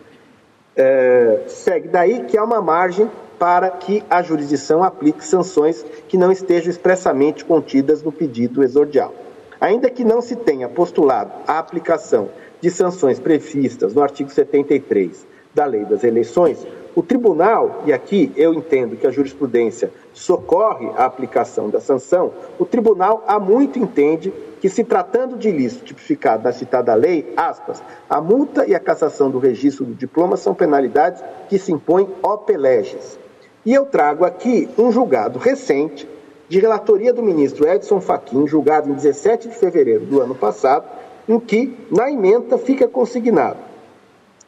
É, 0.76 1.44
segue 1.46 1.88
daí 1.88 2.24
que 2.24 2.36
há 2.36 2.44
uma 2.44 2.60
margem 2.60 3.10
para 3.38 3.70
que 3.70 4.02
a 4.10 4.22
jurisdição 4.22 4.82
aplique 4.82 5.24
sanções 5.24 5.84
que 6.08 6.16
não 6.16 6.30
estejam 6.30 6.70
expressamente 6.70 7.44
contidas 7.44 8.02
no 8.02 8.12
pedido 8.12 8.62
exordial. 8.62 9.14
Ainda 9.60 9.88
que 9.88 10.04
não 10.04 10.20
se 10.20 10.36
tenha 10.36 10.68
postulado 10.68 11.32
a 11.46 11.58
aplicação 11.58 12.28
de 12.64 12.70
sanções 12.70 13.20
previstas 13.20 13.92
no 13.92 14.02
artigo 14.02 14.30
73 14.30 15.26
da 15.54 15.66
Lei 15.66 15.84
das 15.84 16.02
Eleições, 16.02 16.66
o 16.94 17.02
tribunal, 17.02 17.82
e 17.84 17.92
aqui 17.92 18.32
eu 18.36 18.54
entendo 18.54 18.96
que 18.96 19.06
a 19.06 19.10
jurisprudência 19.10 19.90
socorre 20.14 20.88
a 20.96 21.04
aplicação 21.04 21.68
da 21.68 21.78
sanção, 21.78 22.32
o 22.58 22.64
tribunal 22.64 23.22
há 23.26 23.38
muito 23.38 23.78
entende 23.78 24.32
que, 24.62 24.70
se 24.70 24.82
tratando 24.82 25.36
de 25.36 25.50
ilícito 25.50 25.84
tipificado 25.84 26.44
na 26.44 26.52
citada 26.52 26.94
lei, 26.94 27.34
aspas, 27.36 27.82
a 28.08 28.18
multa 28.18 28.66
e 28.66 28.74
a 28.74 28.80
cassação 28.80 29.30
do 29.30 29.38
registro 29.38 29.84
do 29.84 29.92
diploma 29.92 30.38
são 30.38 30.54
penalidades 30.54 31.22
que 31.50 31.58
se 31.58 31.70
impõem 31.70 32.08
opeleges. 32.22 33.18
E 33.66 33.74
eu 33.74 33.84
trago 33.84 34.24
aqui 34.24 34.70
um 34.78 34.90
julgado 34.90 35.38
recente 35.38 36.08
de 36.48 36.58
relatoria 36.58 37.12
do 37.12 37.22
ministro 37.22 37.68
Edson 37.68 38.00
Fachin, 38.00 38.46
julgado 38.46 38.88
em 38.88 38.94
17 38.94 39.48
de 39.48 39.54
fevereiro 39.54 40.06
do 40.06 40.22
ano 40.22 40.34
passado, 40.34 41.03
em 41.28 41.38
que, 41.38 41.76
na 41.90 42.10
emenda, 42.10 42.58
fica 42.58 42.86
consignado. 42.86 43.58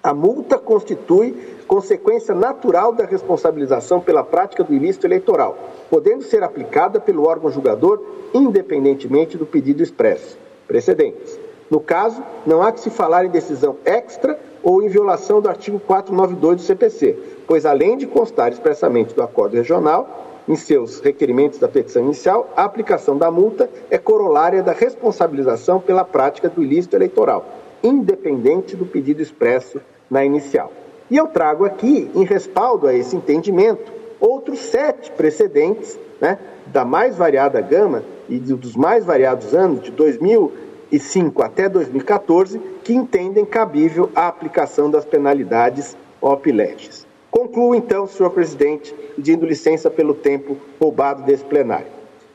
A 0.02 0.14
multa 0.14 0.56
constitui 0.58 1.34
consequência 1.66 2.34
natural 2.34 2.92
da 2.92 3.04
responsabilização 3.04 4.00
pela 4.00 4.22
prática 4.22 4.62
do 4.62 4.72
ilícito 4.72 5.06
eleitoral, 5.06 5.58
podendo 5.90 6.22
ser 6.22 6.42
aplicada 6.44 7.00
pelo 7.00 7.26
órgão 7.26 7.50
julgador 7.50 8.00
independentemente 8.32 9.36
do 9.36 9.46
pedido 9.46 9.82
expresso. 9.82 10.38
Precedentes. 10.68 11.38
No 11.70 11.80
caso, 11.80 12.22
não 12.46 12.62
há 12.62 12.70
que 12.70 12.80
se 12.80 12.90
falar 12.90 13.24
em 13.24 13.30
decisão 13.30 13.76
extra 13.84 14.38
ou 14.62 14.82
em 14.82 14.88
violação 14.88 15.40
do 15.40 15.48
artigo 15.48 15.80
492 15.80 16.56
do 16.56 16.62
CPC, 16.62 17.18
pois 17.46 17.66
além 17.66 17.96
de 17.96 18.06
constar 18.06 18.52
expressamente 18.52 19.14
do 19.14 19.22
acordo 19.22 19.56
regional, 19.56 20.25
em 20.48 20.54
seus 20.54 21.00
requerimentos 21.00 21.58
da 21.58 21.68
petição 21.68 22.04
inicial, 22.04 22.52
a 22.56 22.64
aplicação 22.64 23.18
da 23.18 23.30
multa 23.30 23.68
é 23.90 23.98
corolária 23.98 24.62
da 24.62 24.72
responsabilização 24.72 25.80
pela 25.80 26.04
prática 26.04 26.48
do 26.48 26.62
ilícito 26.62 26.96
eleitoral, 26.96 27.46
independente 27.82 28.76
do 28.76 28.86
pedido 28.86 29.20
expresso 29.20 29.80
na 30.10 30.24
inicial. 30.24 30.72
E 31.10 31.16
eu 31.16 31.26
trago 31.26 31.64
aqui, 31.64 32.10
em 32.14 32.24
respaldo 32.24 32.86
a 32.86 32.94
esse 32.94 33.16
entendimento, 33.16 33.92
outros 34.20 34.58
sete 34.58 35.10
precedentes 35.12 35.98
né, 36.20 36.38
da 36.66 36.84
mais 36.84 37.16
variada 37.16 37.60
gama 37.60 38.02
e 38.28 38.38
dos 38.38 38.74
mais 38.74 39.04
variados 39.04 39.54
anos, 39.54 39.82
de 39.82 39.90
2005 39.92 41.42
até 41.42 41.68
2014, 41.68 42.58
que 42.82 42.94
entendem 42.94 43.44
cabível 43.44 44.10
a 44.14 44.26
aplicação 44.26 44.90
das 44.90 45.04
penalidades 45.04 45.96
OP-LEGES. 46.20 47.05
Concluo 47.36 47.74
então, 47.74 48.06
senhor 48.06 48.30
presidente, 48.30 48.94
pedindo 49.14 49.44
licença 49.44 49.90
pelo 49.90 50.14
tempo 50.14 50.56
roubado 50.80 51.22
desse 51.22 51.44
plenário. 51.44 51.88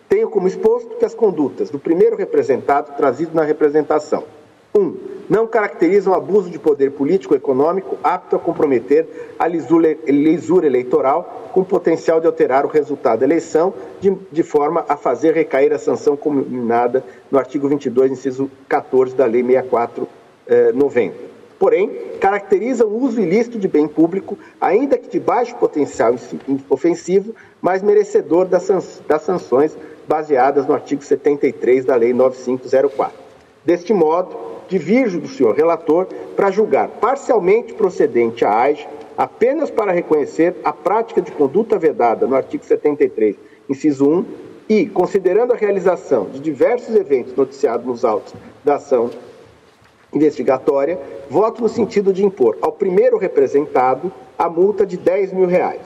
Tenho 0.08 0.30
como 0.30 0.48
exposto 0.48 0.96
que 0.96 1.04
as 1.04 1.16
condutas 1.16 1.72
do 1.72 1.80
primeiro 1.80 2.16
representado 2.16 2.96
trazido 2.96 3.34
na 3.34 3.42
representação. 3.42 4.24
1. 4.76 4.80
Um, 4.80 4.98
não 5.28 5.48
caracterizam 5.48 6.14
abuso 6.14 6.52
de 6.52 6.60
poder 6.60 6.92
político 6.92 7.34
econômico 7.34 7.98
apto 8.04 8.36
a 8.36 8.40
comprometer 8.40 9.34
a 9.40 9.48
lisura, 9.48 10.68
eleitoral 10.68 11.50
com 11.52 11.64
potencial 11.64 12.22
de 12.22 12.28
alterar 12.28 12.64
o 12.64 12.70
resultado 12.70 13.22
da 13.22 13.26
eleição 13.26 13.74
de, 14.00 14.16
de 14.32 14.44
forma 14.44 14.86
a 14.88 14.96
fazer 14.96 15.34
recair 15.34 15.74
a 15.74 15.80
sanção 15.80 16.16
combinada 16.16 17.04
no 17.32 17.40
artigo 17.40 17.68
22, 17.68 18.12
inciso 18.12 18.52
14 18.70 19.16
da 19.16 19.26
Lei 19.26 19.42
6490. 19.42 21.16
Eh, 21.18 21.31
Porém, 21.62 21.92
caracterizam 22.20 22.88
o 22.88 23.04
uso 23.04 23.22
ilícito 23.22 23.60
de 23.60 23.68
bem 23.68 23.88
público, 23.88 24.36
ainda 24.60 24.98
que 24.98 25.08
de 25.08 25.20
baixo 25.20 25.56
potencial 25.58 26.16
ofensivo, 26.68 27.36
mas 27.62 27.84
merecedor 27.84 28.48
das, 28.48 28.64
sanções 29.22 29.78
baseadas 30.08 30.66
no 30.66 30.74
artigo 30.74 31.04
73 31.04 31.86
da 31.86 31.96
Lei 31.96 32.14
9504. 32.14 33.16
Deste 33.64 33.94
modo, 33.94 34.36
divirjo 34.68 35.20
do 35.20 35.28
senhor 35.28 35.56
relator 35.56 36.08
para 36.36 36.50
julgar 36.50 36.88
parcialmente 37.00 37.76
procedente 37.76 38.44
a 38.44 38.62
AIS 38.62 38.80
apenas 39.16 39.70
para 39.70 39.92
reconhecer 39.92 40.56
a 40.64 40.74
prática 40.74 41.22
de 41.22 41.32
conduta 41.32 41.78
vedada 41.78 42.26
no 42.26 42.36
artigo 42.36 42.66
73, 42.66 43.36
inciso 43.70 44.10
1, 44.10 44.26
e, 44.68 44.88
considerando 44.88 45.54
a 45.54 45.58
realização 45.58 46.26
de 46.26 46.40
diversos 46.40 46.96
eventos 46.96 47.36
noticiados 47.36 47.86
nos 47.86 48.04
autos 48.04 48.34
da 48.64 48.78
ação 48.78 49.12
investigatória, 50.14 51.00
voto 51.30 51.62
no 51.62 51.70
sentido 51.70 52.12
de 52.12 52.26
impor 52.26 52.58
ao 52.62 52.72
primeiro 52.72 53.18
representado 53.18 54.12
a 54.38 54.50
multa 54.50 54.86
de 54.86 54.98
10 54.98 55.34
mil 55.34 55.48
reais. 55.48 55.82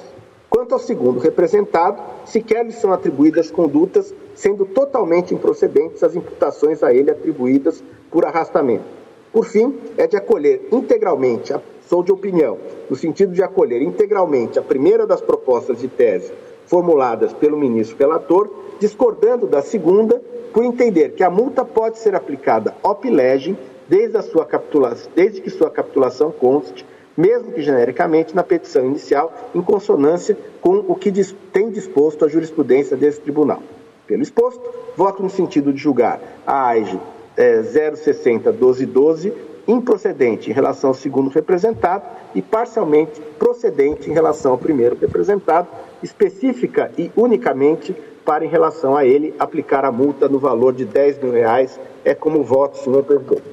Quanto 0.50 0.74
ao 0.74 0.80
segundo 0.80 1.20
representado, 1.20 2.02
sequer 2.26 2.66
lhe 2.66 2.72
são 2.72 2.94
atribuídas 2.94 3.52
condutas, 3.52 4.14
sendo 4.34 4.66
totalmente 4.66 5.34
improcedentes 5.34 6.04
as 6.04 6.16
imputações 6.16 6.82
a 6.82 6.94
ele 6.94 7.12
atribuídas 7.12 7.84
por 8.10 8.26
arrastamento. 8.26 8.86
Por 9.34 9.46
fim, 9.46 9.78
é 9.98 10.08
de 10.08 10.16
acolher 10.16 10.68
integralmente, 10.72 11.54
sou 11.82 12.02
de 12.02 12.12
opinião, 12.12 12.58
no 12.90 12.96
sentido 12.96 13.34
de 13.34 13.44
acolher 13.44 13.82
integralmente 13.82 14.58
a 14.58 14.62
primeira 14.62 15.06
das 15.06 15.20
propostas 15.20 15.80
de 15.80 15.88
tese 15.88 16.32
formuladas 16.66 17.34
pelo 17.34 17.58
ministro 17.58 17.98
relator, 17.98 18.50
discordando 18.80 19.48
da 19.48 19.62
segunda, 19.62 20.22
por 20.54 20.64
entender 20.64 21.10
que 21.10 21.24
a 21.24 21.30
multa 21.30 21.66
pode 21.66 21.98
ser 22.00 22.16
aplicada 22.16 22.76
op 22.82 23.08
legem 23.10 23.58
desde, 23.88 24.18
a 24.18 24.22
sua 24.22 24.46
capitulação, 24.46 25.12
desde 25.16 25.42
que 25.42 25.50
sua 25.50 25.70
capitulação 25.70 26.32
conste, 26.32 26.86
mesmo 27.16 27.52
que 27.52 27.62
genericamente, 27.62 28.36
na 28.36 28.44
petição 28.44 28.86
inicial, 28.86 29.34
em 29.54 29.62
consonância 29.62 30.38
com 30.62 30.84
o 30.88 30.96
que 30.96 31.12
tem 31.52 31.70
disposto 31.70 32.26
a 32.26 32.28
jurisprudência 32.28 32.98
desse 32.98 33.22
tribunal. 33.22 33.62
Pelo 34.06 34.22
exposto, 34.22 34.62
voto 34.96 35.24
no 35.24 35.30
sentido 35.30 35.72
de 35.72 35.82
julgar 35.82 36.20
a 36.46 36.68
AIGE 36.68 37.00
é, 37.38 37.62
060-1212 37.62 39.34
improcedente 39.68 40.50
em 40.50 40.54
relação 40.54 40.92
ao 40.92 40.94
segundo 40.94 41.30
representado 41.30 42.04
e 42.34 42.42
parcialmente 42.42 43.20
procedente 43.40 44.10
em 44.10 44.14
relação 44.14 44.52
ao 44.52 44.58
primeiro 44.58 44.96
representado, 44.96 45.68
específica 46.04 46.92
e 46.98 47.12
unicamente 47.16 47.96
para, 48.24 48.46
em 48.46 48.48
relação 48.50 48.96
a 48.96 49.06
ele, 49.06 49.34
aplicar 49.38 49.86
a 49.86 49.92
multa 49.92 50.28
no 50.28 50.40
valor 50.40 50.74
de 50.74 50.86
10 50.86 51.20
mil 51.20 51.32
reais. 51.32 51.80
É 52.04 52.14
como 52.14 52.44
voto, 52.44 52.78
senhor 52.78 53.04
presidente. 53.04 53.44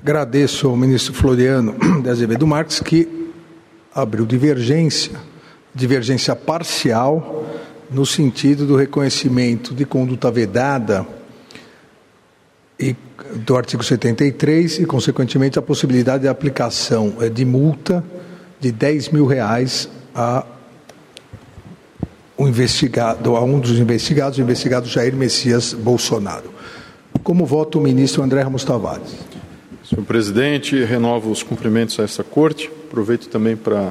Agradeço 0.00 0.68
ao 0.68 0.76
ministro 0.76 1.12
Floriano 1.12 1.74
de 2.02 2.08
Azevedo 2.08 2.46
Marques 2.46 2.78
que 2.78 3.32
abriu 3.92 4.24
divergência, 4.24 5.18
divergência 5.74 6.36
parcial, 6.36 7.44
no 7.90 8.06
sentido 8.06 8.64
do 8.64 8.76
reconhecimento 8.76 9.74
de 9.74 9.84
conduta 9.84 10.30
vedada 10.30 11.04
e 12.78 12.94
do 13.34 13.56
artigo 13.56 13.82
73 13.82 14.78
e, 14.78 14.86
consequentemente, 14.86 15.58
a 15.58 15.62
possibilidade 15.62 16.22
de 16.22 16.28
aplicação 16.28 17.16
eh, 17.20 17.28
de 17.28 17.44
multa 17.44 18.04
de 18.60 18.70
10 18.70 19.08
mil 19.08 19.26
reais 19.26 19.88
a 20.14 20.46
um 22.38 22.46
investigado, 22.46 23.34
a 23.34 23.42
um 23.42 23.58
dos 23.58 23.76
investigados, 23.80 24.38
o 24.38 24.42
investigado 24.42 24.86
Jair 24.86 25.16
Messias 25.16 25.72
Bolsonaro. 25.72 26.52
Como 27.24 27.44
vota 27.44 27.78
o 27.78 27.80
ministro 27.80 28.22
André 28.22 28.42
Ramos 28.42 28.64
Tavares? 28.64 29.37
Senhor 29.88 30.04
presidente, 30.04 30.84
renovo 30.84 31.30
os 31.30 31.42
cumprimentos 31.42 31.98
a 31.98 32.02
essa 32.02 32.22
corte. 32.22 32.70
Aproveito 32.86 33.26
também 33.28 33.56
para 33.56 33.90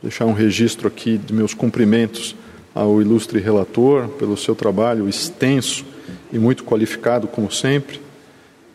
deixar 0.00 0.24
um 0.24 0.32
registro 0.32 0.86
aqui 0.86 1.18
de 1.18 1.34
meus 1.34 1.52
cumprimentos 1.52 2.36
ao 2.72 3.02
ilustre 3.02 3.40
relator 3.40 4.06
pelo 4.10 4.36
seu 4.36 4.54
trabalho 4.54 5.08
extenso 5.08 5.84
e 6.32 6.38
muito 6.38 6.62
qualificado, 6.62 7.26
como 7.26 7.50
sempre 7.50 8.00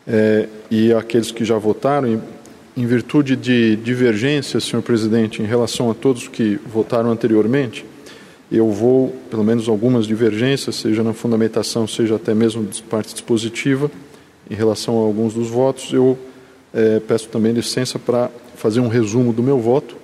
é, 0.06 0.46
e 0.70 0.92
aqueles 0.92 1.30
que 1.30 1.42
já 1.42 1.56
votaram, 1.56 2.06
em, 2.06 2.20
em 2.76 2.84
virtude 2.84 3.34
de 3.34 3.74
divergências, 3.76 4.64
senhor 4.64 4.82
presidente, 4.82 5.40
em 5.40 5.46
relação 5.46 5.90
a 5.90 5.94
todos 5.94 6.28
que 6.28 6.60
votaram 6.66 7.10
anteriormente, 7.10 7.82
eu 8.50 8.70
vou, 8.70 9.16
pelo 9.30 9.42
menos 9.42 9.70
algumas 9.70 10.06
divergências, 10.06 10.76
seja 10.76 11.02
na 11.02 11.14
fundamentação, 11.14 11.88
seja 11.88 12.16
até 12.16 12.34
mesmo 12.34 12.62
de 12.62 12.82
parte 12.82 13.14
dispositiva, 13.14 13.90
em 14.50 14.54
relação 14.54 14.98
a 14.98 15.02
alguns 15.02 15.32
dos 15.32 15.48
votos, 15.48 15.94
eu 15.94 16.18
é, 16.72 17.00
peço 17.00 17.28
também 17.28 17.52
licença 17.52 17.98
para 17.98 18.30
fazer 18.56 18.80
um 18.80 18.88
resumo 18.88 19.32
do 19.32 19.42
meu 19.42 19.58
voto 19.58 19.96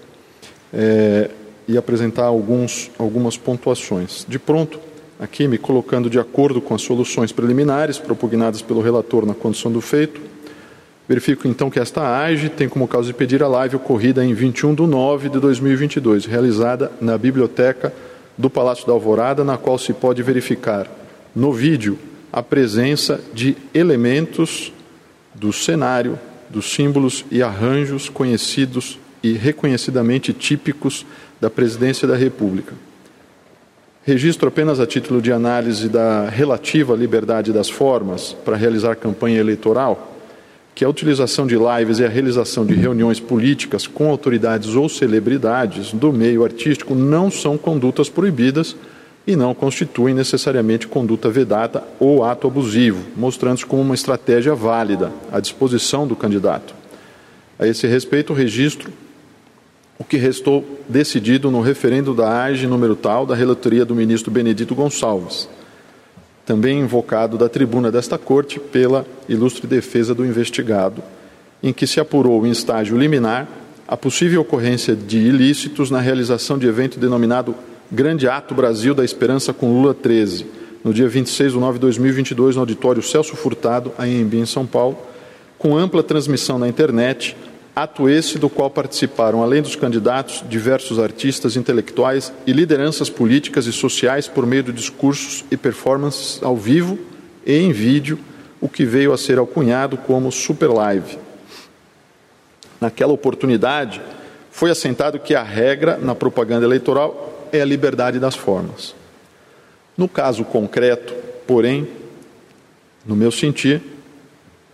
é, 0.72 1.30
e 1.66 1.76
apresentar 1.76 2.24
alguns, 2.24 2.90
algumas 2.98 3.36
pontuações. 3.36 4.24
De 4.28 4.38
pronto, 4.38 4.80
aqui 5.18 5.48
me 5.48 5.58
colocando 5.58 6.08
de 6.08 6.18
acordo 6.18 6.60
com 6.60 6.74
as 6.74 6.82
soluções 6.82 7.32
preliminares 7.32 7.98
propugnadas 7.98 8.62
pelo 8.62 8.80
relator 8.80 9.26
na 9.26 9.34
condição 9.34 9.70
do 9.70 9.80
feito. 9.80 10.20
Verifico 11.08 11.48
então 11.48 11.70
que 11.70 11.80
esta 11.80 12.18
AGE 12.18 12.50
tem 12.50 12.68
como 12.68 12.86
causa 12.86 13.08
de 13.08 13.14
pedir 13.14 13.42
a 13.42 13.48
live 13.48 13.76
ocorrida 13.76 14.24
em 14.24 14.34
21 14.34 14.74
de 14.74 14.86
nove 14.86 15.30
de 15.30 15.40
2022, 15.40 16.26
realizada 16.26 16.92
na 17.00 17.16
Biblioteca 17.16 17.92
do 18.36 18.50
Palácio 18.50 18.86
da 18.86 18.92
Alvorada, 18.92 19.42
na 19.42 19.56
qual 19.56 19.78
se 19.78 19.92
pode 19.92 20.22
verificar 20.22 20.86
no 21.34 21.52
vídeo 21.52 21.98
a 22.30 22.42
presença 22.42 23.20
de 23.32 23.56
elementos 23.72 24.72
do 25.34 25.52
cenário, 25.52 26.18
dos 26.50 26.72
símbolos 26.72 27.24
e 27.30 27.42
arranjos 27.42 28.08
conhecidos 28.08 28.98
e 29.22 29.32
reconhecidamente 29.32 30.32
típicos 30.32 31.04
da 31.40 31.50
Presidência 31.50 32.06
da 32.06 32.16
República. 32.16 32.74
Registro 34.02 34.48
apenas 34.48 34.80
a 34.80 34.86
título 34.86 35.20
de 35.20 35.30
análise 35.32 35.88
da 35.88 36.28
relativa 36.28 36.94
liberdade 36.94 37.52
das 37.52 37.68
formas 37.68 38.32
para 38.44 38.56
realizar 38.56 38.96
campanha 38.96 39.38
eleitoral, 39.38 40.16
que 40.74 40.84
a 40.84 40.88
utilização 40.88 41.46
de 41.46 41.56
lives 41.56 41.98
e 41.98 42.04
a 42.04 42.08
realização 42.08 42.64
de 42.64 42.72
reuniões 42.72 43.20
políticas 43.20 43.86
com 43.86 44.08
autoridades 44.08 44.74
ou 44.74 44.88
celebridades 44.88 45.92
do 45.92 46.12
meio 46.12 46.44
artístico 46.44 46.94
não 46.94 47.30
são 47.30 47.58
condutas 47.58 48.08
proibidas 48.08 48.76
e 49.28 49.36
não 49.36 49.54
constituem 49.54 50.14
necessariamente 50.14 50.88
conduta 50.88 51.28
vedada 51.28 51.84
ou 52.00 52.24
ato 52.24 52.46
abusivo, 52.46 53.04
mostrando-se 53.14 53.66
como 53.66 53.82
uma 53.82 53.94
estratégia 53.94 54.54
válida 54.54 55.12
à 55.30 55.38
disposição 55.38 56.06
do 56.06 56.16
candidato. 56.16 56.74
A 57.58 57.66
esse 57.66 57.86
respeito, 57.86 58.32
registro 58.32 58.90
o 59.98 60.04
que 60.04 60.16
restou 60.16 60.64
decidido 60.88 61.50
no 61.50 61.60
referendo 61.60 62.14
da 62.14 62.44
AGE 62.44 62.66
número 62.66 62.96
tal 62.96 63.26
da 63.26 63.34
relatoria 63.34 63.84
do 63.84 63.94
ministro 63.94 64.30
Benedito 64.30 64.74
Gonçalves, 64.74 65.46
também 66.46 66.80
invocado 66.80 67.36
da 67.36 67.50
tribuna 67.50 67.92
desta 67.92 68.16
corte 68.16 68.58
pela 68.58 69.04
ilustre 69.28 69.66
defesa 69.66 70.14
do 70.14 70.24
investigado, 70.24 71.02
em 71.62 71.70
que 71.70 71.86
se 71.86 72.00
apurou 72.00 72.46
em 72.46 72.50
estágio 72.50 72.96
liminar 72.96 73.46
a 73.86 73.94
possível 73.94 74.40
ocorrência 74.40 74.96
de 74.96 75.18
ilícitos 75.18 75.90
na 75.90 76.00
realização 76.00 76.56
de 76.56 76.66
evento 76.66 76.98
denominado 76.98 77.54
Grande 77.90 78.28
Ato 78.28 78.54
Brasil 78.54 78.94
da 78.94 79.02
Esperança 79.02 79.54
com 79.54 79.72
Lula 79.72 79.94
13, 79.94 80.44
no 80.84 80.92
dia 80.92 81.08
26 81.08 81.52
de 81.52 81.58
nove 81.58 81.78
de 81.78 81.82
2022, 81.82 82.56
no 82.56 82.60
auditório 82.60 83.02
Celso 83.02 83.34
Furtado, 83.34 83.92
em 84.00 84.28
em 84.30 84.44
São 84.44 84.66
Paulo, 84.66 84.98
com 85.58 85.74
ampla 85.74 86.02
transmissão 86.02 86.58
na 86.58 86.68
internet, 86.68 87.34
Ato 87.74 88.08
esse 88.08 88.38
do 88.38 88.50
qual 88.50 88.68
participaram, 88.68 89.42
além 89.42 89.62
dos 89.62 89.74
candidatos, 89.74 90.44
diversos 90.50 90.98
artistas, 90.98 91.56
intelectuais 91.56 92.30
e 92.46 92.52
lideranças 92.52 93.08
políticas 93.08 93.66
e 93.66 93.72
sociais 93.72 94.26
por 94.26 94.44
meio 94.44 94.64
de 94.64 94.72
discursos 94.72 95.44
e 95.50 95.56
performances 95.56 96.42
ao 96.42 96.56
vivo 96.56 96.98
e 97.46 97.56
em 97.56 97.72
vídeo, 97.72 98.18
o 98.60 98.68
que 98.68 98.84
veio 98.84 99.14
a 99.14 99.16
ser 99.16 99.38
alcunhado 99.38 99.96
como 99.96 100.30
Super 100.30 100.68
Live. 100.68 101.18
Naquela 102.80 103.12
oportunidade, 103.12 104.02
foi 104.50 104.70
assentado 104.70 105.20
que 105.20 105.34
a 105.34 105.42
regra 105.42 105.96
na 105.96 106.16
propaganda 106.16 106.66
eleitoral 106.66 107.27
é 107.52 107.60
a 107.60 107.64
liberdade 107.64 108.18
das 108.18 108.34
formas. 108.34 108.94
No 109.96 110.08
caso 110.08 110.44
concreto, 110.44 111.14
porém, 111.46 111.88
no 113.04 113.16
meu 113.16 113.32
sentir, 113.32 113.82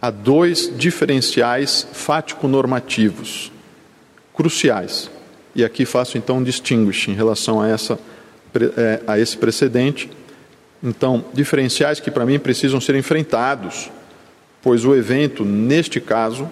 há 0.00 0.10
dois 0.10 0.70
diferenciais 0.76 1.86
fático-normativos 1.92 3.50
cruciais. 4.34 5.10
E 5.54 5.64
aqui 5.64 5.86
faço 5.86 6.18
então 6.18 6.38
um 6.38 6.42
distinguish 6.42 7.08
em 7.08 7.14
relação 7.14 7.60
a, 7.60 7.68
essa, 7.68 7.98
é, 8.76 9.00
a 9.06 9.18
esse 9.18 9.36
precedente. 9.36 10.10
Então, 10.82 11.24
diferenciais 11.32 12.00
que 12.00 12.10
para 12.10 12.26
mim 12.26 12.38
precisam 12.38 12.80
ser 12.80 12.96
enfrentados, 12.96 13.90
pois 14.60 14.84
o 14.84 14.94
evento, 14.94 15.44
neste 15.44 16.00
caso, 16.00 16.50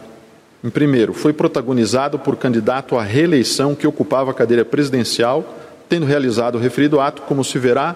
em 0.64 0.70
primeiro, 0.70 1.12
foi 1.12 1.32
protagonizado 1.32 2.18
por 2.18 2.36
candidato 2.36 2.96
à 2.96 3.02
reeleição 3.02 3.74
que 3.74 3.86
ocupava 3.86 4.30
a 4.30 4.34
cadeira 4.34 4.64
presidencial, 4.64 5.58
tendo 5.92 6.06
realizado 6.06 6.54
o 6.54 6.58
referido 6.58 7.02
ato, 7.02 7.20
como 7.20 7.44
se 7.44 7.58
verá. 7.58 7.94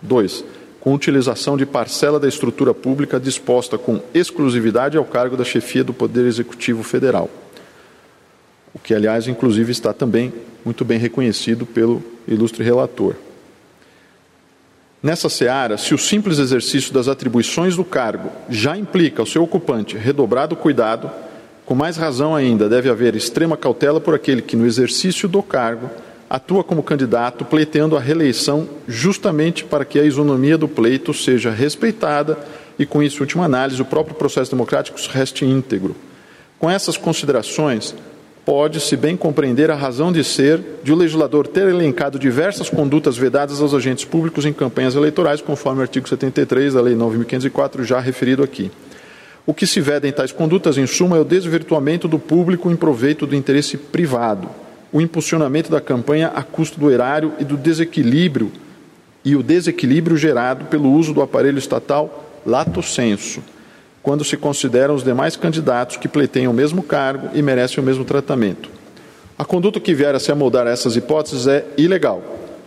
Dois, 0.00 0.44
com 0.78 0.94
utilização 0.94 1.56
de 1.56 1.66
parcela 1.66 2.20
da 2.20 2.28
estrutura 2.28 2.72
pública 2.72 3.18
disposta 3.18 3.76
com 3.76 4.00
exclusividade 4.14 4.96
ao 4.96 5.04
cargo 5.04 5.36
da 5.36 5.42
chefia 5.42 5.82
do 5.82 5.92
Poder 5.92 6.26
Executivo 6.26 6.84
Federal. 6.84 7.28
O 8.72 8.78
que, 8.78 8.94
aliás, 8.94 9.26
inclusive 9.26 9.72
está 9.72 9.92
também 9.92 10.32
muito 10.64 10.84
bem 10.84 10.96
reconhecido 10.96 11.66
pelo 11.66 12.04
ilustre 12.28 12.62
relator. 12.62 13.16
Nessa 15.02 15.28
seara, 15.28 15.76
se 15.76 15.92
o 15.92 15.98
simples 15.98 16.38
exercício 16.38 16.94
das 16.94 17.08
atribuições 17.08 17.74
do 17.74 17.84
cargo 17.84 18.30
já 18.48 18.76
implica 18.76 19.20
ao 19.20 19.26
seu 19.26 19.42
ocupante 19.42 19.96
redobrado 19.96 20.54
cuidado, 20.54 21.10
com 21.66 21.74
mais 21.74 21.96
razão 21.96 22.32
ainda 22.32 22.68
deve 22.68 22.88
haver 22.88 23.16
extrema 23.16 23.56
cautela 23.56 24.00
por 24.00 24.14
aquele 24.14 24.40
que, 24.40 24.54
no 24.54 24.64
exercício 24.64 25.28
do 25.28 25.42
cargo, 25.42 25.90
atua 26.28 26.64
como 26.64 26.82
candidato 26.82 27.44
pleiteando 27.44 27.96
a 27.96 28.00
reeleição 28.00 28.68
justamente 28.88 29.64
para 29.64 29.84
que 29.84 29.98
a 29.98 30.04
isonomia 30.04 30.58
do 30.58 30.68
pleito 30.68 31.12
seja 31.12 31.50
respeitada 31.50 32.38
e, 32.78 32.84
com 32.84 33.02
isso, 33.02 33.22
última 33.22 33.44
análise, 33.44 33.80
o 33.80 33.84
próprio 33.84 34.16
processo 34.16 34.50
democrático 34.50 34.98
reste 35.10 35.44
íntegro. 35.44 35.94
Com 36.58 36.70
essas 36.70 36.96
considerações, 36.96 37.94
pode-se 38.44 38.96
bem 38.96 39.16
compreender 39.16 39.70
a 39.70 39.74
razão 39.74 40.12
de 40.12 40.22
ser 40.22 40.60
de 40.82 40.92
o 40.92 40.96
legislador 40.96 41.46
ter 41.46 41.68
elencado 41.68 42.18
diversas 42.18 42.68
condutas 42.68 43.16
vedadas 43.16 43.60
aos 43.60 43.74
agentes 43.74 44.04
públicos 44.04 44.44
em 44.44 44.52
campanhas 44.52 44.94
eleitorais, 44.94 45.40
conforme 45.40 45.80
o 45.80 45.82
artigo 45.82 46.08
73 46.08 46.74
da 46.74 46.80
Lei 46.80 46.94
9.504, 46.94 47.84
já 47.84 48.00
referido 48.00 48.42
aqui. 48.42 48.70
O 49.46 49.52
que 49.52 49.66
se 49.66 49.80
veda 49.80 50.08
em 50.08 50.12
tais 50.12 50.32
condutas, 50.32 50.78
em 50.78 50.86
suma, 50.86 51.16
é 51.16 51.20
o 51.20 51.24
desvirtuamento 51.24 52.08
do 52.08 52.18
público 52.18 52.70
em 52.70 52.76
proveito 52.76 53.26
do 53.26 53.36
interesse 53.36 53.76
privado, 53.76 54.48
o 54.94 55.00
impulsionamento 55.00 55.72
da 55.72 55.80
campanha 55.80 56.28
a 56.28 56.42
custo 56.44 56.78
do 56.78 56.88
erário 56.88 57.32
e 57.40 57.44
do 57.44 57.56
desequilíbrio 57.56 58.52
e 59.24 59.34
o 59.34 59.42
desequilíbrio 59.42 60.16
gerado 60.16 60.66
pelo 60.66 60.88
uso 60.92 61.12
do 61.12 61.20
aparelho 61.20 61.58
estatal 61.58 62.30
lato 62.46 62.80
senso, 62.80 63.42
quando 64.04 64.22
se 64.22 64.36
consideram 64.36 64.94
os 64.94 65.02
demais 65.02 65.34
candidatos 65.34 65.96
que 65.96 66.06
pleiteiam 66.06 66.52
o 66.52 66.54
mesmo 66.54 66.80
cargo 66.80 67.28
e 67.34 67.42
merecem 67.42 67.82
o 67.82 67.84
mesmo 67.84 68.04
tratamento. 68.04 68.70
A 69.36 69.44
conduta 69.44 69.80
que 69.80 69.92
vier 69.92 70.14
a 70.14 70.20
se 70.20 70.30
amoldar 70.30 70.68
a 70.68 70.70
essas 70.70 70.94
hipóteses 70.94 71.48
é 71.48 71.66
ilegal 71.76 72.22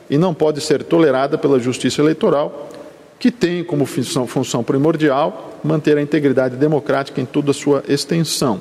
e 0.09 0.17
não 0.17 0.33
pode 0.33 0.59
ser 0.59 0.83
tolerada 0.83 1.37
pela 1.37 1.57
Justiça 1.57 2.01
Eleitoral, 2.01 2.69
que 3.17 3.31
tem 3.31 3.63
como 3.63 3.85
função, 3.85 4.27
função 4.27 4.65
primordial 4.65 5.61
manter 5.63 5.97
a 5.97 6.01
integridade 6.01 6.57
democrática 6.57 7.21
em 7.21 7.25
toda 7.25 7.51
a 7.51 7.53
sua 7.53 7.85
extensão. 7.87 8.59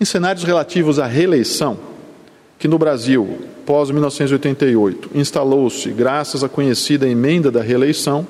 Em 0.00 0.04
cenários 0.04 0.42
relativos 0.42 0.98
à 0.98 1.06
reeleição, 1.06 1.93
que 2.64 2.68
no 2.68 2.78
Brasil, 2.78 3.40
pós 3.66 3.90
1988, 3.90 5.10
instalou-se 5.14 5.86
graças 5.90 6.42
à 6.42 6.48
conhecida 6.48 7.06
emenda 7.06 7.50
da 7.50 7.60
reeleição, 7.60 8.26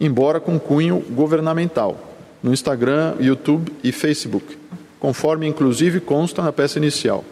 embora 0.00 0.40
com 0.40 0.58
cunho 0.58 0.98
governamental, 1.10 1.96
no 2.42 2.52
Instagram, 2.52 3.14
YouTube 3.20 3.72
e 3.84 3.92
Facebook, 3.92 4.58
conforme 4.98 5.46
inclusive 5.46 6.00
consta 6.00 6.42
na 6.42 6.52
peça 6.52 6.80
inicial. 6.80 7.24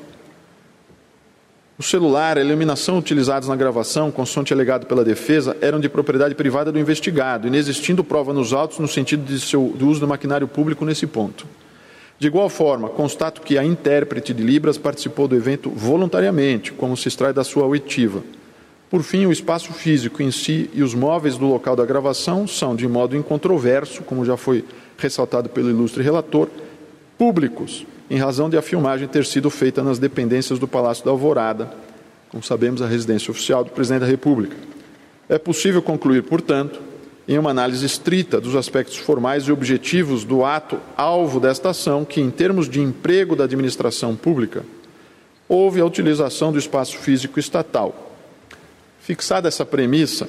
O 1.77 1.83
celular, 1.83 2.39
a 2.39 2.41
iluminação 2.41 2.97
utilizados 2.97 3.49
na 3.49 3.57
gravação, 3.57 4.13
consoante 4.13 4.53
alegado 4.53 4.87
pela 4.87 5.05
defesa, 5.05 5.57
eram 5.61 5.81
de 5.81 5.89
propriedade 5.89 6.37
privada 6.37 6.71
do 6.71 6.79
investigado, 6.79 7.49
inexistindo 7.49 8.05
prova 8.05 8.33
nos 8.33 8.53
autos 8.53 8.79
no 8.79 8.87
sentido 8.87 9.25
de 9.25 9.41
seu, 9.41 9.75
do 9.77 9.89
uso 9.89 9.99
do 9.99 10.07
maquinário 10.07 10.47
público 10.47 10.85
nesse 10.85 11.09
ponto. 11.09 11.45
De 12.19 12.29
igual 12.29 12.49
forma, 12.49 12.89
constato 12.89 13.43
que 13.43 13.59
a 13.59 13.65
intérprete 13.65 14.33
de 14.33 14.43
Libras 14.43 14.79
participou 14.79 15.27
do 15.27 15.35
evento 15.35 15.71
voluntariamente, 15.71 16.73
como 16.73 16.97
se 16.97 17.09
extrai 17.09 17.33
da 17.33 17.45
sua 17.45 17.67
oitiva. 17.67 18.23
Por 18.91 19.03
fim, 19.03 19.27
o 19.27 19.33
espaço 19.33 19.73
físico 19.73 20.23
em 20.23 20.31
si 20.31 20.71
e 20.73 20.83
os 20.83 20.95
móveis 20.95 21.37
do 21.37 21.47
local 21.47 21.75
da 21.75 21.85
gravação 21.85 22.47
são, 22.47 22.77
de 22.77 22.87
modo 22.87 23.17
incontroverso, 23.17 24.03
como 24.03 24.25
já 24.25 24.37
foi 24.37 24.65
ressaltado 24.97 25.49
pelo 25.49 25.69
ilustre 25.69 26.03
relator, 26.03 26.49
públicos, 27.19 27.85
em 28.09 28.19
razão 28.19 28.49
de 28.49 28.57
a 28.57 28.63
filmagem 28.63 29.09
ter 29.09 29.25
sido 29.25 29.51
feita 29.51 29.83
nas 29.83 29.99
dependências 29.99 30.59
do 30.59 30.69
Palácio 30.69 31.05
da 31.05 31.11
Alvorada, 31.11 31.73
como 32.29 32.43
sabemos, 32.43 32.83
a 32.83 32.87
residência 32.87 33.31
oficial 33.31 33.65
do 33.65 33.71
Presidente 33.71 34.03
da 34.03 34.07
República. 34.07 34.57
É 35.29 35.39
possível 35.39 35.83
concluir, 35.83 36.23
portanto, 36.23 36.81
em 37.27 37.39
uma 37.39 37.51
análise 37.51 37.85
estrita 37.85 38.41
dos 38.41 38.55
aspectos 38.55 38.97
formais 38.97 39.45
e 39.45 39.53
objetivos 39.53 40.25
do 40.25 40.45
ato 40.45 40.79
alvo 40.97 41.41
desta 41.41 41.71
ação, 41.71 42.05
que, 42.05 42.21
em 42.21 42.31
termos 42.31 42.69
de 42.69 42.81
emprego 42.81 43.35
da 43.35 43.45
administração 43.45 44.15
pública, 44.15 44.65
houve 45.49 45.81
a 45.81 45.87
utilização 45.87 46.53
do 46.53 46.59
espaço 46.59 46.99
físico 46.99 47.41
estatal. 47.41 48.13
Fixada 49.01 49.49
essa 49.49 49.65
premissa, 49.65 50.29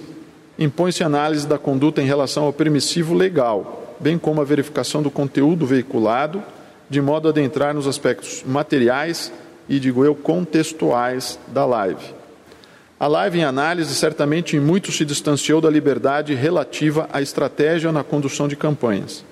impõe-se 0.57 1.03
análise 1.03 1.45
da 1.45 1.57
conduta 1.57 2.01
em 2.01 2.05
relação 2.05 2.45
ao 2.45 2.53
permissivo 2.53 3.13
legal, 3.13 3.95
bem 3.99 4.17
como 4.17 4.41
a 4.41 4.45
verificação 4.45 5.01
do 5.01 5.11
conteúdo 5.11 5.65
veiculado 5.65 6.41
de 6.89 7.01
modo 7.01 7.27
a 7.27 7.31
adentrar 7.31 7.73
nos 7.73 7.87
aspectos 7.87 8.43
materiais 8.45 9.31
e, 9.67 9.79
digo 9.79 10.05
eu, 10.05 10.15
contextuais 10.15 11.39
da 11.47 11.65
live. 11.65 12.14
A 12.97 13.07
live 13.07 13.39
em 13.39 13.43
análise 13.43 13.93
certamente 13.93 14.55
em 14.55 14.59
muito 14.59 14.89
se 14.89 15.03
distanciou 15.03 15.59
da 15.59 15.69
liberdade 15.69 16.33
relativa 16.33 17.09
à 17.11 17.21
estratégia 17.21 17.91
na 17.91 18.05
condução 18.05 18.47
de 18.47 18.55
campanhas. 18.55 19.25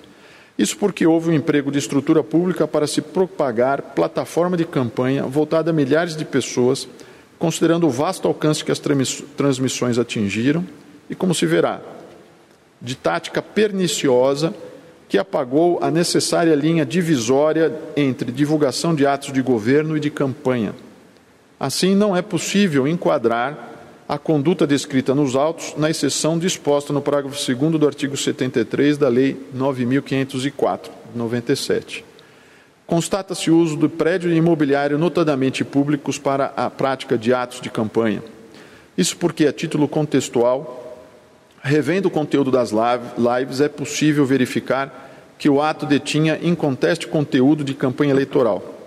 Isso 0.58 0.76
porque 0.76 1.06
houve 1.06 1.30
um 1.30 1.32
emprego 1.32 1.72
de 1.72 1.78
estrutura 1.78 2.22
pública 2.22 2.68
para 2.68 2.86
se 2.86 3.00
propagar 3.00 3.80
plataforma 3.94 4.54
de 4.54 4.66
campanha 4.66 5.22
voltada 5.24 5.70
a 5.70 5.72
milhares 5.72 6.14
de 6.14 6.26
pessoas, 6.26 6.86
considerando 7.38 7.86
o 7.86 7.90
vasto 7.90 8.28
alcance 8.28 8.62
que 8.62 8.70
as 8.70 8.78
transmissões 8.78 9.98
atingiram 9.98 10.64
e, 11.08 11.14
como 11.14 11.34
se 11.34 11.46
verá, 11.46 11.80
de 12.82 12.94
tática 12.94 13.40
perniciosa 13.40 14.54
que 15.08 15.16
apagou 15.16 15.78
a 15.82 15.90
necessária 15.90 16.54
linha 16.54 16.84
divisória 16.84 17.74
entre 17.96 18.30
divulgação 18.30 18.94
de 18.94 19.06
atos 19.06 19.32
de 19.32 19.40
governo 19.40 19.96
e 19.96 20.00
de 20.00 20.10
campanha. 20.10 20.74
Assim, 21.64 21.94
não 21.94 22.14
é 22.14 22.20
possível 22.20 22.86
enquadrar 22.86 23.70
a 24.06 24.18
conduta 24.18 24.66
descrita 24.66 25.14
nos 25.14 25.34
autos 25.34 25.72
na 25.78 25.88
exceção 25.88 26.38
disposta 26.38 26.92
no 26.92 27.00
parágrafo 27.00 27.34
2 27.34 27.80
do 27.80 27.86
artigo 27.86 28.18
73 28.18 28.98
da 28.98 29.08
Lei 29.08 29.34
9504, 29.54 30.92
de 31.10 31.18
97. 31.18 32.04
Constata-se 32.86 33.50
o 33.50 33.56
uso 33.56 33.78
do 33.78 33.88
prédio 33.88 34.30
imobiliário, 34.30 34.98
notadamente 34.98 35.64
públicos, 35.64 36.18
para 36.18 36.52
a 36.54 36.68
prática 36.68 37.16
de 37.16 37.32
atos 37.32 37.62
de 37.62 37.70
campanha. 37.70 38.22
Isso 38.94 39.16
porque, 39.16 39.46
a 39.46 39.52
título 39.54 39.88
contextual, 39.88 41.00
Revendo 41.62 42.08
o 42.08 42.10
conteúdo 42.10 42.50
das 42.50 42.72
lives, 42.72 43.62
é 43.62 43.70
possível 43.70 44.26
verificar 44.26 45.32
que 45.38 45.48
o 45.48 45.62
ato 45.62 45.86
detinha 45.86 46.38
inconteste 46.42 47.08
conteúdo 47.08 47.64
de 47.64 47.72
campanha 47.72 48.12
eleitoral. 48.12 48.83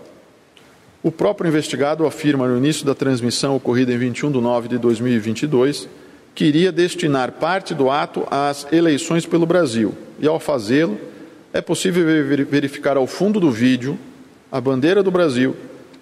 O 1.03 1.11
próprio 1.11 1.48
investigado 1.48 2.06
afirma 2.06 2.48
no 2.48 2.57
início 2.57 2.86
da 2.86 2.95
transmissão 2.95 3.56
ocorrida 3.56 3.94
em 3.94 3.98
21 3.98 4.32
de 4.32 4.41
nove 4.41 4.68
de 4.68 4.78
2022 4.78 5.88
que 6.34 6.45
iria 6.45 6.72
destinar 6.72 7.32
parte 7.34 7.74
do 7.74 7.90
ato 7.90 8.28
às 8.30 8.72
eleições 8.72 9.26
pelo 9.26 9.45
Brasil. 9.45 9.95
E 10.19 10.28
ao 10.28 10.40
fazê-lo, 10.40 10.98
é 11.52 11.61
possível 11.61 12.06
verificar 12.45 12.95
ao 12.95 13.07
fundo 13.07 13.40
do 13.40 13.49
vídeo 13.49 13.98
a 14.52 14.61
bandeira 14.61 15.02
do 15.02 15.10
Brasil, 15.10 15.56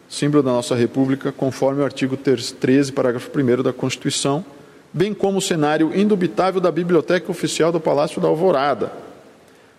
símbolo 0.10 0.44
da 0.44 0.52
nossa 0.52 0.76
República, 0.76 1.32
conforme 1.32 1.82
o 1.82 1.86
artigo 1.86 2.18
13, 2.18 2.92
parágrafo 2.92 3.32
1 3.34 3.64
da 3.64 3.72
Constituição, 3.72 4.44
bem 4.92 5.14
como 5.14 5.38
o 5.38 5.42
cenário 5.42 5.98
indubitável 5.98 6.60
da 6.60 6.72
Biblioteca 6.72 7.32
Oficial 7.32 7.72
do 7.72 7.80
Palácio 7.80 8.20
da 8.20 8.28
Alvorada. 8.28 8.92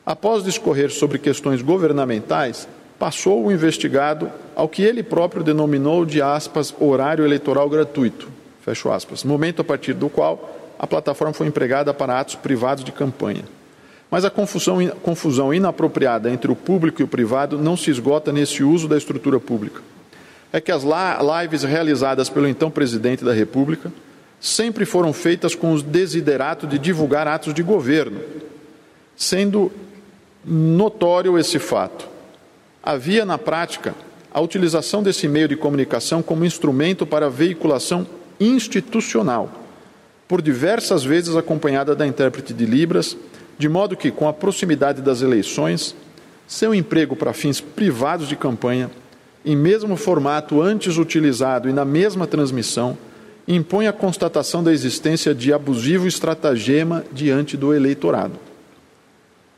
Após 0.07 0.43
discorrer 0.43 0.91
sobre 0.91 1.19
questões 1.19 1.61
governamentais, 1.61 2.67
passou 2.99 3.45
o 3.45 3.53
investigado 3.53 4.31
ao 4.55 4.69
que 4.69 4.83
ele 4.83 5.03
próprio 5.03 5.45
denominou 5.45 6.05
de 6.05 6.23
aspas 6.23 6.75
horário 6.81 7.25
eleitoral 7.25 7.69
gratuito, 7.69 8.29
fecho 8.63 8.91
aspas, 8.91 9.23
momento 9.23 9.61
a 9.61 9.65
partir 9.65 9.93
do 9.93 10.09
qual 10.09 10.57
a 10.79 10.87
plataforma 10.87 11.33
foi 11.33 11.47
empregada 11.47 11.93
para 11.93 12.19
atos 12.19 12.35
privados 12.35 12.85
de 12.85 12.93
campanha. 12.93 13.45
Mas 14.11 14.25
a 14.25 14.31
confusão, 14.31 14.87
confusão 15.03 15.53
inapropriada 15.53 16.31
entre 16.31 16.51
o 16.51 16.57
público 16.57 17.03
e 17.03 17.05
o 17.05 17.09
privado 17.09 17.59
não 17.59 17.77
se 17.77 17.91
esgota 17.91 18.33
nesse 18.33 18.63
uso 18.63 18.87
da 18.87 18.97
estrutura 18.97 19.41
pública. 19.41 19.83
É 20.53 20.61
que 20.61 20.71
as 20.71 20.85
lives 20.85 21.65
realizadas 21.65 22.29
pelo 22.29 22.47
então 22.47 22.71
presidente 22.71 23.25
da 23.25 23.33
República 23.33 23.93
sempre 24.41 24.85
foram 24.85 25.13
feitas 25.13 25.55
com 25.55 25.73
o 25.73 25.83
desiderato 25.83 26.67
de 26.67 26.79
divulgar 26.79 27.27
atos 27.27 27.53
de 27.53 27.63
governo, 27.63 28.21
sendo 29.17 29.73
notório 30.45 31.39
esse 31.39 31.59
fato. 31.59 32.16
Havia 32.87 33.25
na 33.25 33.37
prática 33.37 33.97
a 34.33 34.41
utilização 34.41 35.03
desse 35.03 35.27
meio 35.27 35.49
de 35.49 35.57
comunicação 35.57 36.23
como 36.23 36.45
instrumento 36.45 37.05
para 37.05 37.29
veiculação 37.29 38.07
institucional, 38.39 39.51
por 40.29 40.41
diversas 40.41 41.03
vezes 41.03 41.35
acompanhada 41.35 41.97
da 41.97 42.07
intérprete 42.07 42.55
de 42.55 42.65
Libras, 42.65 43.17
de 43.59 43.69
modo 43.69 43.97
que, 43.97 44.13
com 44.13 44.29
a 44.29 44.33
proximidade 44.33 45.03
das 45.03 45.21
eleições, 45.21 45.97
seu 46.47 46.73
emprego 46.73 47.17
para 47.17 47.33
fins 47.33 47.61
privados 47.61 48.29
de 48.29 48.37
campanha, 48.37 48.89
em 49.45 49.57
mesmo 49.57 49.97
formato 49.97 50.63
antes 50.63 50.97
utilizado 50.97 51.69
e 51.69 51.73
na 51.73 51.85
mesma 51.85 52.25
transmissão, 52.25 52.97
impõe 53.49 53.89
a 53.89 53.93
constatação 53.93 54.63
da 54.63 54.73
existência 54.73 55.35
de 55.35 55.53
abusivo 55.53 56.07
estratagema 56.07 57.05
diante 57.13 57.57
do 57.57 57.75
eleitorado. 57.75 58.39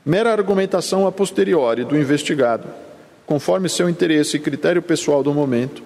Mera 0.03 0.33
argumentação 0.33 1.07
a 1.07 1.13
posteriori 1.13 1.85
do 1.85 1.95
investigado, 1.95 2.88
conforme 3.29 3.69
seu 3.69 3.91
interesse 3.91 4.39
e 4.39 4.41
critério 4.41 4.81
pessoal 4.81 5.23
do 5.23 5.35
momento, 5.35 5.83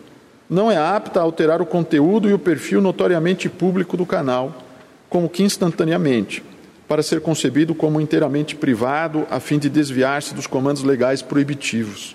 não 0.49 0.71
é 0.71 0.77
apta 0.77 1.19
a 1.19 1.23
alterar 1.25 1.61
o 1.61 1.67
conteúdo 1.67 2.31
e 2.31 2.33
o 2.33 2.39
perfil 2.39 2.81
notoriamente 2.81 3.49
público 3.49 3.97
do 3.97 4.07
canal, 4.07 4.63
como 5.11 5.29
que 5.29 5.43
instantaneamente, 5.43 6.41
para 6.87 7.03
ser 7.03 7.21
concebido 7.21 7.75
como 7.75 8.01
inteiramente 8.01 8.55
privado, 8.55 9.27
a 9.29 9.41
fim 9.41 9.59
de 9.59 9.69
desviar-se 9.69 10.33
dos 10.33 10.47
comandos 10.47 10.85
legais 10.85 11.21
proibitivos. 11.21 12.15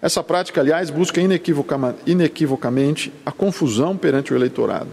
Essa 0.00 0.22
prática, 0.22 0.60
aliás, 0.60 0.88
busca 0.88 1.20
inequivocamente 2.06 3.12
a 3.26 3.32
confusão 3.32 3.96
perante 3.96 4.32
o 4.32 4.36
eleitorado 4.36 4.88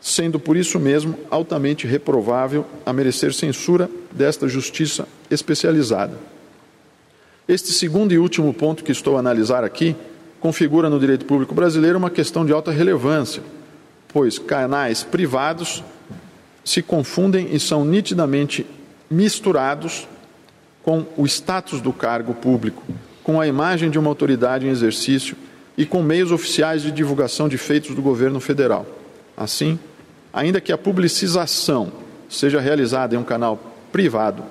sendo 0.00 0.38
por 0.38 0.56
isso 0.56 0.78
mesmo 0.78 1.18
altamente 1.28 1.84
reprovável 1.84 2.64
a 2.86 2.92
merecer 2.92 3.34
censura 3.34 3.90
desta 4.12 4.46
justiça 4.46 5.08
especializada. 5.28 6.16
Este 7.48 7.72
segundo 7.72 8.12
e 8.12 8.18
último 8.18 8.52
ponto 8.52 8.84
que 8.84 8.92
estou 8.92 9.16
a 9.16 9.20
analisar 9.20 9.64
aqui 9.64 9.96
configura 10.38 10.90
no 10.90 11.00
direito 11.00 11.24
público 11.24 11.54
brasileiro 11.54 11.96
uma 11.96 12.10
questão 12.10 12.44
de 12.44 12.52
alta 12.52 12.70
relevância, 12.70 13.42
pois 14.08 14.38
canais 14.38 15.02
privados 15.02 15.82
se 16.62 16.82
confundem 16.82 17.48
e 17.50 17.58
são 17.58 17.86
nitidamente 17.86 18.66
misturados 19.10 20.06
com 20.82 21.06
o 21.16 21.24
status 21.24 21.80
do 21.80 21.90
cargo 21.90 22.34
público, 22.34 22.82
com 23.24 23.40
a 23.40 23.46
imagem 23.46 23.88
de 23.88 23.98
uma 23.98 24.10
autoridade 24.10 24.66
em 24.66 24.70
exercício 24.70 25.34
e 25.74 25.86
com 25.86 26.02
meios 26.02 26.30
oficiais 26.30 26.82
de 26.82 26.92
divulgação 26.92 27.48
de 27.48 27.56
feitos 27.56 27.94
do 27.94 28.02
governo 28.02 28.40
federal. 28.40 28.84
Assim, 29.34 29.78
ainda 30.34 30.60
que 30.60 30.70
a 30.70 30.76
publicização 30.76 31.90
seja 32.28 32.60
realizada 32.60 33.14
em 33.14 33.18
um 33.18 33.24
canal 33.24 33.58
privado, 33.90 34.42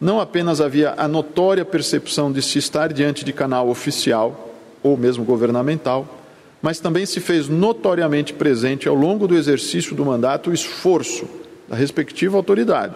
não 0.00 0.20
apenas 0.20 0.60
havia 0.60 0.94
a 0.96 1.06
notória 1.06 1.64
percepção 1.64 2.32
de 2.32 2.40
se 2.40 2.58
estar 2.58 2.92
diante 2.92 3.24
de 3.24 3.32
canal 3.32 3.68
oficial 3.68 4.54
ou 4.82 4.96
mesmo 4.96 5.24
governamental, 5.24 6.18
mas 6.62 6.80
também 6.80 7.04
se 7.04 7.20
fez 7.20 7.48
notoriamente 7.48 8.32
presente 8.32 8.88
ao 8.88 8.94
longo 8.94 9.28
do 9.28 9.36
exercício 9.36 9.94
do 9.94 10.04
mandato 10.04 10.50
o 10.50 10.54
esforço 10.54 11.28
da 11.68 11.76
respectiva 11.76 12.36
autoridade 12.36 12.94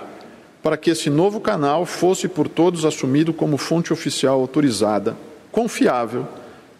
para 0.64 0.78
que 0.78 0.88
esse 0.88 1.10
novo 1.10 1.40
canal 1.40 1.84
fosse 1.84 2.26
por 2.26 2.48
todos 2.48 2.86
assumido 2.86 3.34
como 3.34 3.58
fonte 3.58 3.92
oficial 3.92 4.40
autorizada, 4.40 5.14
confiável 5.52 6.26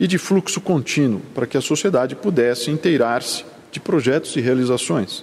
e 0.00 0.06
de 0.06 0.16
fluxo 0.16 0.58
contínuo, 0.58 1.20
para 1.34 1.46
que 1.46 1.58
a 1.58 1.60
sociedade 1.60 2.16
pudesse 2.16 2.70
inteirar-se 2.70 3.44
de 3.70 3.78
projetos 3.78 4.34
e 4.36 4.40
realizações. 4.40 5.22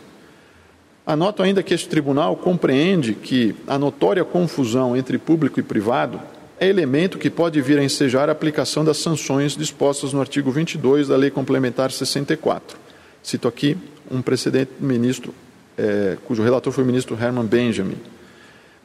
Anoto 1.11 1.43
ainda 1.43 1.61
que 1.61 1.73
este 1.73 1.89
tribunal 1.89 2.37
compreende 2.37 3.13
que 3.13 3.53
a 3.67 3.77
notória 3.77 4.23
confusão 4.23 4.95
entre 4.95 5.17
público 5.17 5.59
e 5.59 5.63
privado 5.63 6.21
é 6.57 6.65
elemento 6.69 7.17
que 7.17 7.29
pode 7.29 7.59
vir 7.59 7.77
a 7.77 7.83
ensejar 7.83 8.29
a 8.29 8.31
aplicação 8.31 8.85
das 8.85 8.95
sanções 8.95 9.57
dispostas 9.57 10.13
no 10.13 10.21
artigo 10.21 10.49
22 10.51 11.09
da 11.09 11.17
Lei 11.17 11.29
Complementar 11.29 11.91
64. 11.91 12.77
Cito 13.21 13.45
aqui 13.45 13.77
um 14.09 14.21
precedente 14.21 14.71
ministro, 14.79 15.35
é, 15.77 16.17
cujo 16.23 16.43
relator 16.43 16.71
foi 16.71 16.85
o 16.85 16.87
ministro 16.87 17.17
Herman 17.21 17.45
Benjamin. 17.45 17.97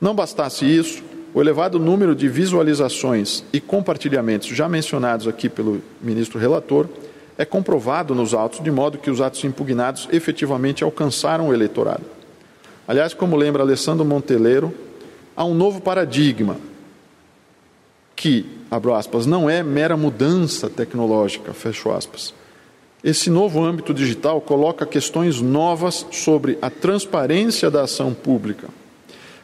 Não 0.01 0.13
bastasse 0.13 0.65
isso, 0.65 1.05
o 1.33 1.41
elevado 1.41 1.79
número 1.79 2.13
de 2.13 2.29
visualizações 2.29 3.45
e 3.53 3.61
compartilhamentos 3.61 4.49
já 4.49 4.69
mencionados 4.69 5.29
aqui 5.29 5.49
pelo 5.49 5.81
ministro 6.03 6.41
relator 6.41 6.89
é 7.39 7.45
comprovado 7.45 8.17
nos 8.17 8.35
autos, 8.35 8.59
de 8.59 8.71
modo 8.73 8.99
que 8.99 9.13
os 9.13 9.21
atos 9.21 9.45
impugnados 9.45 10.09
efetivamente 10.11 10.83
alcançaram 10.83 11.51
o 11.51 11.55
eleitorado. 11.55 12.16
Aliás, 12.87 13.13
como 13.13 13.37
lembra 13.37 13.63
Alessandro 13.63 14.05
Monteleiro, 14.05 14.73
há 15.37 15.45
um 15.45 15.55
novo 15.55 15.81
paradigma 15.81 16.57
que, 18.15 18.47
abro 18.71 18.95
aspas, 18.95 19.27
não 19.27 19.51
é 19.51 19.63
mera 19.63 19.97
mudança 19.97 20.71
tecnológica, 20.71 21.53
fecho 21.53 21.91
aspas. 21.91 22.33
Esse 23.03 23.29
novo 23.29 23.63
âmbito 23.63 23.93
digital 23.93 24.41
coloca 24.41 24.87
questões 24.87 25.41
novas 25.41 26.07
sobre 26.11 26.59
a 26.63 26.71
transparência 26.71 27.71
da 27.71 27.83
ação 27.83 28.15
pública, 28.15 28.69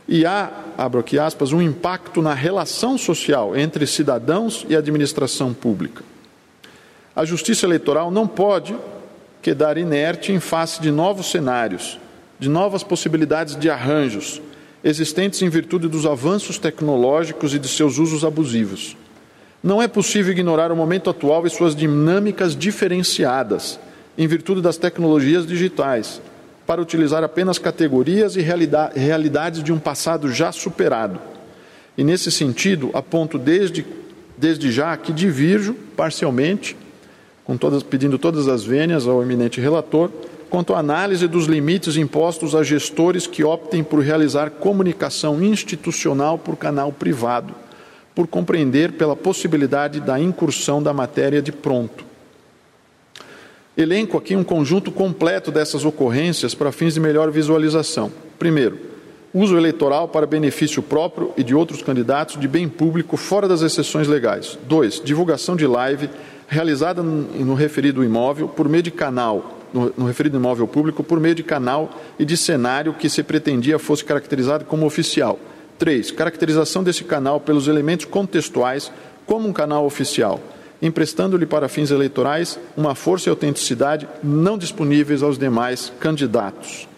e 0.09 0.27
há, 0.27 0.51
abro 0.77 1.01
aqui 1.01 1.19
aspas, 1.19 1.53
um 1.53 1.63
impacto 1.63 2.21
na 2.21 2.35
relação 2.35 2.99
social 2.99 3.57
entre 3.57 3.87
cidadãos 3.87 4.67
e 4.69 4.75
administração 4.75 5.55
pública. 5.55 6.03
A 7.15 7.25
justiça 7.25 7.67
eleitoral 7.67 8.11
não 8.11 8.27
pode 8.27 8.75
quedar 9.41 9.77
inerte 9.79 10.33
em 10.33 10.41
face 10.41 10.81
de 10.81 10.91
novos 10.91 11.31
cenários, 11.31 11.99
de 12.43 12.49
novas 12.49 12.83
possibilidades 12.83 13.55
de 13.55 13.71
arranjos 13.71 14.43
existentes 14.83 15.41
em 15.43 15.49
virtude 15.49 15.87
dos 15.87 16.05
avanços 16.05 16.59
tecnológicos 16.59 17.55
e 17.55 17.59
de 17.59 17.69
seus 17.69 17.99
usos 17.99 18.25
abusivos. 18.25 18.97
Não 19.63 19.81
é 19.81 19.87
possível 19.87 20.33
ignorar 20.33 20.73
o 20.73 20.77
momento 20.77 21.09
atual 21.09 21.47
e 21.47 21.51
suas 21.51 21.77
dinâmicas 21.77 22.57
diferenciadas, 22.57 23.79
em 24.19 24.27
virtude 24.27 24.61
das 24.61 24.77
tecnologias 24.77 25.47
digitais, 25.47 26.21
para 26.67 26.83
utilizar 26.83 27.23
apenas 27.23 27.61
categorias 27.61 28.35
e 28.35 28.41
realidades 28.41 29.63
de 29.63 29.73
um 29.73 29.79
passado 29.79 30.29
já 30.33 30.51
superado. 30.51 31.21
E 31.97 32.03
nesse 32.03 32.33
sentido, 32.33 32.91
aponto 32.93 33.39
desde, 33.39 33.87
desde 34.37 34.73
já 34.73 34.97
que 34.97 35.13
divirjo 35.13 35.75
parcialmente, 35.97 36.77
com 37.45 37.57
todas, 37.57 37.85
pedindo 37.85 38.19
todas 38.19 38.49
as 38.49 38.65
vênias 38.65 39.07
ao 39.07 39.23
eminente 39.23 39.61
relator, 39.61 40.11
quanto 40.53 40.75
à 40.75 40.79
análise 40.79 41.27
dos 41.27 41.47
limites 41.47 41.97
impostos 41.97 42.55
a 42.55 42.63
gestores 42.63 43.27
que 43.27 43.43
optem 43.43 43.83
por 43.83 44.01
realizar 44.01 44.51
comunicação 44.51 45.43
institucional 45.43 46.39
por 46.39 46.57
canal 46.57 46.93
privado, 46.93 47.55
por 48.15 48.29
compreender 48.29 48.93
pela 48.93 49.17
possibilidade 49.17 49.99
da 49.99 50.21
incursão 50.21 50.83
da 50.83 50.93
matéria 50.93 51.41
de 51.41 51.51
pronto 51.51 52.13
Elenco 53.75 54.19
aqui 54.19 54.37
um 54.37 54.45
conjunto 54.45 54.93
completo 54.93 55.51
dessas 55.51 55.87
ocorrências 55.87 56.55
para 56.55 56.71
fins 56.71 56.93
de 56.93 57.01
melhor 57.01 57.31
visualização. 57.31 58.13
Primeiro, 58.39 58.79
uso 59.33 59.57
eleitoral 59.57 60.09
para 60.09 60.27
benefício 60.27 60.83
próprio 60.83 61.33
e 61.39 61.43
de 61.43 61.55
outros 61.55 61.83
candidatos 61.83 62.39
de 62.39 62.47
bem 62.47 62.69
público 62.69 63.17
fora 63.17 63.49
das 63.49 63.63
exceções 63.63 64.07
legais. 64.07 64.59
Dois, 64.69 65.01
divulgação 65.03 65.57
de 65.57 65.67
live 65.67 66.11
realizada 66.47 67.03
no 67.03 67.55
referido 67.55 68.05
imóvel 68.05 68.47
por 68.47 68.69
meio 68.69 68.83
de 68.83 68.91
canal, 68.91 69.62
no, 69.73 70.07
referido 70.07 70.37
imóvel 70.37 70.67
público, 70.67 71.03
por 71.03 71.19
meio 71.19 71.35
de 71.35 71.43
canal 71.43 71.91
e 72.19 72.25
de 72.25 72.37
cenário 72.37 72.95
que 72.95 73.09
se 73.09 73.23
pretendia 73.23 73.79
fosse 73.79 74.05
caracterizado 74.05 74.65
como 74.65 74.87
oficial. 74.87 75.39
Três, 75.79 76.11
caracterização 76.11 76.83
desse 76.83 77.05
canal 77.05 77.41
pelos 77.41 77.69
elementos 77.69 78.07
contextuais 78.07 78.93
como 79.27 79.49
um 79.49 79.53
canal 79.53 79.85
oficial 79.85 80.41
emprestando-lhe 80.83 81.47
para 81.47 81.69
fins 81.69 81.93
eleitorais 81.93 82.59
uma 82.77 82.97
força 82.97 83.29
e 83.29 83.31
autenticidade 83.31 84.09
não 84.23 84.59
disponíveis 84.59 85.23
aos 85.23 85.39
demais 85.39 85.93
candidatos. 86.01 86.89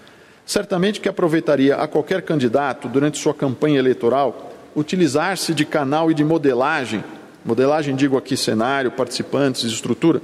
Certamente 0.47 1.01
que 1.01 1.09
aproveitaria 1.09 1.77
a 1.77 1.87
qualquer 1.87 2.23
candidato, 2.23 2.89
durante 2.89 3.19
sua 3.19 3.35
campanha 3.35 3.79
eleitoral, 3.79 4.53
utilizar-se 4.75 5.53
de 5.53 5.67
canal 5.67 6.11
e 6.11 6.15
de 6.15 6.25
modelagem, 6.25 7.05
modelagem 7.45 7.95
digo 7.95 8.17
aqui 8.17 8.37
cenário, 8.37 8.91
participantes, 8.91 9.65
estrutura, 9.65 10.21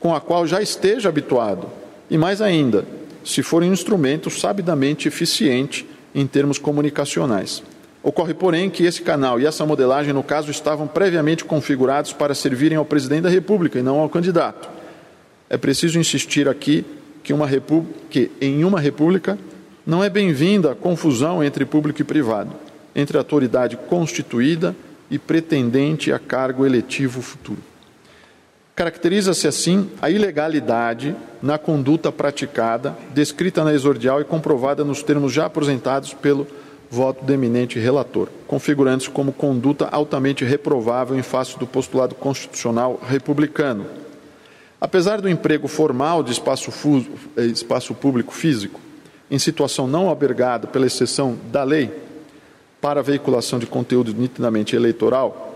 com 0.00 0.14
a 0.14 0.20
qual 0.20 0.46
já 0.46 0.62
esteja 0.62 1.10
habituado. 1.10 1.68
E 2.12 2.18
mais 2.18 2.42
ainda, 2.42 2.84
se 3.24 3.42
for 3.42 3.62
um 3.62 3.72
instrumento 3.72 4.28
sabidamente 4.28 5.08
eficiente 5.08 5.86
em 6.14 6.26
termos 6.26 6.58
comunicacionais. 6.58 7.62
Ocorre, 8.02 8.34
porém, 8.34 8.68
que 8.68 8.84
esse 8.84 9.00
canal 9.00 9.40
e 9.40 9.46
essa 9.46 9.64
modelagem, 9.64 10.12
no 10.12 10.22
caso, 10.22 10.50
estavam 10.50 10.86
previamente 10.86 11.42
configurados 11.42 12.12
para 12.12 12.34
servirem 12.34 12.76
ao 12.76 12.84
presidente 12.84 13.22
da 13.22 13.30
República 13.30 13.78
e 13.78 13.82
não 13.82 13.98
ao 13.98 14.10
candidato. 14.10 14.68
É 15.48 15.56
preciso 15.56 15.98
insistir 15.98 16.50
aqui 16.50 16.84
que, 17.24 17.32
uma 17.32 17.48
que 18.10 18.30
em 18.42 18.62
uma 18.62 18.78
república 18.78 19.38
não 19.86 20.04
é 20.04 20.10
bem-vinda 20.10 20.72
a 20.72 20.74
confusão 20.74 21.42
entre 21.42 21.64
público 21.64 22.02
e 22.02 22.04
privado, 22.04 22.52
entre 22.94 23.16
autoridade 23.16 23.78
constituída 23.88 24.76
e 25.10 25.18
pretendente 25.18 26.12
a 26.12 26.18
cargo 26.18 26.66
eletivo 26.66 27.22
futuro. 27.22 27.71
Caracteriza-se 28.82 29.46
assim 29.46 29.88
a 30.02 30.10
ilegalidade 30.10 31.14
na 31.40 31.56
conduta 31.56 32.10
praticada, 32.10 32.98
descrita 33.14 33.62
na 33.62 33.72
exordial 33.72 34.20
e 34.20 34.24
comprovada 34.24 34.82
nos 34.82 35.04
termos 35.04 35.32
já 35.32 35.46
apresentados 35.46 36.12
pelo 36.12 36.48
voto 36.90 37.24
do 37.24 37.32
eminente 37.32 37.78
relator, 37.78 38.28
configurando-se 38.44 39.08
como 39.08 39.32
conduta 39.32 39.86
altamente 39.86 40.44
reprovável 40.44 41.16
em 41.16 41.22
face 41.22 41.56
do 41.60 41.64
postulado 41.64 42.16
constitucional 42.16 43.00
republicano. 43.08 43.86
Apesar 44.80 45.20
do 45.20 45.28
emprego 45.28 45.68
formal 45.68 46.20
de 46.24 46.32
espaço, 46.32 46.72
eh, 47.36 47.44
espaço 47.44 47.94
público 47.94 48.34
físico, 48.34 48.80
em 49.30 49.38
situação 49.38 49.86
não 49.86 50.08
albergada 50.08 50.66
pela 50.66 50.86
exceção 50.86 51.38
da 51.52 51.62
lei, 51.62 51.88
para 52.80 53.00
veiculação 53.00 53.60
de 53.60 53.66
conteúdo 53.66 54.12
nitidamente 54.12 54.74
eleitoral, 54.74 55.51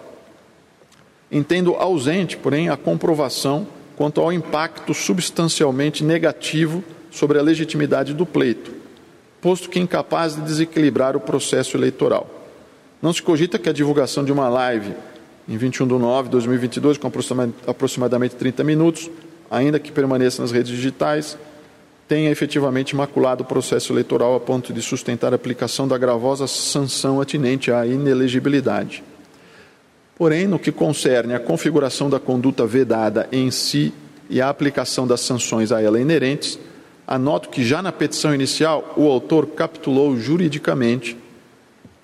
entendo 1.30 1.74
ausente, 1.74 2.36
porém, 2.36 2.68
a 2.68 2.76
comprovação 2.76 3.66
quanto 3.96 4.20
ao 4.20 4.32
impacto 4.32 4.92
substancialmente 4.92 6.04
negativo 6.04 6.84
sobre 7.10 7.38
a 7.38 7.42
legitimidade 7.42 8.12
do 8.12 8.26
pleito, 8.26 8.72
posto 9.40 9.70
que 9.70 9.80
incapaz 9.80 10.34
de 10.34 10.42
desequilibrar 10.42 11.16
o 11.16 11.20
processo 11.20 11.76
eleitoral. 11.76 12.28
Não 13.00 13.12
se 13.12 13.22
cogita 13.22 13.58
que 13.58 13.68
a 13.68 13.72
divulgação 13.72 14.24
de 14.24 14.32
uma 14.32 14.48
live 14.48 14.94
em 15.48 15.56
21 15.56 15.86
de 15.86 15.94
nove 15.94 16.28
de 16.28 16.32
2022, 16.32 16.98
com 16.98 17.10
aproximadamente 17.66 18.34
30 18.34 18.64
minutos, 18.64 19.08
ainda 19.50 19.78
que 19.78 19.92
permaneça 19.92 20.42
nas 20.42 20.50
redes 20.50 20.72
digitais, 20.72 21.38
tenha 22.08 22.30
efetivamente 22.30 22.96
maculado 22.96 23.42
o 23.42 23.46
processo 23.46 23.92
eleitoral 23.92 24.34
a 24.34 24.40
ponto 24.40 24.72
de 24.72 24.82
sustentar 24.82 25.32
a 25.32 25.36
aplicação 25.36 25.86
da 25.86 25.96
gravosa 25.96 26.46
sanção 26.46 27.20
atinente 27.20 27.70
à 27.70 27.86
inelegibilidade. 27.86 29.02
Porém, 30.16 30.46
no 30.46 30.58
que 30.58 30.72
concerne 30.72 31.34
à 31.34 31.38
configuração 31.38 32.08
da 32.08 32.18
conduta 32.18 32.66
vedada 32.66 33.28
em 33.30 33.50
si 33.50 33.92
e 34.30 34.40
à 34.40 34.48
aplicação 34.48 35.06
das 35.06 35.20
sanções 35.20 35.70
a 35.70 35.80
ela 35.80 36.00
inerentes, 36.00 36.58
Anoto 37.06 37.48
que 37.50 37.64
já 37.64 37.80
na 37.80 37.92
petição 37.92 38.34
inicial 38.34 38.92
o 38.96 39.08
autor 39.08 39.46
capitulou 39.46 40.16
juridicamente 40.16 41.16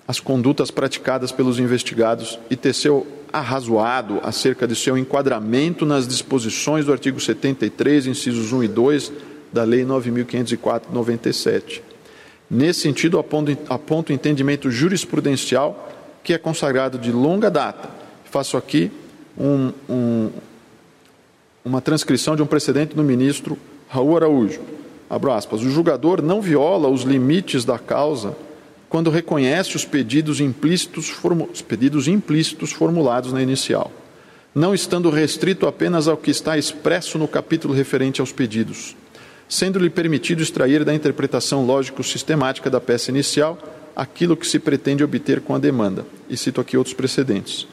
as 0.07 0.21
condutas 0.21 0.71
praticadas 0.71 1.29
pelos 1.29 1.59
investigados 1.59 2.39
e 2.49 2.55
teceu 2.55 3.05
arrazoado 3.31 4.21
acerca 4.23 4.65
de 4.65 4.75
seu 4.75 4.97
enquadramento 4.97 5.85
nas 5.85 6.07
disposições 6.07 6.85
do 6.85 6.93
artigo 6.93 7.19
73, 7.19 8.07
incisos 8.07 8.53
1 8.53 8.63
e 8.63 8.67
2 8.69 9.11
da 9.51 9.63
Lei 9.63 9.83
9.504/97. 9.83 11.81
Nesse 12.49 12.81
sentido, 12.81 13.19
aponto, 13.19 13.57
aponto 13.67 14.11
o 14.11 14.15
entendimento 14.15 14.71
jurisprudencial 14.71 15.91
que 16.23 16.33
é 16.33 16.37
consagrado 16.37 16.97
de 16.97 17.11
longa 17.11 17.51
data. 17.51 18.02
Faço 18.33 18.57
aqui 18.57 18.91
um, 19.37 19.71
um 19.87 20.31
uma 21.63 21.79
transcrição 21.79 22.35
de 22.35 22.41
um 22.41 22.47
precedente 22.47 22.95
do 22.95 23.03
ministro 23.03 23.59
Raul 23.87 24.17
Araújo. 24.17 24.59
Abro 25.07 25.31
aspas. 25.31 25.61
O 25.61 25.69
julgador 25.69 26.19
não 26.19 26.41
viola 26.41 26.89
os 26.89 27.03
limites 27.03 27.63
da 27.63 27.77
causa 27.77 28.35
quando 28.89 29.11
reconhece 29.11 29.75
os 29.75 29.85
pedidos 29.85 30.39
implícitos, 30.39 31.13
os 31.53 31.61
pedidos 31.61 32.07
implícitos 32.07 32.71
formulados 32.71 33.31
na 33.31 33.39
inicial, 33.39 33.91
não 34.55 34.73
estando 34.73 35.11
restrito 35.11 35.67
apenas 35.67 36.07
ao 36.07 36.17
que 36.17 36.31
está 36.31 36.57
expresso 36.57 37.19
no 37.19 37.27
capítulo 37.27 37.71
referente 37.71 38.19
aos 38.19 38.31
pedidos, 38.31 38.95
sendo-lhe 39.47 39.91
permitido 39.91 40.41
extrair 40.41 40.83
da 40.83 40.91
interpretação 40.95 41.67
lógico-sistemática 41.67 42.67
da 42.67 42.81
peça 42.81 43.11
inicial 43.11 43.59
aquilo 43.95 44.35
que 44.35 44.47
se 44.47 44.57
pretende 44.57 45.03
obter 45.03 45.39
com 45.39 45.53
a 45.53 45.59
demanda. 45.59 46.03
E 46.27 46.35
cito 46.35 46.59
aqui 46.59 46.75
outros 46.75 46.95
precedentes. 46.95 47.67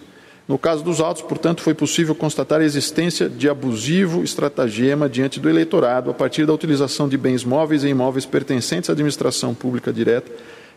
No 0.51 0.59
caso 0.59 0.83
dos 0.83 1.01
autos, 1.01 1.23
portanto, 1.23 1.63
foi 1.63 1.75
possível 1.75 2.13
constatar 2.13 2.61
a 2.61 2.65
existência 2.65 3.29
de 3.29 3.49
abusivo 3.49 4.25
estratagema 4.25 5.09
diante 5.09 5.39
do 5.39 5.49
eleitorado 5.49 6.11
a 6.11 6.13
partir 6.13 6.45
da 6.45 6.53
utilização 6.53 7.09
de 7.09 7.17
bens 7.17 7.45
móveis 7.45 7.85
e 7.85 7.89
imóveis 7.89 8.27
pertencentes 8.27 8.91
à 8.91 8.93
administração 8.93 9.55
pública 9.55 9.93
direta 9.93 10.29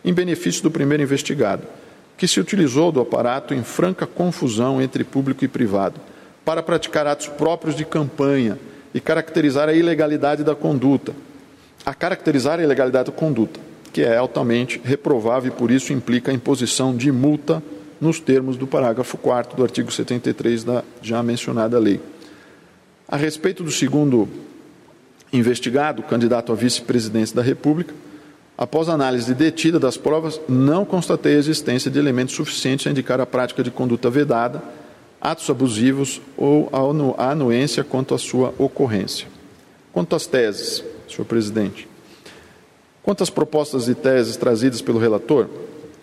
em 0.04 0.12
benefício 0.12 0.62
do 0.62 0.70
primeiro 0.70 1.02
investigado, 1.02 1.64
que 2.16 2.28
se 2.28 2.38
utilizou 2.38 2.92
do 2.92 3.00
aparato 3.00 3.52
em 3.52 3.64
franca 3.64 4.06
confusão 4.06 4.80
entre 4.80 5.02
público 5.02 5.44
e 5.44 5.48
privado 5.48 6.00
para 6.44 6.62
praticar 6.62 7.08
atos 7.08 7.26
próprios 7.26 7.74
de 7.74 7.84
campanha 7.84 8.56
e 8.94 9.00
caracterizar 9.00 9.68
a 9.68 9.74
ilegalidade 9.74 10.44
da 10.44 10.54
conduta. 10.54 11.12
A 11.84 11.92
caracterizar 11.92 12.60
a 12.60 12.62
ilegalidade 12.62 13.10
da 13.10 13.16
conduta, 13.16 13.58
que 13.92 14.02
é 14.02 14.16
altamente 14.16 14.80
reprovável 14.84 15.50
e 15.50 15.58
por 15.58 15.72
isso 15.72 15.92
implica 15.92 16.30
a 16.30 16.34
imposição 16.34 16.96
de 16.96 17.10
multa 17.10 17.60
nos 18.04 18.20
termos 18.20 18.58
do 18.58 18.66
parágrafo 18.66 19.16
4 19.16 19.56
do 19.56 19.62
artigo 19.62 19.90
73 19.90 20.62
da 20.62 20.84
já 21.00 21.22
mencionada 21.22 21.78
lei. 21.78 21.98
A 23.08 23.16
respeito 23.16 23.64
do 23.64 23.70
segundo 23.70 24.28
investigado, 25.32 26.02
candidato 26.02 26.52
a 26.52 26.54
vice-presidência 26.54 27.34
da 27.34 27.40
República, 27.40 27.94
após 28.58 28.90
análise 28.90 29.34
detida 29.34 29.80
das 29.80 29.96
provas, 29.96 30.38
não 30.46 30.84
constatei 30.84 31.34
a 31.34 31.38
existência 31.38 31.90
de 31.90 31.98
elementos 31.98 32.34
suficientes 32.34 32.86
a 32.86 32.90
indicar 32.90 33.20
a 33.20 33.26
prática 33.26 33.62
de 33.62 33.70
conduta 33.70 34.10
vedada, 34.10 34.62
atos 35.18 35.48
abusivos 35.48 36.20
ou 36.36 36.68
a 37.16 37.30
anuência 37.30 37.82
quanto 37.82 38.14
à 38.14 38.18
sua 38.18 38.52
ocorrência. 38.58 39.26
Quanto 39.94 40.14
às 40.14 40.26
teses, 40.26 40.84
senhor 41.08 41.24
presidente, 41.24 41.88
quanto 43.02 43.22
às 43.22 43.30
propostas 43.30 43.88
e 43.88 43.94
teses 43.94 44.36
trazidas 44.36 44.82
pelo 44.82 44.98
relator, 44.98 45.48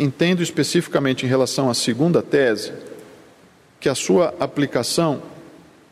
entendo 0.02 0.42
especificamente 0.42 1.28
em 1.28 1.30
relação 1.30 1.70
à 1.70 1.76
segunda 1.76 2.24
tese 2.24 2.74
que 3.80 3.88
a 3.88 3.94
sua 3.94 4.34
aplicação, 4.40 5.22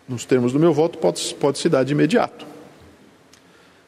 nos 0.08 0.26
termos 0.26 0.52
do 0.52 0.60
meu 0.60 0.74
voto, 0.74 0.98
pode, 0.98 1.36
pode 1.36 1.60
se 1.60 1.70
dar 1.70 1.84
de 1.84 1.94
imediato, 1.94 2.44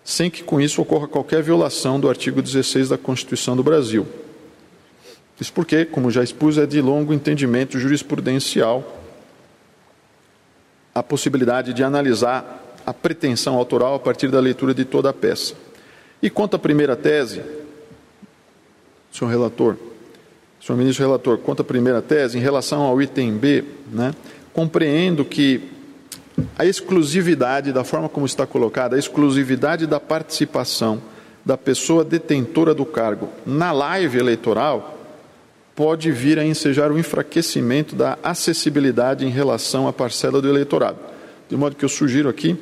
sem 0.03 0.29
que 0.29 0.43
com 0.43 0.61
isso 0.61 0.79
ocorra 0.79 1.07
qualquer 1.07 1.41
violação 1.41 1.99
do 1.99 2.07
artigo 2.07 2.39
16 2.39 2.89
da 2.89 2.99
Constituição 2.99 3.55
do 3.55 3.63
Brasil. 3.63 4.07
Isso 5.39 5.51
porque, 5.51 5.85
como 5.85 6.11
já 6.11 6.23
expus, 6.23 6.59
é 6.59 6.67
de 6.67 6.79
longo 6.81 7.13
entendimento 7.13 7.79
jurisprudencial 7.79 8.99
a 10.93 11.01
possibilidade 11.01 11.73
de 11.73 11.83
analisar 11.83 12.77
a 12.85 12.93
pretensão 12.93 13.55
autoral 13.55 13.95
a 13.95 13.99
partir 13.99 14.27
da 14.27 14.39
leitura 14.39 14.71
de 14.71 14.85
toda 14.85 15.09
a 15.09 15.13
peça. 15.13 15.55
E 16.21 16.29
quanto 16.29 16.55
à 16.55 16.59
primeira 16.59 16.95
tese, 16.95 17.41
senhor 19.11 19.31
relator, 19.31 19.77
senhor 20.63 20.77
ministro 20.77 21.03
relator, 21.03 21.39
quanto 21.39 21.61
à 21.61 21.65
primeira 21.65 22.01
tese, 22.01 22.37
em 22.37 22.41
relação 22.41 22.83
ao 22.83 23.01
item 23.01 23.35
B, 23.35 23.63
né, 23.91 24.13
compreendo 24.53 25.25
que 25.25 25.61
a 26.57 26.65
exclusividade, 26.65 27.71
da 27.71 27.83
forma 27.83 28.07
como 28.07 28.25
está 28.25 28.45
colocada, 28.45 28.95
a 28.95 28.99
exclusividade 28.99 29.87
da 29.87 29.99
participação 29.99 31.01
da 31.43 31.57
pessoa 31.57 32.03
detentora 32.03 32.73
do 32.73 32.85
cargo 32.85 33.29
na 33.45 33.71
live 33.71 34.19
eleitoral 34.19 34.99
pode 35.75 36.11
vir 36.11 36.37
a 36.37 36.45
ensejar 36.45 36.91
o 36.91 36.99
enfraquecimento 36.99 37.95
da 37.95 38.17
acessibilidade 38.23 39.25
em 39.25 39.29
relação 39.29 39.87
à 39.87 39.93
parcela 39.93 40.41
do 40.41 40.47
eleitorado. 40.47 40.99
De 41.49 41.57
modo 41.57 41.75
que 41.75 41.83
eu 41.83 41.89
sugiro 41.89 42.29
aqui, 42.29 42.55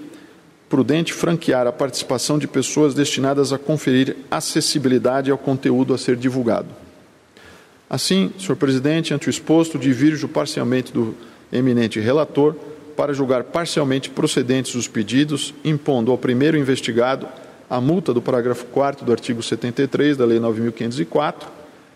prudente, 0.69 1.11
franquear 1.11 1.67
a 1.67 1.71
participação 1.71 2.39
de 2.39 2.47
pessoas 2.47 2.93
destinadas 2.93 3.51
a 3.51 3.57
conferir 3.57 4.15
acessibilidade 4.31 5.29
ao 5.29 5.37
conteúdo 5.37 5.93
a 5.93 5.97
ser 5.97 6.15
divulgado. 6.15 6.67
Assim, 7.89 8.31
senhor 8.37 8.55
presidente, 8.55 9.13
ante 9.13 9.27
o 9.27 9.31
exposto, 9.31 9.79
divirjo 9.79 10.27
parcialmente 10.27 10.93
do 10.93 11.15
eminente 11.51 11.99
relator 11.99 12.55
para 12.95 13.13
julgar 13.13 13.45
parcialmente 13.45 14.09
procedentes 14.09 14.75
os 14.75 14.87
pedidos, 14.87 15.53
impondo 15.63 16.11
ao 16.11 16.17
primeiro 16.17 16.57
investigado 16.57 17.27
a 17.69 17.79
multa 17.79 18.13
do 18.13 18.21
parágrafo 18.21 18.65
4 18.65 19.05
do 19.05 19.11
artigo 19.11 19.41
73 19.41 20.17
da 20.17 20.25
Lei 20.25 20.39
9.504, 20.39 21.47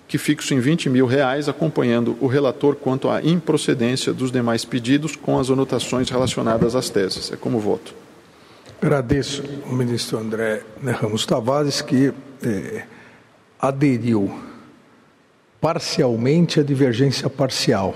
que 0.08 0.18
fixo 0.18 0.54
em 0.54 0.60
20 0.60 0.90
mil 0.90 1.06
reais, 1.06 1.50
acompanhando 1.50 2.16
o 2.22 2.28
relator 2.28 2.76
quanto 2.76 3.10
à 3.10 3.22
improcedência 3.22 4.14
dos 4.14 4.32
demais 4.32 4.64
pedidos 4.64 5.16
com 5.16 5.38
as 5.40 5.50
anotações 5.50 6.10
relacionadas 6.10 6.76
às 6.76 6.90
teses. 6.90 7.32
É 7.32 7.36
como 7.36 7.60
voto. 7.60 7.94
Agradeço 8.82 9.44
ao 9.66 9.74
ministro 9.74 10.18
André 10.18 10.62
Ramos 11.02 11.26
Tavares, 11.26 11.82
que 11.82 12.14
eh, 12.44 12.84
aderiu 13.60 14.32
parcialmente 15.64 16.60
a 16.60 16.64
divergência 16.64 17.30
parcial. 17.30 17.96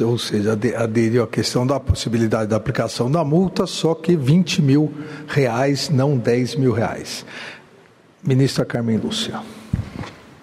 Ou 0.00 0.16
seja, 0.16 0.58
aderiu 0.78 1.22
à 1.22 1.26
questão 1.26 1.66
da 1.66 1.78
possibilidade 1.78 2.48
da 2.48 2.56
aplicação 2.56 3.10
da 3.10 3.22
multa, 3.22 3.66
só 3.66 3.94
que 3.94 4.16
20 4.16 4.62
mil 4.62 4.90
reais, 5.28 5.90
não 5.90 6.16
10 6.16 6.54
mil 6.54 6.72
reais. 6.72 7.26
Ministra 8.22 8.64
Carmen 8.64 8.96
Lúcia. 8.96 9.42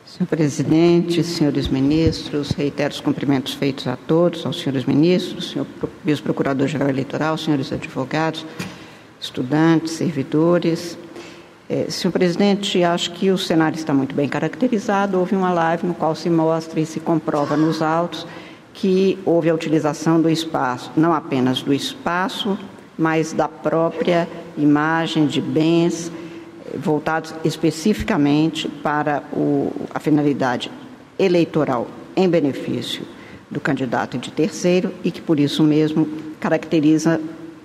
Senhor 0.06 0.28
presidente, 0.28 1.24
senhores 1.24 1.68
ministros, 1.68 2.52
reitero 2.52 2.94
os 2.94 3.00
cumprimentos 3.00 3.56
feitos 3.56 3.88
a 3.88 3.96
todos, 3.96 4.46
aos 4.46 4.60
senhores 4.60 4.86
ministros, 4.86 5.50
senhor 5.50 5.66
vice-procurador-geral 6.06 6.88
eleitoral, 6.90 7.36
senhores 7.36 7.74
advogados, 7.74 8.46
estudantes, 9.20 9.94
servidores, 9.94 10.96
é, 11.72 11.90
senhor 11.90 12.12
presidente, 12.12 12.84
acho 12.84 13.12
que 13.12 13.32
o 13.32 13.38
cenário 13.38 13.78
está 13.78 13.94
muito 13.94 14.14
bem 14.14 14.28
caracterizado. 14.28 15.18
Houve 15.18 15.38
uma 15.38 15.54
live 15.54 15.88
no 15.88 15.94
qual 15.94 16.14
se 16.14 16.30
mostra 16.30 16.82
e 16.82 16.86
se 16.86 17.00
comprova 17.00 17.56
nos 17.56 17.82
autos 17.82 18.28
que 18.74 19.18
houve 19.24 19.50
a 19.50 19.56
utilização 19.56 20.22
do 20.22 20.30
espaço, 20.30 20.92
não 20.98 21.14
apenas 21.14 21.62
do 21.62 21.74
espaço, 21.74 22.60
mas 22.98 23.32
da 23.32 23.48
própria 23.48 24.28
imagem 24.58 25.26
de 25.28 25.40
bens 25.40 26.12
eh, 26.66 26.78
voltados 26.78 27.34
especificamente 27.46 28.68
para 28.68 29.24
o, 29.32 29.72
a 29.96 30.00
finalidade 30.00 30.70
eleitoral 31.18 31.88
em 32.18 32.28
benefício 32.28 33.04
do 33.50 33.62
candidato 33.62 34.18
de 34.18 34.30
terceiro 34.30 34.94
e 35.06 35.12
que 35.12 35.22
por 35.22 35.40
isso 35.40 35.64
mesmo 35.64 36.06
caracteriza 36.38 37.22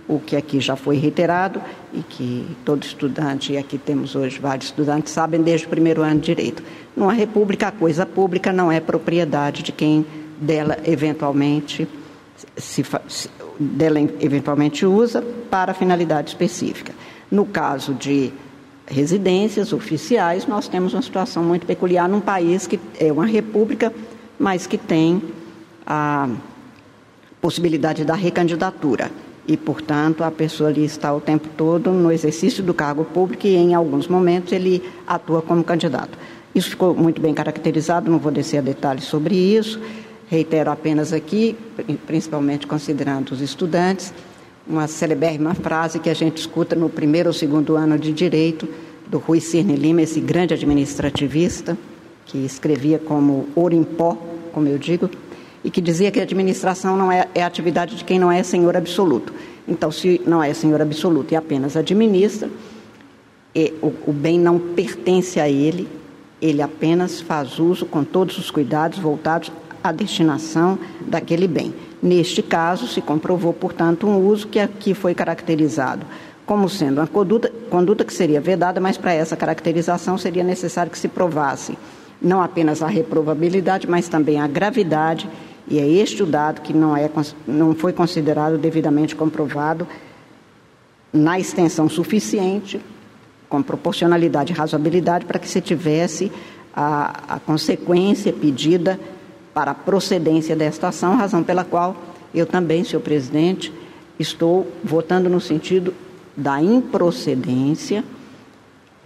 o 0.07 0.21
que 0.21 0.37
aqui 0.37 0.61
já 0.61 0.77
foi 0.77 0.97
reiterado 0.97 1.61
e 1.97 2.03
que 2.03 2.47
todo 2.65 2.85
estudante, 2.85 3.55
e 3.55 3.59
aqui 3.59 3.79
temos 3.79 4.15
hoje 4.15 4.39
vários 4.39 4.67
estudantes, 4.67 5.13
sabem 5.13 5.41
desde 5.41 5.67
o 5.67 5.71
primeiro 5.71 6.03
ano 6.03 6.21
de 6.21 6.27
direito. 6.27 6.63
Numa 6.95 7.13
república, 7.13 7.69
a 7.69 7.73
coisa 7.73 8.05
pública 8.05 8.53
não 8.53 8.71
é 8.71 8.79
propriedade 8.79 9.63
de 9.63 9.73
quem 9.73 10.05
dela 10.39 10.79
eventualmente 10.85 11.89
se, 12.57 12.85
dela 13.59 13.99
eventualmente 14.21 14.85
usa 14.85 15.23
para 15.51 15.73
finalidade 15.73 16.29
específica. 16.29 16.93
No 17.31 17.47
caso 17.47 17.95
de 17.95 18.31
residências 18.87 19.73
oficiais, 19.73 20.47
nós 20.47 20.69
temos 20.69 20.93
uma 20.93 21.03
situação 21.03 21.43
muito 21.43 21.67
peculiar 21.67 22.09
num 22.09 22.21
país 22.21 22.67
que 22.67 22.79
é 23.01 23.11
uma 23.11 23.27
república, 23.27 23.93
mas 24.39 24.67
que 24.67 24.77
tem 24.77 25.23
a 25.87 26.29
possibilidade 27.41 28.05
da 28.05 28.15
recandidatura 28.15 29.11
e, 29.49 29.57
portanto, 29.57 30.25
a 30.25 30.31
pessoa 30.31 30.71
ali 30.71 30.85
está 30.85 31.15
o 31.15 31.21
tempo 31.21 31.49
todo 31.57 31.91
no 31.91 32.11
exercício 32.11 32.63
do 32.63 32.75
cargo 32.75 33.05
público 33.05 33.47
e, 33.47 33.55
em 33.55 33.75
alguns 33.75 34.09
momentos, 34.09 34.53
ele 34.53 34.83
atua 35.07 35.41
como 35.41 35.63
candidato. 35.63 36.19
Isso 36.55 36.71
ficou 36.71 36.95
muito 36.95 37.21
bem 37.21 37.35
caracterizado, 37.35 38.11
não 38.11 38.19
vou 38.19 38.33
descer 38.33 38.59
a 38.59 38.61
detalhes 38.63 39.05
sobre 39.05 39.37
isso. 39.37 39.81
Reitero 40.29 40.71
apenas 40.71 41.13
aqui, 41.13 41.57
principalmente 42.07 42.67
considerando 42.67 43.31
os 43.31 43.41
estudantes, 43.41 44.13
uma 44.67 44.89
celebérrima 44.89 45.55
frase 45.55 46.01
que 46.01 46.11
a 46.11 46.15
gente 46.15 46.39
escuta 46.39 46.75
no 46.75 46.89
primeiro 46.89 47.29
ou 47.29 47.33
segundo 47.33 47.77
ano 47.77 47.97
de 47.97 48.13
direito 48.13 48.67
do 49.07 49.19
Rui 49.19 49.39
Cirne 49.39 49.77
Lima, 49.77 50.03
esse 50.03 50.19
grande 50.19 50.55
administrativista, 50.55 51.79
que 52.25 52.39
escrevia 52.39 52.99
como 52.99 53.47
ouro 53.55 53.75
em 53.75 53.85
pó, 53.85 54.19
como 54.53 54.67
eu 54.67 54.79
digo, 54.79 55.09
e 55.67 55.71
que 55.71 55.81
dizia 55.81 56.13
que 56.13 56.21
a 56.21 56.23
administração 56.23 56.97
não 56.97 57.11
é, 57.11 57.27
é 57.35 57.43
atividade 57.43 57.97
de 57.97 58.05
quem 58.05 58.21
não 58.21 58.31
é 58.31 58.41
senhor 58.45 58.77
absoluto. 58.77 59.35
Então, 59.67 59.91
se 59.91 60.21
não 60.25 60.41
é 60.41 60.55
senhor 60.55 60.81
absoluto 60.81 61.35
e 61.35 61.37
apenas 61.37 61.77
administra, 61.77 62.49
e 63.53 63.75
o, 63.83 63.93
o 64.07 64.13
bem 64.13 64.39
não 64.39 64.61
pertence 64.61 65.41
a 65.41 65.49
ele, 65.49 65.89
ele 66.41 66.63
apenas 66.63 67.21
faz 67.21 67.59
uso 67.59 67.85
com 67.85 68.05
todos 68.05 68.39
os 68.39 68.49
cuidados 68.49 69.01
voltados 69.01 69.51
à 69.83 69.91
destinação 69.91 70.79
daquele 71.01 71.49
bem. 71.49 71.75
Neste 72.01 72.45
caso, 72.45 72.87
se 72.87 73.01
comprovou, 73.01 73.53
portanto, 73.53 74.07
um 74.07 74.25
uso 74.25 74.47
que 74.47 74.61
aqui 74.61 74.95
foi 74.95 75.17
caracterizado 75.17 76.07
como 76.47 76.69
sendo 76.69 77.01
uma 77.01 77.09
conduta, 77.09 77.53
conduta 77.69 78.05
que 78.05 78.15
seria 78.15 78.41
vedada, 78.41 78.81
mas 78.81 78.97
para 78.97 79.13
essa 79.13 79.35
caracterização 79.35 80.17
seria 80.17 80.45
necessário 80.45 80.93
que 80.93 80.99
se 80.99 81.09
provasse 81.09 81.77
não 82.21 82.43
apenas 82.43 82.83
a 82.83 82.87
reprovabilidade, 82.87 83.89
mas 83.89 84.09
também 84.09 84.41
a 84.41 84.47
gravidade, 84.47 85.29
e 85.69 85.79
é 85.79 85.87
este 85.87 86.23
o 86.23 86.27
dado 86.27 86.61
que 86.61 86.73
não, 86.73 86.97
é, 86.97 87.11
não 87.47 87.75
foi 87.75 87.93
considerado 87.93 88.57
devidamente 88.57 89.17
comprovado 89.17 89.87
na 91.13 91.39
extensão 91.39 91.89
suficiente, 91.89 92.81
com 93.49 93.63
proporcionalidade 93.63 94.53
e 94.53 94.57
razoabilidade, 94.57 95.25
para 95.25 95.39
que 95.39 95.49
se 95.49 95.61
tivesse 95.61 96.31
a, 96.75 97.37
a 97.37 97.41
consequência 97.41 98.33
pedida 98.33 98.99
para 99.53 99.71
a 99.71 99.75
procedência 99.75 100.55
desta 100.55 100.89
ação, 100.89 101.17
razão 101.17 101.43
pela 101.43 101.65
qual 101.65 101.97
eu 102.35 102.47
também, 102.47 102.85
senhor 102.85 103.01
presidente, 103.01 103.73
estou 104.19 104.71
votando 104.85 105.29
no 105.29 105.41
sentido 105.41 105.95
da 106.37 106.61
improcedência, 106.61 108.05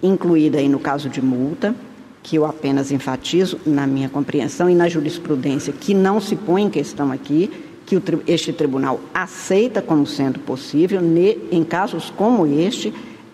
incluída 0.03 0.59
aí 0.59 0.69
no 0.69 0.81
caso 0.81 1.09
de 1.09 1.23
multa, 1.23 1.75
que 2.23 2.37
eu 2.37 2.45
apenas 2.45 2.93
enfatizo 2.93 3.59
na 3.65 3.87
minha 3.87 4.09
compreensão 4.09 4.69
e 4.69 4.75
na 4.75 4.89
jurisprudência, 4.89 5.73
que 5.73 5.95
não 5.95 6.21
se 6.21 6.37
põe 6.37 6.63
em 6.63 6.71
questão 6.71 7.11
aqui, 7.11 7.51
que 7.87 7.97
o, 7.97 8.03
este 8.27 8.53
tribunal 8.53 9.01
aceita 9.13 9.83
como 9.83 10.07
sendo 10.07 10.39
possível, 10.39 11.01
ne, 11.01 11.39
em 11.51 11.65
casos 11.65 12.11
como 12.11 12.47
este, 12.47 12.93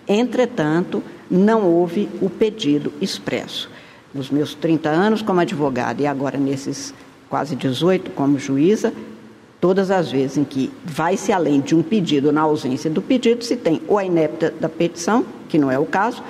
entretanto, 0.09 1.03
não 1.31 1.65
houve 1.67 2.09
o 2.23 2.31
pedido 2.31 2.93
expresso. 3.01 3.69
Nos 4.15 4.31
meus 4.31 4.55
30 4.55 4.89
anos 4.89 5.21
como 5.21 5.41
advogada 5.41 6.01
e 6.01 6.07
agora 6.07 6.39
nesses 6.39 6.95
quase 7.29 7.57
18 7.57 8.13
como 8.13 8.39
juíza, 8.39 8.93
todas 9.61 9.91
as 9.91 10.11
vezes 10.11 10.39
em 10.39 10.45
que 10.45 10.71
vai-se 10.85 11.33
além 11.33 11.61
de 11.61 11.75
um 11.75 11.83
pedido, 11.83 12.33
na 12.33 12.43
ausência 12.43 12.89
do 12.89 13.03
pedido, 13.03 13.45
se 13.45 13.57
tem 13.57 13.83
ou 13.89 13.99
a 13.99 14.05
inépita 14.05 14.55
da 14.61 14.69
petição, 14.69 15.25
que 15.49 15.59
não 15.59 15.71
é 15.71 15.79
o 15.79 15.85
caso, 15.85 16.23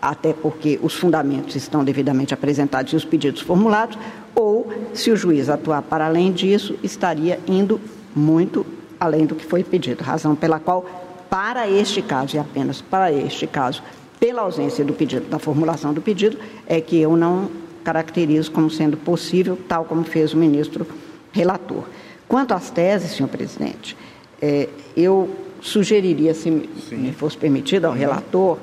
até 0.00 0.32
porque 0.32 0.78
os 0.82 0.94
fundamentos 0.94 1.54
estão 1.56 1.84
devidamente 1.84 2.32
apresentados 2.32 2.92
e 2.92 2.96
os 2.96 3.04
pedidos 3.04 3.40
formulados, 3.40 3.98
ou, 4.34 4.72
se 4.94 5.10
o 5.10 5.16
juiz 5.16 5.48
atuar 5.48 5.82
para 5.82 6.06
além 6.06 6.32
disso, 6.32 6.76
estaria 6.82 7.38
indo 7.46 7.80
muito 8.14 8.64
além 8.98 9.26
do 9.26 9.34
que 9.34 9.44
foi 9.44 9.64
pedido, 9.64 10.02
razão 10.02 10.34
pela 10.34 10.58
qual, 10.58 10.84
para 11.28 11.68
este 11.68 12.02
caso, 12.02 12.36
e 12.36 12.38
apenas 12.38 12.80
para 12.80 13.12
este 13.12 13.46
caso, 13.46 13.82
pela 14.18 14.42
ausência 14.42 14.84
do 14.84 14.92
pedido, 14.92 15.28
da 15.28 15.38
formulação 15.38 15.94
do 15.94 16.02
pedido, 16.02 16.38
é 16.66 16.80
que 16.80 17.00
eu 17.00 17.16
não 17.16 17.50
caracterizo 17.82 18.50
como 18.50 18.70
sendo 18.70 18.96
possível, 18.96 19.58
tal 19.66 19.84
como 19.84 20.04
fez 20.04 20.34
o 20.34 20.36
ministro 20.36 20.86
relator. 21.32 21.84
Quanto 22.28 22.52
às 22.52 22.70
teses, 22.70 23.12
senhor 23.12 23.28
presidente, 23.28 23.96
é, 24.40 24.68
eu 24.96 25.28
sugeriria, 25.60 26.34
se 26.34 26.50
me 26.50 27.12
fosse 27.12 27.36
permitido 27.36 27.86
ao 27.86 27.92
relator, 27.92 28.58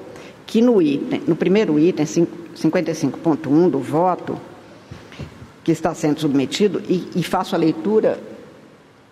que 0.48 0.62
no 0.62 0.82
item, 0.82 1.22
no 1.28 1.36
primeiro 1.36 1.78
item, 1.78 2.06
55.1 2.06 3.70
do 3.70 3.80
voto, 3.80 4.40
que 5.64 5.72
está 5.72 5.94
sendo 5.94 6.20
submetido, 6.20 6.82
e, 6.90 7.08
e 7.16 7.22
faço 7.22 7.54
a 7.54 7.58
leitura, 7.60 8.20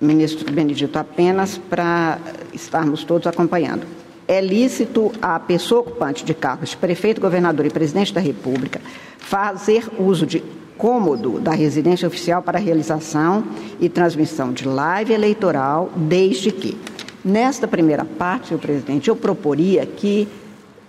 ministro 0.01 0.51
Benedito, 0.51 0.97
apenas 0.97 1.57
para 1.57 2.17
estarmos 2.53 3.03
todos 3.03 3.27
acompanhando. 3.27 3.85
É 4.27 4.41
lícito 4.41 5.11
a 5.21 5.39
pessoa 5.39 5.81
ocupante 5.81 6.25
de 6.25 6.33
cargos 6.33 6.69
de 6.69 6.77
prefeito, 6.77 7.21
governador 7.21 7.65
e 7.65 7.69
presidente 7.69 8.11
da 8.11 8.21
República 8.21 8.81
fazer 9.25 9.89
uso 9.97 10.25
de 10.25 10.43
cômodo 10.77 11.39
da 11.39 11.51
residência 11.51 12.07
oficial 12.07 12.43
para 12.43 12.59
realização 12.59 13.43
e 13.79 13.89
transmissão 13.89 14.53
de 14.53 14.67
live 14.67 15.13
eleitoral, 15.13 15.91
desde 15.95 16.51
que. 16.51 16.77
Nesta 17.23 17.67
primeira 17.67 18.05
parte, 18.05 18.49
senhor 18.49 18.59
presidente, 18.59 19.09
eu 19.09 19.15
proporia 19.15 19.83
que 19.83 20.27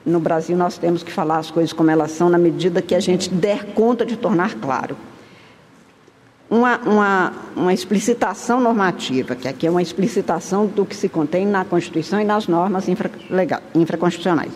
no 0.06 0.20
Brasil 0.20 0.56
nós 0.56 0.78
temos 0.78 1.02
que 1.02 1.10
falar 1.10 1.38
as 1.38 1.50
coisas 1.50 1.72
como 1.72 1.90
elas 1.90 2.12
são 2.12 2.28
na 2.28 2.38
medida 2.38 2.80
que 2.80 2.94
a 2.94 3.00
gente 3.00 3.28
der 3.28 3.64
conta 3.74 4.06
de 4.06 4.16
tornar 4.16 4.54
claro. 4.54 4.96
Uma, 6.48 6.78
uma, 6.78 7.32
uma 7.56 7.74
explicitação 7.74 8.60
normativa, 8.60 9.34
que 9.34 9.48
aqui 9.48 9.66
é 9.66 9.70
uma 9.70 9.82
explicitação 9.82 10.64
do 10.64 10.86
que 10.86 10.94
se 10.94 11.08
contém 11.08 11.44
na 11.44 11.64
Constituição 11.64 12.20
e 12.20 12.24
nas 12.24 12.46
normas 12.46 12.88
infra, 12.88 13.10
legal, 13.28 13.60
infraconstitucionais. 13.74 14.52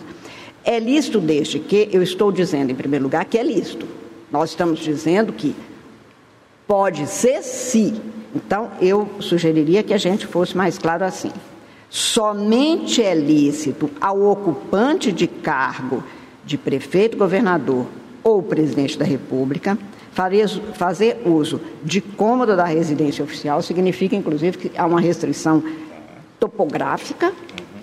É 0.63 0.79
lícito 0.79 1.19
desde 1.19 1.59
que, 1.59 1.89
eu 1.91 2.01
estou 2.01 2.31
dizendo 2.31 2.71
em 2.71 2.75
primeiro 2.75 3.03
lugar 3.03 3.25
que 3.25 3.37
é 3.37 3.43
lícito. 3.43 3.85
Nós 4.31 4.51
estamos 4.51 4.79
dizendo 4.79 5.33
que 5.33 5.53
pode 6.65 7.05
ser 7.07 7.43
se. 7.43 7.93
Então, 8.33 8.71
eu 8.79 9.09
sugeriria 9.19 9.83
que 9.83 9.93
a 9.93 9.97
gente 9.97 10.25
fosse 10.25 10.55
mais 10.55 10.77
claro 10.77 11.03
assim 11.03 11.31
somente 11.91 13.03
é 13.03 13.13
lícito 13.13 13.91
ao 13.99 14.31
ocupante 14.31 15.11
de 15.11 15.27
cargo 15.27 16.01
de 16.45 16.57
prefeito, 16.57 17.17
governador 17.17 17.85
ou 18.23 18.41
presidente 18.41 18.97
da 18.97 19.03
República 19.03 19.77
fazer 20.73 21.21
uso 21.25 21.59
de 21.83 21.99
cômodo 21.99 22.55
da 22.55 22.65
residência 22.65 23.23
oficial, 23.23 23.61
significa 23.61 24.15
inclusive 24.15 24.57
que 24.57 24.71
há 24.77 24.85
uma 24.85 25.01
restrição 25.01 25.63
topográfica, 26.39 27.33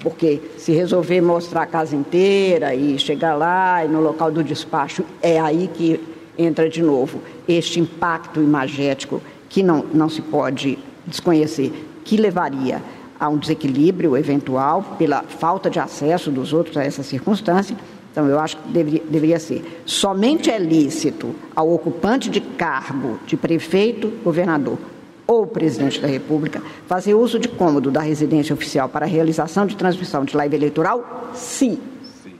porque 0.02 0.40
se 0.56 0.72
resolver 0.72 1.20
mostrar 1.20 1.62
a 1.62 1.66
casa 1.66 1.94
inteira 1.94 2.74
e 2.74 2.98
chegar 2.98 3.35
lá 3.35 3.85
e 3.85 3.89
no 3.89 4.01
local 4.01 4.30
do 4.30 4.43
despacho, 4.43 5.05
é 5.22 5.39
aí 5.39 5.68
que 5.72 6.01
entra 6.36 6.68
de 6.68 6.82
novo 6.82 7.20
este 7.47 7.80
impacto 7.80 8.40
imagético 8.40 9.20
que 9.48 9.62
não, 9.62 9.85
não 9.93 10.09
se 10.09 10.22
pode 10.22 10.78
desconhecer, 11.06 11.72
que 12.05 12.16
levaria 12.16 12.82
a 13.18 13.28
um 13.28 13.36
desequilíbrio 13.36 14.16
eventual 14.16 14.96
pela 14.98 15.22
falta 15.22 15.68
de 15.68 15.78
acesso 15.78 16.30
dos 16.30 16.52
outros 16.52 16.76
a 16.76 16.84
essa 16.84 17.02
circunstância. 17.02 17.76
Então, 18.12 18.26
eu 18.26 18.38
acho 18.38 18.56
que 18.56 18.68
deveria, 18.68 19.02
deveria 19.08 19.38
ser. 19.38 19.82
Somente 19.84 20.50
é 20.50 20.58
lícito 20.58 21.34
ao 21.54 21.72
ocupante 21.72 22.30
de 22.30 22.40
cargo 22.40 23.18
de 23.26 23.36
prefeito, 23.36 24.08
governador 24.24 24.78
ou 25.26 25.46
presidente 25.46 26.00
da 26.00 26.08
República 26.08 26.62
fazer 26.86 27.14
uso 27.14 27.38
de 27.38 27.48
cômodo 27.48 27.90
da 27.90 28.00
residência 28.00 28.54
oficial 28.54 28.88
para 28.88 29.04
a 29.04 29.08
realização 29.08 29.66
de 29.66 29.76
transmissão 29.76 30.24
de 30.24 30.34
live 30.34 30.56
eleitoral? 30.56 31.30
Sim. 31.34 31.78
Sim. 32.22 32.32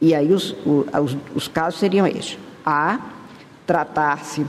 E 0.00 0.14
aí 0.14 0.32
os, 0.32 0.56
os, 0.64 1.16
os 1.34 1.46
casos 1.46 1.78
seriam 1.78 2.06
estes. 2.06 2.38
A. 2.64 2.98
Tratar-se 3.66 4.44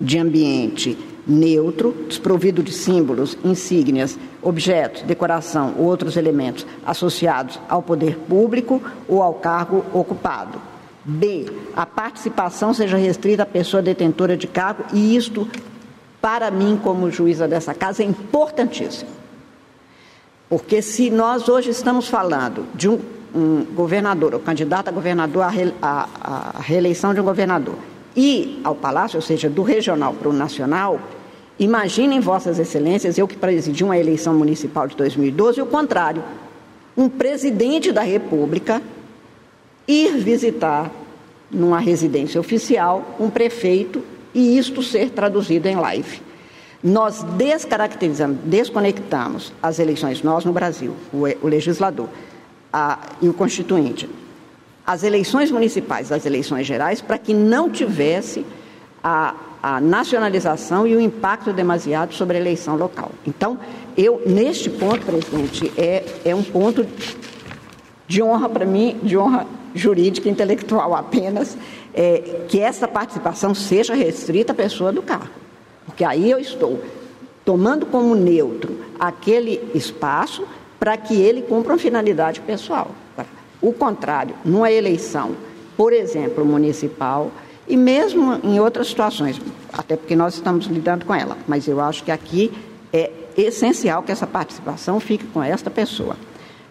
de 0.00 0.18
ambiente 0.18 0.98
neutro, 1.26 1.94
desprovido 2.08 2.62
de 2.62 2.72
símbolos, 2.72 3.38
insígnias, 3.44 4.18
objetos, 4.42 5.02
decoração 5.02 5.74
ou 5.78 5.86
outros 5.86 6.16
elementos 6.16 6.66
associados 6.84 7.58
ao 7.68 7.82
poder 7.82 8.18
público 8.18 8.82
ou 9.08 9.22
ao 9.22 9.34
cargo 9.34 9.84
ocupado. 9.92 10.60
B. 11.04 11.46
A 11.76 11.84
participação 11.84 12.72
seja 12.72 12.96
restrita 12.96 13.42
à 13.42 13.46
pessoa 13.46 13.82
detentora 13.82 14.36
de 14.36 14.46
cargo, 14.46 14.84
e 14.92 15.16
isto, 15.16 15.48
para 16.20 16.50
mim, 16.50 16.78
como 16.82 17.10
juíza 17.10 17.46
dessa 17.46 17.74
casa, 17.74 18.02
é 18.02 18.06
importantíssimo. 18.06 19.10
Porque 20.48 20.80
se 20.80 21.10
nós 21.10 21.48
hoje 21.48 21.70
estamos 21.70 22.08
falando 22.08 22.66
de 22.74 22.88
um, 22.88 23.00
um 23.34 23.64
governador, 23.74 24.34
ou 24.34 24.40
candidato 24.40 24.88
a 24.88 24.92
governador, 24.92 25.42
a, 25.42 25.48
re, 25.48 25.74
a, 25.82 26.08
a 26.20 26.60
reeleição 26.60 27.12
de 27.12 27.20
um 27.20 27.24
governador, 27.24 27.76
e 28.16 28.60
ao 28.62 28.74
Palácio, 28.74 29.16
ou 29.16 29.22
seja, 29.22 29.48
do 29.50 29.62
regional 29.62 30.14
para 30.14 30.28
o 30.28 30.32
nacional, 30.32 31.00
imaginem 31.58 32.20
Vossas 32.20 32.58
Excelências, 32.58 33.18
eu 33.18 33.26
que 33.26 33.36
presidi 33.36 33.82
uma 33.82 33.98
eleição 33.98 34.34
municipal 34.34 34.86
de 34.86 34.96
2012, 34.96 35.60
o 35.60 35.66
contrário. 35.66 36.22
Um 36.96 37.08
presidente 37.08 37.90
da 37.90 38.02
República 38.02 38.80
ir 39.86 40.16
visitar 40.18 40.90
numa 41.50 41.78
residência 41.78 42.40
oficial 42.40 43.16
um 43.18 43.28
prefeito 43.28 44.02
e 44.34 44.56
isto 44.58 44.82
ser 44.82 45.10
traduzido 45.10 45.68
em 45.68 45.76
live. 45.76 46.20
Nós 46.82 47.22
descaracterizamos, 47.22 48.38
desconectamos 48.44 49.52
as 49.62 49.78
eleições, 49.78 50.22
nós 50.22 50.44
no 50.44 50.52
Brasil, 50.52 50.94
o, 51.12 51.46
legislador 51.46 52.08
a, 52.72 52.98
e 53.22 53.28
o 53.28 53.32
constituinte, 53.32 54.08
as 54.86 55.02
eleições 55.02 55.50
municipais, 55.50 56.12
as 56.12 56.26
eleições 56.26 56.66
gerais, 56.66 57.00
para 57.00 57.16
que 57.16 57.32
não 57.32 57.70
tivesse 57.70 58.44
a, 59.02 59.34
a, 59.62 59.80
nacionalização 59.80 60.86
e 60.86 60.94
o 60.94 61.00
impacto 61.00 61.52
demasiado 61.52 62.12
sobre 62.12 62.36
a 62.36 62.40
eleição 62.40 62.76
local. 62.76 63.10
Então, 63.26 63.58
eu, 63.96 64.22
neste 64.26 64.68
ponto, 64.68 65.04
presidente, 65.04 65.72
é, 65.76 66.04
é 66.24 66.34
um 66.34 66.42
ponto 66.42 66.86
de 68.06 68.22
honra 68.22 68.48
para 68.48 68.66
mim, 68.66 68.98
de 69.02 69.16
honra 69.16 69.46
jurídica 69.74 70.28
intelectual 70.28 70.94
apenas, 70.94 71.56
é, 71.94 72.44
que 72.48 72.60
essa 72.60 72.86
participação 72.86 73.54
seja 73.54 73.94
restrita 73.94 74.52
à 74.52 74.54
pessoa 74.54 74.92
do 74.92 75.02
cargo. 75.02 75.28
Porque 75.86 76.04
aí 76.04 76.30
eu 76.30 76.38
estou 76.38 76.82
tomando 77.44 77.86
como 77.86 78.14
neutro 78.14 78.78
aquele 78.98 79.60
espaço 79.74 80.44
para 80.78 80.96
que 80.96 81.14
ele 81.14 81.42
cumpra 81.42 81.72
uma 81.72 81.78
finalidade 81.78 82.40
pessoal. 82.40 82.90
O 83.64 83.72
contrário, 83.72 84.34
numa 84.44 84.70
eleição, 84.70 85.30
por 85.74 85.92
exemplo, 85.92 86.44
municipal, 86.44 87.30
e 87.66 87.78
mesmo 87.78 88.38
em 88.44 88.60
outras 88.60 88.88
situações, 88.88 89.40
até 89.72 89.96
porque 89.96 90.14
nós 90.14 90.34
estamos 90.34 90.66
lidando 90.66 91.06
com 91.06 91.14
ela, 91.14 91.38
mas 91.48 91.66
eu 91.66 91.80
acho 91.80 92.04
que 92.04 92.10
aqui 92.10 92.52
essencial 93.42 94.02
que 94.02 94.12
essa 94.12 94.26
participação 94.26 95.00
fique 95.00 95.24
com 95.24 95.42
esta 95.42 95.70
pessoa. 95.70 96.14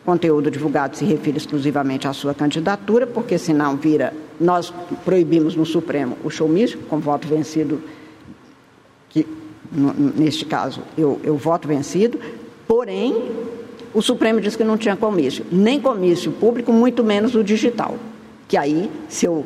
Conteúdo 0.05 0.51
divulgado 0.51 0.95
se 0.95 1.03
refere 1.03 1.37
exclusivamente 1.37 2.07
à 2.07 2.13
sua 2.13 2.33
candidatura, 2.33 3.07
porque 3.07 3.37
senão 3.37 3.75
vira. 3.75 4.13
Nós 4.39 4.71
proibimos 5.03 5.55
no 5.55 5.65
Supremo 5.65 6.15
o 6.23 6.29
showmício, 6.29 6.77
com 6.89 6.99
voto 6.99 7.27
vencido, 7.27 7.81
que 9.09 9.25
neste 9.71 10.45
caso 10.45 10.81
eu, 10.97 11.19
eu 11.23 11.35
voto 11.37 11.67
vencido, 11.67 12.19
porém 12.67 13.31
o 13.93 14.01
Supremo 14.01 14.41
diz 14.41 14.55
que 14.55 14.63
não 14.63 14.77
tinha 14.77 14.95
comício, 14.95 15.45
nem 15.51 15.79
comício 15.79 16.31
público, 16.31 16.71
muito 16.71 17.03
menos 17.03 17.35
o 17.35 17.43
digital. 17.43 17.97
Que 18.47 18.57
aí, 18.57 18.89
se 19.07 19.25
eu 19.25 19.45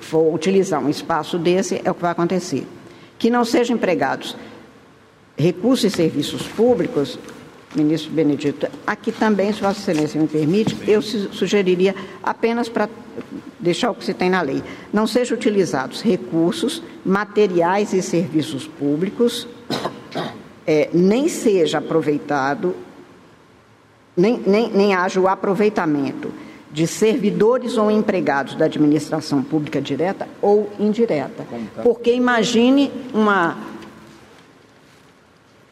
for 0.00 0.34
utilizar 0.34 0.82
um 0.82 0.88
espaço 0.88 1.38
desse, 1.38 1.80
é 1.84 1.90
o 1.90 1.94
que 1.94 2.02
vai 2.02 2.12
acontecer. 2.12 2.66
Que 3.18 3.30
não 3.30 3.44
sejam 3.44 3.76
empregados 3.76 4.36
recursos 5.36 5.92
e 5.92 5.96
serviços 5.96 6.42
públicos, 6.42 7.18
ministro 7.74 8.10
Benedito, 8.12 8.68
aqui 8.86 9.10
também, 9.10 9.52
se 9.52 9.60
Vossa 9.60 9.80
Excelência 9.80 10.20
me 10.20 10.28
permite, 10.28 10.76
eu 10.86 11.00
sugeriria 11.00 11.94
apenas 12.22 12.68
para 12.68 12.88
deixar 13.58 13.90
o 13.90 13.94
que 13.94 14.04
se 14.04 14.12
tem 14.12 14.28
na 14.28 14.42
lei, 14.42 14.62
não 14.92 15.06
sejam 15.06 15.36
utilizados 15.36 16.02
recursos, 16.02 16.82
materiais 17.04 17.92
e 17.92 18.02
serviços 18.02 18.66
públicos, 18.66 19.48
é, 20.66 20.90
nem 20.92 21.28
seja 21.28 21.78
aproveitado, 21.78 22.74
nem, 24.16 24.38
nem, 24.46 24.70
nem 24.70 24.94
haja 24.94 25.20
o 25.20 25.28
aproveitamento 25.28 26.30
de 26.72 26.86
servidores 26.86 27.76
ou 27.76 27.90
empregados 27.90 28.54
da 28.54 28.64
administração 28.64 29.42
pública 29.42 29.80
direta 29.80 30.26
ou 30.40 30.70
indireta. 30.78 31.44
Tá? 31.74 31.82
Porque 31.82 32.14
imagine 32.14 32.90
uma 33.12 33.58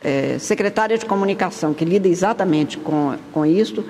é, 0.03 0.39
secretária 0.39 0.99
de 0.99 1.07
comunicação 1.07 1.73
que 1.73 1.85
lida 1.85 2.07
exatamente 2.07 2.77
com, 2.77 3.17
com 3.33 3.47
isso, 3.47 3.85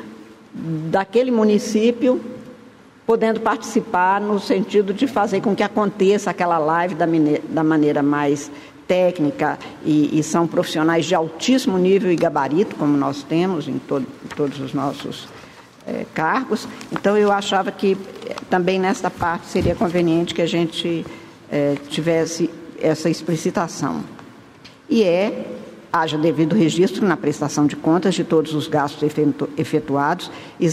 daquele 0.52 1.31
município, 1.31 2.20
podendo 3.06 3.40
participar 3.40 4.20
no 4.20 4.39
sentido 4.39 4.94
de 4.94 5.06
fazer 5.06 5.40
com 5.40 5.55
que 5.55 5.64
aconteça 5.64 6.31
aquela 6.31 6.59
live 6.59 6.94
da, 6.94 7.06
da 7.48 7.64
maneira 7.64 8.02
mais 8.02 8.51
técnica 8.91 9.57
e, 9.85 10.19
e, 10.19 10.21
são 10.25 10.49
profissionais 10.49 11.07
de 11.07 11.15
altíssimo 11.15 11.79
nível 11.79 12.11
e 12.11 12.17
gabarito, 12.17 12.75
como 12.75 12.97
nós 12.97 13.23
temos 13.23 13.69
em, 13.69 13.75
em 13.75 14.29
todos 14.35 14.59
os 14.59 14.75
nossos 14.75 15.29
é, 15.87 16.05
cargos. 16.12 16.67
Então, 16.91 17.17
eu 17.17 17.31
achava 17.31 17.71
que 17.71 17.97
é, 18.29 18.35
também 18.51 18.81
nesta 18.81 19.09
parte 19.09 19.47
seria 19.47 19.77
conveniente 19.77 20.35
que 20.35 20.43
a 20.43 20.47
gente 20.47 21.07
é, 21.49 21.77
tivesse 21.89 22.51
essa 22.81 23.09
explicitação. 23.09 24.03
E 24.89 25.05
é 25.05 25.47
haja 25.93 26.19
devido 26.19 26.57
registro 26.57 27.07
na 27.07 27.17
prestação 27.17 27.67
de 27.67 27.77
contas 27.77 28.15
de 28.15 28.25
todos 28.25 28.55
os 28.55 28.67
gastos 28.67 29.09
efetuados 29.57 30.31
e 30.59 30.69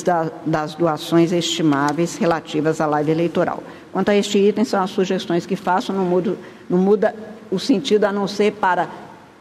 das 0.45 0.73
doações 0.73 1.31
estimáveis 1.31 2.18
relativas 2.18 2.81
à 2.81 2.88
live 2.88 3.11
eleitoral. 3.11 3.61
Quanto 3.91 4.10
a 4.10 4.15
este 4.15 4.39
item, 4.39 4.64
são 4.64 4.81
as 4.81 4.89
sugestões 4.89 5.45
que 5.45 5.56
faço, 5.56 5.91
não, 5.94 6.06
mudo, 6.06 6.38
não 6.69 6.77
muda 6.77 7.15
o 7.51 7.59
sentido 7.59 8.05
a 8.05 8.11
não 8.11 8.27
ser 8.27 8.53
para, 8.53 8.89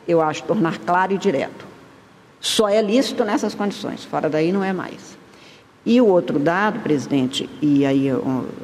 eu 0.07 0.21
acho, 0.21 0.43
tornar 0.45 0.79
claro 0.79 1.13
e 1.13 1.19
direto. 1.19 1.67
Só 2.41 2.69
é 2.69 2.81
lícito 2.81 3.25
nessas 3.25 3.55
condições, 3.55 4.05
fora 4.05 4.29
daí 4.29 4.53
não 4.53 4.63
é 4.63 4.73
mais. 4.73 5.17
E 5.85 6.01
o 6.01 6.07
outro 6.07 6.39
dado, 6.39 6.81
presidente, 6.81 7.49
e 7.63 7.87
aí 7.87 8.09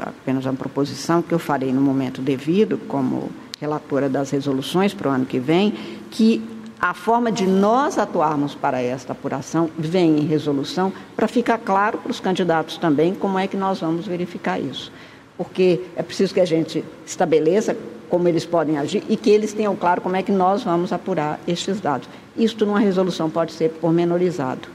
apenas 0.01 0.45
uma 0.45 0.55
proposição 0.55 1.23
que 1.23 1.33
eu 1.33 1.39
farei 1.39 1.73
no 1.73 1.81
momento 1.81 2.21
devido, 2.21 2.79
como 2.89 3.31
relatora 3.61 4.09
das 4.09 4.31
resoluções 4.31 4.93
para 4.93 5.09
o 5.09 5.13
ano 5.13 5.25
que 5.25 5.39
vem, 5.39 5.73
que 6.11 6.43
a 6.81 6.93
forma 6.93 7.31
de 7.31 7.47
nós 7.47 7.97
atuarmos 7.97 8.57
para 8.57 8.83
esta 8.83 9.13
apuração 9.13 9.71
vem 9.79 10.19
em 10.19 10.27
resolução 10.27 10.93
para 11.15 11.29
ficar 11.29 11.59
claro 11.59 11.97
para 11.99 12.11
os 12.11 12.19
candidatos 12.19 12.77
também 12.77 13.15
como 13.15 13.39
é 13.39 13.47
que 13.47 13.57
nós 13.57 13.79
vamos 13.79 14.05
verificar 14.05 14.61
isso. 14.61 14.91
Porque 15.37 15.81
é 15.95 16.03
preciso 16.03 16.35
que 16.35 16.41
a 16.41 16.45
gente 16.45 16.85
estabeleça 17.07 17.77
como 18.13 18.29
eles 18.29 18.45
podem 18.45 18.77
agir 18.77 19.03
e 19.09 19.17
que 19.17 19.31
eles 19.31 19.55
tenham 19.55 19.75
claro 19.75 20.03
como 20.03 20.17
é 20.17 20.23
que 20.23 20.31
nós 20.31 20.63
vamos 20.63 20.93
apurar 20.93 21.41
estes 21.49 21.81
dados. 21.81 22.07
Isto 22.37 22.67
numa 22.67 22.79
resolução 22.79 23.31
pode 23.31 23.55
ser 23.55 23.71
pormenorizado. 23.71 24.69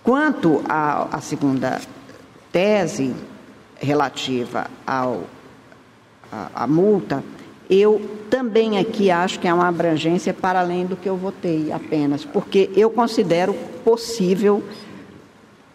Quanto 0.00 0.62
à, 0.68 1.16
à 1.16 1.20
segunda 1.20 1.80
tese 2.52 3.12
relativa 3.80 4.70
ao, 4.86 5.24
à, 6.30 6.62
à 6.62 6.66
multa, 6.68 7.24
eu 7.68 8.00
também 8.30 8.78
aqui 8.78 9.10
acho 9.10 9.40
que 9.40 9.48
é 9.48 9.52
uma 9.52 9.66
abrangência 9.66 10.32
para 10.32 10.60
além 10.60 10.86
do 10.86 10.94
que 10.94 11.08
eu 11.08 11.16
votei 11.16 11.72
apenas, 11.72 12.24
porque 12.24 12.70
eu 12.76 12.88
considero 12.90 13.54
possível, 13.84 14.62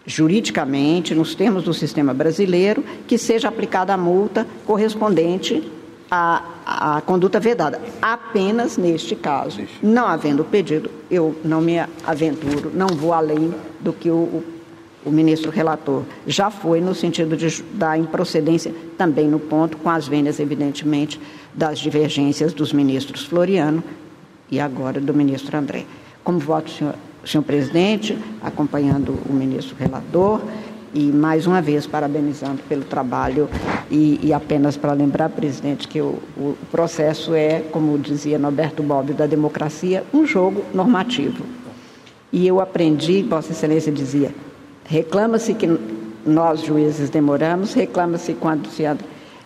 juridicamente, 0.06 1.14
nos 1.14 1.36
termos 1.36 1.66
do 1.66 1.74
sistema 1.74 2.14
brasileiro, 2.14 2.82
que 3.10 3.18
seja 3.18 3.50
aplicada 3.50 3.94
a 3.94 3.98
multa 3.98 4.48
correspondente 4.66 5.81
à, 6.12 6.44
à 6.66 7.02
conduta 7.02 7.40
vedada. 7.40 7.82
Apenas 8.02 8.78
neste 8.78 9.16
caso, 9.16 9.62
não 9.82 10.06
havendo 10.06 10.44
pedido, 10.44 10.92
eu 11.10 11.40
não 11.44 11.62
me 11.62 11.80
aventuro, 12.06 12.70
não 12.74 12.88
vou 12.88 13.14
além 13.14 13.54
do 13.80 13.94
que 13.94 14.12
o, 14.12 14.16
o 14.16 14.44
o 15.04 15.12
ministro 15.12 15.50
relator 15.50 16.04
já 16.28 16.52
foi 16.52 16.80
no 16.80 16.94
sentido 16.94 17.36
de, 17.36 17.64
da 17.74 17.98
improcedência, 17.98 18.74
também 18.98 19.28
no 19.28 19.40
ponto, 19.40 19.78
com 19.78 19.90
as 19.90 20.08
vênias, 20.08 20.40
evidentemente, 20.40 21.20
das 21.54 21.80
divergências 21.80 22.54
dos 22.54 22.72
ministros 22.72 23.26
Floriano 23.26 23.84
e 24.50 24.60
agora 24.60 25.00
do 25.02 25.14
ministro 25.14 25.58
André. 25.58 25.86
Como 26.24 26.38
voto, 26.38 26.70
senhor, 26.70 26.96
senhor 27.26 27.44
presidente, 27.44 28.18
acompanhando 28.42 29.18
o 29.28 29.34
ministro 29.34 29.76
relator 29.78 30.42
e 30.94 31.12
mais 31.12 31.48
uma 31.48 31.62
vez 31.62 31.88
parabenizando 31.88 32.62
pelo 32.68 32.84
trabalho 32.84 33.50
e, 33.90 34.20
e 34.22 34.34
apenas 34.34 34.76
para 34.76 34.94
lembrar, 34.94 35.30
presidente, 35.30 35.88
que 35.88 36.02
o, 36.02 36.20
o, 36.38 36.58
processo 36.72 37.34
é, 37.34 37.62
como 37.72 37.98
dizia 37.98 38.38
Norberto 38.38 38.84
Bobbio, 38.84 39.16
da 39.16 39.26
democracia, 39.26 40.04
um 40.14 40.26
jogo 40.26 40.64
normativo. 40.74 41.44
E 42.32 42.48
eu 42.48 42.60
aprendi, 42.60 43.24
Vossa 43.24 43.52
Excelência 43.52 43.92
dizia, 43.92 44.34
reclama-se 44.86 45.54
que 45.54 45.68
nós 46.26 46.62
juízes 46.62 47.10
demoramos, 47.10 47.74
reclama-se 47.74 48.34
quando 48.34 48.68
se 48.68 48.84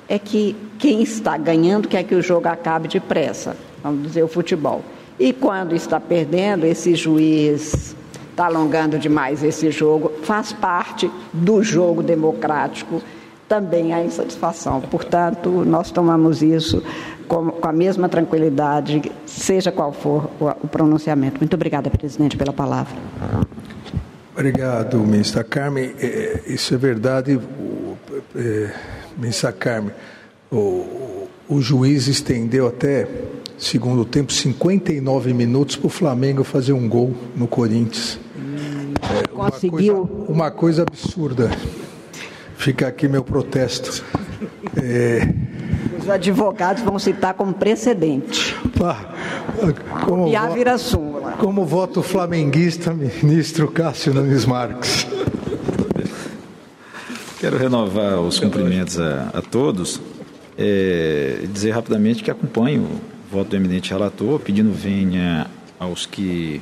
é 0.08 0.20
que 0.20 0.56
quem 0.78 1.02
está 1.02 1.38
ganhando 1.38 1.88
quer 1.88 2.04
que 2.04 2.14
o 2.14 2.22
jogo 2.22 2.48
acabe 2.48 2.88
depressa, 2.88 3.56
vamos 3.82 4.04
dizer, 4.04 4.24
o 4.24 4.28
futebol. 4.28 4.84
E 5.20 5.32
quando 5.32 5.74
está 5.74 6.00
perdendo, 6.00 6.66
esse 6.66 6.94
juiz 6.94 7.96
está 8.36 8.48
alongando 8.48 9.00
demais 9.00 9.42
esse 9.42 9.72
jogo, 9.72 10.12
faz 10.24 10.52
parte 10.52 11.10
do 11.32 11.64
jogo 11.64 12.04
democrático 12.04 13.02
também 13.48 13.94
a 13.94 14.04
insatisfação. 14.04 14.82
Portanto, 14.82 15.64
nós 15.66 15.90
tomamos 15.90 16.42
isso 16.42 16.84
com, 17.30 17.50
com 17.50 17.68
a 17.68 17.72
mesma 17.72 18.10
tranquilidade, 18.10 19.10
seja 19.26 19.72
qual 19.72 19.94
for 19.94 20.30
o, 20.40 20.48
o 20.64 20.68
pronunciamento. 20.68 21.40
Muito 21.40 21.54
obrigada, 21.54 21.90
presidente, 21.90 22.36
pela 22.36 22.52
palavra. 22.52 22.94
Obrigado, 24.34 25.00
ministra 25.00 25.44
Carmen. 25.44 25.94
É, 25.98 26.42
isso 26.48 26.74
é 26.74 26.78
verdade. 26.78 27.36
O, 27.38 27.98
é, 28.36 28.70
Ministra 29.18 29.54
Carmen, 29.54 29.94
o, 30.52 31.28
o 31.48 31.62
juiz 31.62 32.08
estendeu 32.08 32.68
até, 32.68 33.08
segundo 33.58 34.04
tempo, 34.04 34.34
59 34.34 35.34
minutos 35.34 35.78
para 35.78 35.88
o 35.88 35.90
Flamengo 35.90 36.44
fazer 36.44 36.74
um 36.74 36.90
gol 36.90 37.16
no 37.34 37.48
Corinthians. 37.48 38.25
É, 39.12 39.28
Conseguiu. 39.28 40.02
Uma 40.02 40.08
coisa, 40.08 40.32
uma 40.32 40.52
coisa 40.52 40.82
absurda. 40.84 41.52
Fica 42.58 42.88
aqui 42.88 43.08
meu 43.08 43.24
protesto. 43.24 44.04
É... 44.76 45.28
Os 46.00 46.10
advogados 46.10 46.84
vão 46.84 46.98
citar 47.00 47.34
como 47.34 47.54
precedente. 47.54 48.56
como 50.06 50.28
e 50.28 50.36
a 50.36 50.48
vira 50.48 50.78
súmula. 50.78 51.34
Como 51.34 51.66
voto 51.66 52.02
flamenguista, 52.02 52.94
ministro 52.94 53.68
Cássio 53.70 54.14
Nunes 54.14 54.46
Marques. 54.46 55.08
Quero 57.40 57.58
renovar 57.58 58.20
os 58.20 58.40
cumprimentos 58.40 59.00
a, 59.00 59.30
a 59.34 59.42
todos 59.42 60.02
é, 60.58 61.40
e 61.44 61.48
dizer 61.48 61.72
rapidamente 61.72 62.24
que 62.24 62.32
acompanho 62.32 62.84
o 62.84 63.36
voto 63.36 63.50
do 63.50 63.56
eminente 63.56 63.92
relator, 63.92 64.40
pedindo 64.40 64.72
venha 64.72 65.48
aos 65.80 66.06
que 66.06 66.62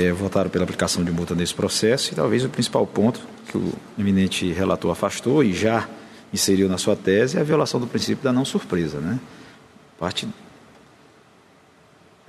é, 0.00 0.12
votaram 0.12 0.50
pela 0.50 0.64
aplicação 0.64 1.04
de 1.04 1.10
multa 1.10 1.34
nesse 1.34 1.54
processo 1.54 2.12
e 2.12 2.14
talvez 2.14 2.44
o 2.44 2.48
principal 2.48 2.86
ponto 2.86 3.20
que 3.48 3.56
o 3.56 3.72
eminente 3.98 4.50
relator 4.52 4.90
afastou 4.90 5.42
e 5.42 5.52
já 5.52 5.88
inseriu 6.32 6.68
na 6.68 6.78
sua 6.78 6.96
tese 6.96 7.36
é 7.36 7.40
a 7.40 7.44
violação 7.44 7.80
do 7.80 7.86
princípio 7.86 8.22
da 8.22 8.32
não 8.32 8.44
surpresa. 8.44 8.98
Né? 8.98 9.18
Parte, 9.98 10.28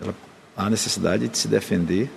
ela, 0.01 0.13
há 0.57 0.69
necessidade 0.69 1.27
de 1.27 1.37
se 1.37 1.47
defender 1.47 2.09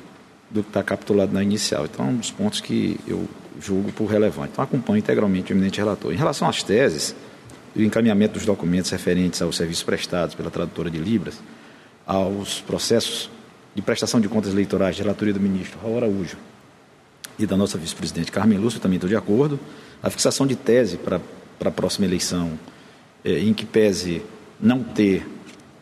do 0.50 0.62
que 0.62 0.70
está 0.70 0.82
capitulado 0.82 1.32
na 1.32 1.42
inicial. 1.42 1.84
Então, 1.84 2.06
é 2.06 2.08
um 2.08 2.16
dos 2.16 2.30
pontos 2.30 2.60
que 2.60 2.98
eu 3.06 3.28
julgo 3.60 3.92
por 3.92 4.06
relevante. 4.06 4.50
Então, 4.52 4.64
acompanho 4.64 4.98
integralmente 4.98 5.52
o 5.52 5.54
eminente 5.54 5.78
relator. 5.78 6.12
Em 6.12 6.16
relação 6.16 6.48
às 6.48 6.62
teses 6.62 7.14
e 7.74 7.82
o 7.82 7.84
encaminhamento 7.84 8.34
dos 8.34 8.46
documentos 8.46 8.90
referentes 8.90 9.42
aos 9.42 9.56
serviços 9.56 9.82
prestados 9.82 10.34
pela 10.34 10.50
tradutora 10.50 10.90
de 10.90 10.98
Libras, 10.98 11.40
aos 12.06 12.60
processos 12.60 13.30
de 13.74 13.82
prestação 13.82 14.20
de 14.20 14.28
contas 14.28 14.52
eleitorais 14.52 14.96
de 14.96 15.02
relatoria 15.02 15.34
do 15.34 15.40
ministro 15.40 15.78
Raul 15.82 15.96
Araújo 15.96 16.36
e 17.38 17.46
da 17.46 17.56
nossa 17.56 17.76
vice-presidente 17.76 18.30
Carmen 18.30 18.58
Lúcia, 18.58 18.78
também 18.78 18.96
estou 18.96 19.08
de 19.08 19.16
acordo. 19.16 19.58
A 20.02 20.10
fixação 20.10 20.46
de 20.46 20.54
tese 20.54 20.96
para, 20.96 21.20
para 21.58 21.68
a 21.68 21.72
próxima 21.72 22.06
eleição, 22.06 22.58
é, 23.24 23.38
em 23.40 23.52
que 23.52 23.64
pese 23.64 24.22
não 24.60 24.82
ter 24.82 25.26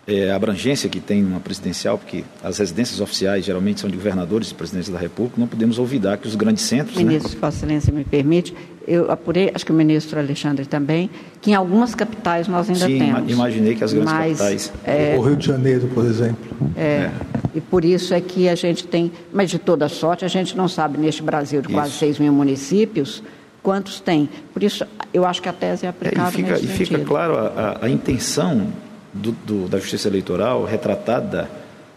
é, 0.07 0.31
a 0.31 0.37
abrangência 0.37 0.89
que 0.89 0.99
tem 0.99 1.25
uma 1.25 1.39
presidencial, 1.39 1.97
porque 1.97 2.25
as 2.43 2.59
residências 2.59 3.01
oficiais 3.01 3.45
geralmente 3.45 3.81
são 3.81 3.89
de 3.89 3.97
governadores 3.97 4.51
e 4.51 4.55
presidentes 4.55 4.91
da 4.91 4.99
República, 4.99 5.41
não 5.41 5.47
podemos 5.47 5.79
olvidar 5.79 6.19
que 6.19 6.27
os 6.27 6.35
grandes 6.35 6.65
centros. 6.65 6.97
Né? 6.97 7.05
Ministro, 7.05 7.33
né? 7.33 7.39
Vossa 7.41 7.59
Excelência 7.59 7.93
me 7.93 8.03
permite, 8.03 8.53
eu 8.87 9.11
apurei, 9.13 9.53
acho 9.55 9.65
que 9.65 9.71
o 9.71 9.75
ministro 9.75 10.19
Alexandre 10.19 10.67
também, 10.67 11.09
que 11.41 11.53
em 11.53 11.55
algumas 11.55 11.95
capitais 11.95 12.49
nós 12.49 12.69
ainda 12.69 12.87
Sim, 12.87 12.99
temos. 12.99 13.31
imaginei 13.31 13.77
que 13.77 13.85
as 13.85 13.93
grandes 13.93 14.13
mas, 14.13 14.39
capitais. 14.39 14.73
É, 14.85 15.17
o 15.17 15.23
Rio 15.23 15.37
de 15.37 15.47
Janeiro, 15.47 15.89
por 15.95 16.05
exemplo. 16.05 16.57
É, 16.77 16.83
é, 16.83 17.11
E 17.55 17.61
por 17.61 17.85
isso 17.85 18.13
é 18.13 18.21
que 18.21 18.49
a 18.49 18.57
gente 18.57 18.85
tem, 18.87 19.13
mas 19.33 19.51
de 19.51 19.59
toda 19.59 19.89
sorte, 19.89 20.25
a 20.25 20.29
gente 20.29 20.57
não 20.57 20.67
sabe 20.67 20.99
neste 20.99 21.23
Brasil 21.23 21.61
de 21.61 21.69
isso. 21.69 21.77
quase 21.77 21.93
6 21.93 22.19
mil 22.19 22.33
municípios 22.33 23.23
quantos 23.63 24.01
tem. 24.01 24.29
Por 24.53 24.61
isso, 24.65 24.85
eu 25.15 25.25
acho 25.25 25.41
que 25.41 25.49
a 25.49 25.53
tese 25.53 25.87
é 25.87 25.89
aplicável. 25.89 26.45
É, 26.45 26.55
e 26.55 26.67
fica, 26.67 26.73
e 26.73 26.87
fica 26.87 26.99
claro 27.05 27.39
a, 27.39 27.79
a, 27.81 27.87
a 27.87 27.89
intenção 27.89 28.67
do, 29.13 29.33
do, 29.33 29.69
da 29.69 29.79
Justiça 29.79 30.09
Eleitoral, 30.09 30.65
retratada 30.65 31.51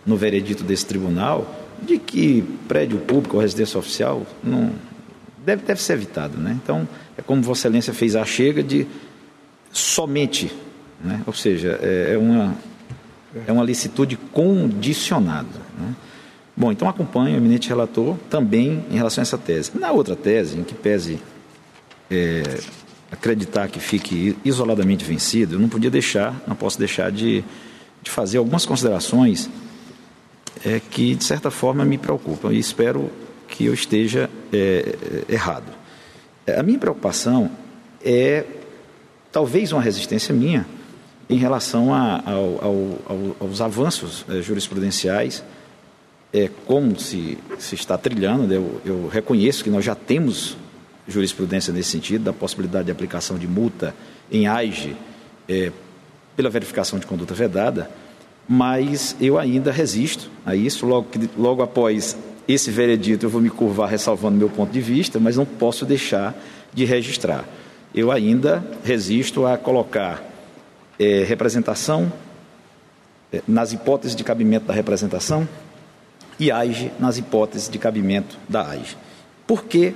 no 0.05 0.15
veredito 0.15 0.63
desse 0.63 0.85
tribunal, 0.85 1.53
de 1.81 1.97
que 1.97 2.43
prédio 2.67 2.97
público 2.99 3.35
ou 3.35 3.41
residência 3.41 3.79
oficial 3.79 4.25
não 4.43 4.71
deve, 5.45 5.63
deve 5.63 5.81
ser 5.81 5.93
evitado. 5.93 6.37
Né? 6.37 6.57
Então, 6.61 6.87
é 7.17 7.21
como 7.21 7.41
Vossa 7.41 7.67
Excelência 7.67 7.93
fez 7.93 8.15
a 8.15 8.25
chega 8.25 8.63
de 8.63 8.87
somente, 9.71 10.51
né? 11.03 11.21
ou 11.25 11.33
seja, 11.33 11.79
é, 11.81 12.13
é 12.13 12.17
uma, 12.17 12.55
é 13.47 13.51
uma 13.51 13.63
licitude 13.63 14.17
condicionada. 14.31 15.59
Né? 15.77 15.95
Bom, 16.55 16.71
então 16.71 16.87
acompanho 16.87 17.35
o 17.35 17.37
eminente 17.37 17.67
relator 17.67 18.15
também 18.29 18.85
em 18.89 18.95
relação 18.95 19.21
a 19.21 19.23
essa 19.23 19.37
tese. 19.37 19.71
Na 19.77 19.91
outra 19.91 20.15
tese, 20.15 20.57
em 20.57 20.63
que 20.63 20.73
pese 20.73 21.19
é, 22.09 22.43
acreditar 23.11 23.67
que 23.67 23.79
fique 23.79 24.35
isoladamente 24.43 25.05
vencido, 25.05 25.55
eu 25.55 25.59
não 25.59 25.69
podia 25.69 25.89
deixar, 25.89 26.41
não 26.47 26.55
posso 26.55 26.77
deixar 26.77 27.11
de, 27.11 27.43
de 28.01 28.11
fazer 28.11 28.37
algumas 28.37 28.65
considerações 28.65 29.49
é, 30.65 30.79
que, 30.79 31.15
de 31.15 31.23
certa 31.23 31.51
forma, 31.51 31.85
me 31.85 31.97
preocupam 31.97 32.51
e 32.51 32.59
espero 32.59 33.09
que 33.47 33.65
eu 33.65 33.73
esteja 33.73 34.29
é, 34.51 34.95
errado. 35.29 35.71
A 36.57 36.63
minha 36.63 36.79
preocupação 36.79 37.51
é 38.03 38.43
talvez 39.31 39.71
uma 39.71 39.81
resistência 39.81 40.33
minha 40.33 40.65
em 41.29 41.37
relação 41.37 41.93
a, 41.93 42.21
ao, 42.25 42.61
ao, 42.63 43.35
aos 43.39 43.61
avanços 43.61 44.25
é, 44.29 44.41
jurisprudenciais, 44.41 45.43
é, 46.31 46.49
como 46.65 46.99
se, 46.99 47.37
se 47.57 47.75
está 47.75 47.97
trilhando. 47.97 48.47
Né? 48.47 48.57
Eu, 48.57 48.81
eu 48.85 49.07
reconheço 49.07 49.63
que 49.63 49.69
nós 49.69 49.83
já 49.83 49.95
temos 49.95 50.57
jurisprudência 51.07 51.73
nesse 51.73 51.91
sentido, 51.91 52.23
da 52.23 52.33
possibilidade 52.33 52.85
de 52.85 52.91
aplicação 52.91 53.37
de 53.37 53.47
multa 53.47 53.93
em 54.31 54.47
AIGE 54.47 54.95
é, 55.47 55.71
pela 56.35 56.49
verificação 56.49 56.99
de 56.99 57.05
conduta 57.05 57.33
vedada, 57.33 57.89
mas 58.47 59.15
eu 59.19 59.39
ainda 59.39 59.71
resisto 59.71 60.29
a 60.45 60.55
isso. 60.55 60.85
Logo, 60.85 61.07
logo 61.37 61.63
após 61.63 62.17
esse 62.47 62.69
veredito, 62.69 63.25
eu 63.25 63.29
vou 63.29 63.41
me 63.41 63.49
curvar 63.49 63.89
ressalvando 63.89 64.37
meu 64.37 64.49
ponto 64.49 64.71
de 64.71 64.81
vista, 64.81 65.19
mas 65.19 65.37
não 65.37 65.45
posso 65.45 65.85
deixar 65.85 66.35
de 66.73 66.85
registrar. 66.85 67.45
Eu 67.93 68.11
ainda 68.11 68.63
resisto 68.83 69.45
a 69.45 69.57
colocar 69.57 70.23
é, 70.99 71.23
representação 71.23 72.11
é, 73.31 73.41
nas 73.47 73.73
hipóteses 73.73 74.15
de 74.15 74.23
cabimento 74.23 74.65
da 74.65 74.73
representação 74.73 75.47
e 76.39 76.51
AIGE 76.51 76.91
nas 76.99 77.17
hipóteses 77.17 77.69
de 77.69 77.79
cabimento 77.79 78.37
da 78.47 78.69
AIGE. 78.69 78.97
Por 79.47 79.63
que 79.63 79.93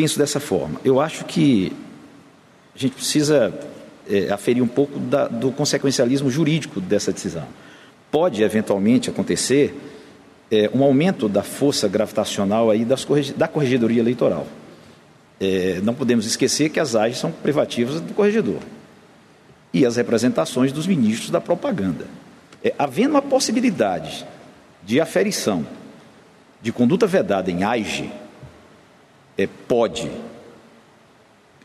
penso 0.00 0.18
dessa 0.18 0.40
forma. 0.40 0.80
Eu 0.82 0.98
acho 0.98 1.26
que 1.26 1.76
a 2.74 2.78
gente 2.78 2.94
precisa 2.94 3.52
é, 4.08 4.32
aferir 4.32 4.62
um 4.62 4.66
pouco 4.66 4.98
da, 4.98 5.28
do 5.28 5.52
consequencialismo 5.52 6.30
jurídico 6.30 6.80
dessa 6.80 7.12
decisão. 7.12 7.46
Pode, 8.10 8.42
eventualmente, 8.42 9.10
acontecer 9.10 9.78
é, 10.50 10.70
um 10.72 10.82
aumento 10.82 11.28
da 11.28 11.42
força 11.42 11.86
gravitacional 11.86 12.70
aí 12.70 12.82
das, 12.82 13.06
da 13.36 13.46
corregedoria 13.46 14.00
eleitoral. 14.00 14.46
É, 15.38 15.80
não 15.82 15.92
podemos 15.92 16.24
esquecer 16.24 16.70
que 16.70 16.80
as 16.80 16.96
AGES 16.96 17.18
são 17.18 17.30
privativas 17.30 18.00
do 18.00 18.14
corregedor 18.14 18.60
e 19.70 19.84
as 19.84 19.96
representações 19.96 20.72
dos 20.72 20.86
ministros 20.86 21.28
da 21.28 21.42
propaganda. 21.42 22.06
É, 22.64 22.72
havendo 22.78 23.18
a 23.18 23.22
possibilidade 23.22 24.24
de 24.82 24.98
aferição 24.98 25.66
de 26.62 26.72
conduta 26.72 27.06
vedada 27.06 27.50
em 27.50 27.64
AIGE, 27.64 28.10
é, 29.42 29.48
pode 29.68 30.10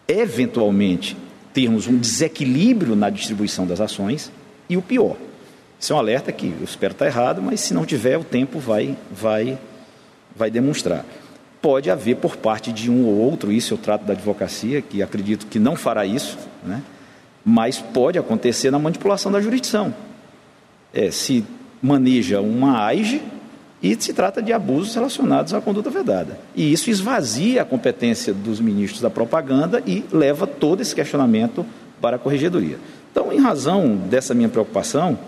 eventualmente 0.07 1.18
termos 1.53 1.88
um 1.88 1.97
desequilíbrio 1.97 2.95
na 2.95 3.10
distribuição 3.10 3.65
das 3.65 3.81
ações 3.81 4.31
e 4.69 4.77
o 4.77 4.81
pior. 4.81 5.15
Isso 5.80 5.93
é 5.93 5.95
um 5.95 5.99
alerta 5.99 6.31
que 6.31 6.47
eu 6.47 6.64
espero 6.64 6.93
estar 6.93 7.06
errado, 7.06 7.41
mas 7.41 7.60
se 7.60 7.73
não 7.73 7.85
tiver, 7.85 8.18
o 8.18 8.23
tempo 8.23 8.60
vai, 8.60 8.95
vai, 9.11 9.57
vai 10.35 10.49
demonstrar. 10.49 11.06
Pode 11.61 11.89
haver 11.89 12.18
por 12.18 12.38
parte 12.38 12.72
de 12.72 12.89
um 12.91 13.06
ou 13.06 13.18
outro, 13.18 13.52
isso 13.52 13.73
eu 13.73 13.77
trato 13.77 14.06
da 14.06 14.14
advocacia, 14.14 14.81
que 14.81 15.02
acredito 15.02 15.47
que 15.47 15.60
não 15.60 15.76
fará 15.76 16.06
isso, 16.06 16.38
né? 16.64 16.81
mas 17.43 17.80
pode 17.80 18.18
acontecer 18.18 18.72
na 18.72 18.80
manipulação 18.80 19.31
da 19.31 19.41
jurisdição. 19.41 19.93
É, 20.93 21.11
se 21.11 21.45
maneja 21.81 22.41
uma 22.41 22.85
AIGE 22.85 23.22
e 23.86 23.95
se 23.99 24.14
trata 24.14 24.41
de 24.41 24.52
abusos 24.52 24.95
relacionados 24.95 25.53
à 25.53 25.62
conduta 25.62 25.91
vedada. 25.91 26.40
E 26.56 26.74
isso 26.74 26.90
esvazia 26.90 27.62
a 27.62 27.66
competência 27.66 28.34
dos 28.34 28.60
ministros 28.60 28.99
da 28.99 29.12
propaganda 29.12 29.84
e 29.86 30.03
leva 30.12 30.48
todo 30.48 30.82
esse 30.82 30.95
questionamento 30.95 31.64
para 32.02 32.16
a 32.16 32.20
corregedoria. 32.20 32.80
Então, 33.12 33.32
em 33.32 33.40
razão 33.40 33.95
dessa 33.95 34.34
minha 34.34 34.49
preocupação, 34.49 35.20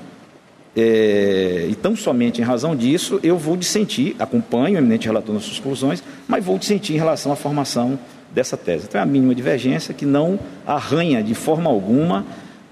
é, 0.75 1.67
e 1.69 1.75
tão 1.75 1.95
somente 1.95 2.41
em 2.41 2.43
razão 2.43 2.75
disso, 2.75 3.19
eu 3.21 3.37
vou 3.37 3.55
dissentir, 3.55 4.15
acompanho 4.17 4.75
o 4.75 4.79
eminente 4.79 5.05
relator 5.05 5.35
nas 5.35 5.43
suas 5.43 5.59
conclusões, 5.59 6.03
mas 6.27 6.43
vou 6.43 6.57
dissentir 6.57 6.95
em 6.95 6.99
relação 6.99 7.31
à 7.31 7.35
formação 7.35 7.99
dessa 8.33 8.57
tese. 8.57 8.85
Então, 8.87 8.99
é 8.99 9.03
a 9.03 9.07
mínima 9.07 9.35
divergência 9.35 9.93
que 9.93 10.05
não 10.05 10.39
arranha 10.65 11.21
de 11.21 11.35
forma 11.35 11.69
alguma 11.69 12.25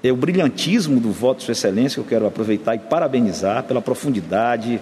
é 0.08 0.12
o 0.12 0.16
brilhantismo 0.16 1.00
do 1.00 1.12
voto 1.12 1.40
de 1.40 1.46
Sua 1.46 1.54
Excelência, 1.54 1.96
que 1.96 2.00
eu 2.00 2.10
quero 2.10 2.28
aproveitar 2.28 2.76
e 2.76 2.80
parabenizar 2.80 3.64
pela 3.64 3.82
profundidade, 3.82 4.80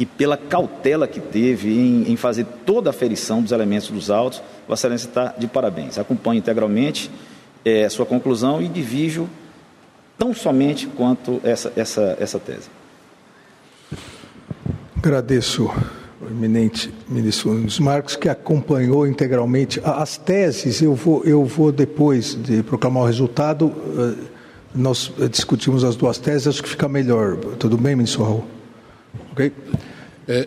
e 0.00 0.06
pela 0.06 0.34
cautela 0.34 1.06
que 1.06 1.20
teve 1.20 1.68
em, 1.68 2.10
em 2.10 2.16
fazer 2.16 2.46
toda 2.64 2.88
a 2.88 2.92
aferição 2.92 3.42
dos 3.42 3.52
elementos 3.52 3.90
dos 3.90 4.10
autos. 4.10 4.42
Vossa 4.66 4.86
Excelência 4.86 5.08
está 5.08 5.34
de 5.36 5.46
parabéns. 5.46 5.98
Acompanho 5.98 6.38
integralmente 6.38 7.10
é, 7.62 7.86
sua 7.90 8.06
conclusão 8.06 8.62
e 8.62 8.66
divijo 8.66 9.28
tão 10.18 10.32
somente 10.32 10.86
quanto 10.86 11.38
essa, 11.44 11.70
essa, 11.76 12.16
essa 12.18 12.38
tese. 12.38 12.70
Agradeço 14.96 15.70
o 16.18 16.26
eminente 16.30 16.90
ministro 17.06 17.52
Nunes 17.52 17.78
Marcos, 17.78 18.16
que 18.16 18.30
acompanhou 18.30 19.06
integralmente 19.06 19.82
as 19.84 20.16
teses. 20.16 20.80
Eu 20.80 20.94
vou, 20.94 21.22
eu 21.24 21.44
vou 21.44 21.70
depois 21.70 22.34
de 22.34 22.62
proclamar 22.62 23.02
o 23.02 23.06
resultado, 23.06 23.70
eh, 23.98 24.24
nós 24.74 25.12
discutimos 25.30 25.84
as 25.84 25.94
duas 25.94 26.16
teses, 26.16 26.46
acho 26.46 26.62
que 26.62 26.70
fica 26.70 26.88
melhor. 26.88 27.36
Tudo 27.58 27.76
bem, 27.76 27.94
ministro 27.94 28.24
Raul? 28.24 28.44
Ok? 29.32 29.52
É, 30.30 30.46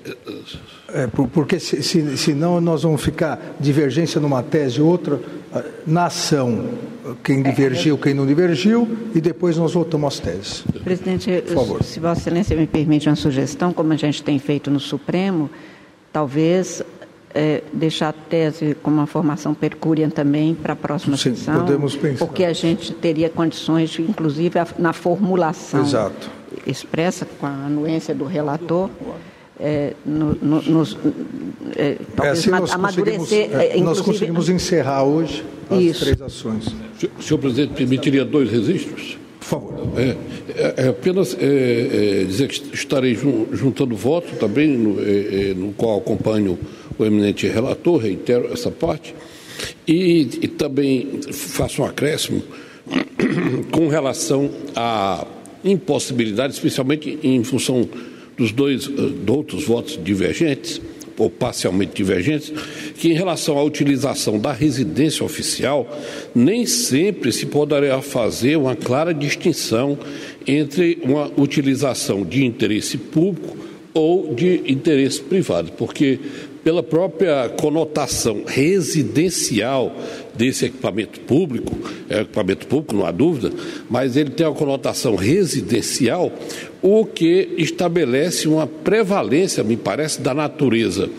é, 0.93 1.07
porque 1.07 1.59
se, 1.59 1.83
se, 1.83 2.17
senão 2.17 2.61
nós 2.61 2.83
vamos 2.83 3.03
ficar 3.03 3.57
divergência 3.59 4.21
numa 4.21 4.41
tese 4.41 4.79
e 4.79 4.81
outra, 4.81 5.19
ah, 5.51 5.61
na 5.85 6.05
ação, 6.05 6.69
quem 7.21 7.43
divergiu, 7.43 7.97
quem 7.97 8.13
não 8.13 8.25
divergiu, 8.25 8.87
e 9.13 9.19
depois 9.19 9.57
nós 9.57 9.73
voltamos 9.73 10.13
às 10.13 10.19
teses. 10.21 10.63
Presidente, 10.85 11.43
Por 11.47 11.53
favor. 11.53 11.83
se 11.83 11.99
Vossa 11.99 12.21
Excelência 12.21 12.55
me 12.55 12.65
permite 12.65 13.09
uma 13.09 13.17
sugestão, 13.17 13.73
como 13.73 13.91
a 13.91 13.97
gente 13.97 14.23
tem 14.23 14.39
feito 14.39 14.71
no 14.71 14.79
Supremo, 14.79 15.49
talvez 16.13 16.81
é, 17.35 17.61
deixar 17.73 18.09
a 18.09 18.13
tese 18.13 18.77
com 18.81 18.89
uma 18.89 19.05
formação 19.05 19.53
percúria 19.53 20.09
também 20.09 20.55
para 20.55 20.71
a 20.71 20.77
próxima 20.77 21.17
Sim, 21.17 21.35
sessão. 21.35 21.59
Podemos 21.65 21.97
pensar. 21.97 22.25
Porque 22.25 22.45
a 22.45 22.53
gente 22.53 22.93
teria 22.93 23.29
condições, 23.29 23.99
inclusive, 23.99 24.59
na 24.79 24.93
formulação 24.93 25.81
Exato. 25.81 26.31
expressa 26.65 27.25
com 27.25 27.45
a 27.45 27.49
anuência 27.49 28.15
do 28.15 28.23
relator 28.23 28.89
é, 29.63 29.93
no, 30.05 30.35
no, 30.35 30.61
nos, 30.61 30.97
é, 31.77 31.95
talvez 32.17 32.37
é, 32.37 32.41
assim 32.41 32.49
nós 32.49 32.71
amadurecer. 32.71 33.49
É, 33.53 33.77
nós 33.77 34.01
conseguimos 34.01 34.49
encerrar 34.49 35.03
hoje 35.05 35.41
as 35.69 35.81
isso. 35.81 35.99
três 36.01 36.21
ações. 36.21 36.75
O 37.17 37.23
senhor 37.23 37.39
presidente 37.39 37.73
permitiria 37.73 38.25
dois 38.25 38.51
registros? 38.51 39.17
Por 39.39 39.45
favor. 39.45 39.73
É, 39.95 40.17
é, 40.49 40.73
é 40.85 40.87
apenas 40.89 41.37
é, 41.39 42.25
dizer 42.25 42.49
que 42.49 42.75
estarei 42.75 43.17
juntando 43.53 43.95
voto 43.95 44.35
também, 44.35 44.67
no, 44.67 44.97
no, 45.55 45.73
qual 45.73 45.97
acompanho 45.99 46.59
o 46.99 47.05
eminente 47.05 47.47
relator, 47.47 48.01
reitero 48.01 48.51
essa 48.51 48.69
parte, 48.69 49.15
e, 49.87 50.27
e 50.41 50.47
também 50.49 51.21
faço 51.31 51.81
um 51.81 51.85
acréscimo 51.85 52.43
com 53.71 53.87
relação 53.87 54.49
à 54.75 55.25
impossibilidade, 55.63 56.53
especialmente 56.53 57.17
em 57.23 57.41
função 57.45 57.87
dos 58.37 58.51
dois 58.51 58.87
uh, 58.87 59.13
outros 59.27 59.65
votos 59.65 59.99
divergentes, 60.03 60.81
ou 61.17 61.29
parcialmente 61.29 61.93
divergentes, 61.93 62.51
que 62.97 63.09
em 63.09 63.13
relação 63.13 63.57
à 63.57 63.63
utilização 63.63 64.39
da 64.39 64.51
residência 64.51 65.23
oficial, 65.23 65.87
nem 66.33 66.65
sempre 66.65 67.31
se 67.31 67.45
poderá 67.45 68.01
fazer 68.01 68.57
uma 68.57 68.75
clara 68.75 69.13
distinção 69.13 69.97
entre 70.47 70.99
uma 71.03 71.31
utilização 71.37 72.23
de 72.23 72.43
interesse 72.45 72.97
público 72.97 73.57
ou 73.93 74.33
de 74.33 74.63
interesse 74.65 75.21
privado, 75.21 75.71
porque 75.73 76.19
pela 76.63 76.81
própria 76.81 77.49
conotação 77.49 78.43
residencial 78.47 79.95
desse 80.35 80.65
equipamento 80.65 81.19
público, 81.21 81.77
é 82.09 82.21
equipamento 82.21 82.67
público, 82.67 82.95
não 82.95 83.05
há 83.05 83.11
dúvida, 83.11 83.51
mas 83.89 84.17
ele 84.17 84.31
tem 84.31 84.45
uma 84.45 84.55
conotação 84.55 85.15
residencial, 85.15 86.31
o 86.81 87.05
que 87.05 87.53
estabelece 87.57 88.47
uma 88.47 88.67
prevalência, 88.67 89.63
me 89.63 89.77
parece, 89.77 90.21
da 90.21 90.33
natureza 90.33 91.09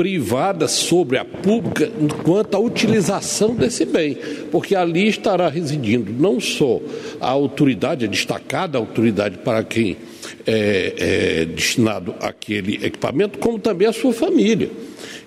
privada 0.00 0.66
sobre 0.66 1.18
a 1.18 1.24
pública 1.26 1.90
quanto 2.24 2.54
à 2.54 2.58
utilização 2.58 3.54
desse 3.54 3.84
bem, 3.84 4.16
porque 4.50 4.74
ali 4.74 5.06
estará 5.08 5.46
residindo 5.46 6.10
não 6.10 6.40
só 6.40 6.80
a 7.20 7.28
autoridade, 7.28 8.06
a 8.06 8.08
destacada 8.08 8.78
autoridade 8.78 9.36
para 9.36 9.62
quem 9.62 9.98
é, 10.46 10.94
é, 10.96 11.44
destinado 11.44 12.14
àquele 12.18 12.76
equipamento, 12.76 13.38
como 13.38 13.58
também 13.58 13.88
a 13.88 13.92
sua 13.92 14.14
família. 14.14 14.70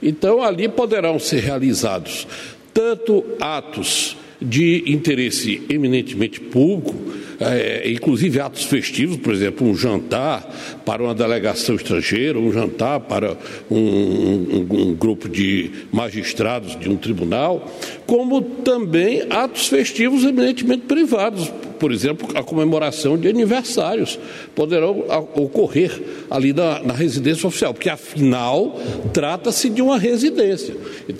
Então, 0.02 0.42
ali 0.42 0.68
poderão 0.68 1.20
ser 1.20 1.42
realizados 1.42 2.28
tanto 2.74 3.24
atos 3.40 4.18
de 4.42 4.84
interesse 4.92 5.62
eminentemente 5.70 6.40
público, 6.40 6.94
é, 7.40 7.90
inclusive 7.90 8.40
atos 8.40 8.64
festivos, 8.64 9.18
por 9.18 9.34
exemplo, 9.34 9.68
um 9.68 9.76
jantar 9.76 10.44
para 10.86 11.02
uma 11.02 11.16
delegação 11.16 11.76
estrangeira, 11.76 12.38
um 12.38 12.52
jantar 12.52 13.00
para 13.02 13.38
um, 13.70 13.78
um, 13.78 14.68
um 14.70 14.96
grupo 14.96 15.30
de 15.30 15.72
magistrados 15.92 16.78
de 16.78 16.90
um 16.90 16.98
tribunal, 16.98 17.72
como 18.06 18.42
também 18.42 19.24
atos 19.30 19.68
festivos 19.68 20.24
eminentemente 20.24 20.84
privados, 20.84 21.52
por 21.84 21.92
exemplo, 21.92 22.30
a 22.34 22.42
comemoração 22.42 23.18
de 23.18 23.28
aniversários 23.28 24.18
poderão 24.56 25.04
ocorrer 25.36 25.92
ali 26.32 26.54
na, 26.54 26.82
na 26.82 26.94
residência 26.94 27.46
oficial, 27.46 27.74
porque 27.74 27.90
afinal 27.90 28.80
trata-se 29.12 29.70
de 29.70 29.82
uma 29.82 29.98
residência. 29.98 30.76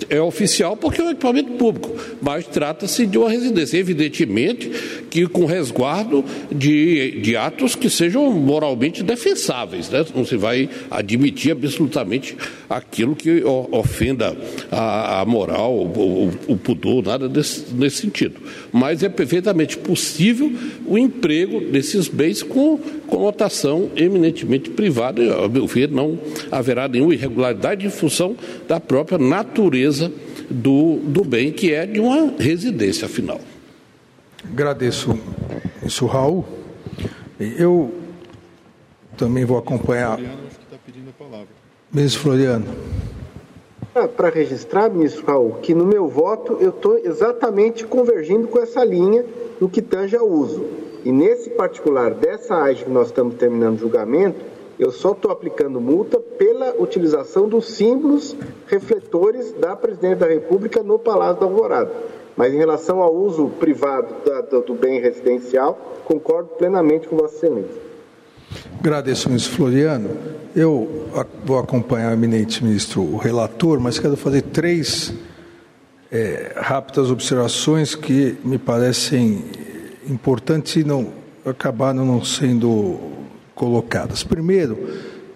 É 0.08 0.20
oficial 0.22 0.74
porque 0.74 1.02
é 1.02 1.04
um 1.04 1.10
equipamento 1.10 1.52
público, 1.52 1.90
mas 2.22 2.46
trata-se 2.46 3.04
de 3.04 3.18
uma 3.18 3.28
residência. 3.28 3.76
Evidentemente 3.76 4.70
que 5.14 5.28
com 5.28 5.44
resguardo 5.44 6.24
de, 6.50 7.20
de 7.20 7.36
atos 7.36 7.76
que 7.76 7.88
sejam 7.88 8.32
moralmente 8.32 9.00
defensáveis. 9.00 9.88
Né? 9.88 10.04
Não 10.12 10.24
se 10.24 10.36
vai 10.36 10.68
admitir 10.90 11.52
absolutamente 11.52 12.36
aquilo 12.68 13.14
que 13.14 13.44
ofenda 13.70 14.36
a, 14.72 15.20
a 15.20 15.24
moral, 15.24 15.72
o, 15.72 16.30
o, 16.48 16.56
pudor, 16.56 16.83
nada 17.02 17.28
desse, 17.28 17.72
nesse 17.74 17.98
sentido. 17.98 18.40
Mas 18.72 19.02
é 19.02 19.08
perfeitamente 19.08 19.78
possível 19.78 20.52
o 20.86 20.98
emprego 20.98 21.60
desses 21.60 22.08
bens 22.08 22.42
com 22.42 22.78
conotação 23.06 23.90
eminentemente 23.96 24.70
privada. 24.70 25.22
E, 25.22 25.30
ao 25.30 25.48
meu 25.48 25.66
ver, 25.66 25.90
não 25.90 26.18
haverá 26.50 26.88
nenhuma 26.88 27.14
irregularidade 27.14 27.86
em 27.86 27.90
função 27.90 28.36
da 28.68 28.78
própria 28.80 29.18
natureza 29.18 30.12
do, 30.50 30.96
do 31.04 31.24
bem, 31.24 31.52
que 31.52 31.72
é 31.72 31.86
de 31.86 32.00
uma 32.00 32.34
residência, 32.38 33.06
afinal. 33.06 33.40
Agradeço 34.44 35.18
isso, 35.84 36.06
Raul. 36.06 36.44
Eu 37.38 37.94
também 39.16 39.44
vou 39.44 39.58
acompanhar. 39.58 40.18
Ministro 41.92 42.22
Floriano. 42.22 42.66
Para 44.16 44.28
registrar, 44.28 44.90
ministro 44.90 45.24
Raul, 45.24 45.52
que 45.62 45.72
no 45.72 45.86
meu 45.86 46.08
voto 46.08 46.58
eu 46.60 46.70
estou 46.70 46.98
exatamente 46.98 47.86
convergindo 47.86 48.48
com 48.48 48.58
essa 48.58 48.84
linha 48.84 49.24
no 49.60 49.68
que 49.68 49.80
tange 49.80 50.16
ao 50.16 50.28
uso. 50.28 50.66
E 51.04 51.12
nesse 51.12 51.50
particular 51.50 52.12
dessa 52.12 52.56
AGE 52.56 52.86
que 52.86 52.90
nós 52.90 53.06
estamos 53.06 53.36
terminando 53.36 53.76
o 53.76 53.78
julgamento, 53.78 54.40
eu 54.80 54.90
só 54.90 55.12
estou 55.12 55.30
aplicando 55.30 55.80
multa 55.80 56.18
pela 56.18 56.74
utilização 56.76 57.48
dos 57.48 57.68
símbolos 57.68 58.36
refletores 58.66 59.52
da 59.52 59.76
Presidente 59.76 60.18
da 60.18 60.26
República 60.26 60.82
no 60.82 60.98
Palácio 60.98 61.38
da 61.38 61.46
Alvorada. 61.46 61.92
Mas 62.36 62.52
em 62.52 62.58
relação 62.58 63.00
ao 63.00 63.14
uso 63.14 63.48
privado 63.60 64.12
da, 64.28 64.40
do, 64.40 64.60
do 64.60 64.74
bem 64.74 65.00
residencial, 65.00 65.78
concordo 66.04 66.48
plenamente 66.58 67.06
com 67.06 67.16
Vossa 67.16 67.36
Excelência. 67.36 67.93
Agradeço, 68.78 69.28
ministro 69.28 69.54
Floriano. 69.54 70.10
Eu 70.54 71.08
vou 71.44 71.58
acompanhar 71.58 72.10
o 72.10 72.14
eminente 72.14 72.62
ministro, 72.62 73.02
o 73.02 73.16
relator, 73.16 73.80
mas 73.80 73.98
quero 73.98 74.16
fazer 74.16 74.42
três 74.42 75.12
é, 76.12 76.52
rápidas 76.56 77.10
observações 77.10 77.94
que 77.94 78.36
me 78.44 78.58
parecem 78.58 79.44
importantes 80.08 80.76
e 80.76 80.84
não 80.84 81.12
acabaram 81.44 82.04
não 82.04 82.24
sendo 82.24 83.00
colocadas. 83.54 84.22
Primeiro, 84.22 84.78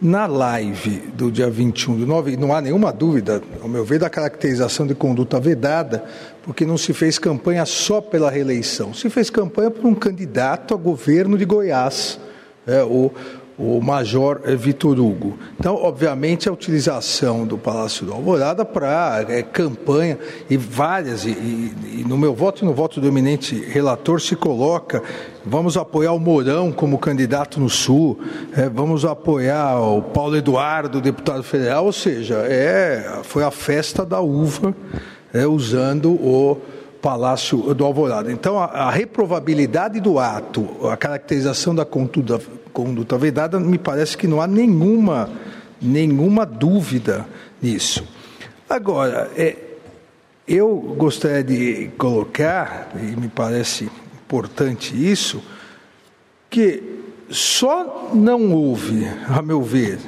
na 0.01 0.27
live 0.27 1.03
do 1.15 1.31
dia 1.33 1.51
21 1.51 1.99
de 1.99 2.07
nove, 2.07 2.37
não 2.37 2.55
há 2.55 2.61
nenhuma 2.61 2.93
dúvida, 2.93 3.43
ao 3.61 3.69
meu 3.69 3.85
ver, 3.85 3.99
da 3.99 4.09
caracterização 4.09 4.87
de 4.87 4.95
conduta 4.95 5.41
vedada, 5.41 6.05
porque 6.45 6.65
não 6.65 6.79
se 6.79 6.93
fez 6.93 7.19
campanha 7.19 7.67
só 7.67 8.01
pela 8.01 8.31
reeleição, 8.31 8.95
se 8.95 9.11
fez 9.11 9.29
campanha 9.29 9.71
por 9.71 9.85
um 9.85 9.95
candidato 9.95 10.73
a 10.73 10.77
governo 10.77 11.37
de 11.37 11.45
Goiás, 11.45 12.21
é, 12.69 12.85
o 12.85 13.11
o 13.59 13.81
Major 13.81 14.41
Vitor 14.57 15.01
Hugo. 15.01 15.37
Então, 15.59 15.75
obviamente, 15.75 16.49
a 16.49 16.53
utilização 16.53 17.45
do 17.45 17.59
Palácio 17.59 18.07
do 18.07 18.13
Alvorada 18.13 18.65
para 18.65 19.27
é, 19.29 19.43
campanha 19.43 20.17
e 20.49 20.57
várias, 20.57 21.25
e, 21.25 21.31
e, 21.31 22.01
e, 22.01 22.05
no 22.07 22.17
meu 22.17 22.33
voto 22.33 22.63
e 22.63 22.65
no 22.65 22.73
voto 22.73 23.01
do 23.01 23.09
eminente 23.09 23.57
relator 23.57 24.21
se 24.21 24.37
coloca, 24.37 25.03
vamos 25.45 25.77
apoiar 25.77 26.13
o 26.13 26.21
Mourão 26.21 26.71
como 26.71 26.99
candidato 26.99 27.59
no 27.59 27.69
Sul, 27.69 28.21
é, 28.57 28.69
vamos 28.69 29.05
apoiar 29.05 29.81
o 29.81 30.03
Paulo 30.03 30.37
Eduardo, 30.37 31.01
deputado 31.01 31.43
federal, 31.43 31.87
ou 31.87 31.93
seja, 31.93 32.37
é, 32.49 33.23
foi 33.25 33.43
a 33.43 33.51
festa 33.51 34.07
da 34.07 34.21
uva 34.21 34.73
é, 35.35 35.45
usando 35.49 36.13
o 36.13 36.59
Palácio 37.01 37.75
do 37.75 37.85
Alvorada. 37.85 38.31
Então, 38.33 38.59
a, 38.59 38.65
a, 38.65 38.91
reprovabilidade 38.91 40.01
do 40.01 40.19
ato, 40.19 40.69
a 40.89 40.97
caracterização 40.97 41.75
da 41.75 41.85
conduta, 41.85 42.41
conduta 42.73 43.17
vedada, 43.17 43.61
me 43.61 43.79
parece 43.79 44.17
que 44.17 44.27
não 44.27 44.41
há 44.41 44.47
nenhuma, 44.47 45.31
nenhuma 45.81 46.45
dúvida 46.45 47.27
nisso. 47.63 48.05
Agora, 48.69 49.31
é, 49.37 49.57
eu 50.47 50.77
gostaria 50.97 51.45
de 51.45 51.91
colocar, 51.97 52.91
e 52.97 53.17
me 53.17 53.29
parece 53.29 53.91
importante 54.25 54.95
isso, 54.95 55.43
que 56.51 56.83
só 57.31 58.11
não 58.15 58.53
houve, 58.53 59.07
a 59.29 59.43
meu 59.43 59.63
ver, 59.63 59.99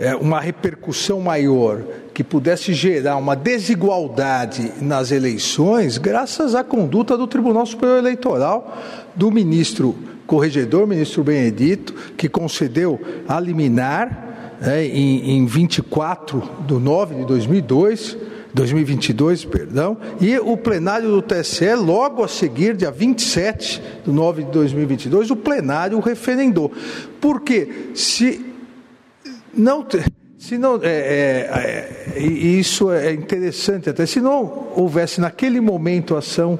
é, 0.00 0.16
uma 0.16 0.40
repercussão 0.40 1.20
maior 1.20 1.82
que 2.14 2.24
pudesse 2.24 2.72
gerar 2.72 3.16
uma 3.16 3.36
desigualdade 3.36 4.72
nas 4.80 5.10
eleições, 5.12 5.98
graças 5.98 6.54
à 6.54 6.64
conduta 6.64 7.18
do 7.18 7.26
Tribunal 7.26 7.66
Superior 7.66 7.98
Eleitoral, 7.98 8.78
do 9.14 9.30
ministro 9.30 9.94
corregedor, 10.26 10.86
ministro 10.86 11.22
Benedito, 11.22 11.94
que 12.16 12.30
concedeu 12.30 12.98
a 13.28 13.38
liminar 13.38 14.56
é, 14.62 14.86
em, 14.86 15.36
em 15.36 15.46
24 15.46 16.42
de 16.66 16.74
9 16.74 17.16
de 17.16 17.24
2002, 17.26 18.16
2022, 18.54 19.44
perdão, 19.44 19.98
e 20.18 20.38
o 20.38 20.56
plenário 20.56 21.10
do 21.10 21.22
TSE, 21.22 21.74
logo 21.74 22.24
a 22.24 22.28
seguir, 22.28 22.74
dia 22.74 22.90
27 22.90 23.82
de 24.04 24.10
9 24.10 24.44
de 24.44 24.50
2022, 24.50 25.30
o 25.30 25.36
plenário 25.36 26.00
referendou. 26.00 26.72
Porque 27.20 27.90
se 27.94 28.49
não, 29.54 29.86
se 30.38 30.56
não, 30.56 30.76
é, 30.82 30.88
é, 30.88 32.14
é, 32.16 32.22
isso 32.22 32.90
é 32.90 33.12
interessante 33.12 33.90
até. 33.90 34.06
Se 34.06 34.20
não 34.20 34.68
houvesse 34.74 35.20
naquele 35.20 35.60
momento 35.60 36.16
ação, 36.16 36.58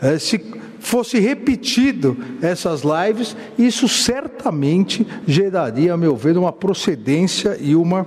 é, 0.00 0.18
se 0.18 0.42
fosse 0.78 1.18
repetido 1.18 2.16
essas 2.40 2.80
lives, 2.82 3.36
isso 3.58 3.86
certamente 3.88 5.06
geraria, 5.26 5.92
a 5.92 5.96
meu 5.96 6.16
ver, 6.16 6.38
uma 6.38 6.52
procedência 6.52 7.58
e 7.60 7.76
uma 7.76 8.06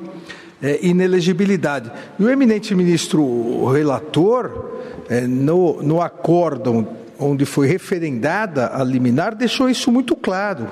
é, 0.61 0.79
inelegibilidade. 0.81 1.91
E 2.17 2.23
o 2.23 2.29
eminente 2.29 2.73
ministro 2.73 3.67
relator, 3.71 4.79
é, 5.09 5.21
no, 5.21 5.83
no 5.83 6.01
acórdão 6.01 6.87
onde 7.19 7.45
foi 7.45 7.67
referendada 7.67 8.71
a 8.73 8.83
liminar, 8.83 9.35
deixou 9.35 9.69
isso 9.69 9.91
muito 9.91 10.15
claro 10.15 10.67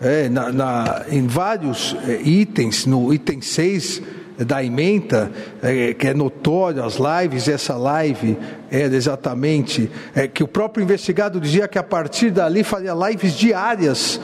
é, 0.00 0.28
na, 0.28 0.52
na, 0.52 1.02
em 1.08 1.26
vários 1.26 1.96
é, 2.06 2.20
itens, 2.22 2.86
no 2.86 3.12
item 3.12 3.40
6 3.40 4.02
da 4.38 4.64
emenda, 4.64 5.30
é, 5.62 5.94
que 5.94 6.08
é 6.08 6.14
notório 6.14 6.82
as 6.82 6.96
lives, 6.96 7.46
essa 7.48 7.76
live 7.76 8.36
era 8.70 8.94
exatamente 8.94 9.90
é, 10.14 10.26
que 10.26 10.42
o 10.42 10.48
próprio 10.48 10.82
investigado 10.82 11.40
dizia 11.40 11.68
que 11.68 11.78
a 11.78 11.82
partir 11.82 12.30
dali 12.30 12.64
faria 12.64 12.92
lives 12.94 13.34
diárias 13.34 14.20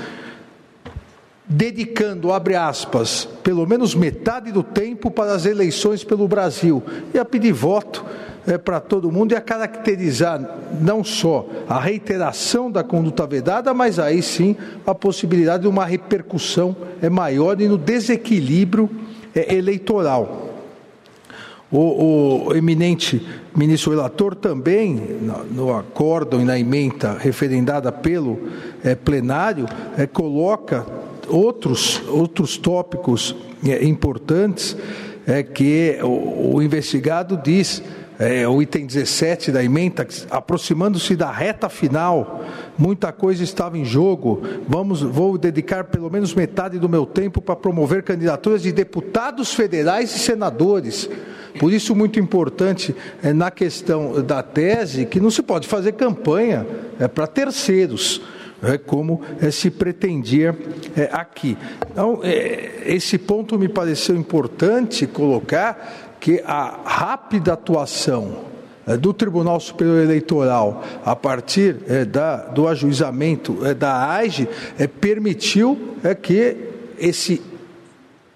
dedicando, 1.47 2.33
abre 2.33 2.55
aspas, 2.55 3.29
pelo 3.43 3.67
menos 3.67 3.95
metade 3.95 4.53
do 4.53 4.63
tempo 4.63 5.11
para 5.11 5.33
as 5.33 5.47
eleições 5.47 6.05
pelo 6.05 6.29
Brasil. 6.29 6.83
E 7.13 7.19
a 7.19 7.25
pedir 7.25 7.53
voto 7.53 8.05
é, 8.47 8.59
para 8.59 8.81
todo 8.81 9.11
mundo 9.11 9.33
e 9.33 9.37
a 9.37 9.41
caracterizar 9.41 10.41
não 10.81 11.05
só 11.05 11.47
a 11.69 11.79
reiteração 11.79 12.71
da 12.71 12.83
conduta 12.83 13.27
vedada, 13.27 13.73
mas 13.75 13.99
aí 13.99 14.23
sim 14.23 14.57
a 14.87 14.95
possibilidade 14.95 15.63
de 15.63 15.69
uma 15.69 15.85
repercussão 15.85 16.77
é, 17.03 17.09
maior 17.09 17.61
e 17.61 17.69
no 17.69 17.77
desequilíbrio 17.77 18.89
é, 19.35 19.55
eleitoral. 19.55 20.49
O, 21.73 22.49
o, 22.49 22.57
eminente 22.57 23.25
ministro 23.55 23.93
relator 23.93 24.35
também, 24.35 25.21
no, 25.53 25.73
acórdão 25.73 26.41
e 26.41 26.45
na 26.45 26.59
emenda 26.59 27.17
referendada 27.17 27.93
pelo 27.93 28.49
é, 28.83 28.97
plenário, 28.97 29.67
é, 29.97 30.05
coloca 30.05 30.85
outros, 31.29 32.03
outros 32.09 32.57
tópicos 32.57 33.37
é, 33.65 33.85
importantes 33.85 34.77
é 35.25 35.45
que 35.45 35.97
o, 36.03 36.57
o 36.57 36.63
investigado 36.63 37.37
diz 37.37 37.83
é, 38.21 38.47
o 38.47 38.61
item 38.61 38.85
17 38.85 39.51
da 39.51 39.65
emenda, 39.65 40.07
aproximando-se 40.31 41.17
da 41.17 41.33
reta 41.33 41.71
final, 41.71 42.45
muita 42.77 43.11
coisa 43.13 43.43
estava 43.43 43.79
em 43.79 43.85
jogo. 43.85 44.43
Vamos, 44.69 45.01
vou 45.01 45.39
dedicar 45.39 45.85
pelo 45.85 46.11
menos 46.11 46.35
metade 46.35 46.79
do 46.79 46.87
meu 46.87 47.07
tempo 47.07 47.41
para 47.41 47.57
promover 47.57 48.03
candidaturas 48.03 48.61
de 48.61 48.73
deputados 48.73 49.55
federais 49.55 50.15
e 50.15 50.19
senadores. 50.19 51.09
Por 51.59 51.73
isso, 51.73 51.97
muito 51.97 52.21
importante 52.21 52.95
é, 53.23 53.33
na 53.33 53.51
questão 53.51 54.23
da 54.23 54.43
tese 54.43 55.07
que 55.07 55.19
não 55.19 55.31
se 55.31 55.43
pode 55.43 55.67
fazer 55.67 55.93
campanha 55.93 56.67
é, 56.99 57.09
para 57.09 57.27
terceiros 57.27 58.21
é, 58.63 58.77
como 58.77 59.23
é, 59.41 59.51
se 59.51 59.71
pretendia 59.71 60.55
é, 60.95 61.09
aqui. 61.11 61.57
Então, 61.91 62.21
é, 62.23 62.83
esse 62.85 63.17
ponto 63.17 63.59
me 63.59 63.69
pareceu 63.69 64.15
importante 64.15 65.07
colocar 65.07 66.10
que 66.21 66.43
a 66.45 66.79
rápida 66.85 67.55
atuação 67.55 68.51
é, 68.87 68.97
do 68.97 69.13
Tribunal 69.13 69.59
Superior 69.59 70.03
Eleitoral, 70.03 70.85
a 71.05 71.17
partir 71.17 71.77
é, 71.89 72.05
da, 72.05 72.37
do 72.47 72.69
ajuizamento 72.69 73.55
da 73.75 74.11
AIGE, 74.11 74.49
permitiu 75.01 75.97
que 76.23 76.57
esse 76.99 77.43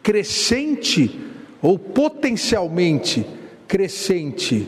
crescente 0.03 1.21
ou 1.61 1.79
potencialmente 1.79 3.27
crescente 3.69 4.67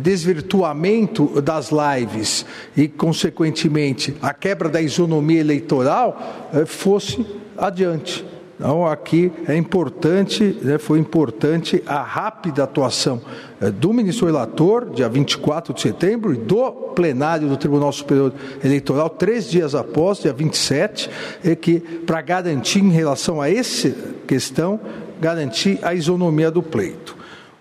desvirtuamento 0.00 1.40
das 1.42 1.70
lives 1.70 2.46
e, 2.74 2.88
consequentemente, 2.88 4.14
a 4.22 4.32
quebra 4.32 4.68
da 4.68 4.80
isonomia 4.80 5.40
eleitoral 5.40 6.50
fosse 6.66 7.26
adiante. 7.58 8.24
Então, 8.62 8.86
aqui 8.86 9.32
é 9.48 9.56
importante, 9.56 10.56
né, 10.62 10.78
foi 10.78 11.00
importante 11.00 11.82
a 11.84 12.00
rápida 12.00 12.62
atuação 12.62 13.20
é, 13.60 13.72
do 13.72 13.92
ministro 13.92 14.26
relator, 14.26 14.88
dia 14.90 15.08
24 15.08 15.74
de 15.74 15.80
setembro, 15.80 16.32
e 16.32 16.36
do 16.36 16.70
plenário 16.94 17.48
do 17.48 17.56
Tribunal 17.56 17.90
Superior 17.90 18.32
Eleitoral, 18.62 19.10
três 19.10 19.50
dias 19.50 19.74
após, 19.74 20.20
dia 20.20 20.32
27, 20.32 21.10
é 21.42 21.56
que, 21.56 21.80
para 21.80 22.20
garantir, 22.22 22.78
em 22.78 22.92
relação 22.92 23.40
a 23.40 23.50
essa 23.50 23.92
questão, 24.28 24.78
garantir 25.20 25.80
a 25.82 25.92
isonomia 25.92 26.48
do 26.48 26.62
pleito. 26.62 27.16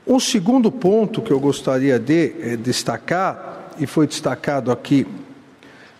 Um 0.05 0.19
segundo 0.19 0.71
ponto 0.71 1.19
que 1.19 1.31
eu 1.31 1.39
gostaria 1.39 1.97
de 1.97 2.35
é, 2.39 2.55
destacar, 2.55 3.71
e 3.79 3.87
foi 3.87 4.05
destacado 4.05 4.71
aqui 4.71 5.07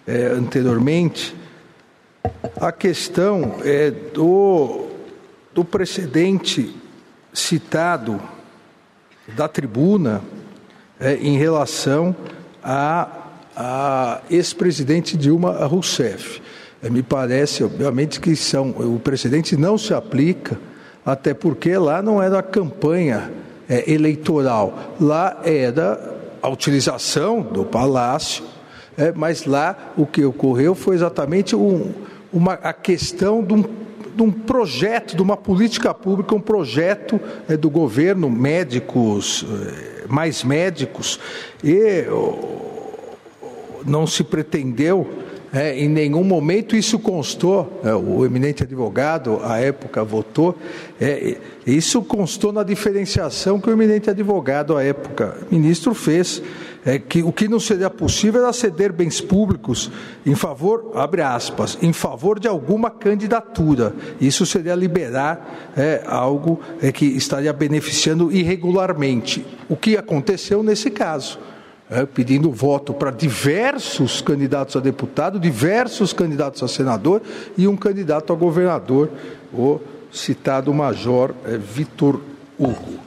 é, 0.06 0.28
anteriormente, 0.28 1.36
a 2.60 2.72
questão 2.72 3.56
é, 3.64 3.90
do, 3.90 4.91
do 5.54 5.66
precedente 5.66 6.76
citado 7.34 8.20
da 9.36 9.48
tribuna 9.48 10.22
é, 11.00 11.16
em 11.16 11.38
relação 11.38 12.16
a, 12.64 13.08
a 13.56 14.22
ex-presidente 14.30 15.18
Dilma 15.18 15.66
Rousseff. 15.66 16.42
É, 16.84 16.90
me 16.90 17.04
parece, 17.04 17.64
obviamente, 17.64 18.20
que 18.20 18.36
são, 18.36 18.70
o 18.72 19.00
precedente 19.00 19.56
não 19.56 19.78
se 19.78 19.94
aplica, 19.94 20.60
até 21.06 21.34
porque 21.34 21.76
lá 21.78 22.02
não 22.02 22.22
era 22.22 22.42
campanha 22.42 23.32
é, 23.70 23.92
eleitoral. 23.92 24.96
Lá 25.00 25.42
era 25.44 26.20
a 26.42 26.50
utilização 26.50 27.42
do 27.42 27.64
palácio, 27.64 28.44
é, 28.98 29.12
mas 29.12 29.46
lá 29.46 29.94
o 29.96 30.06
que 30.06 30.24
ocorreu 30.24 30.76
foi 30.76 30.96
exatamente 30.96 31.56
um, 31.56 31.92
uma, 32.34 32.54
a 32.54 32.74
questão 32.74 33.44
de 33.44 33.54
um, 33.54 33.64
de 34.22 34.28
um, 34.28 34.32
projeto, 34.32 35.16
de 35.16 35.22
uma 35.22 35.36
política 35.36 35.94
pública, 35.94 36.36
um 36.36 36.40
projeto 36.40 37.20
é, 37.50 37.58
do 37.58 37.70
governo, 37.70 38.30
médicos, 38.30 39.44
é, 40.04 40.08
mais 40.08 40.44
médicos, 40.44 41.20
e 41.64 42.06
não 43.84 44.06
se 44.06 44.24
pretendeu 44.24 45.08
é, 45.54 45.78
em 45.78 45.90
nenhum 45.90 46.24
momento 46.24 46.78
isso 46.78 46.98
constou, 46.98 47.82
é, 47.84 47.94
o 47.94 48.26
eminente 48.26 48.64
advogado, 48.64 49.42
à 49.44 49.60
época, 49.60 50.02
votou, 50.02 50.58
é, 51.00 51.36
isso 51.68 52.02
constou 52.02 52.54
na 52.54 52.64
diferenciação 52.64 53.60
que 53.60 53.70
o 53.70 53.74
eminente 53.74 54.10
advogado, 54.10 54.78
à 54.78 54.84
época, 54.84 55.36
ministro, 55.52 55.94
fez, 55.94 56.42
é, 56.86 56.98
que 57.00 57.22
o 57.22 57.32
que 57.32 57.48
não 57.48 57.60
seria 57.60 57.90
possível 57.90 58.42
era 58.42 58.54
ceder 58.54 58.92
bens 58.92 59.22
públicos 59.22 59.92
em 60.26 60.36
favor, 60.36 60.92
abre 60.96 61.22
aspas, 61.22 61.78
em 61.82 61.94
favor 61.94 62.40
de 62.40 62.48
alguma 62.48 62.90
candidatura. 62.90 63.94
Isso 64.20 64.46
seria 64.46 64.76
liberar 64.76 65.72
é, 65.76 66.04
algo 66.06 66.60
é, 66.82 66.92
que 66.92 67.06
estaria 67.06 67.54
beneficiando 67.54 68.32
irregularmente. 68.32 69.46
O 69.70 69.76
que 69.76 69.98
aconteceu 69.98 70.64
nesse 70.64 70.90
caso? 70.90 71.40
é, 71.92 72.06
pedindo 72.06 72.50
voto 72.50 72.94
para 72.94 73.12
diversos 73.12 74.22
candidatos 74.22 74.78
a 74.78 74.80
deputado, 74.80 75.38
diversos 75.38 76.14
candidatos 76.14 76.64
a 76.64 76.68
senador 76.68 77.22
e 77.58 77.68
um 77.68 77.76
candidato 77.76 78.32
a 78.32 78.36
governador, 78.36 79.10
o 79.54 79.82
citado 80.10 80.74
Major 80.74 81.36
é, 81.46 81.58
Vitor 81.58 82.22
Hugo. 82.58 83.01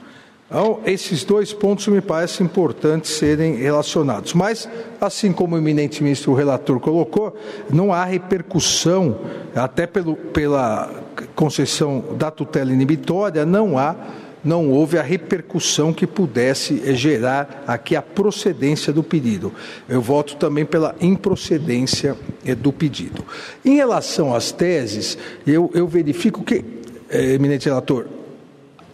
Então, 0.57 0.79
esses 0.87 1.25
dois 1.25 1.53
pontos 1.53 1.89
me 1.89 2.01
parecem 2.01 2.47
importantes 2.47 3.11
serem 3.11 3.57
relacionados. 3.57 4.35
Mas, 4.35 4.69
assim 5.01 5.33
como 5.33 5.57
o 5.57 5.59
eminente 5.59 6.01
ministro 6.01 6.31
o 6.31 6.35
relator 6.37 6.79
colocou, 6.79 7.37
não 7.69 7.93
há 7.93 8.05
repercussão, 8.05 9.19
até 9.53 9.85
pelo, 9.85 10.15
pela 10.15 10.89
concessão 11.35 12.05
da 12.17 12.31
tutela 12.31 12.73
inibitória, 12.73 13.45
não 13.45 13.77
há 13.77 13.97
não 14.45 14.71
houve 14.71 14.97
a 14.97 15.03
repercussão 15.03 15.93
que 15.93 16.07
pudesse 16.07 16.95
gerar 16.95 17.65
aqui 17.67 17.97
a 17.97 18.03
procedência 18.03 18.93
do 18.93 19.03
pedido. 19.03 19.53
Eu 19.89 20.03
voto 20.03 20.37
também 20.37 20.65
pela 20.67 20.95
improcedência 21.01 22.15
eh, 22.45 22.55
do 22.55 22.71
pedido. 22.71 23.25
Em 23.65 23.75
relação 23.77 24.35
às 24.35 24.53
teses, 24.53 25.19
eu, 25.47 25.71
eu 25.75 25.89
verifico 25.89 26.45
que, 26.45 26.63
eh, 27.09 27.33
eminente 27.33 27.71
relator, 27.71 28.07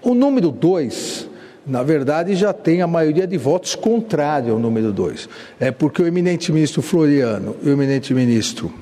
o 0.01 0.15
número 0.15 0.53
2, 0.53 1.30
na 1.67 1.83
verdade, 1.83 2.35
já 2.35 2.53
tem 2.53 2.83
a 2.83 2.87
maioria 2.87 3.27
de 3.27 3.37
votos 3.37 3.75
contrária 3.75 4.51
ao 4.53 4.59
número 4.59 4.93
2. 4.93 5.29
É 5.59 5.71
porque 5.71 6.03
o 6.03 6.07
eminente 6.07 6.53
ministro 6.53 6.83
Floriano 6.83 7.57
e 7.63 7.69
o 7.69 7.73
eminente 7.73 8.15
ministro 8.15 8.73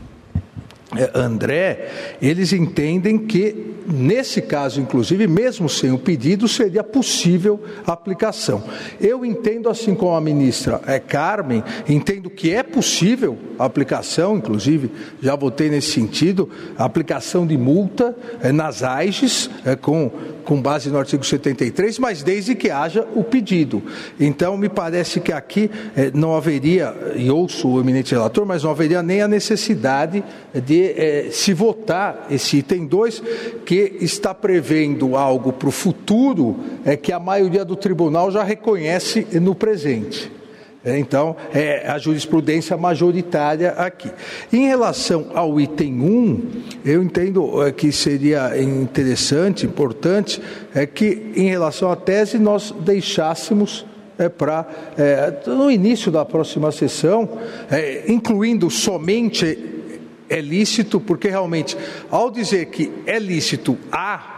André, 1.14 2.16
eles 2.20 2.52
entendem 2.52 3.18
que 3.18 3.74
nesse 3.88 4.42
caso, 4.42 4.80
inclusive, 4.80 5.26
mesmo 5.26 5.68
sem 5.68 5.90
o 5.90 5.98
pedido, 5.98 6.46
seria 6.46 6.84
possível 6.84 7.60
a 7.86 7.92
aplicação. 7.92 8.62
Eu 9.00 9.24
entendo, 9.24 9.68
assim 9.68 9.94
como 9.94 10.14
a 10.14 10.20
ministra 10.20 10.80
é, 10.86 10.98
Carmen, 10.98 11.62
entendo 11.88 12.28
que 12.28 12.52
é 12.52 12.62
possível 12.62 13.38
a 13.58 13.64
aplicação, 13.64 14.36
inclusive, 14.36 14.90
já 15.20 15.34
votei 15.34 15.68
nesse 15.70 15.92
sentido, 15.92 16.48
a 16.76 16.84
aplicação 16.84 17.46
de 17.46 17.56
multa 17.56 18.16
é, 18.42 18.52
nas 18.52 18.82
AIGES, 18.82 19.50
é, 19.64 19.74
com, 19.74 20.10
com 20.44 20.60
base 20.60 20.90
no 20.90 20.98
artigo 20.98 21.24
73, 21.24 21.98
mas 21.98 22.22
desde 22.22 22.54
que 22.54 22.70
haja 22.70 23.06
o 23.14 23.24
pedido. 23.24 23.82
Então, 24.20 24.56
me 24.56 24.68
parece 24.68 25.20
que 25.20 25.32
aqui 25.32 25.70
é, 25.96 26.10
não 26.12 26.36
haveria, 26.36 26.94
e 27.16 27.30
ouço 27.30 27.68
o 27.68 27.80
eminente 27.80 28.12
relator, 28.12 28.46
mas 28.46 28.62
não 28.62 28.70
haveria 28.70 29.02
nem 29.02 29.22
a 29.22 29.28
necessidade 29.28 30.22
de 30.54 30.84
é, 30.84 31.28
se 31.30 31.52
votar 31.52 32.26
esse 32.30 32.58
item 32.58 32.86
2, 32.86 33.22
que 33.64 33.77
está 34.00 34.34
prevendo 34.34 35.16
algo 35.16 35.52
para 35.52 35.68
o 35.68 35.72
futuro 35.72 36.56
é 36.84 36.96
que 36.96 37.12
a 37.12 37.18
maioria 37.18 37.64
do 37.64 37.76
tribunal 37.76 38.30
já 38.30 38.42
reconhece 38.42 39.26
no 39.40 39.54
presente. 39.54 40.38
É, 40.84 40.96
então, 40.96 41.34
é 41.52 41.88
a 41.88 41.98
jurisprudência 41.98 42.76
majoritária 42.76 43.70
aqui. 43.72 44.10
Em 44.52 44.68
relação 44.68 45.26
ao 45.34 45.60
item 45.60 46.00
1, 46.00 46.42
eu 46.84 47.02
entendo 47.02 47.62
é, 47.66 47.72
que 47.72 47.90
seria 47.90 48.60
interessante, 48.60 49.66
importante, 49.66 50.40
é 50.74 50.86
que 50.86 51.32
em 51.34 51.48
relação 51.48 51.90
à 51.90 51.96
tese 51.96 52.38
nós 52.38 52.72
deixássemos 52.80 53.84
é, 54.18 54.28
para, 54.28 54.66
é, 54.96 55.32
no 55.46 55.70
início 55.70 56.10
da 56.10 56.24
próxima 56.24 56.72
sessão, 56.72 57.28
é, 57.70 58.04
incluindo 58.08 58.70
somente 58.70 59.77
é 60.28 60.40
lícito, 60.40 61.00
porque 61.00 61.28
realmente, 61.28 61.76
ao 62.10 62.30
dizer 62.30 62.66
que 62.66 62.92
é 63.06 63.18
lícito 63.18 63.78
A, 63.90 64.36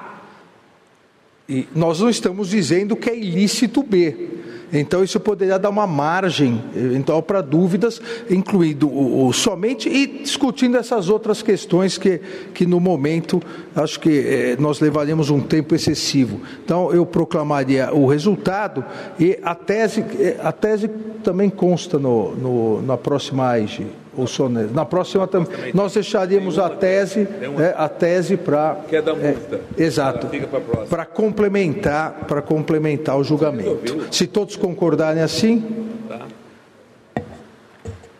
nós 1.75 2.01
não 2.01 2.09
estamos 2.09 2.51
dizendo 2.51 2.95
que 2.95 3.11
é 3.11 3.17
ilícito 3.17 3.83
B. 3.83 4.29
Então, 4.73 5.03
isso 5.03 5.19
poderia 5.19 5.59
dar 5.59 5.69
uma 5.69 5.87
margem 5.87 6.63
então, 6.95 7.21
para 7.21 7.41
dúvidas, 7.41 8.01
incluindo 8.31 8.89
o, 8.89 9.27
o, 9.27 9.33
somente 9.33 9.89
e 9.89 10.07
discutindo 10.07 10.77
essas 10.77 11.09
outras 11.09 11.43
questões 11.43 11.99
que, 11.99 12.21
que 12.55 12.65
no 12.65 12.79
momento, 12.79 13.43
acho 13.75 13.99
que 13.99 14.11
eh, 14.11 14.57
nós 14.61 14.79
levaríamos 14.79 15.29
um 15.29 15.41
tempo 15.41 15.75
excessivo. 15.75 16.41
Então, 16.65 16.93
eu 16.93 17.05
proclamaria 17.05 17.93
o 17.93 18.07
resultado 18.07 18.85
e 19.19 19.37
a 19.43 19.57
tese, 19.57 20.05
eh, 20.21 20.37
a 20.41 20.53
tese 20.53 20.89
também 21.25 21.51
consta 21.51 21.99
no, 21.99 22.37
no 22.37 22.83
na 22.83 22.97
próxima 22.97 23.49
AIG. 23.49 24.00
O 24.17 24.27
Sones. 24.27 24.73
Na 24.73 24.85
próxima 24.85 25.29
nós 25.73 25.95
deixaríamos 25.95 26.59
a 26.59 26.69
tese, 26.69 27.29
é, 27.59 27.75
a 27.77 27.89
tese 27.89 28.37
para 28.37 28.77
que 28.89 28.97
é 28.97 29.03
da 29.03 29.15
multa. 29.15 29.61
É, 29.79 29.83
exato. 29.83 30.27
Para 30.89 31.05
complementar, 31.05 32.25
para 32.27 32.43
complementar 32.43 33.17
o 33.17 33.25
julgamento. 33.25 34.07
Se 34.11 34.27
todos 34.27 34.57
concordarem 34.57 35.23
assim, 35.23 35.65
tá. 36.09 36.27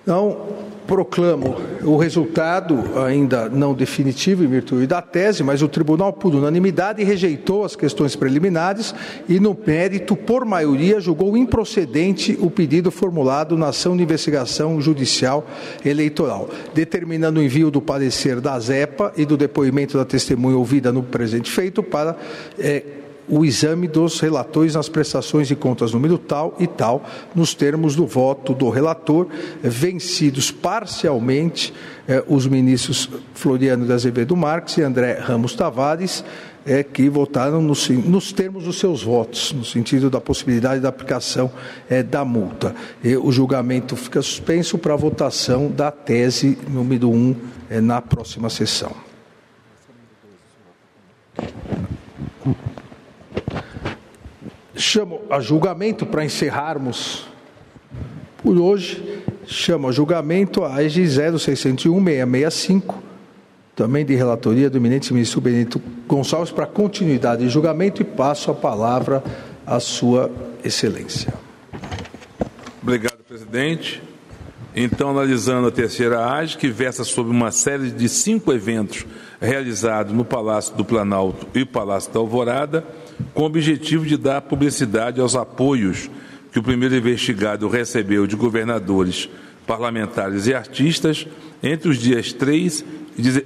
então 0.03 0.70
proclamo 0.91 1.55
o 1.85 1.97
resultado, 1.97 2.99
ainda 3.07 3.49
não 3.49 3.73
definitivo 3.73 4.43
em 4.43 4.49
virtude 4.49 4.89
da 4.89 5.01
tese, 5.01 5.41
mas 5.45 5.63
o 5.63 5.69
tribunal, 5.69 6.13
por 6.13 6.35
unanimidade, 6.35 7.05
rejeitou 7.05 7.65
as 7.65 7.77
questões 7.77 8.17
preliminares 8.17 8.93
e, 9.29 9.39
no 9.39 9.57
mérito, 9.65 10.17
por 10.17 10.45
maioria, 10.45 10.99
julgou 10.99 11.37
improcedente 11.37 12.37
o 12.41 12.51
pedido 12.51 12.91
formulado 12.91 13.57
na 13.57 13.69
ação 13.69 13.97
de 13.97 14.03
investigação 14.03 14.81
judicial 14.81 15.47
eleitoral, 15.85 16.49
determinando 16.75 17.39
o 17.39 17.43
envio 17.45 17.71
do 17.71 17.81
parecer 17.81 18.41
da 18.41 18.59
ZEPA 18.59 19.13
e 19.17 19.25
do 19.25 19.37
depoimento 19.37 19.97
da 19.97 20.05
testemunha 20.05 20.57
ouvida 20.57 20.91
no 20.91 21.05
presente 21.05 21.53
feito 21.53 21.85
para. 21.85 22.17
Eh, 22.59 22.83
o 23.31 23.45
exame 23.45 23.87
dos 23.87 24.19
relatores 24.19 24.75
nas 24.75 24.89
prestações 24.89 25.47
de 25.47 25.55
contas 25.55 25.93
número 25.93 26.19
tal 26.19 26.55
e 26.59 26.67
tal, 26.67 27.05
nos 27.35 27.55
termos 27.55 27.95
do 27.95 28.07
voto 28.07 28.53
do 28.53 28.69
relator, 28.69 29.29
vencidos 29.63 30.51
parcialmente 30.51 31.73
eh, 32.09 32.25
os 32.27 32.47
ministros 32.47 33.09
Floriano 33.33 33.87
de 33.87 33.93
Azevedo 33.93 34.37
Marques 34.37 34.77
e 34.79 34.83
André 34.83 35.19
Ramos 35.21 35.55
Tavares, 35.55 36.25
é, 36.65 36.83
que 36.83 37.09
votaram 37.09 37.63
nos, 37.63 37.89
nos, 37.89 38.33
termos 38.33 38.65
dos 38.65 38.79
seus 38.79 39.03
votos, 39.03 39.53
no 39.53 39.65
sentido 39.65 40.11
da 40.11 40.21
possibilidade 40.21 40.81
da 40.81 40.89
aplicação 40.89 41.51
é, 41.89 42.03
da 42.03 42.25
multa. 42.25 42.75
E 43.03 43.17
o 43.17 43.33
julgamento 43.33 43.97
fica 43.97 44.21
suspenso 44.21 44.77
para 44.77 44.95
a 44.95 44.97
votação 44.97 45.71
da 45.71 45.91
tese 45.91 46.59
número 46.69 47.11
1 47.11 47.37
é, 47.71 47.81
na 47.81 48.03
próxima 48.03 48.51
sessão. 48.51 48.93
Chamo 54.81 55.21
a 55.29 55.41
julgamento 55.41 56.07
para 56.07 56.25
encerrarmos 56.25 57.27
por 58.43 58.57
hoje. 58.57 59.23
Chamo 59.47 59.89
a 59.89 59.93
julgamento 59.93 60.65
a 60.65 60.77
AEG 60.77 61.03
0601-665, 61.03 62.95
também 63.77 64.07
de 64.07 64.15
relatoria 64.15 64.71
do 64.71 64.79
eminente 64.79 65.13
ministro 65.13 65.39
Benito 65.39 65.83
Gonçalves, 66.09 66.51
para 66.51 66.65
continuidade 66.65 67.45
de 67.45 67.51
julgamento 67.51 68.01
e 68.01 68.07
passo 68.07 68.51
a 68.51 68.55
palavra 68.55 69.23
à 69.67 69.79
Sua 69.81 70.31
Excelência. 70.65 71.35
Obrigado, 72.83 73.19
presidente. 73.29 74.03
Então, 74.75 75.11
analisando 75.11 75.69
a 75.69 75.71
terceira 75.71 76.27
AGE, 76.27 76.57
que 76.57 76.69
versa 76.71 77.05
sobre 77.05 77.31
uma 77.31 77.53
série 77.53 77.91
de 77.91 78.09
cinco 78.09 78.51
eventos 78.51 79.05
realizados 79.39 80.15
no 80.15 80.25
Palácio 80.25 80.75
do 80.75 80.87
Planalto 80.87 81.47
e 81.55 81.67
Palácio 81.67 82.11
da 82.13 82.21
Alvorada, 82.21 82.83
com 83.35 83.43
o 83.43 83.47
objetivo 83.47 84.05
de 84.05 84.17
dar 84.17 84.43
publicidade 84.43 85.21
aos 85.21 85.35
apoios 85.35 86.11
que 86.53 86.59
o 86.59 86.63
primeiro 86.63 86.97
investigado 86.97 87.69
recebeu 87.69 88.27
de 88.27 88.37
governadores, 88.37 89.29
parlamentares 89.67 90.47
e 90.47 90.55
artistas 90.55 91.27
entre 91.63 91.89
os 91.89 91.99
dias 91.99 92.33
3 92.33 92.85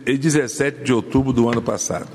e 0.06 0.16
17 0.16 0.84
de 0.84 0.92
outubro 0.92 1.32
do 1.32 1.48
ano 1.48 1.60
passado. 1.60 2.08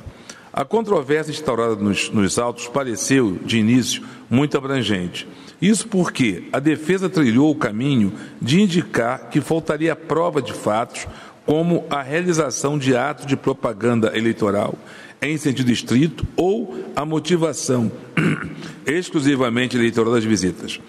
A 0.52 0.66
controvérsia 0.66 1.32
instaurada 1.32 1.76
nos, 1.76 2.10
nos 2.10 2.40
autos 2.40 2.68
pareceu, 2.68 3.38
de 3.46 3.60
início, 3.60 4.04
muito 4.30 4.58
abrangente 4.58 5.28
isso 5.62 5.88
porque 5.88 6.46
a 6.54 6.60
defesa 6.60 7.10
trilhou 7.10 7.52
o 7.52 7.56
caminho 7.56 8.14
de 8.42 8.62
indicar 8.62 9.30
que 9.30 9.42
faltaria 9.42 9.96
prova 9.96 10.42
de 10.42 10.54
fatos, 10.54 11.06
como 11.46 11.86
a 11.90 12.02
realização 12.02 12.78
de 12.78 12.96
atos 12.96 13.26
de 13.26 13.36
propaganda 13.36 14.16
eleitoral 14.16 14.76
em 15.22 15.38
sentido 15.38 15.72
estrito 15.72 16.26
ou 16.36 16.76
a 16.96 17.06
motivação 17.06 17.92
exclusivamente 18.86 19.76
eleitoral 19.76 20.14
das 20.14 20.24
visitas. 20.24 20.80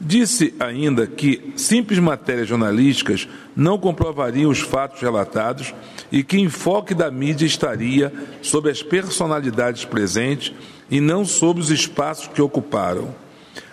Disse 0.00 0.54
ainda 0.58 1.06
que 1.06 1.52
simples 1.56 1.98
matérias 1.98 2.48
jornalísticas 2.48 3.28
não 3.54 3.78
comprovariam 3.78 4.50
os 4.50 4.60
fatos 4.60 5.00
relatados 5.00 5.74
e 6.10 6.22
que 6.22 6.38
enfoque 6.38 6.94
da 6.94 7.10
mídia 7.10 7.46
estaria 7.46 8.12
sobre 8.42 8.70
as 8.70 8.82
personalidades 8.82 9.84
presentes 9.84 10.52
e 10.90 11.00
não 11.00 11.24
sobre 11.24 11.62
os 11.62 11.70
espaços 11.70 12.28
que 12.28 12.42
ocuparam. 12.42 13.14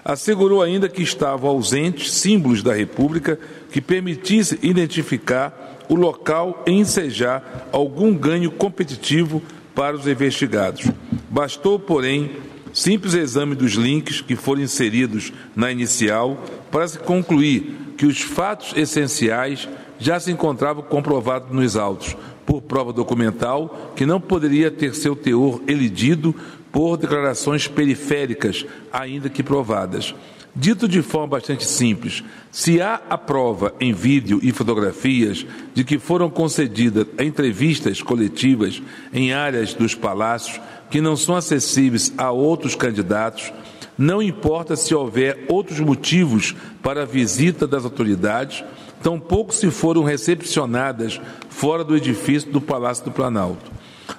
Assegurou 0.03 0.61
ainda 0.61 0.90
que 0.90 1.03
estavam 1.03 1.49
ausentes 1.49 2.11
símbolos 2.11 2.64
da 2.64 2.73
República 2.73 3.38
que 3.72 3.81
permitisse 3.81 4.57
identificar 4.61 5.77
o 5.88 5.95
local 5.95 6.64
e 6.65 6.72
ensejar 6.72 7.67
algum 7.72 8.14
ganho 8.15 8.49
competitivo 8.49 9.41
para 9.75 9.95
os 9.95 10.08
investigados. 10.08 10.90
Bastou, 11.30 11.80
porém, 11.80 12.32
simples 12.74 13.14
exame 13.14 13.56
dos 13.56 13.74
links 13.74 14.22
que 14.22 14.35
foram 14.35 14.61
inseridos 14.61 15.32
na 15.56 15.72
inicial 15.72 16.43
para 16.69 16.88
se 16.88 17.00
concluir 17.00 17.93
que 17.98 18.06
os 18.06 18.22
fatos 18.22 18.74
essenciais 18.75 19.67
já 20.00 20.19
se 20.19 20.32
encontravam 20.32 20.83
comprovados 20.83 21.51
nos 21.51 21.77
autos, 21.77 22.17
por 22.45 22.61
prova 22.61 22.91
documental 22.91 23.93
que 23.95 24.06
não 24.06 24.19
poderia 24.19 24.72
ter 24.72 24.95
seu 24.95 25.16
teor 25.16 25.61
elidido 25.67 26.35
por 26.72 26.98
declarações 26.98 27.67
periféricas, 27.67 28.66
ainda 28.91 29.30
que 29.30 29.43
provadas. 29.43 30.16
Dito 30.53 30.85
de 30.85 31.01
forma 31.01 31.27
bastante 31.27 31.65
simples, 31.65 32.23
se 32.51 32.81
há 32.81 33.01
a 33.09 33.17
prova 33.17 33.73
em 33.80 33.93
vídeo 33.93 34.39
e 34.43 34.51
fotografias 34.51 35.45
de 35.73 35.85
que 35.85 35.97
foram 35.97 36.30
concedidas 36.30 37.07
entrevistas 37.17 38.01
coletivas 38.01 38.81
em 39.13 39.31
áreas 39.31 39.73
dos 39.73 39.95
palácios 39.95 40.59
que 40.89 40.99
não 40.99 41.15
são 41.15 41.38
acessíveis 41.38 42.13
a 42.17 42.31
outros 42.31 42.75
candidatos, 42.75 43.53
não 43.97 44.21
importa 44.21 44.75
se 44.75 44.93
houver 44.93 45.45
outros 45.47 45.80
motivos 45.80 46.53
para 46.83 47.03
a 47.03 47.05
visita 47.05 47.65
das 47.65 47.85
autoridades, 47.85 48.61
tampouco 49.01 49.55
se 49.55 49.71
foram 49.71 50.03
recepcionadas 50.03 51.21
fora 51.49 51.81
do 51.81 51.95
edifício 51.95 52.51
do 52.51 52.59
Palácio 52.59 53.05
do 53.05 53.11
Planalto. 53.11 53.71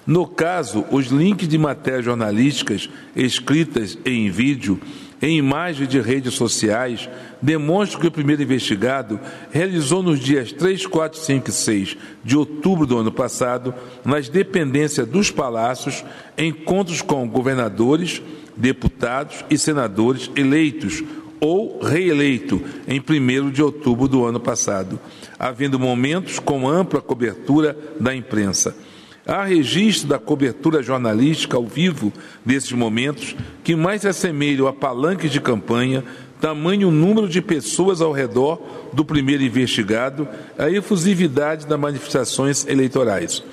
No 0.06 0.26
caso, 0.26 0.84
os 0.90 1.06
links 1.06 1.46
de 1.46 1.58
matérias 1.58 2.04
jornalísticas 2.04 2.88
escritas 3.14 3.98
em 4.04 4.30
vídeo, 4.30 4.80
em 5.22 5.38
imagens 5.38 5.88
de 5.88 6.00
redes 6.00 6.34
sociais, 6.34 7.08
demonstram 7.40 8.00
que 8.00 8.08
o 8.08 8.10
primeiro 8.10 8.42
investigado 8.42 9.20
realizou 9.52 10.02
nos 10.02 10.18
dias 10.18 10.50
3, 10.50 10.84
4, 10.86 11.20
5 11.20 11.48
e 11.48 11.52
6 11.52 11.96
de 12.24 12.36
outubro 12.36 12.84
do 12.84 12.98
ano 12.98 13.12
passado, 13.12 13.72
nas 14.04 14.28
dependências 14.28 15.06
dos 15.06 15.30
palácios, 15.30 16.04
encontros 16.36 17.00
com 17.00 17.28
governadores, 17.28 18.20
deputados 18.56 19.44
e 19.48 19.56
senadores 19.56 20.28
eleitos 20.34 21.04
ou 21.40 21.80
reeleito 21.80 22.60
em 22.86 23.00
1 23.00 23.50
de 23.50 23.62
outubro 23.62 24.08
do 24.08 24.24
ano 24.24 24.40
passado, 24.40 24.98
havendo 25.38 25.78
momentos 25.78 26.40
com 26.40 26.68
ampla 26.68 27.00
cobertura 27.00 27.76
da 27.98 28.14
imprensa. 28.14 28.74
Há 29.26 29.44
registro 29.44 30.08
da 30.08 30.18
cobertura 30.18 30.82
jornalística 30.82 31.56
ao 31.56 31.64
vivo 31.64 32.12
desses 32.44 32.72
momentos 32.72 33.36
que 33.62 33.76
mais 33.76 34.00
se 34.00 34.08
assemelham 34.08 34.66
a 34.66 34.72
palanques 34.72 35.30
de 35.30 35.40
campanha, 35.40 36.02
tamanho 36.40 36.90
número 36.90 37.28
de 37.28 37.40
pessoas 37.40 38.00
ao 38.00 38.10
redor 38.10 38.60
do 38.92 39.04
primeiro 39.04 39.44
investigado, 39.44 40.26
a 40.58 40.68
efusividade 40.68 41.68
das 41.68 41.78
manifestações 41.78 42.66
eleitorais. 42.66 43.44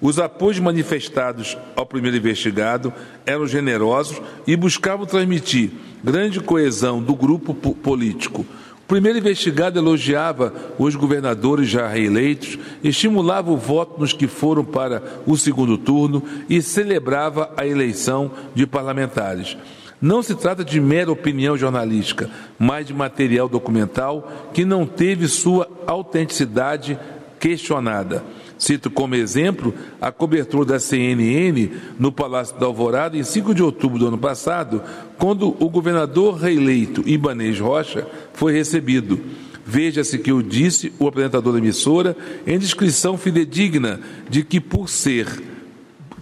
Os 0.00 0.18
apoios 0.18 0.58
manifestados 0.60 1.58
ao 1.76 1.84
primeiro 1.84 2.16
investigado 2.16 2.90
eram 3.26 3.46
generosos 3.46 4.22
e 4.46 4.56
buscavam 4.56 5.04
transmitir 5.04 5.72
grande 6.02 6.40
coesão 6.40 7.02
do 7.02 7.14
grupo 7.14 7.52
político 7.54 8.46
primeiro 8.88 9.18
investigado 9.18 9.78
elogiava 9.78 10.52
os 10.78 10.96
governadores 10.96 11.68
já 11.68 11.86
reeleitos, 11.86 12.58
estimulava 12.82 13.50
o 13.50 13.56
voto 13.56 14.00
nos 14.00 14.14
que 14.14 14.26
foram 14.26 14.64
para 14.64 15.02
o 15.26 15.36
segundo 15.36 15.76
turno 15.76 16.22
e 16.48 16.62
celebrava 16.62 17.52
a 17.54 17.66
eleição 17.66 18.30
de 18.54 18.66
parlamentares. 18.66 19.58
Não 20.00 20.22
se 20.22 20.34
trata 20.34 20.64
de 20.64 20.80
mera 20.80 21.12
opinião 21.12 21.56
jornalística, 21.56 22.30
mas 22.58 22.86
de 22.86 22.94
material 22.94 23.48
documental 23.48 24.50
que 24.54 24.64
não 24.64 24.86
teve 24.86 25.28
sua 25.28 25.68
autenticidade 25.86 26.98
questionada. 27.38 28.24
Cito 28.58 28.90
como 28.90 29.14
exemplo 29.14 29.72
a 30.00 30.10
cobertura 30.10 30.64
da 30.64 30.80
CNN 30.80 31.70
no 31.98 32.10
Palácio 32.10 32.58
da 32.58 32.66
Alvorada 32.66 33.16
em 33.16 33.22
5 33.22 33.54
de 33.54 33.62
outubro 33.62 33.98
do 33.98 34.08
ano 34.08 34.18
passado, 34.18 34.82
quando 35.16 35.56
o 35.60 35.68
governador 35.70 36.36
reeleito 36.36 37.02
Ibanez 37.06 37.60
Rocha 37.60 38.06
foi 38.32 38.52
recebido. 38.52 39.20
Veja-se 39.64 40.18
que 40.18 40.32
eu 40.32 40.42
disse, 40.42 40.92
o 40.98 41.06
apresentador 41.06 41.52
da 41.52 41.58
emissora, 41.58 42.16
em 42.46 42.58
descrição 42.58 43.16
fidedigna 43.16 44.00
de 44.28 44.42
que, 44.42 44.60
por 44.60 44.88
ser 44.88 45.26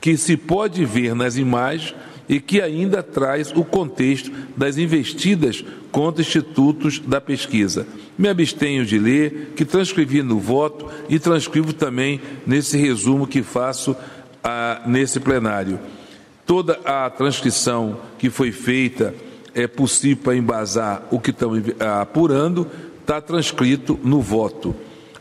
que 0.01 0.17
se 0.17 0.37
pode 0.37 0.85
ver 0.85 1.15
nas 1.15 1.37
imagens, 1.37 1.95
e 2.29 2.41
que 2.41 2.61
ainda 2.61 3.03
traz 3.03 3.53
o 3.53 3.65
contexto 3.65 4.31
das 4.57 4.79
investidas 4.79 5.65
contra 5.91 6.23
institutos 6.23 6.99
da 6.99 7.21
pesquisa. 7.21 7.87
Me 8.19 8.29
abstenho 8.29 8.85
de 8.85 8.99
ler, 8.99 9.53
que 9.57 9.65
transcrevi 9.65 10.23
no 10.23 10.39
voto 10.39 10.87
e 11.09 11.19
transcrevo 11.19 11.73
também 11.73 12.21
nesse 12.47 12.77
resumo 12.77 13.27
que 13.27 13.43
faço 13.43 13.97
ah, 14.43 14.83
nesse 14.87 15.21
plenário. 15.21 15.79
Toda 16.45 16.81
a 16.85 17.11
transcrição 17.11 17.99
que 18.19 18.31
foi 18.31 18.53
feita 18.53 19.15
é 19.55 19.67
possível 19.67 20.23
para 20.23 20.37
embasar 20.37 21.07
o 21.11 21.19
que 21.19 21.31
estamos 21.31 21.63
apurando, 22.01 22.67
está 23.01 23.21
transcrito 23.21 23.99
no 24.05 24.21
voto. 24.21 24.75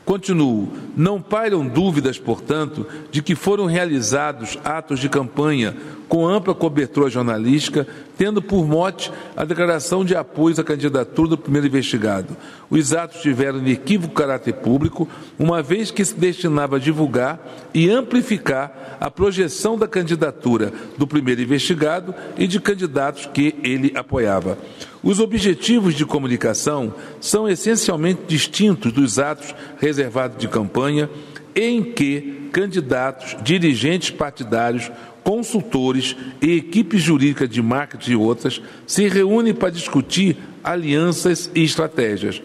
Continuo. 0.06 0.72
Não 0.96 1.20
pairam 1.20 1.66
dúvidas, 1.68 2.20
portanto, 2.20 2.86
de 3.10 3.24
que 3.24 3.34
foram 3.34 3.66
realizados 3.66 4.58
atos 4.64 5.00
de 5.00 5.10
campanha 5.10 5.76
com 6.08 6.28
ampla 6.28 6.54
cobertura 6.54 7.10
jornalística, 7.10 7.88
tendo 8.18 8.42
por 8.42 8.66
mote 8.66 9.12
a 9.36 9.44
declaração 9.44 10.06
de 10.06 10.16
apoio 10.16 10.60
à 10.60 10.64
candidatura 10.64 11.30
do 11.30 11.38
primeiro 11.38 11.68
investigado. 11.68 12.36
Os 12.70 12.94
atos 12.94 13.22
tiveram 13.22 13.60
inequívoco 13.60 14.14
caráter 14.14 14.54
público, 14.54 15.08
uma 15.38 15.62
vez 15.62 15.92
que 15.92 16.04
se 16.06 16.16
destinava 16.16 16.78
a 16.78 16.80
divulgar 16.80 17.40
e 17.74 17.90
amplificar 17.90 18.98
a 19.00 19.12
projeção 19.12 19.78
da 19.78 19.88
candidatura 19.88 20.72
do 20.98 21.06
primeiro 21.06 21.42
investigado 21.42 22.14
e 22.38 22.48
de 22.48 22.60
candidatos 22.60 23.26
que 23.26 23.56
ele 23.64 23.92
apoiava. 23.96 24.58
Os 25.04 25.20
objetivos 25.20 25.94
de 25.94 26.06
comunicação 26.06 26.94
são 27.22 27.48
essencialmente 27.48 28.22
distintos 28.28 28.92
dos 28.92 29.20
atos 29.20 29.54
reservados 29.78 30.38
de 30.38 30.48
campanha, 30.48 31.10
em 31.56 31.84
que 31.84 32.50
candidatos, 32.52 33.36
dirigentes 33.44 34.10
partidários, 34.10 34.92
consultores 35.26 36.16
e 36.40 36.56
equipes 36.56 37.02
jurídicas 37.02 37.50
de 37.50 37.60
marketing 37.60 38.12
e 38.12 38.16
outras 38.16 38.62
se 38.86 39.10
reúnem 39.10 39.56
para 39.56 39.72
discutir 39.72 40.38
alianças 40.64 41.50
e 41.56 41.64
estratégias. 41.64 42.42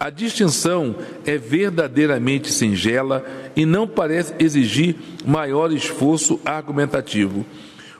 A 0.00 0.10
distinção 0.10 0.96
é 1.24 1.38
verdadeiramente 1.38 2.52
singela 2.52 3.24
e 3.54 3.64
não 3.64 3.86
parece 3.86 4.34
exigir 4.40 4.96
maior 5.24 5.72
esforço 5.72 6.40
argumentativo. 6.44 7.46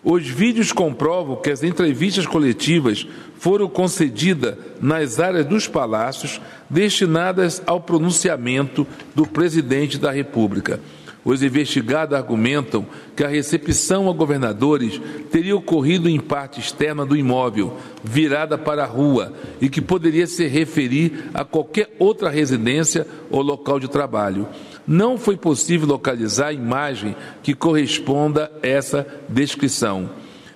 Os 0.02 0.26
vídeos 0.26 0.72
comprovam 0.72 1.36
que 1.36 1.50
as 1.50 1.62
entrevistas 1.62 2.26
coletivas 2.26 3.06
foram 3.38 3.68
concedidas 3.68 4.56
nas 4.80 5.20
áreas 5.20 5.46
dos 5.46 5.68
palácios 5.68 6.40
destinadas 6.68 7.62
ao 7.64 7.80
pronunciamento 7.80 8.84
do 9.14 9.26
presidente 9.26 9.96
da 9.96 10.10
República. 10.10 10.80
Os 11.25 11.43
investigados 11.43 12.17
argumentam 12.17 12.85
que 13.17 13.25
a 13.25 13.28
recepção 13.28 14.11
a 14.11 14.12
governadores 14.12 15.01
teria 15.31 15.57
ocorrido 15.57 16.09
em 16.09 16.20
parte 16.20 16.61
externa 16.61 17.07
do 17.07 17.17
imóvel, 17.17 17.78
virada 18.03 18.59
para 18.59 18.85
a 18.85 18.86
rua, 18.86 19.33
e 19.61 19.70
que 19.70 19.81
poderia 19.81 20.27
se 20.27 20.47
referir 20.47 21.31
a 21.33 21.44
qualquer 21.44 21.94
outra 21.99 22.28
residência 22.28 23.07
ou 23.31 23.41
local 23.41 23.81
de 23.81 23.89
trabalho 23.89 24.47
não 24.86 25.17
foi 25.17 25.36
possível 25.36 25.89
localizar 25.89 26.49
a 26.49 26.53
imagem 26.53 27.17
que 27.43 27.55
corresponda 27.55 28.51
a 28.62 28.67
essa 28.67 29.07
descrição. 29.28 30.11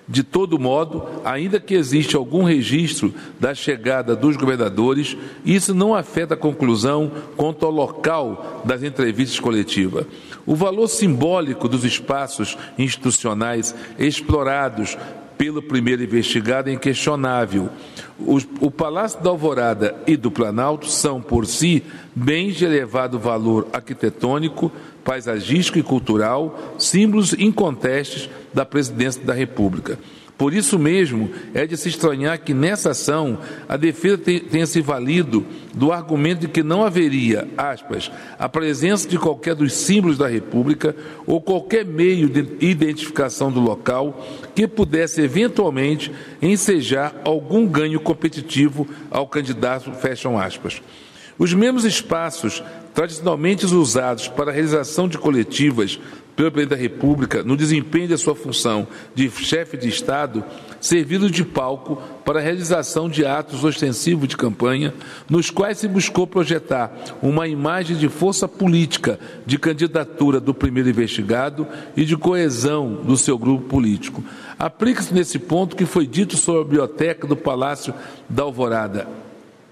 De 0.07 0.23
todo 0.23 0.57
modo, 0.57 1.05
ainda 1.23 1.59
que 1.59 1.75
exista 1.75 2.17
algum 2.17 2.43
registro 2.43 3.13
da 3.39 3.53
chegada 3.53 4.15
dos 4.15 4.35
governadores, 4.35 5.15
isso 5.45 5.71
não 5.71 5.93
afeta 5.93 6.33
a 6.33 6.37
conclusão 6.37 7.11
quanto 7.37 7.63
ao 7.63 7.71
local 7.71 8.63
das 8.65 8.81
entrevistas 8.81 9.39
coletivas. 9.39 10.07
O 10.49 10.55
valor 10.55 10.87
simbólico 10.87 11.69
dos 11.69 11.85
espaços 11.85 12.57
institucionais 12.75 13.75
explorados 13.99 14.97
pelo 15.37 15.61
primeiro 15.61 16.01
investigado 16.01 16.71
é 16.71 16.73
inquestionável. 16.73 17.69
O, 18.59 18.71
Palácio 18.71 19.21
da 19.21 19.29
Alvorada 19.29 19.95
e 20.07 20.17
do 20.17 20.31
Planalto 20.31 20.87
são, 20.87 21.21
por 21.21 21.45
si, 21.45 21.83
bens 22.15 22.55
de 22.55 22.65
elevado 22.65 23.19
valor 23.19 23.67
arquitetônico, 23.71 24.71
paisagístico 25.03 25.77
e 25.77 25.83
cultural, 25.83 26.59
símbolos 26.79 27.33
incontestes 27.33 28.27
da 28.51 28.65
presidência 28.65 29.23
da 29.23 29.35
República. 29.35 29.99
Por 30.39 30.53
isso 30.53 30.79
mesmo, 30.79 31.29
é 31.53 31.67
de 31.67 31.75
se 31.75 31.89
estranhar 31.89 32.39
que 32.39 32.53
nessa 32.53 32.91
ação 32.91 33.39
a 33.67 33.75
defesa 33.75 34.17
tenha 34.17 34.65
se 34.65 34.79
valido 34.79 35.45
do 35.73 35.91
argumento 35.91 36.39
de 36.39 36.47
que 36.47 36.63
não 36.63 36.85
haveria, 36.85 37.45
aspas, 37.57 38.09
a 38.39 38.47
presença 38.47 39.05
de 39.05 39.19
qualquer 39.19 39.53
dos 39.53 39.73
símbolos 39.73 40.17
da 40.17 40.29
República 40.29 40.95
ou 41.27 41.41
qualquer 41.41 41.85
meio 41.85 42.29
de 42.29 42.47
identificação 42.65 43.51
do 43.51 43.59
local 43.59 44.25
que 44.55 44.65
pudesse 44.65 45.19
eventualmente 45.21 46.09
ensejar 46.41 47.13
algum 47.25 47.67
ganho 47.67 47.99
competitivo 47.99 48.87
ao 49.11 49.27
candidato, 49.27 49.91
fecham 49.91 50.39
aspas. 50.39 50.81
Os 51.37 51.53
mesmos 51.53 51.83
espaços 51.83 52.63
tradicionalmente 52.93 53.65
usados 53.65 54.29
para 54.29 54.51
a 54.51 54.53
realização 54.53 55.07
de 55.07 55.17
coletivas 55.17 55.99
pelo 56.39 56.53
presidente 56.53 56.77
da 56.77 56.81
República 56.81 57.43
no 57.43 57.57
desempenho 57.57 58.07
de 58.07 58.17
sua 58.17 58.33
função 58.33 58.87
de 59.13 59.29
chefe 59.29 59.75
de 59.75 59.89
Estado, 59.89 60.41
servindo 60.79 61.29
de 61.29 61.43
palco 61.43 62.01
para 62.23 62.39
a 62.39 62.41
realização 62.41 63.09
de 63.09 63.25
atos 63.25 63.65
ostensivos 63.65 64.25
de 64.25 64.37
campanha, 64.37 64.93
nos 65.29 65.49
quais 65.49 65.79
se 65.79 65.87
buscou 65.89 66.25
projetar 66.25 66.97
uma 67.21 67.45
imagem 67.45 67.97
de 67.97 68.07
força 68.07 68.47
política 68.47 69.19
de 69.45 69.59
candidatura 69.59 70.39
do 70.39 70.53
primeiro 70.53 70.87
investigado 70.87 71.67
e 71.93 72.05
de 72.05 72.15
coesão 72.15 72.93
do 73.03 73.17
seu 73.17 73.37
grupo 73.37 73.65
político. 73.65 74.23
Aplica-se 74.57 75.13
nesse 75.13 75.39
ponto 75.39 75.75
que 75.75 75.85
foi 75.85 76.07
dito 76.07 76.37
sobre 76.37 76.61
a 76.61 76.63
biblioteca 76.63 77.27
do 77.27 77.35
Palácio 77.35 77.93
da 78.29 78.43
Alvorada, 78.43 79.09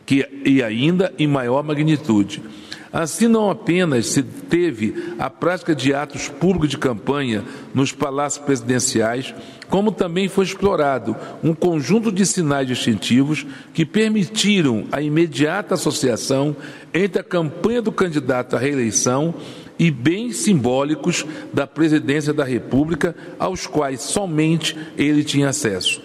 que, 0.05 0.27
e 0.43 0.61
ainda 0.61 1.13
em 1.17 1.27
maior 1.27 1.63
magnitude. 1.63 2.43
Assim, 2.91 3.27
não 3.27 3.49
apenas 3.49 4.07
se 4.07 4.23
teve 4.23 5.13
a 5.19 5.29
prática 5.29 5.75
de 5.75 5.93
atos 5.93 6.29
públicos 6.29 6.69
de 6.69 6.77
campanha 6.77 7.43
nos 7.73 7.91
palácios 7.91 8.43
presidenciais, 8.43 9.33
como 9.69 9.91
também 9.91 10.27
foi 10.29 10.45
explorado 10.45 11.15
um 11.43 11.53
conjunto 11.53 12.11
de 12.11 12.25
sinais 12.25 12.67
distintivos 12.67 13.45
que 13.73 13.85
permitiram 13.85 14.85
a 14.91 15.01
imediata 15.01 15.73
associação 15.73 16.55
entre 16.93 17.21
a 17.21 17.23
campanha 17.23 17.81
do 17.81 17.91
candidato 17.91 18.55
à 18.55 18.59
reeleição 18.59 19.33
e 19.77 19.91
bens 19.91 20.37
simbólicos 20.37 21.25
da 21.53 21.67
presidência 21.67 22.33
da 22.33 22.43
República, 22.43 23.15
aos 23.37 23.67
quais 23.67 24.01
somente 24.01 24.75
ele 24.97 25.23
tinha 25.23 25.49
acesso. 25.49 26.01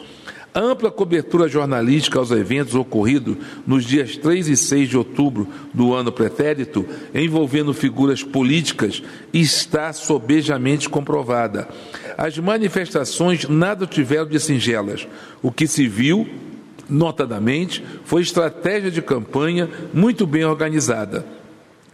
Ampla 0.54 0.90
cobertura 0.90 1.48
jornalística 1.48 2.18
aos 2.18 2.30
eventos 2.30 2.74
ocorridos 2.74 3.36
nos 3.66 3.84
dias 3.84 4.18
3 4.18 4.48
e 4.48 4.56
6 4.56 4.88
de 4.90 4.98
outubro 4.98 5.48
do 5.72 5.94
ano 5.94 6.12
pretérito, 6.12 6.84
envolvendo 7.14 7.72
figuras 7.72 8.22
políticas, 8.22 9.02
está 9.32 9.94
sobejamente 9.94 10.90
comprovada. 10.90 11.68
As 12.18 12.36
manifestações 12.36 13.48
nada 13.48 13.86
tiveram 13.86 14.28
de 14.28 14.38
singelas. 14.38 15.08
O 15.42 15.50
que 15.50 15.66
se 15.66 15.88
viu, 15.88 16.28
notadamente, 16.86 17.82
foi 18.04 18.20
estratégia 18.20 18.90
de 18.90 19.00
campanha 19.00 19.70
muito 19.94 20.26
bem 20.26 20.44
organizada 20.44 21.41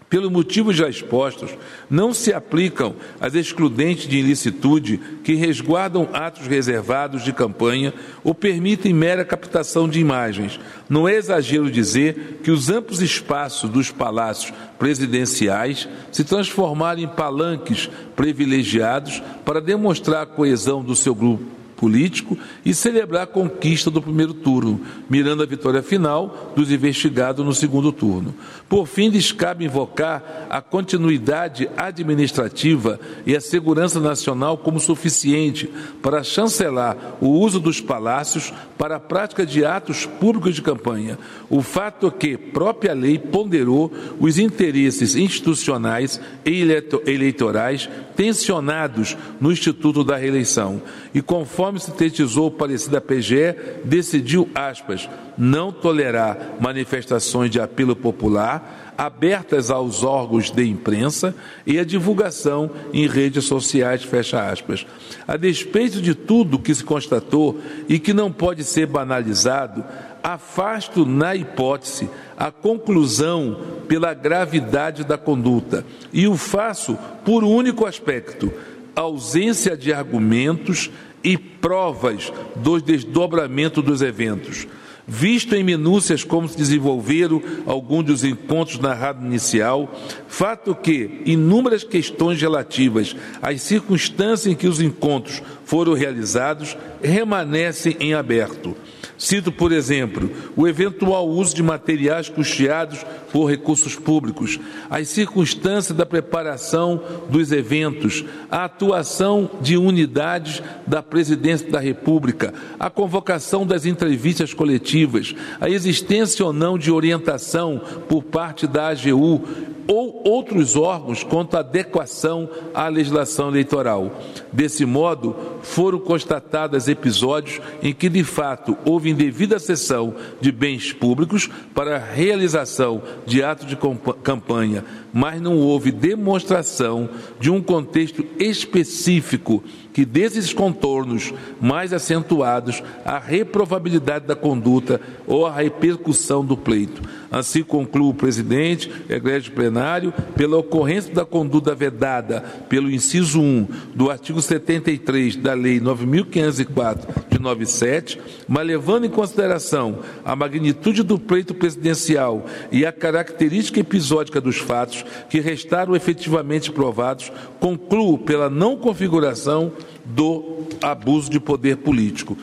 pelos 0.09 0.31
motivos 0.31 0.75
já 0.75 0.89
expostos, 0.89 1.51
não 1.91 2.15
se 2.15 2.33
aplicam 2.33 2.97
as 3.21 3.35
excludentes 3.35 4.09
de 4.09 4.19
ilicitude 4.19 4.99
que 5.23 5.35
resguardam 5.35 6.09
atos 6.13 6.47
reservados 6.47 7.23
de 7.23 7.33
campanha 7.33 7.93
ou 8.25 8.35
permitem 8.35 8.95
mera 8.95 9.25
captação 9.25 9.89
de 9.89 10.01
imagens. 10.01 10.59
Não 10.89 11.07
é 11.07 11.15
exagero 11.15 11.71
dizer 11.71 12.41
que 12.43 12.51
os 12.51 12.71
amplos 12.71 13.03
espaços 13.03 13.69
dos 13.69 13.91
palácios 13.91 14.53
presidenciais 14.79 15.89
se 16.11 16.25
transformaram 16.25 17.03
em 17.03 17.09
palanques 17.09 17.91
privilegiados 18.17 19.23
para 19.45 19.61
demonstrar 19.61 20.23
a 20.23 20.27
coesão 20.27 20.83
do 20.83 20.97
seu 20.97 21.15
grupo 21.15 21.58
político 21.79 22.37
e 22.65 22.75
celebrar 22.75 23.23
a 23.23 23.27
conquista 23.27 23.91
do 23.91 24.03
primeiro 24.03 24.35
turno, 24.35 24.81
mirando 25.09 25.43
a 25.43 25.47
vitória 25.47 25.83
final 25.83 26.53
dos 26.55 26.73
investigados 26.73 27.45
no 27.47 27.55
segundo 27.55 27.93
turno. 27.93 28.35
Por 28.69 28.87
fim, 28.87 29.09
lhes 29.09 29.31
cabe 29.33 29.65
invocar 29.65 30.47
a 30.51 30.61
continuidade 30.61 31.71
administrativa 31.77 32.99
e 33.25 33.35
a 33.37 33.41
segurança 33.41 34.01
nacional 34.01 34.59
como 34.59 34.81
suficiente 34.81 35.71
para 36.03 36.25
chancelar 36.25 37.17
o 37.21 37.29
uso 37.29 37.61
dos 37.61 37.81
palácios 37.81 38.53
para 38.77 38.97
a 38.97 39.01
prática 39.01 39.47
de 39.47 39.65
atos 39.65 40.05
públicos 40.05 40.55
de 40.55 40.63
campanha. 40.63 41.19
O 41.49 41.63
fato 41.63 42.09
é 42.09 42.11
que 42.11 42.37
própria 42.37 42.93
lei 42.93 43.19
ponderou 43.19 43.93
os 44.19 44.39
interesses 44.39 45.15
institucionais 45.15 46.21
e 46.45 46.65
eleitorais 47.07 47.89
tensionados 48.17 49.17
no 49.41 49.53
Instituto 49.53 50.03
da 50.03 50.17
Reeleição 50.17 50.83
e, 51.15 51.23
conforme 51.23 51.68
sintetizou 51.77 52.47
o 52.47 52.51
parecer 52.51 52.91
da 52.91 53.01
PGE, 53.01 53.55
decidiu, 53.85 54.49
aspas, 54.55 55.09
não 55.37 55.73
tolerar 55.73 56.57
manifestações 56.61 57.51
de 57.51 57.61
apelo 57.61 57.97
popular 57.97 58.95
abertas 58.99 59.71
aos 59.71 60.03
órgãos 60.03 60.51
de 60.51 60.65
imprensa 60.65 61.33
e 61.65 61.79
a 61.79 61.85
divulgação 61.85 62.69
em 62.93 63.07
redes 63.07 63.45
sociais, 63.45 64.03
fecha 64.03 64.51
aspas. 64.51 64.85
A 65.27 65.37
despeito 65.37 66.03
de 66.03 66.17
tudo 66.17 66.59
que 66.59 66.75
se 66.75 66.83
constatou 66.83 67.61
e 67.89 68.01
que 68.01 68.13
não 68.13 68.33
pode 68.33 68.65
ser 68.65 68.87
banalizado, 68.87 69.85
afasto 70.21 71.07
na 71.07 71.37
hipótese 71.37 72.11
a 72.37 72.51
conclusão 72.51 73.61
pela 73.87 74.13
gravidade 74.15 75.05
da 75.05 75.17
conduta 75.17 75.85
e 76.13 76.27
o 76.27 76.37
faço 76.37 76.99
por 77.25 77.45
único 77.45 77.87
aspecto: 77.87 78.53
ausência 78.97 79.77
de 79.77 79.93
argumentos 79.93 80.91
e 81.23 81.37
provas 81.37 82.33
do 82.57 82.81
desdobramento 82.81 83.83
dos 83.83 84.03
eventos. 84.03 84.67
Visto 85.11 85.55
em 85.55 85.65
minúcias 85.65 86.23
como 86.23 86.47
se 86.47 86.57
desenvolveram 86.59 87.43
alguns 87.65 88.05
dos 88.05 88.25
encontros 88.25 88.79
narrados 88.79 89.25
inicial, 89.25 89.91
fato 90.29 90.75
que 90.75 91.23
inúmeras 91.25 91.83
questões 91.83 92.39
relativas 92.39 93.17
às 93.41 93.63
circunstâncias 93.63 94.53
em 94.53 94.55
que 94.55 94.69
os 94.69 94.83
encontros 94.83 95.43
foram 95.65 95.95
realizados 95.95 96.77
remanescem 97.03 97.97
em 97.99 98.13
aberto. 98.13 98.77
Cito, 99.19 99.51
por 99.51 99.73
exemplo, 99.73 100.31
o 100.57 100.69
eventual 100.69 101.29
uso 101.29 101.53
de 101.55 101.63
materiais 101.63 102.29
custeados 102.29 103.05
por 103.33 103.47
recursos 103.47 103.97
públicos, 103.97 104.61
as 104.89 105.09
circunstâncias 105.09 105.97
da 105.97 106.07
preparação 106.07 107.03
dos 107.29 107.51
eventos, 107.51 108.25
a 108.49 108.65
atuação 108.65 109.51
de 109.61 109.77
unidades 109.77 110.63
da 110.87 111.03
Presidência 111.03 111.69
da 111.69 111.81
República, 111.81 112.55
a 112.79 112.89
convocação 112.89 113.67
das 113.67 113.85
entrevistas 113.85 114.55
coletivas, 114.55 115.35
a 115.61 115.69
existência 115.69 116.45
ou 116.45 116.53
não 116.53 116.79
de 116.79 116.93
orientação 116.93 117.83
por 118.09 118.23
parte 118.23 118.69
da 118.69 118.89
AGU 118.89 119.43
ou 119.89 120.23
outros 120.23 120.77
órgãos 120.77 121.25
quanto 121.25 121.57
à 121.57 121.61
adequação 121.61 122.49
à 122.75 122.87
legislação 122.89 123.49
eleitoral. 123.49 124.13
Desse 124.53 124.85
modo, 124.85 125.35
foram 125.63 125.99
constatados 125.99 126.89
episódios 126.89 127.59
em 127.83 127.95
que, 127.95 128.11
de 128.11 128.23
fato, 128.23 128.77
houve 128.85 129.08
indevida 129.09 129.59
cessão 129.59 130.15
de 130.41 130.53
bens 130.53 130.93
públicos 130.93 131.49
para 131.75 131.99
realização 131.99 133.03
de 133.27 133.43
atos 133.43 133.67
de 133.67 133.77
campanha, 134.23 134.85
mas 135.13 135.41
não 135.41 135.57
houve 135.59 135.91
demonstração 135.91 137.09
de 137.41 137.51
um 137.51 137.63
contexto 137.63 138.25
específico 138.39 139.63
que 139.93 140.05
desses 140.05 140.53
contornos 140.53 141.35
mais 141.61 141.93
acentuados 141.93 142.83
a 143.05 143.19
reprovabilidade 143.19 144.27
da 144.27 144.37
conduta 144.37 145.01
ou 145.27 145.47
a 145.47 145.53
repercussão 145.53 146.45
do 146.45 146.57
pleito. 146.57 147.03
Assim 147.31 147.63
conclui 147.63 148.09
o 148.09 148.15
presidente, 148.15 148.91
egrégio 149.09 149.53
plenário, 149.53 150.13
pela 150.35 150.57
ocorrência 150.57 151.13
da 151.15 151.25
conduta 151.25 151.75
vedada 151.75 152.41
pelo 152.69 152.91
inciso 152.91 153.41
1 153.41 153.69
do 153.95 154.11
artigo 154.11 154.41
73 154.41 155.37
da 155.37 155.53
Lei 155.53 155.79
9.504 155.81 157.29
de 157.31 157.39
97, 157.39 158.19
mas 158.49 158.67
levando 158.67 159.05
em 159.05 159.11
consideração 159.11 159.99
a 160.25 160.35
magnitude 160.35 161.03
do 161.03 161.19
pleito 161.19 161.55
presidencial 161.55 162.47
e 162.73 162.87
a 162.87 162.93
característica 162.93 163.81
episódica 163.81 164.41
dos 164.41 164.57
fatos 164.57 165.05
que 165.29 165.41
restaram 165.41 165.95
efetivamente 165.95 166.73
provados, 166.73 167.31
concluo 167.61 168.19
pela 168.19 168.49
não 168.49 168.77
configuração 168.77 169.73
do 170.05 170.65
abuso 170.81 171.31
de 171.31 171.39
poder 171.39 171.77
político. 171.79 172.37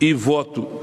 E 0.00 0.12
voto, 0.12 0.82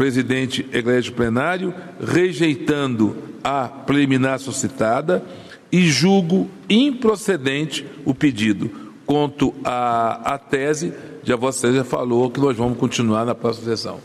presidente 0.00 0.66
egrégio 0.72 1.12
plenário, 1.12 1.74
rejeitando 2.02 3.14
a 3.44 3.68
preliminar 3.68 4.38
suscitada 4.38 5.22
e 5.70 5.90
julgo 5.90 6.48
improcedente 6.70 7.86
o 8.02 8.14
pedido. 8.14 8.70
Quanto 9.04 9.52
à, 9.62 10.40
tese, 10.48 10.94
já 11.22 11.36
você 11.36 11.70
já 11.74 11.84
falou 11.84 12.30
que 12.30 12.40
nós 12.40 12.56
vamos 12.56 12.78
continuar 12.78 13.26
na 13.26 13.34
próxima 13.34 13.66
sessão. 13.66 13.98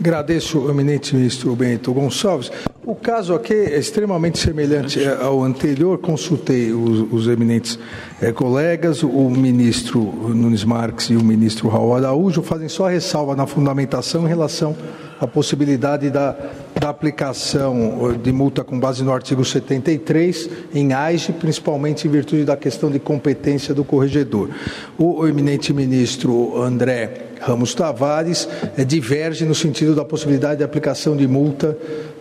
Agradeço 0.00 0.70
eminente 0.70 1.14
ministro 1.14 1.54
Bento 1.54 1.92
Gonçalves. 1.92 2.50
O 2.82 2.94
caso 2.94 3.34
aqui 3.34 3.52
é 3.52 3.78
extremamente 3.78 4.38
semelhante 4.38 5.06
ao 5.06 5.42
anterior. 5.42 5.98
Consultei 5.98 6.72
os, 6.72 7.12
os 7.12 7.28
eminentes 7.28 7.78
é, 8.22 8.32
colegas, 8.32 9.02
o 9.02 9.28
ministro 9.28 10.00
Nunes 10.00 10.64
Marques 10.64 11.10
e 11.10 11.14
o 11.14 11.22
ministro 11.22 11.68
Raul 11.68 11.94
Araújo 11.94 12.42
fazem 12.42 12.70
só 12.70 12.88
ressalva 12.88 13.36
na 13.36 13.46
fundamentação 13.46 14.24
em 14.24 14.28
relação 14.28 14.74
à 15.20 15.26
possibilidade 15.26 16.08
da, 16.08 16.34
da 16.80 16.88
aplicação 16.88 18.16
de 18.22 18.32
multa 18.32 18.64
com 18.64 18.80
base 18.80 19.04
no 19.04 19.12
artigo 19.12 19.44
73 19.44 20.48
em 20.74 20.94
AIGE, 20.94 21.32
principalmente 21.32 22.08
em 22.08 22.10
virtude 22.10 22.44
da 22.44 22.56
questão 22.56 22.90
de 22.90 22.98
competência 22.98 23.74
do 23.74 23.84
corregedor. 23.84 24.48
O, 24.96 25.20
o 25.20 25.28
eminente 25.28 25.74
ministro 25.74 26.60
André 26.62 27.26
Ramos 27.40 27.74
Tavares 27.74 28.48
é, 28.76 28.84
diverge 28.84 29.44
no 29.44 29.54
sentido 29.54 29.94
da 29.94 30.04
possibilidade 30.04 30.58
de 30.58 30.64
aplicação 30.64 31.16
de 31.16 31.26
multa 31.28 31.76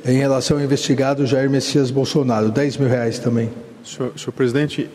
em 0.06 0.18
relação 0.18 0.58
ao 0.58 0.64
investigado 0.64 1.26
Jair 1.26 1.50
Messias 1.50 1.92
Bolsonaro. 1.92 2.52
10 2.52 2.78
mil 2.78 2.90
reais 2.90 3.18
também. 3.18 3.50
Senhor, 3.84 4.12
senhor 4.18 4.32
presidente, 4.34 4.90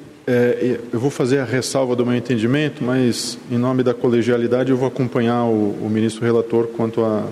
eu 0.92 0.98
vou 0.98 1.10
fazer 1.10 1.38
a 1.38 1.44
ressalva 1.44 1.94
do 1.94 2.04
meu 2.06 2.16
entendimento, 2.16 2.82
mas 2.82 3.38
em 3.50 3.58
nome 3.58 3.82
da 3.82 3.92
colegialidade 3.92 4.70
eu 4.70 4.76
vou 4.76 4.88
acompanhar 4.88 5.44
o, 5.44 5.76
o 5.82 5.90
ministro 5.90 6.24
relator 6.24 6.68
quanto 6.68 7.04
à 7.04 7.24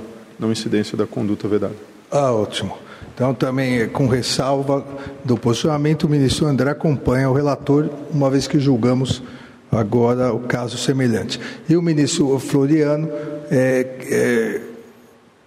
não 0.43 0.53
incidência 0.53 0.97
da 0.97 1.07
conduta 1.07 1.49
vedada. 1.49 1.75
Ah, 2.11 2.33
ótimo. 2.33 2.77
Então, 3.15 3.33
também 3.33 3.89
com 3.89 4.07
ressalva 4.07 4.85
do 5.25 5.37
posicionamento, 5.37 6.05
o 6.05 6.09
ministro 6.09 6.47
André 6.47 6.71
acompanha 6.71 7.31
o 7.31 7.33
relator, 7.33 7.89
uma 8.13 8.29
vez 8.29 8.47
que 8.47 8.59
julgamos 8.59 9.23
agora 9.71 10.33
o 10.33 10.41
caso 10.41 10.77
semelhante. 10.77 11.41
E 11.69 11.77
o 11.77 11.83
ministro 11.83 12.39
Floriano 12.39 13.09
é, 13.51 13.87
é, 14.11 14.61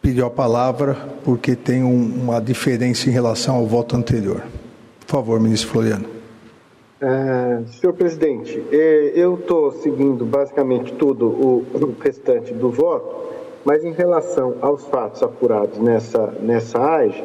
pediu 0.01 0.25
a 0.25 0.29
palavra 0.29 0.95
porque 1.23 1.55
tem 1.55 1.83
um, 1.83 2.23
uma 2.23 2.39
diferença 2.39 3.09
em 3.09 3.11
relação 3.11 3.55
ao 3.55 3.67
voto 3.67 3.95
anterior. 3.95 4.43
Por 5.01 5.11
favor, 5.11 5.39
ministro 5.39 5.69
Floriano. 5.69 6.15
É, 7.01 7.61
senhor 7.79 7.93
presidente, 7.93 8.63
é, 8.71 9.11
eu 9.15 9.35
estou 9.35 9.71
seguindo 9.73 10.25
basicamente 10.25 10.93
tudo 10.93 11.27
o, 11.27 11.65
o 11.73 11.95
restante 11.99 12.53
do 12.53 12.71
voto, 12.71 13.33
mas 13.65 13.83
em 13.83 13.91
relação 13.91 14.55
aos 14.61 14.85
fatos 14.85 15.23
apurados 15.23 15.79
nessa, 15.79 16.33
nessa 16.39 16.79
AGE, 16.79 17.23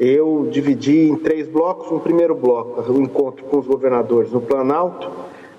eu 0.00 0.48
dividi 0.50 1.08
em 1.08 1.16
três 1.16 1.46
blocos. 1.46 1.92
Um 1.92 2.00
primeiro 2.00 2.34
bloco, 2.34 2.90
o 2.90 3.00
encontro 3.00 3.44
com 3.44 3.58
os 3.58 3.66
governadores 3.66 4.32
no 4.32 4.40
Planalto, 4.40 5.10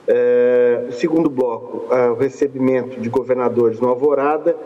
é, 0.08 0.88
o 0.90 0.92
segundo 0.92 1.30
bloco, 1.30 1.94
é, 1.94 2.10
o 2.10 2.16
recebimento 2.16 3.00
de 3.00 3.08
governadores 3.08 3.80
no 3.80 3.88
Alvorada 3.88 4.58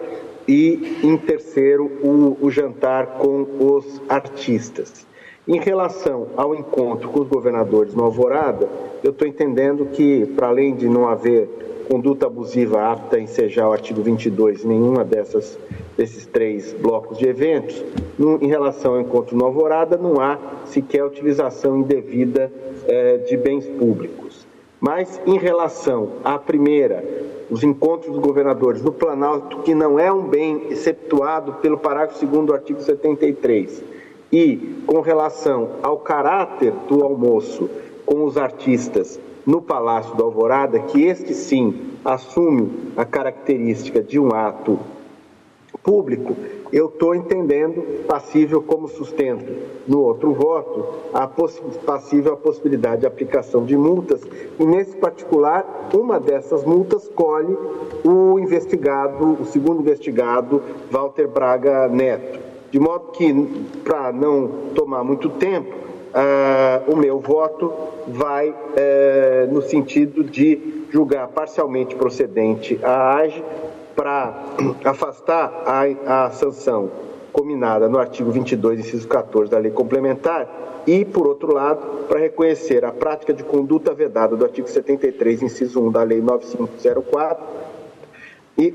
e, 0.48 0.98
em 1.04 1.18
terceiro, 1.18 1.86
o, 2.02 2.38
o 2.42 2.50
jantar 2.50 3.18
com 3.18 3.46
os 3.60 4.02
artistas. 4.10 5.06
Em 5.48 5.60
relação 5.60 6.28
ao 6.38 6.56
encontro 6.56 7.10
com 7.10 7.22
os 7.22 7.28
governadores 7.28 7.94
no 7.94 8.04
Alvorada, 8.04 8.68
eu 9.04 9.12
estou 9.12 9.28
entendendo 9.28 9.88
que, 9.88 10.26
para 10.36 10.48
além 10.48 10.76
de 10.76 10.88
não 10.88 11.08
haver 11.08 11.69
conduta 11.90 12.28
abusiva 12.28 12.92
apta 12.92 13.18
a 13.18 13.20
ensejar 13.20 13.68
o 13.68 13.72
artigo 13.72 14.04
22 14.04 14.64
em 14.64 14.68
nenhuma 14.68 15.04
dessas, 15.04 15.58
desses 15.98 16.24
três 16.28 16.72
blocos 16.72 17.18
de 17.18 17.28
eventos, 17.28 17.84
em 18.20 18.48
relação 18.48 18.94
ao 18.94 19.02
encontro 19.02 19.36
no 19.36 19.44
Alvorada, 19.44 19.98
não 19.98 20.22
há 20.22 20.38
sequer 20.66 21.04
utilização 21.04 21.80
indevida 21.80 22.52
eh, 22.88 23.18
de 23.28 23.36
bens 23.36 23.66
públicos. 23.66 24.46
Mas 24.80 25.20
em 25.26 25.40
relação 25.40 26.12
à 26.24 26.38
primeira, 26.38 27.04
os 27.50 27.64
encontros 27.64 28.14
dos 28.14 28.22
governadores 28.22 28.84
no 28.84 28.92
Planalto, 28.92 29.58
que 29.64 29.74
não 29.74 30.00
é 30.00 30.12
um 30.14 30.28
bem 30.28 30.68
exceptuado 30.70 31.54
pelo 31.54 31.80
parágrafo 31.80 32.24
2 32.24 32.46
do 32.46 32.54
artigo 32.54 32.80
73, 32.82 33.84
e 34.32 34.84
com 34.86 35.02
relação 35.02 35.72
ao 35.82 35.98
caráter 35.98 36.72
do 36.88 37.04
almoço 37.04 37.68
com 38.06 38.24
os 38.24 38.38
artistas 38.38 39.20
no 39.50 39.64
Palácio 39.64 40.16
do 40.16 40.24
Alvorada, 40.24 40.78
que 40.78 41.06
este 41.06 41.34
sim 41.34 41.94
assume 42.06 42.92
a 42.96 43.04
característica 43.04 44.00
de 44.00 44.20
um 44.20 44.32
ato 44.32 44.78
público, 45.82 46.36
eu 46.72 46.86
estou 46.86 47.16
entendendo 47.16 48.06
passível 48.06 48.62
como 48.62 48.88
sustento. 48.88 49.52
No 49.88 50.02
outro 50.02 50.34
voto, 50.34 50.86
a 51.12 51.28
passível 51.84 52.34
a 52.34 52.38
possibilidade 52.38 53.02
de 53.02 53.08
aplicação 53.08 53.66
de 53.66 53.76
multas, 53.76 54.22
e 54.60 54.66
nesse 54.68 54.96
particular, 54.98 55.90
uma 55.96 56.20
dessas 56.20 56.64
multas 56.64 57.08
colhe 57.08 57.58
o 58.04 58.38
investigado, 58.38 59.36
o 59.42 59.46
segundo 59.46 59.82
investigado, 59.82 60.62
Walter 60.92 61.28
Braga 61.28 61.88
Neto. 61.88 62.40
De 62.70 62.80
modo 62.80 63.14
que, 63.14 63.34
para 63.84 64.12
não 64.12 64.48
tomar 64.76 65.04
muito 65.04 65.28
tempo, 65.28 65.74
uh, 66.14 66.92
o 66.92 66.96
meu 66.96 67.20
voto 67.20 67.74
vai 68.08 68.50
uh, 68.50 69.52
no 69.52 69.62
sentido 69.62 70.24
de 70.24 70.86
julgar 70.92 71.28
parcialmente 71.28 71.96
procedente 71.96 72.80
a 72.84 73.16
AGE 73.18 73.44
para 73.96 74.34
afastar 74.86 75.64
a, 75.66 76.26
a 76.26 76.32
sanção 76.32 76.90
combinada 77.32 77.88
no 77.88 78.00
artigo 78.00 78.32
22, 78.32 78.80
inciso 78.80 79.08
14 79.08 79.52
da 79.52 79.58
lei 79.58 79.72
complementar 79.72 80.84
e, 80.88 81.06
por 81.06 81.28
outro 81.28 81.54
lado, 81.54 82.06
para 82.08 82.20
reconhecer 82.20 82.84
a 82.84 82.92
prática 82.92 83.34
de 83.34 83.44
conduta 83.44 83.94
vedada 83.94 84.36
do 84.36 84.44
artigo 84.44 84.68
73, 84.68 85.44
inciso 85.44 85.82
1 85.82 85.92
da 85.92 86.04
lei 86.04 86.22
9504 86.22 87.46
e, 88.58 88.74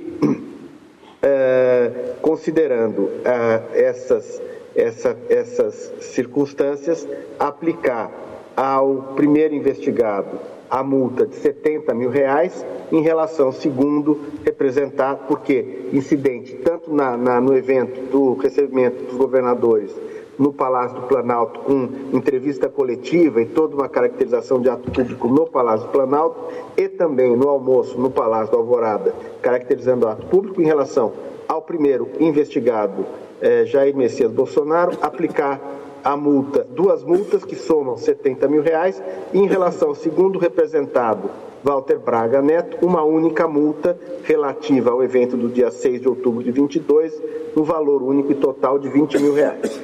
é, 1.23 1.91
considerando 2.23 3.11
é, 3.25 3.87
essas, 3.87 4.41
essa, 4.75 5.17
essas 5.29 5.93
circunstâncias, 6.01 7.07
aplicar 7.39 8.11
ao 8.57 9.15
primeiro 9.15 9.55
investigado 9.55 10.39
a 10.71 10.83
multa 10.83 11.27
de 11.27 11.37
70 11.37 11.95
mil 11.95 12.11
reais 12.11 12.65
em 12.91 13.01
relação 13.01 13.47
ao 13.47 13.53
segundo 13.53 14.21
representado, 14.45 15.21
porque 15.29 15.89
incidente 15.93 16.55
tanto 16.57 16.93
na, 16.93 17.17
na, 17.17 17.41
no 17.41 17.57
evento 17.57 18.11
do 18.11 18.35
recebimento 18.35 19.05
dos 19.05 19.15
governadores 19.17 19.95
no 20.39 20.53
Palácio 20.53 21.01
do 21.01 21.07
Planalto, 21.07 21.61
com 21.61 21.89
entrevista 22.13 22.69
coletiva 22.69 23.41
e 23.41 23.47
toda 23.47 23.77
uma 23.77 23.89
caracterização 23.89 24.61
de 24.61 24.69
ato 24.69 24.91
público 24.91 25.29
no 25.29 25.47
Palácio 25.47 25.87
do 25.87 25.93
Planalto, 25.93 26.53
e 26.77 26.89
também 26.89 27.37
no 27.37 27.49
almoço 27.49 27.97
no 28.01 28.11
Palácio 28.11 28.51
do 28.51 28.59
Alvorada, 28.59 29.15
caracterizando 29.41 30.07
o 30.07 30.09
ato 30.09 30.27
público 30.27 30.61
em 30.61 30.65
relação 30.65 31.13
ao 31.49 31.63
primeiro 31.63 32.09
investigado, 32.21 33.07
eh, 33.41 33.65
Jair 33.67 33.97
Messias 33.97 34.31
Bolsonaro, 34.31 34.99
aplicar 35.01 35.61
a 36.03 36.17
multa, 36.17 36.67
duas 36.71 37.03
multas 37.03 37.45
que 37.45 37.57
somam 37.57 37.97
70 37.97 38.47
mil 38.47 38.63
reais, 38.63 39.03
e 39.33 39.39
em 39.39 39.47
relação 39.47 39.89
ao 39.89 39.95
segundo 39.95 40.39
representado, 40.39 41.31
Walter 41.63 41.99
Braga 41.99 42.43
Neto, 42.43 42.85
uma 42.85 43.03
única 43.03 43.49
multa 43.49 43.99
relativa 44.23 44.91
ao 44.91 45.03
evento 45.03 45.35
do 45.35 45.49
dia 45.49 45.71
6 45.71 46.03
de 46.03 46.09
outubro 46.09 46.45
de 46.45 46.51
22, 46.51 47.13
no 47.57 47.65
valor 47.65 48.03
único 48.03 48.33
e 48.33 48.35
total 48.35 48.79
de 48.79 48.89
20 48.89 49.19
mil 49.19 49.33
reais. 49.33 49.81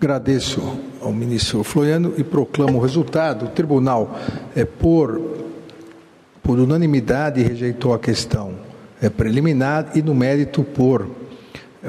Agradeço 0.00 0.62
ao 1.02 1.12
ministro 1.12 1.64
Floriano 1.64 2.14
e 2.16 2.22
proclamo 2.22 2.78
o 2.78 2.80
resultado. 2.80 3.46
O 3.46 3.48
tribunal, 3.48 4.14
é, 4.54 4.64
por, 4.64 5.20
por 6.48 6.58
unanimidade, 6.58 7.42
rejeitou 7.42 7.92
a 7.92 7.98
questão. 7.98 8.54
É, 9.02 9.10
preliminar 9.10 9.90
e, 9.94 10.00
no 10.00 10.14
mérito, 10.14 10.64
por. 10.64 11.06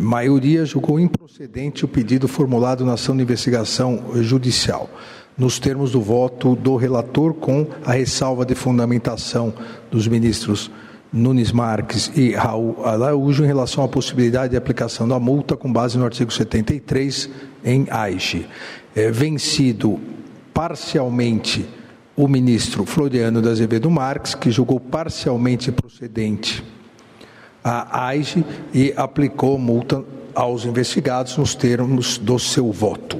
Maioria 0.02 0.66
julgou 0.66 1.00
improcedente 1.00 1.86
o 1.86 1.88
pedido 1.88 2.28
formulado 2.28 2.84
na 2.84 2.96
ação 2.96 3.16
de 3.16 3.24
investigação 3.24 4.04
judicial, 4.16 4.90
nos 5.38 5.60
termos 5.60 5.94
do 5.94 6.02
voto 6.02 6.58
do 6.58 6.76
relator, 6.76 7.34
com 7.36 7.68
a 7.86 7.94
ressalva 7.94 8.46
de 8.46 8.54
fundamentação 8.54 9.54
dos 9.90 10.10
ministros 10.10 10.70
Nunes 11.12 11.54
Marques 11.54 12.12
e 12.14 12.34
Raul 12.34 12.84
Araújo 12.84 13.46
em 13.46 13.48
relação 13.48 13.86
à 13.86 13.88
possibilidade 13.88 14.52
de 14.52 14.58
aplicação 14.58 15.08
da 15.08 15.18
multa 15.18 15.56
com 15.56 15.72
base 15.72 15.98
no 15.98 16.04
artigo 16.04 16.34
73 16.34 17.30
em 17.64 17.88
AIGE. 17.90 18.46
É, 18.94 19.10
vencido 19.10 19.98
parcialmente 20.54 21.79
o 22.20 22.28
ministro 22.28 22.86
Floriano 22.86 23.42
da 23.42 23.50
Azevedo 23.52 23.90
Marques, 23.90 24.36
que 24.36 24.52
julgou 24.52 24.78
parcialmente 24.78 25.72
procedente 25.72 26.62
a 27.64 28.08
AIGE 28.08 28.44
e 28.74 28.94
aplicou 28.98 29.58
multa 29.58 30.04
aos 30.36 30.66
investigados 30.66 31.38
nos 31.38 31.56
termos 31.56 32.18
do 32.18 32.38
seu 32.38 32.74
voto. 32.74 33.18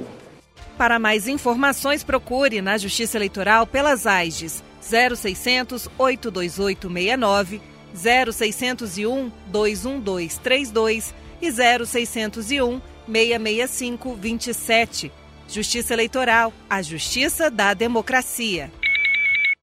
Para 0.76 0.98
mais 0.98 1.26
informações, 1.26 2.04
procure 2.04 2.60
na 2.60 2.76
Justiça 2.76 3.16
Eleitoral 3.16 3.66
pelas 3.66 4.06
AIGES 4.06 4.62
0600 4.82 5.88
828 5.96 6.88
69, 6.92 7.62
0601 7.94 9.32
212 9.46 10.40
32 10.40 11.14
e 11.40 11.50
0601 11.50 12.82
665 13.06 14.14
27. 14.14 15.12
Justiça 15.48 15.94
Eleitoral, 15.94 16.52
a 16.68 16.82
justiça 16.82 17.50
da 17.50 17.72
democracia. 17.72 18.70